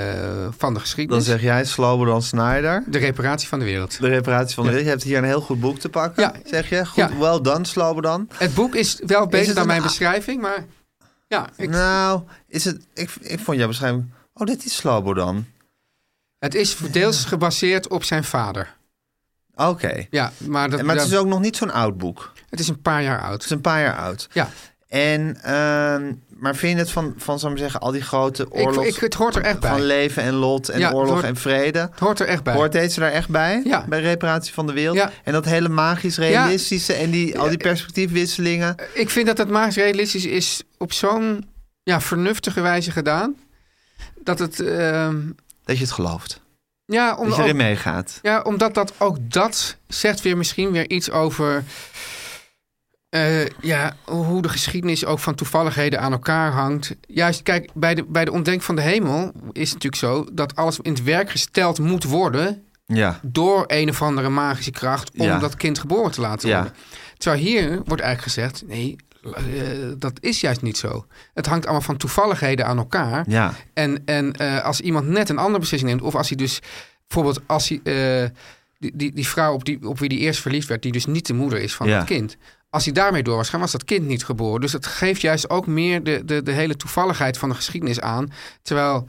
van 0.50 0.68
de 0.68 0.72
Dan 0.74 0.80
geschiedenis. 0.80 1.24
zeg 1.24 1.40
jij 1.40 1.64
Slobodan 1.64 2.22
Snyder. 2.22 2.84
De 2.86 2.98
reparatie 2.98 3.48
van 3.48 3.58
de 3.58 3.64
wereld. 3.64 4.00
De 4.00 4.08
reparatie 4.08 4.54
van 4.54 4.64
de 4.64 4.68
wereld. 4.70 4.86
Je 4.86 4.92
hebt 4.92 5.02
hier 5.04 5.18
een 5.18 5.24
heel 5.24 5.40
goed 5.40 5.60
boek 5.60 5.78
te 5.78 5.88
pakken, 5.88 6.22
Ja. 6.22 6.32
zeg 6.44 6.68
je. 6.68 6.86
Goed, 6.86 6.96
Ja. 6.96 7.16
well 7.18 7.40
done, 7.40 7.66
Slobodan. 7.66 8.28
Het 8.34 8.54
boek 8.54 8.74
is 8.74 9.00
wel 9.06 9.26
beter 9.26 9.46
het 9.46 9.56
dan 9.56 9.66
mijn 9.66 9.82
beschrijving, 9.82 10.40
maar 10.40 10.64
ja, 11.28 11.48
ik, 11.56 11.68
Nou, 11.70 12.22
is 12.48 12.64
het, 12.64 12.86
ik, 12.94 13.10
ik 13.20 13.40
vond 13.40 13.58
jouw 13.58 13.66
beschrijving... 13.68 14.10
Oh, 14.34 14.46
dit 14.46 14.64
is 14.64 14.76
Slobodan. 14.76 15.46
het 16.38 16.54
is 16.54 16.76
deels 16.76 17.24
gebaseerd 17.24 17.88
op 17.88 18.04
zijn 18.04 18.24
vader. 18.24 18.76
Oké. 19.54 20.06
Ja, 20.10 20.32
maar, 20.38 20.70
dat, 20.70 20.82
Maar 20.82 20.94
het 20.94 21.04
dat- 21.04 21.12
is 21.12 21.18
ook 21.18 21.26
nog 21.26 21.40
niet 21.40 21.56
zo'n 21.56 21.72
oud 21.72 21.98
boek. 21.98 22.32
het 22.50 22.60
is 22.60 22.68
een 22.68 22.82
paar 22.82 23.02
jaar 23.02 23.16
Het 23.20 23.26
oud. 23.26 23.44
is 23.44 23.50
een 23.50 23.60
paar 23.60 23.80
jaar 23.80 23.96
oud. 23.96 24.28
Ja, 24.32 24.48
En, 24.88 25.42
ehm, 25.42 26.12
maar 26.38 26.56
vind 26.56 26.72
je 26.72 26.78
het 26.78 26.90
van, 26.90 27.14
van 27.16 27.38
zal 27.38 27.48
ik 27.50 27.54
maar 27.54 27.64
zeggen, 27.64 27.80
al 27.80 27.90
die 27.92 28.02
grote 28.02 28.42
ik, 28.42 28.54
oorlogs... 28.54 28.88
ik, 28.88 28.96
het 28.96 29.14
hoort 29.14 29.36
er 29.36 29.42
echt 29.42 29.60
bij. 29.60 29.70
van 29.70 29.82
leven 29.82 30.22
en 30.22 30.34
lot 30.34 30.68
en 30.68 30.78
Ja, 30.78 30.92
oorlog 30.92 31.12
hoort- 31.12 31.24
en 31.24 31.36
vrede. 31.36 31.78
Het 31.78 31.98
hoort 31.98 32.20
er 32.20 32.26
echt 32.26 32.42
bij. 32.42 32.54
Hoort 32.54 32.72
deze 32.72 33.00
daar 33.00 33.10
echt 33.12 33.28
bij? 33.28 33.60
Ja. 33.64 33.84
Bij 33.88 34.00
reparatie 34.00 34.52
van 34.54 34.66
de 34.66 34.72
wereld? 34.72 34.96
Ja. 34.96 35.10
En 35.24 35.32
dat 35.32 35.44
hele 35.44 35.68
magisch 35.68 36.18
realistische 36.18 36.92
en 36.92 37.10
die, 37.10 37.38
al 37.38 37.48
die 37.48 37.58
perspectiefwisselingen. 37.58 38.74
Ik 38.94 39.10
vind 39.10 39.26
dat 39.26 39.38
het 39.38 39.48
magisch 39.48 39.76
realistisch 39.76 40.24
is 40.26 40.62
op 40.78 40.92
zo'n 40.92 41.48
ja, 41.82 42.00
vernuftige 42.00 42.60
wijze 42.60 42.90
gedaan. 42.90 43.34
Dat 44.22 44.38
het... 44.38 44.60
ehm, 44.60 45.16
Dat 45.64 45.76
je 45.76 45.82
het 45.82 45.92
gelooft. 45.92 46.40
ja, 46.84 47.16
om, 47.16 47.26
Dat 47.28 47.36
je 47.36 47.42
erin 47.42 47.56
meegaat. 47.56 48.18
Ja, 48.22 48.40
omdat 48.42 48.74
dat 48.74 48.92
ook 48.98 49.16
dat 49.20 49.76
zegt 49.88 50.20
weer 50.20 50.36
misschien 50.36 50.70
weer 50.72 50.90
iets 50.90 51.10
over 51.10 51.64
eh, 53.08 53.46
ja, 53.46 53.96
hoe 54.04 54.42
de 54.42 54.48
geschiedenis 54.48 55.04
ook 55.04 55.18
van 55.18 55.34
toevalligheden 55.34 56.00
aan 56.00 56.12
elkaar 56.12 56.52
hangt. 56.52 56.96
Juist, 57.06 57.42
kijk, 57.42 57.70
bij 57.74 57.94
de, 57.94 58.04
bij 58.04 58.24
de 58.24 58.32
ontdekking 58.32 58.64
van 58.64 58.76
de 58.76 58.82
hemel 58.82 59.32
is 59.52 59.70
het 59.72 59.82
natuurlijk 59.82 59.96
zo 59.96 60.26
dat 60.32 60.56
alles 60.56 60.78
in 60.82 60.92
het 60.92 61.02
werk 61.02 61.30
gesteld 61.30 61.78
moet 61.78 62.04
worden 62.04 62.62
Ja. 62.86 63.20
door 63.22 63.64
een 63.66 63.88
of 63.88 64.02
andere 64.02 64.28
magische 64.28 64.70
kracht 64.70 65.10
om 65.18 65.26
Ja. 65.26 65.38
dat 65.38 65.56
kind 65.56 65.78
geboren 65.78 66.10
te 66.10 66.20
laten 66.20 66.48
Ja. 66.48 66.54
worden. 66.54 66.74
Terwijl 67.16 67.42
hier 67.42 67.68
wordt 67.84 68.02
eigenlijk 68.02 68.22
gezegd, 68.22 68.62
nee, 68.66 68.96
eh, 69.34 69.42
dat 69.98 70.12
is 70.20 70.40
juist 70.40 70.62
niet 70.62 70.76
zo. 70.78 71.06
Het 71.34 71.46
hangt 71.46 71.64
allemaal 71.64 71.82
van 71.82 71.96
toevalligheden 71.96 72.66
aan 72.66 72.78
elkaar. 72.78 73.24
Ja. 73.28 73.54
En, 73.74 74.02
en 74.04 74.32
eh, 74.32 74.64
als 74.64 74.80
iemand 74.80 75.08
net 75.08 75.28
een 75.28 75.38
andere 75.38 75.58
beslissing 75.58 75.90
neemt, 75.90 76.02
of 76.02 76.14
als 76.14 76.28
hij 76.28 76.36
dus 76.36 76.60
bijvoorbeeld 77.06 77.40
als 77.46 77.68
hij, 77.68 77.80
die, 78.78 78.92
die, 78.94 79.12
die 79.12 79.28
vrouw 79.28 79.52
op, 79.54 79.64
die, 79.64 79.88
op 79.88 79.98
wie 79.98 80.08
hij 80.08 80.18
eerst 80.18 80.40
verliefd 80.40 80.68
werd, 80.68 80.82
die 80.82 80.92
dus 80.92 81.06
niet 81.06 81.26
de 81.26 81.34
moeder 81.34 81.60
is 81.60 81.74
van 81.74 81.88
Ja. 81.88 81.96
het 81.98 82.06
kind. 82.06 82.36
Als 82.70 82.84
hij 82.84 82.92
daarmee 82.92 83.22
door 83.22 83.36
was 83.36 83.48
gaan, 83.48 83.60
was 83.60 83.72
dat 83.72 83.84
kind 83.84 84.06
niet 84.06 84.24
geboren. 84.24 84.60
Dus 84.60 84.72
het 84.72 84.86
geeft 84.86 85.20
juist 85.20 85.50
ook 85.50 85.66
meer 85.66 86.02
de, 86.02 86.24
de, 86.24 86.42
de 86.42 86.52
hele 86.52 86.76
toevalligheid 86.76 87.38
van 87.38 87.48
de 87.48 87.54
geschiedenis 87.54 88.00
aan. 88.00 88.32
Terwijl 88.62 89.06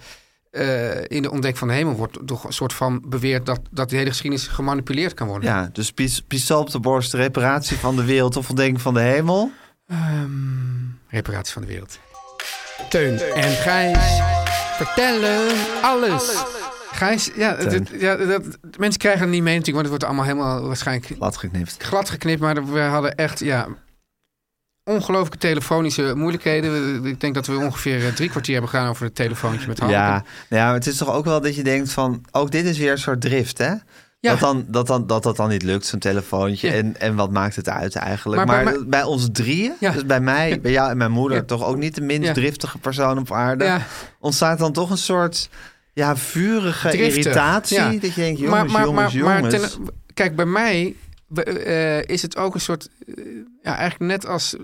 eh, 0.52 1.02
in 1.08 1.22
de 1.22 1.32
ontdekking 1.32 1.58
van 1.58 1.68
de 1.68 1.74
hemel 1.74 1.94
wordt 1.94 2.18
toch 2.26 2.44
een 2.44 2.54
soort 2.54 2.74
van 2.74 3.04
beweerd 3.08 3.46
dat, 3.46 3.60
dat 3.72 3.90
de 3.90 3.96
hele 3.96 4.10
geschiedenis 4.10 4.48
gemanipuleerd 4.48 5.14
kan 5.14 5.28
worden. 5.28 5.50
Ja, 5.50 5.70
dus 5.74 5.92
pis- 5.92 6.22
pistool 6.28 6.60
op 6.60 6.72
de 6.72 6.80
borst, 6.80 7.14
reparatie 7.14 7.78
van 7.78 7.96
de 7.96 8.04
wereld 8.04 8.36
of 8.36 8.50
ontdekking 8.50 8.82
van 8.82 8.94
de 8.94 9.00
hemel. 9.00 9.52
Reparatie 11.08 11.54
van 11.54 11.62
de 11.62 11.68
wereld. 11.68 12.00
Teun 12.90 13.20
en 13.20 13.52
Gijs 13.52 14.22
vertellen 14.78 15.56
alles. 15.82 16.44
Gijs, 16.92 17.32
ja, 17.36 17.58
ja 18.00 18.16
dat, 18.16 18.42
mensen 18.78 19.00
krijgen 19.00 19.22
het 19.22 19.30
niet 19.30 19.44
mee 19.44 19.58
natuurlijk, 19.58 19.66
want 19.66 19.78
het 19.78 19.88
wordt 19.90 20.04
allemaal 20.04 20.26
helemaal 20.26 20.68
waarschijnlijk 20.68 21.16
Laat 21.20 21.38
geknipt. 21.38 21.84
glad 21.84 22.10
geknipt. 22.10 22.42
Maar 22.42 22.72
we 22.72 22.80
hadden 22.80 23.16
echt, 23.16 23.40
ja, 23.40 23.68
ongelooflijke 24.84 25.38
telefonische 25.38 26.14
moeilijkheden. 26.16 27.06
Ik 27.06 27.20
denk 27.20 27.34
dat 27.34 27.48
we 27.48 27.56
ongeveer 27.58 28.06
eh, 28.06 28.14
drie 28.14 28.30
kwartier 28.30 28.54
hebben 28.54 28.72
gedaan 28.72 28.90
over 28.90 29.06
het 29.06 29.16
telefoontje 29.16 29.68
met 29.68 29.80
Hanneke. 29.80 30.02
Ja, 30.02 30.24
nou 30.50 30.64
ja, 30.68 30.74
het 30.74 30.88
is 30.88 30.98
toch 30.98 31.14
ook 31.14 31.26
wel 31.26 31.42
dat 31.42 31.56
je 31.56 31.64
denkt 31.64 31.92
van... 31.92 32.26
Ook 32.32 32.52
dit 32.52 32.66
is 32.66 32.78
weer 32.78 32.92
een 32.92 32.98
soort 32.98 33.22
drift, 33.22 33.58
hè? 33.58 33.74
Ja. 34.22 34.32
Dat, 34.32 34.40
dan, 34.40 34.66
dat, 34.68 34.88
dan, 34.88 35.08
dat 35.08 35.24
dat 35.24 35.36
dan 35.36 35.50
niet 35.50 35.64
lukt, 35.64 35.86
zo'n 35.86 36.00
telefoontje. 36.00 36.68
Ja. 36.68 36.74
En, 36.74 37.00
en 37.00 37.16
wat 37.16 37.32
maakt 37.32 37.56
het 37.56 37.70
uit 37.70 37.96
eigenlijk? 37.96 38.46
Maar 38.46 38.64
Maar, 38.64 38.76
bij 38.88 39.04
ons 39.04 39.28
drieën, 39.32 39.74
Ja. 39.80 39.92
dus 39.92 40.06
bij 40.06 40.20
mij, 40.22 40.62
bij 40.62 40.72
jou 40.72 40.90
en 40.90 40.98
mijn 40.98 41.12
moeder... 41.12 41.46
Toch 41.46 41.66
ook 41.66 41.78
niet 41.78 41.96
de 41.96 42.02
minst 42.02 42.34
driftige 42.34 42.78
persoon 42.78 43.18
op 43.18 43.32
aarde... 43.32 43.64
Ja. 43.64 43.82
ontstaat 44.20 44.60
dan 44.60 44.74
toch 44.74 44.90
een 44.90 44.98
soort 44.98 45.50
ja, 46.00 46.16
vurige 46.18 46.98
irritatie. 46.98 47.78
ja. 47.78 47.92
Dat 47.92 48.02
je 48.02 48.22
denkt, 48.22 48.40
jongens, 48.40 48.72
jongens, 48.74 49.14
jongens. 49.14 49.54
ten- 49.54 49.88
kijk, 50.14 50.36
bij 50.36 50.46
mij 50.46 50.96
eh, 51.34 52.04
is 52.04 52.22
het 52.22 52.38
ook 52.38 52.54
een 52.54 52.62
soort... 52.62 52.88
eh, 53.08 53.24
ja, 53.64 53.76
eigenlijk 53.76 54.12
net 54.12 54.26
als 54.26 54.56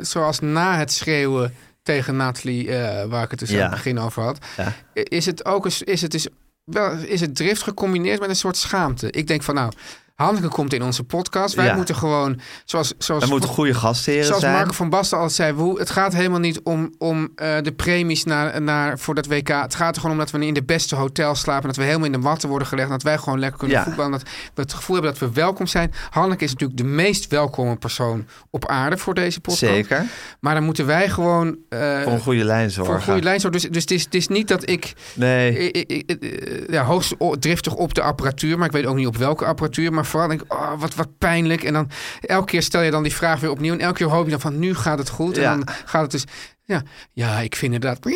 zoals 0.00 0.40
na 0.40 0.78
het 0.78 0.92
schreeuwen 0.92 1.54
tegen 1.82 2.16
Nathalie... 2.16 2.70
eh, 2.76 3.04
waar 3.08 3.24
ik 3.24 3.30
het 3.30 3.38
dus 3.38 3.50
Ja. 3.50 3.56
aan 3.56 3.62
het 3.62 3.70
begin 3.70 3.98
over 3.98 4.22
had... 4.22 4.38
Ja. 4.56 4.72
is 4.94 5.26
het 5.26 5.44
ook 5.44 5.64
eens, 5.64 5.82
is 5.82 6.02
het 6.02 6.10
dus 6.10 6.26
wel 6.64 6.92
is 6.92 7.20
het 7.20 7.36
drift 7.36 7.62
gecombineerd 7.62 8.20
met 8.20 8.28
een 8.28 8.36
soort 8.36 8.56
schaamte. 8.56 9.10
Ik 9.10 9.26
denk 9.26 9.42
van 9.42 9.54
nou, 9.54 9.72
Hanneke 10.14 10.48
komt 10.48 10.72
in 10.72 10.82
onze 10.82 11.04
podcast. 11.04 11.54
Wij 11.54 11.64
Ja. 11.64 11.74
moeten 11.76 11.94
gewoon 11.96 12.40
zoals 12.64 12.92
zoals 12.98 13.26
moeten 13.26 13.48
goede 13.48 13.74
gastheren 13.74 14.24
Zoals 14.24 14.40
zijn. 14.40 14.54
Marco 14.54 14.72
van 14.72 14.88
Basten 14.90 15.18
altijd 15.18 15.36
zei, 15.36 15.74
het 15.78 15.90
gaat 15.90 16.12
helemaal 16.14 16.38
niet 16.38 16.60
om, 16.62 16.94
om 16.98 17.28
eh, 17.36 17.56
de 17.62 17.72
premies 17.72 18.24
naar, 18.24 18.62
naar, 18.62 18.98
voor 18.98 19.14
dat 19.14 19.26
WK. 19.26 19.48
Het 19.48 19.74
gaat 19.74 19.94
er 19.94 20.00
gewoon 20.00 20.16
om 20.16 20.22
dat 20.22 20.30
we 20.30 20.46
in 20.46 20.54
de 20.54 20.62
beste 20.64 20.94
hotels 20.96 21.40
slapen. 21.40 21.66
Dat 21.66 21.76
we 21.76 21.82
helemaal 21.82 22.06
in 22.06 22.12
de 22.12 22.18
watten 22.20 22.48
worden 22.48 22.68
gelegd. 22.68 22.88
Dat 22.88 23.02
wij 23.02 23.18
gewoon 23.18 23.38
lekker 23.38 23.58
kunnen 23.58 23.76
Ja. 23.76 23.84
voetballen. 23.84 24.10
Dat 24.12 24.22
we 24.54 24.62
het 24.62 24.72
gevoel 24.72 24.94
hebben 24.96 25.12
dat 25.14 25.28
we 25.28 25.34
welkom 25.34 25.66
zijn. 25.66 25.92
Hanneke 26.10 26.44
is 26.44 26.50
natuurlijk 26.52 26.78
de 26.80 26.84
meest 26.86 27.26
welkome 27.30 27.76
persoon 27.76 28.26
op 28.50 28.66
aarde 28.68 28.96
voor 28.98 29.14
deze 29.14 29.40
podcast. 29.40 29.72
Zeker. 29.72 30.04
Maar 30.40 30.54
dan 30.54 30.64
moeten 30.64 30.86
wij 30.86 31.08
gewoon... 31.08 31.56
eh, 31.68 32.00
Voor 32.02 32.12
een 32.12 32.20
goede 32.20 32.44
lijn 32.44 32.62
voor 32.72 32.84
zorgen. 32.84 32.94
een 32.94 33.02
goede 33.02 33.22
lijn 33.22 33.40
zorgen. 33.40 33.60
Dus, 33.60 33.70
dus 33.70 33.82
het, 33.82 33.90
is, 33.90 34.04
het 34.04 34.14
is 34.14 34.28
niet 34.28 34.48
dat 34.48 34.68
ik 34.70 34.92
Nee. 35.14 35.58
ik- 35.70 35.90
ik- 35.90 36.10
ik- 36.10 36.22
eh, 36.22 36.68
ja, 36.68 36.84
hoogst 36.84 37.14
driftig 37.38 37.74
op 37.74 37.94
de 37.94 38.02
apparatuur, 38.02 38.56
maar 38.58 38.66
ik 38.66 38.72
weet 38.72 38.86
ook 38.86 38.96
niet 38.96 39.06
op 39.06 39.16
welke 39.16 39.44
apparatuur. 39.44 39.92
Maar 39.92 40.03
vooral 40.04 40.28
denk 40.28 40.42
ik, 40.42 40.52
oh, 40.52 40.72
wat, 40.80 40.94
wat 40.94 41.18
pijnlijk. 41.18 41.64
En 41.64 41.72
dan 41.72 41.90
elke 42.20 42.46
keer 42.46 42.62
stel 42.62 42.82
je 42.82 42.90
dan 42.90 43.02
die 43.02 43.14
vraag 43.14 43.40
weer 43.40 43.50
opnieuw. 43.50 43.72
En 43.72 43.80
elke 43.80 43.96
keer 43.96 44.06
hoop 44.06 44.24
je 44.24 44.30
dan 44.30 44.40
van, 44.40 44.58
nu 44.58 44.74
gaat 44.74 44.98
het 44.98 45.08
goed. 45.08 45.36
Ja. 45.36 45.52
En 45.52 45.60
dan 45.60 45.74
gaat 45.84 46.02
het 46.02 46.10
dus, 46.10 46.24
ja, 46.64 46.82
ja 47.12 47.38
ik 47.40 47.56
vind 47.56 47.74
inderdaad. 47.74 48.06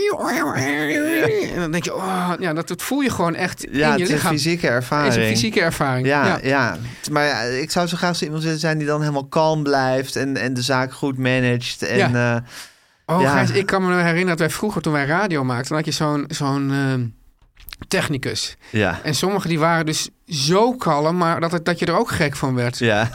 En 1.54 1.60
dan 1.60 1.70
denk 1.70 1.84
je, 1.84 1.94
oh, 1.94 2.32
ja, 2.38 2.52
dat, 2.52 2.68
dat 2.68 2.82
voel 2.82 3.00
je 3.00 3.10
gewoon 3.10 3.34
echt 3.34 3.66
Ja, 3.70 3.70
in 3.70 3.78
je 3.78 3.84
het 3.84 4.00
is 4.00 4.08
een 4.08 4.14
lichaam. 4.14 4.32
fysieke 4.32 4.68
ervaring. 4.68 5.14
is 5.14 5.16
een 5.16 5.28
fysieke 5.28 5.60
ervaring. 5.60 6.06
Ja, 6.06 6.26
ja. 6.26 6.38
ja. 6.42 6.76
Maar 7.10 7.24
ja, 7.26 7.40
ik 7.40 7.70
zou 7.70 7.86
zo 7.86 7.96
graag 7.96 8.16
zo 8.16 8.24
iemand 8.24 8.42
willen 8.42 8.58
zijn 8.58 8.78
die 8.78 8.86
dan 8.86 9.00
helemaal 9.00 9.26
kalm 9.26 9.62
blijft 9.62 10.16
en, 10.16 10.36
en 10.36 10.54
de 10.54 10.62
zaak 10.62 10.92
goed 10.92 11.18
managt. 11.18 11.82
En, 11.82 11.96
Ja. 11.96 12.34
eh, 12.36 12.42
Oh. 13.10 13.32
Gijs, 13.32 13.50
ik 13.50 13.66
kan 13.66 13.82
me 13.86 13.94
herinneren 13.94 14.26
dat 14.26 14.38
wij 14.38 14.50
vroeger, 14.50 14.82
toen 14.82 14.92
wij 14.92 15.06
radio 15.06 15.44
maakten, 15.44 15.68
dan 15.68 15.76
had 15.76 15.86
je 15.86 15.92
zo'n 15.92 16.24
zo'n 16.28 16.70
ehm, 16.72 17.06
technicus. 17.88 18.56
ja. 18.70 19.00
En 19.02 19.14
sommigen 19.14 19.48
die 19.48 19.58
waren 19.58 19.86
dus 19.86 20.08
zo 20.28 20.72
kalm, 20.72 21.16
maar 21.16 21.40
dat, 21.40 21.52
het- 21.52 21.64
dat 21.64 21.78
je 21.78 21.86
er 21.86 21.96
ook 21.98 22.10
gek 22.10 22.36
van 22.36 22.54
werd. 22.54 22.78
ja, 22.78 23.10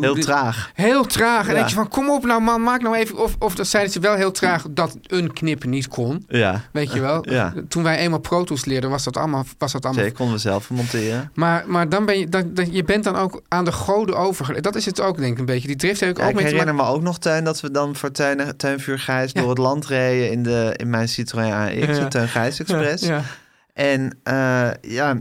heel 0.00 0.14
traag. 0.14 0.70
Heel 0.74 1.04
traag. 1.06 1.42
En 1.42 1.48
Ja. 1.48 1.54
denk 1.54 1.68
je 1.68 1.74
van, 1.74 1.88
kom 1.88 2.10
op 2.10 2.24
nou 2.24 2.40
man, 2.42 2.62
maak 2.62 2.82
nou 2.82 2.96
even... 2.96 3.16
Of, 3.18 3.36
of 3.38 3.54
dat 3.54 3.66
zeiden 3.66 3.92
ze 3.92 4.00
wel 4.00 4.14
heel 4.14 4.30
traag 4.30 4.64
dat 4.70 4.96
een 5.06 5.32
knip 5.32 5.64
niet 5.64 5.88
kon. 5.88 6.24
Ja, 6.28 6.60
Weet 6.72 6.92
je 6.92 7.00
wel? 7.00 7.24
Ja. 7.30 7.52
Toen 7.68 7.82
wij 7.82 7.96
eenmaal 7.98 8.18
Pro 8.18 8.44
Tools 8.44 8.64
leerden, 8.64 8.90
was 8.90 9.04
dat 9.04 9.16
allemaal... 9.16 9.44
Was 9.58 9.72
dat 9.72 9.84
allemaal 9.84 10.02
zeker 10.02 10.18
konden 10.18 10.34
we 10.34 10.40
zelf 10.40 10.70
monteren. 10.70 11.30
maar, 11.34 11.64
maar 11.66 11.88
dan 11.88 12.04
ben 12.06 12.18
je, 12.18 12.28
dan, 12.28 12.50
dan- 12.54 12.72
je 12.72 12.84
bent 12.84 13.04
dan 13.04 13.16
ook 13.16 13.42
aan 13.48 13.64
de 13.64 13.72
goden 13.72 14.16
overgeleverd. 14.16 14.64
Dat 14.64 14.74
is 14.76 14.86
het 14.86 15.00
ook, 15.00 15.16
denk 15.18 15.32
ik, 15.32 15.38
een 15.38 15.44
beetje. 15.44 15.66
Die 15.68 15.76
drift 15.76 16.00
heb 16.00 16.08
ik 16.10 16.16
Ja, 16.16 16.22
ook 16.22 16.28
ik 16.30 16.34
mee 16.34 16.44
te 16.44 16.50
herinner 16.50 16.74
maken. 16.74 16.90
me 16.92 16.96
ook 16.98 17.02
nog, 17.04 17.18
Teun, 17.18 17.44
dat 17.44 17.60
we 17.60 17.70
dan 17.70 17.96
voor 17.96 18.10
Teun, 18.10 18.56
Teun 18.56 18.80
Vuur 18.80 18.98
Gijs 18.98 19.32
door 19.32 19.48
het 19.48 19.58
land 19.58 19.86
reden 19.86 20.30
in, 20.30 20.42
de, 20.42 20.74
in 20.76 20.90
mijn 20.90 21.08
Citroën 21.08 21.52
AX, 21.52 21.98
de 21.98 22.06
Teun 22.08 22.28
Gijs 22.28 22.60
Express. 22.60 23.06
Ja. 23.06 23.22
En 23.80 24.18
eh, 24.22 24.70
ja, 24.80 25.20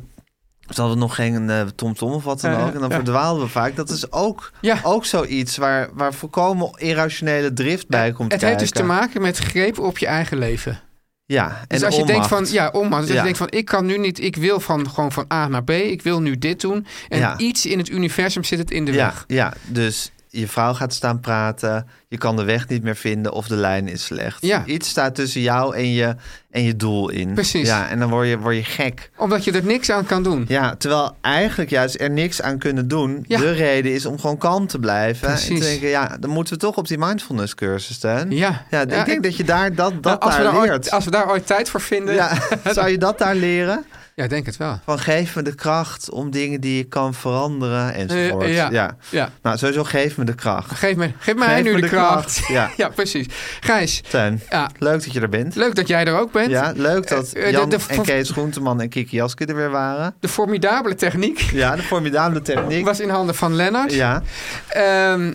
Ze 0.70 0.82
hadden 0.82 0.99
nog 0.99 1.16
geen 1.16 1.49
eh, 1.49 1.62
TomTom 1.62 2.12
of 2.12 2.24
wat 2.24 2.41
dan 2.41 2.53
ook. 2.55 2.74
En 2.74 2.80
dan 2.80 2.89
ja. 2.89 2.95
verdwaalden 2.95 3.43
we 3.43 3.49
vaak. 3.49 3.76
Dat 3.76 3.89
is 3.89 4.12
ook, 4.12 4.51
Ja. 4.62 4.80
ook 4.84 5.05
zoiets 5.05 5.57
waar, 5.57 5.89
waar 5.93 6.14
volkomen 6.14 6.72
irrationele 6.78 7.53
drift 7.53 7.88
bij 7.88 8.12
komt 8.12 8.32
Het 8.32 8.41
kijken. 8.41 8.47
heeft 8.47 8.60
dus 8.74 8.82
te 8.82 8.88
maken 8.88 9.22
met 9.22 9.38
greep 9.38 9.80
op 9.80 9.97
je 9.97 10.05
eigen 10.07 10.38
leven. 10.38 10.80
Ja, 11.26 11.62
Dus 11.68 11.80
en 11.80 11.86
als 11.86 11.95
je 11.95 12.05
denkt 12.05 12.28
van, 12.28 12.45
ja, 12.49 12.70
onmacht. 12.70 13.01
Dus 13.01 13.10
Ja. 13.12 13.16
je 13.18 13.24
denkt 13.24 13.38
van, 13.38 13.47
ik 13.49 13.66
kan 13.66 13.86
nu 13.86 13.97
niet, 13.97 14.20
ik 14.22 14.36
wil 14.36 14.60
van, 14.60 14.89
gewoon 14.89 15.12
van 15.12 15.26
A 15.34 15.47
naar 15.47 15.64
B, 15.64 15.70
ik 15.70 16.01
wil 16.01 16.22
nu 16.22 16.38
dit 16.38 16.62
doen. 16.62 16.86
En 17.10 17.20
Ja. 17.20 17.38
iets 17.38 17.66
in 17.66 17.78
het 17.78 17.89
universum 17.89 18.43
zit 18.43 18.60
het 18.60 18.72
in 18.72 18.86
de 18.86 18.91
ja, 18.91 19.05
weg. 19.05 19.24
ja, 19.28 19.53
dus 19.68 20.12
je 20.30 20.48
vrouw 20.48 20.74
gaat 20.74 20.94
staan 20.94 21.20
praten. 21.20 21.88
Je 22.08 22.18
kan 22.18 22.36
de 22.36 22.44
weg 22.44 22.68
niet 22.68 22.84
meer 22.84 22.96
vinden 22.96 23.32
of 23.34 23.48
de 23.48 23.56
lijn 23.56 23.88
is 23.88 24.04
slecht. 24.04 24.46
Ja. 24.46 24.64
Iets 24.66 24.90
staat 24.90 25.16
tussen 25.16 25.42
jou 25.42 25.76
en 25.76 25.92
je, 25.94 26.16
en 26.52 26.64
je 26.64 26.76
doel 26.76 27.10
in. 27.10 27.34
Precies. 27.34 27.68
Ja, 27.68 27.90
en 27.90 28.00
dan 28.00 28.10
word 28.10 28.28
je, 28.28 28.38
word 28.38 28.56
je 28.56 28.64
gek. 28.64 29.12
Omdat 29.18 29.44
je 29.44 29.52
er 29.52 29.64
niks 29.66 29.90
aan 29.92 30.06
kan 30.06 30.24
doen. 30.24 30.46
Ja, 30.48 30.76
terwijl 30.76 31.16
eigenlijk 31.22 31.70
juist 31.70 32.00
er 32.02 32.10
niks 32.12 32.42
aan 32.42 32.58
kunnen 32.58 32.88
doen. 32.88 33.26
Ja. 33.28 33.40
De 33.40 33.52
reden 33.52 33.94
is 33.94 34.06
om 34.06 34.20
gewoon 34.20 34.38
kalm 34.38 34.68
te 34.68 34.80
blijven. 34.80 35.28
En 35.28 35.34
Precies. 35.34 35.60
te 35.60 35.66
denken, 35.66 35.88
ja, 35.90 36.18
dan 36.20 36.30
moeten 36.30 36.54
we 36.54 36.60
toch 36.60 36.76
op 36.78 36.88
die 36.88 36.98
mindfulness 36.98 37.56
cursus 37.56 37.96
staan. 37.96 38.32
Ja. 38.32 38.66
Ja, 38.72 38.82
ik 38.82 38.90
Ja, 38.90 38.96
denk 39.06 39.08
ik- 39.18 39.24
dat 39.24 39.36
je 39.38 39.44
daar 39.44 39.76
dat, 39.76 39.92
dat 39.94 40.04
Nou, 40.04 40.20
als, 40.20 40.38
we 40.38 40.44
daar 40.44 40.52
daar 40.52 40.62
leert. 40.62 40.72
ooit, 40.74 40.92
als 40.92 41.06
we 41.06 41.12
daar 41.12 41.30
ooit 41.30 41.48
tijd 41.48 41.70
voor 41.70 41.82
vinden. 41.82 42.14
Ja, 42.16 42.38
zou 42.74 42.90
je 42.90 42.98
dat 42.98 43.18
daar 43.18 43.36
leren? 43.36 43.86
Ja, 44.20 44.26
ik 44.26 44.32
denk 44.32 44.46
het 44.46 44.58
wel. 44.58 44.80
Van 44.86 45.00
geef 45.00 45.36
me 45.36 45.42
de 45.42 45.56
kracht 45.56 46.10
om 46.12 46.32
dingen 46.32 46.62
die 46.62 46.78
je 46.78 46.84
kan 46.84 47.14
veranderen 47.14 47.94
enzovoort. 47.94 48.44
Eh, 48.46 48.56
ja. 48.56 48.70
ja. 48.72 48.98
Ja. 49.10 49.30
Nou, 49.42 49.58
sowieso 49.58 49.84
geef 49.84 50.18
me 50.18 50.24
de 50.26 50.36
kracht. 50.36 50.72
Geef, 50.78 50.96
me, 50.96 51.12
geef 51.20 51.36
mij 51.36 51.56
Geef 51.56 51.64
nu 51.64 51.74
me 51.74 51.82
de, 51.82 51.88
kracht. 51.88 52.12
kracht. 52.34 52.48
Ja. 52.58 52.70
ja, 52.78 52.90
precies. 52.90 53.28
Gijs, 53.60 54.02
Teun, 54.10 54.42
ja, 54.50 54.70
leuk 54.78 55.04
dat 55.04 55.14
je 55.14 55.20
er 55.20 55.30
bent. 55.30 55.56
leuk 55.56 55.76
dat 55.76 55.88
jij 55.88 56.06
er 56.06 56.18
ook 56.20 56.32
bent. 56.32 56.50
Ja, 56.50 56.74
leuk 56.76 57.08
dat 57.08 57.32
Eh, 57.34 57.44
de- 57.46 57.52
Jan 57.52 57.70
de- 57.70 57.78
en 57.88 58.02
Kees 58.02 58.30
Groenteman 58.30 58.82
en 58.82 58.90
Kiki 58.90 59.16
Jaske 59.16 59.46
er 59.46 59.56
weer 59.56 59.70
waren. 59.70 60.16
De 60.20 60.28
formidabele 60.28 60.96
techniek 60.96 61.40
Ja, 61.40 61.76
de 61.76 61.82
formidabele 61.84 62.42
techniek. 62.42 62.86
was 62.86 63.00
in 63.00 63.10
handen 63.10 63.36
van 63.36 63.56
Lennart. 63.56 63.94
Ja, 63.94 64.22
Ehm, 64.68 65.34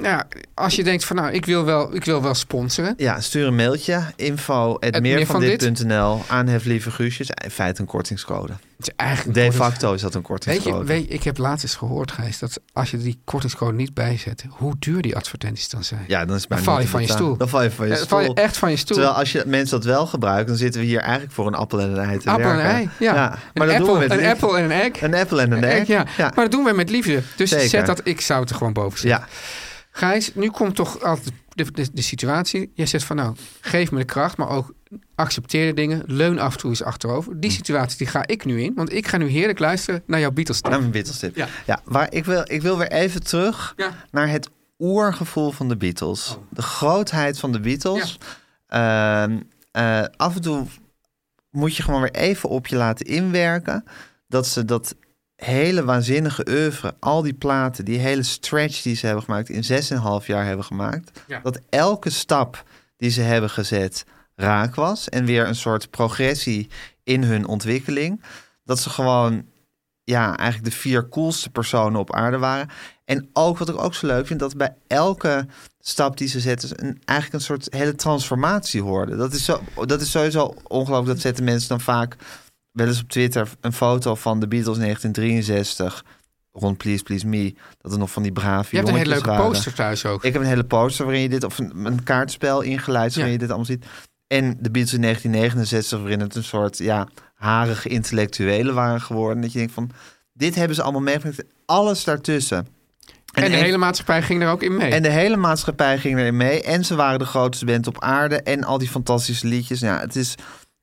nou, 0.00 0.22
als 0.54 0.76
je 0.76 0.84
denkt 0.84 1.04
van 1.04 1.16
nou, 1.16 1.32
ik 1.32 1.44
wil 1.44 1.64
wel, 1.64 1.94
ik 1.94 2.04
wil 2.04 2.22
wel 2.22 2.34
sponsoren. 2.34 2.94
ja, 2.96 3.20
stuur 3.20 3.46
een 3.46 3.54
mailtje. 3.54 4.02
Info 4.16 4.76
Het 4.80 5.00
meer 5.02 5.26
van 5.26 5.40
meervandit.nl 5.40 6.22
Aanhef 6.28 6.64
lieve 6.64 6.90
Guusjes. 6.90 7.30
In 7.44 7.50
feite 7.50 7.80
een 7.80 7.86
kortingscode. 7.86 8.52
Het 8.76 8.88
is 8.88 8.94
eigenlijk 8.96 9.38
De 9.38 9.52
facto 9.52 9.92
is 9.94 10.00
dat 10.00 10.14
een 10.14 10.20
Weet 10.20 10.28
kortingscode. 10.30 10.78
je, 10.78 10.84
weet, 10.84 11.08
je, 11.08 11.14
ik 11.14 11.22
heb 11.22 11.38
laatst 11.38 11.64
eens 11.64 11.74
gehoord, 11.74 12.12
Gijs, 12.12 12.38
dat 12.38 12.60
als 12.72 12.90
je 12.90 12.96
die 12.96 13.18
kortingscode 13.24 13.76
niet 13.76 13.94
bijzet, 13.94 14.44
hoe 14.48 14.74
duur 14.78 15.02
die 15.02 15.16
advertenties 15.16 15.68
dan 15.68 15.84
zijn. 15.84 16.04
Ja, 16.06 16.24
dan 16.24 16.36
is 16.36 16.46
Dan 16.46 16.58
val 16.58 16.80
je 16.80 16.88
van 16.88 17.02
je 17.02 17.08
stoel. 17.08 17.36
Dan 17.36 17.48
val 17.48 17.62
je 17.62 17.70
van 17.70 17.86
je 17.86 17.94
Eh, 17.94 18.06
val 18.06 18.18
je 18.18 18.24
stoel. 18.24 18.36
echt 18.36 18.56
van 18.56 18.70
je 18.70 18.76
stoel. 18.76 18.96
Terwijl 18.96 19.16
als 19.18 19.32
je 19.32 19.42
mensen 19.46 19.76
dat 19.76 19.86
wel 19.86 20.06
gebruikt, 20.06 20.48
dan 20.48 20.56
zitten 20.56 20.80
we 20.80 20.86
hier 20.86 21.00
eigenlijk 21.00 21.32
voor 21.32 21.46
een 21.46 21.54
appel 21.54 21.80
en 21.80 21.90
een 21.90 22.08
ei 22.08 22.18
te 22.18 22.30
Appel 22.30 22.50
en 22.50 22.60
ei, 22.60 22.88
ja. 22.98 23.12
maar 23.14 23.28
een 23.32 23.38
dat 23.54 23.68
apple, 23.68 23.86
doen 23.86 23.92
we 23.94 23.98
met 24.08 24.18
een 24.18 24.26
apple 24.26 24.58
en 24.58 24.64
een 24.64 24.70
egg. 24.70 25.02
Een 25.02 25.14
apple 25.14 25.40
en 25.40 25.52
een 25.52 25.58
Een 25.58 25.64
egg, 25.64 25.86
ja. 25.86 26.06
ja. 26.16 26.32
Maar 26.34 26.44
dat 26.44 26.50
doen 26.50 26.64
we 26.64 26.72
met 26.72 26.90
liefde. 26.90 27.22
Dus 27.36 27.50
Zeker. 27.50 27.68
zet 27.68 27.86
dat, 27.86 28.00
ik 28.04 28.20
zou 28.20 28.40
het 28.40 28.50
er 28.50 28.56
gewoon 28.56 28.72
boven 28.72 28.98
zetten. 28.98 29.20
Ja. 29.20 29.26
Gijs, 29.90 30.30
nu 30.34 30.50
komt 30.50 30.74
toch 30.74 31.02
altijd 31.02 31.32
de, 31.48 31.72
de, 31.72 31.88
de 31.92 32.02
situatie. 32.02 32.70
Jij 32.74 32.86
zegt 32.86 33.04
van 33.04 33.16
nou, 33.16 33.34
geef 33.60 33.90
me 33.90 33.98
de 33.98 34.04
kracht, 34.04 34.36
maar 34.36 34.48
ook 34.48 34.74
accepteer 35.14 35.66
de 35.66 35.74
dingen. 35.74 36.02
Leun 36.06 36.38
af 36.38 36.52
en 36.52 36.58
toe 36.58 36.70
eens 36.70 36.82
achterover. 36.82 37.32
Hm. 37.32 37.40
Die 37.40 37.50
situatie 37.50 37.98
die 37.98 38.06
ga 38.06 38.26
ik 38.26 38.44
nu 38.44 38.62
in. 38.62 38.74
Want 38.74 38.92
ik 38.92 39.06
ga 39.06 39.16
nu 39.16 39.26
heerlijk 39.28 39.58
luisteren 39.58 40.02
naar 40.06 40.20
jouw 40.20 40.30
Beatles. 40.30 40.60
Naar 40.60 40.78
mijn 40.78 40.90
Beatles 40.90 41.18
tip. 41.18 41.36
Ja. 41.36 41.48
Ja, 41.66 41.80
waar 41.84 42.12
ik, 42.12 42.24
wil, 42.24 42.42
ik 42.44 42.62
wil 42.62 42.78
weer 42.78 42.90
even 42.92 43.22
terug 43.22 43.72
Ja. 43.76 43.90
naar 44.10 44.28
het 44.28 44.48
oergevoel 44.78 45.50
van 45.50 45.68
de 45.68 45.76
Beatles. 45.76 46.30
Oh. 46.36 46.42
De 46.50 46.62
grootheid 46.62 47.38
van 47.38 47.52
de 47.52 47.60
Beatles. 47.60 48.18
Ehm, 48.66 49.38
eh, 49.70 50.04
af 50.16 50.34
en 50.34 50.40
toe 50.40 50.66
moet 51.50 51.76
je 51.76 51.82
gewoon 51.82 52.00
weer 52.00 52.14
even 52.14 52.48
op 52.48 52.66
je 52.66 52.76
laten 52.76 53.06
inwerken. 53.06 53.84
Dat 54.28 54.46
ze 54.46 54.64
dat 54.64 54.94
hele 55.36 55.84
waanzinnige 55.84 56.46
oeuvre, 56.48 56.94
al 57.00 57.22
die 57.22 57.34
platen, 57.34 57.84
die 57.84 57.98
hele 57.98 58.22
stretch 58.22 58.82
die 58.82 58.96
ze 58.96 59.06
hebben 59.06 59.24
gemaakt, 59.24 59.48
in 59.48 59.64
6,5 59.64 60.26
jaar 60.26 60.44
hebben 60.44 60.64
gemaakt. 60.64 61.20
Dat 61.42 61.60
elke 61.68 62.10
stap 62.10 62.64
die 62.96 63.10
ze 63.10 63.20
hebben 63.20 63.50
gezet 63.50 64.04
raak 64.36 64.74
was. 64.74 65.08
En 65.08 65.24
weer 65.24 65.46
een 65.48 65.54
soort 65.54 65.90
progressie 65.90 66.68
in 67.02 67.22
hun 67.22 67.46
ontwikkeling. 67.46 68.22
Dat 68.64 68.78
ze 68.78 68.90
gewoon 68.90 69.44
ja, 70.04 70.36
eigenlijk 70.36 70.70
de 70.72 70.80
vier 70.80 71.08
coolste 71.08 71.50
personen 71.50 72.00
op 72.00 72.14
aarde 72.14 72.38
waren. 72.38 72.68
En 73.04 73.28
ook 73.32 73.58
wat 73.58 73.68
ik 73.68 73.82
ook 73.82 73.94
zo 73.94 74.06
leuk 74.06 74.26
vind, 74.26 74.40
dat 74.40 74.56
bij 74.56 74.74
elke 74.86 75.46
stap 75.80 76.16
die 76.16 76.28
ze 76.28 76.40
zetten, 76.40 76.84
een, 76.86 77.00
eigenlijk 77.04 77.32
een 77.40 77.46
soort 77.46 77.66
hele 77.70 77.94
transformatie 77.94 78.82
hoorde. 78.82 79.16
Dat 79.16 79.32
is, 79.32 79.44
zo, 79.44 79.60
dat 79.86 80.00
is 80.00 80.10
sowieso 80.10 80.54
ongelooflijk. 80.66 81.12
Dat 81.12 81.20
zetten 81.20 81.44
mensen 81.44 81.68
dan 81.68 81.80
vaak 81.80 82.16
wel 82.70 82.86
eens 82.86 83.00
op 83.02 83.08
Twitter 83.08 83.48
een 83.60 83.72
foto 83.72 84.14
van 84.14 84.40
de 84.40 84.48
Beatles 84.48 84.78
1963. 84.78 86.04
Rond 86.52 86.76
Please 86.76 87.02
Please 87.02 87.26
Me. 87.26 87.54
Dat 87.80 87.92
er 87.92 87.98
nog 87.98 88.10
van 88.10 88.22
die 88.22 88.32
brave 88.32 88.68
Je 88.70 88.76
hebt 88.76 88.88
een 88.88 88.94
hele 88.96 89.08
leuke 89.08 89.28
waren. 89.28 89.46
poster 89.46 89.74
thuis 89.74 90.06
ook. 90.06 90.24
Ik 90.24 90.32
heb 90.32 90.42
een 90.42 90.48
hele 90.48 90.64
poster 90.64 91.04
waarin 91.04 91.22
je 91.22 91.28
dit, 91.28 91.44
of 91.44 91.58
een, 91.58 91.86
een 91.86 92.02
kaartspel 92.02 92.60
ingeleid 92.60 93.14
waarin 93.14 93.26
Ja. 93.26 93.32
je 93.32 93.38
dit 93.38 93.48
allemaal 93.48 93.66
ziet. 93.66 93.84
En 94.26 94.56
de 94.60 94.70
Beatles 94.70 94.92
in 94.94 95.02
1969, 95.02 95.98
waarin 95.98 96.20
het 96.20 96.34
een 96.34 96.44
soort 96.44 96.78
ja, 96.78 97.08
harige 97.34 97.88
intellectuelen 97.88 98.74
waren 98.74 99.00
geworden. 99.00 99.42
Dat 99.42 99.52
je 99.52 99.58
denkt 99.58 99.72
van, 99.74 99.90
dit 100.32 100.54
hebben 100.54 100.76
ze 100.76 100.82
allemaal 100.82 101.00
meegemaakt. 101.00 101.42
Alles 101.66 102.04
daartussen. 102.04 102.66
En, 103.32 103.44
de 103.50 103.56
een- 103.56 103.62
hele 103.64 103.76
maatschappij 103.76 104.22
ging 104.22 104.42
er 104.42 104.48
ook 104.50 104.62
in 104.62 104.76
mee. 104.76 104.90
en 104.90 105.02
de 105.02 105.10
hele 105.10 105.36
maatschappij 105.36 105.98
ging 105.98 106.18
erin 106.18 106.36
mee. 106.36 106.62
En 106.62 106.84
ze 106.84 106.94
waren 106.94 107.18
de 107.18 107.24
grootste 107.24 107.64
band 107.64 107.86
op 107.86 108.00
aarde. 108.02 108.42
En 108.42 108.64
al 108.64 108.78
die 108.78 108.88
fantastische 108.88 109.46
liedjes. 109.46 109.80
Ja, 109.80 110.00
het 110.00 110.16
is... 110.16 110.34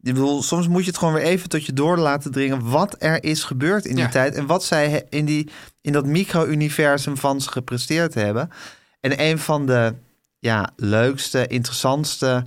Ik 0.01 0.13
bedoel, 0.13 0.43
soms 0.43 0.67
moet 0.67 0.81
je 0.83 0.87
het 0.89 0.97
gewoon 0.97 1.13
weer 1.13 1.23
even 1.23 1.49
tot 1.49 1.65
je 1.65 1.73
door 1.73 1.97
laten 1.97 2.31
dringen... 2.31 2.69
wat 2.69 2.95
er 2.99 3.23
is 3.23 3.43
gebeurd 3.43 3.85
in 3.85 3.95
die 3.95 4.03
Ja. 4.03 4.09
tijd... 4.09 4.35
en 4.35 4.45
wat 4.45 4.63
zij 4.63 5.05
in, 5.09 5.25
die, 5.25 5.49
in 5.81 5.91
dat 5.93 6.05
micro-universum 6.05 7.17
van 7.17 7.41
ze 7.41 7.51
gepresteerd 7.51 8.13
hebben. 8.13 8.49
En 8.99 9.21
een 9.21 9.39
van 9.39 9.65
de 9.65 9.93
ja, 10.39 10.69
leukste, 10.75 11.47
interessantste... 11.47 12.45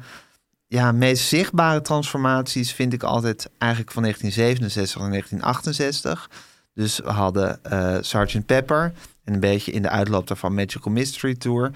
Ja, 0.69 0.93
meest 0.93 1.27
zichtbare 1.29 1.81
transformaties 1.81 2.73
vind 2.73 2.93
ik 2.93 3.03
altijd 3.03 3.51
eigenlijk 3.59 3.93
van 3.93 4.03
1967 4.03 5.03
en 5.03 5.11
1968. 5.11 6.31
Dus 6.75 6.99
we 6.99 7.11
hadden 7.11 7.65
eh 7.65 7.97
Sgt. 8.01 8.47
Pepper 8.47 8.93
en 9.25 9.35
een 9.35 9.41
beetje 9.41 9.73
in 9.73 9.83
de 9.83 9.89
uitloop 9.89 10.27
daarvan 10.27 10.55
Magical 10.55 10.93
Mystery 10.93 11.35
Tour. 11.35 11.71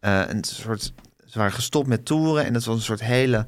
Eh, 0.00 0.22
een 0.28 0.44
soort, 0.44 0.92
ze 1.26 1.38
waren 1.38 1.52
gestopt 1.52 1.86
met 1.86 2.04
toeren 2.04 2.44
en 2.44 2.54
het 2.54 2.64
was 2.64 2.76
een 2.76 2.82
soort 2.82 3.02
hele 3.02 3.46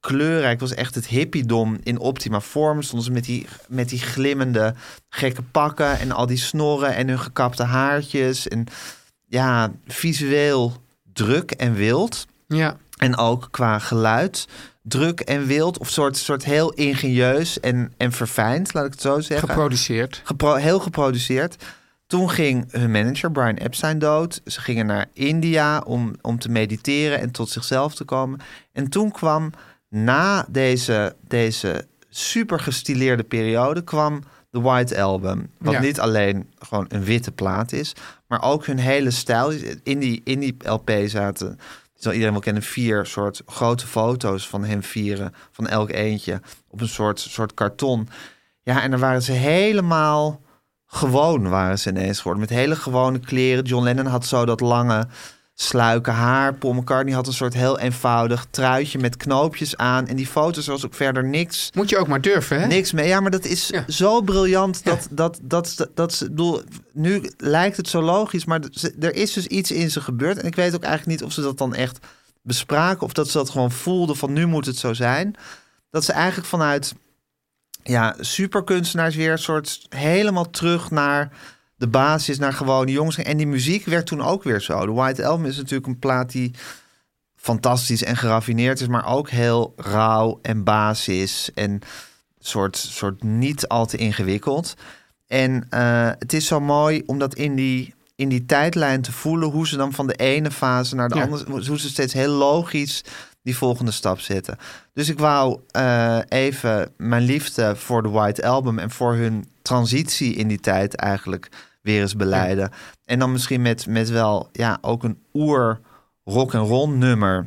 kleurrijk. 0.00 0.60
Het 0.60 0.68
was 0.68 0.78
echt 0.78 0.94
het 0.94 1.06
hippiedom 1.06 1.78
in 1.82 1.98
optima 1.98 2.40
vorm. 2.40 2.82
Stonden 2.82 3.06
ze 3.06 3.12
met 3.12 3.24
die, 3.24 3.46
met 3.68 3.88
die 3.88 4.00
glimmende 4.00 4.74
gekke 5.08 5.42
pakken 5.42 5.98
en 5.98 6.12
al 6.12 6.26
die 6.26 6.36
snorren 6.36 6.94
en 6.94 7.08
hun 7.08 7.18
gekapte 7.18 7.62
haartjes. 7.62 8.48
En 8.48 8.66
ja, 9.26 9.72
visueel 9.86 10.72
druk 11.12 11.50
en 11.50 11.74
wild. 11.74 12.26
ja. 12.46 12.76
En 12.96 13.16
ook 13.16 13.48
qua 13.50 13.78
geluid 13.78 14.46
druk 14.82 15.20
en 15.20 15.46
wild. 15.46 15.78
Of 15.78 15.88
soort, 15.90 16.16
soort 16.16 16.44
heel 16.44 16.72
ingenieus 16.72 17.60
en, 17.60 17.92
en 17.96 18.12
verfijnd, 18.12 18.74
laat 18.74 18.84
ik 18.84 18.90
het 18.92 19.00
zo 19.00 19.20
zeggen. 19.20 19.48
Geproduceerd. 19.48 20.20
Gepro- 20.24 20.54
heel 20.54 20.78
geproduceerd. 20.78 21.64
Toen 22.06 22.30
ging 22.30 22.72
hun 22.72 22.90
manager 22.90 23.30
Brian 23.32 23.54
Epstein 23.56 23.98
dood. 23.98 24.40
Ze 24.44 24.60
gingen 24.60 24.86
naar 24.86 25.06
India 25.12 25.78
om, 25.78 26.14
om 26.20 26.38
te 26.38 26.48
mediteren 26.48 27.20
en 27.20 27.30
tot 27.30 27.48
zichzelf 27.50 27.94
te 27.94 28.04
komen. 28.04 28.40
En 28.72 28.88
toen 28.88 29.10
kwam 29.10 29.50
na 29.88 30.46
deze, 30.48 31.16
deze 31.28 31.86
super 32.08 32.60
gestileerde 32.60 33.22
periode 33.22 33.84
kwam 33.84 34.22
The 34.50 34.60
White 34.60 35.02
Album. 35.02 35.50
Wat 35.58 35.72
Ja. 35.72 35.80
niet 35.80 36.00
alleen 36.00 36.50
gewoon 36.58 36.84
een 36.88 37.04
witte 37.04 37.32
plaat 37.32 37.72
is, 37.72 37.92
maar 38.28 38.42
ook 38.42 38.66
hun 38.66 38.78
hele 38.78 39.10
stijl. 39.10 39.50
In 39.82 39.98
die, 39.98 40.20
in 40.24 40.38
die 40.40 40.56
LP 40.64 40.90
zaten, 41.06 41.58
zal 41.96 42.12
iedereen 42.12 42.32
wel 42.32 42.42
kennen, 42.42 42.62
vier 42.62 43.06
soort 43.06 43.42
grote 43.46 43.86
foto's 43.86 44.48
van 44.48 44.64
hem 44.64 44.82
vieren, 44.82 45.34
van 45.50 45.66
elk 45.66 45.90
eentje, 45.90 46.40
op 46.68 46.80
een 46.80 46.88
soort, 46.88 47.20
soort 47.20 47.54
karton. 47.54 48.08
Ja, 48.62 48.82
en 48.82 48.90
dan 48.90 49.00
waren 49.00 49.22
ze 49.22 49.32
helemaal 49.32 50.40
gewoon 50.86 51.48
waren 51.48 51.78
ze 51.78 51.88
ineens 51.88 52.18
geworden. 52.18 52.40
Met 52.40 52.50
hele 52.50 52.76
gewone 52.76 53.18
kleren. 53.18 53.64
John 53.64 53.84
Lennon 53.84 54.06
had 54.06 54.26
zo 54.26 54.44
dat 54.44 54.60
lange 54.60 55.06
sluiken 55.58 56.12
haar. 56.12 56.54
Paul 56.54 56.72
McCartney 56.72 57.14
had 57.14 57.26
een 57.26 57.32
soort 57.32 57.54
heel 57.54 57.78
eenvoudig 57.78 58.46
truitje 58.50 58.98
met 58.98 59.16
knoopjes 59.16 59.76
aan. 59.76 60.06
En 60.06 60.16
die 60.16 60.26
foto's 60.26 60.66
was 60.66 60.84
ook 60.84 60.94
verder 60.94 61.24
niks, 61.24 61.70
Moet 61.74 61.88
je 61.88 61.98
ook 61.98 62.06
maar 62.08 62.20
durven, 62.20 62.60
hè? 62.60 62.66
niks 62.66 62.92
mee. 62.92 63.08
Ja, 63.08 63.20
maar 63.20 63.30
dat 63.30 63.44
is 63.44 63.68
Ja. 63.68 63.84
zo 63.88 64.20
briljant. 64.20 64.80
Ja. 64.84 64.90
Dat, 64.90 65.08
dat, 65.10 65.38
dat, 65.42 65.88
dat, 65.94 66.18
bedoel, 66.22 66.62
nu 66.92 67.30
lijkt 67.36 67.76
het 67.76 67.88
zo 67.88 68.02
logisch, 68.02 68.44
maar 68.44 68.60
er 69.00 69.14
is 69.14 69.32
dus 69.32 69.46
iets 69.46 69.70
in 69.70 69.90
ze 69.90 70.00
gebeurd. 70.00 70.38
En 70.38 70.46
ik 70.46 70.54
weet 70.54 70.74
ook 70.74 70.82
eigenlijk 70.84 71.18
niet 71.20 71.28
of 71.28 71.34
ze 71.34 71.40
dat 71.42 71.58
dan 71.58 71.74
echt 71.74 72.06
bespraken. 72.42 73.02
Of 73.02 73.12
dat 73.12 73.28
ze 73.30 73.38
dat 73.38 73.50
gewoon 73.50 73.72
voelden 73.72 74.16
van 74.16 74.32
nu 74.32 74.46
moet 74.46 74.66
het 74.66 74.76
zo 74.78 74.92
zijn. 74.94 75.34
Dat 75.90 76.04
ze 76.04 76.12
eigenlijk 76.12 76.48
vanuit 76.48 76.94
ja, 77.82 78.14
superkunstenaars 78.20 79.14
weer 79.14 79.32
een 79.32 79.38
soort 79.38 79.86
helemaal 79.88 80.50
terug 80.50 80.90
naar 80.90 81.30
de 81.76 81.88
basis, 81.88 82.38
naar 82.38 82.52
gewone 82.52 82.90
jongens. 82.92 83.16
En 83.16 83.36
die 83.36 83.46
muziek 83.46 83.84
werd 83.84 84.06
toen 84.06 84.22
ook 84.22 84.42
weer 84.42 84.60
zo. 84.60 84.86
De 84.86 84.92
White 84.92 85.26
Album 85.26 85.46
is 85.46 85.56
natuurlijk 85.56 85.86
een 85.86 85.98
plaat 85.98 86.30
die 86.32 86.54
fantastisch 87.36 88.04
en 88.04 88.16
geraffineerd 88.16 88.80
is, 88.80 88.86
maar 88.86 89.06
ook 89.06 89.30
heel 89.30 89.72
rauw 89.76 90.38
en 90.42 90.64
basis. 90.64 91.50
En 91.54 91.80
soort, 92.38 92.76
soort 92.76 93.22
niet 93.22 93.68
al 93.68 93.86
te 93.86 93.96
ingewikkeld. 93.96 94.74
En 95.26 95.66
eh, 95.70 96.10
het 96.18 96.32
is 96.32 96.46
zo 96.46 96.60
mooi 96.60 97.02
om 97.06 97.18
dat 97.18 97.34
in 97.34 97.54
die, 97.54 97.94
in 98.16 98.28
die 98.28 98.46
tijdlijn 98.46 99.02
te 99.02 99.12
voelen... 99.12 99.48
hoe 99.48 99.66
ze 99.66 99.76
dan 99.76 99.92
van 99.92 100.06
de 100.06 100.14
ene 100.14 100.50
fase 100.50 100.94
naar 100.94 101.08
de 101.08 101.16
Ja. 101.16 101.22
andere... 101.22 101.66
hoe 101.68 101.78
ze 101.78 101.88
steeds 101.88 102.12
heel 102.12 102.32
logisch 102.32 103.04
die 103.46 103.56
volgende 103.56 103.90
stap 103.90 104.20
zetten. 104.20 104.58
Dus 104.92 105.08
ik 105.08 105.18
wou 105.18 105.60
eh, 105.70 106.18
even 106.28 106.92
mijn 106.96 107.22
liefde 107.22 107.76
voor 107.76 108.02
de 108.02 108.08
White 108.08 108.46
Album... 108.46 108.78
en 108.78 108.90
voor 108.90 109.14
hun 109.14 109.48
transitie 109.62 110.34
in 110.34 110.48
die 110.48 110.60
tijd 110.60 110.94
eigenlijk 110.94 111.48
weer 111.82 112.00
eens 112.00 112.16
beleiden. 112.16 112.70
En 113.04 113.18
dan 113.18 113.32
misschien 113.32 113.62
met, 113.62 113.86
met 113.86 114.08
wel 114.08 114.48
ja, 114.52 114.78
ook 114.80 115.02
een 115.02 115.18
oer 115.34 115.80
rock 116.24 116.54
and 116.54 116.68
roll 116.68 116.88
nummer 116.88 117.46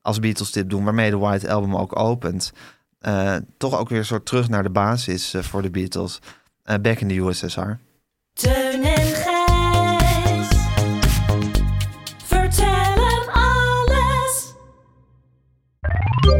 als 0.00 0.20
Beatles 0.20 0.52
dit 0.52 0.70
doen, 0.70 0.84
waarmee 0.84 1.10
de 1.10 1.18
White 1.18 1.52
Album 1.52 1.76
ook 1.76 1.98
opent. 1.98 2.52
Eh, 2.98 3.36
toch 3.56 3.78
ook 3.78 3.88
weer 3.88 3.98
een 3.98 4.04
soort 4.04 4.26
terug 4.26 4.48
naar 4.48 4.62
de 4.62 4.70
basis 4.70 5.34
eh, 5.34 5.42
voor 5.42 5.62
de 5.62 5.70
Beatles. 5.70 6.18
Eh, 6.62 6.76
back 6.78 6.98
in 6.98 7.08
the 7.08 7.14
USSR. 7.14 7.70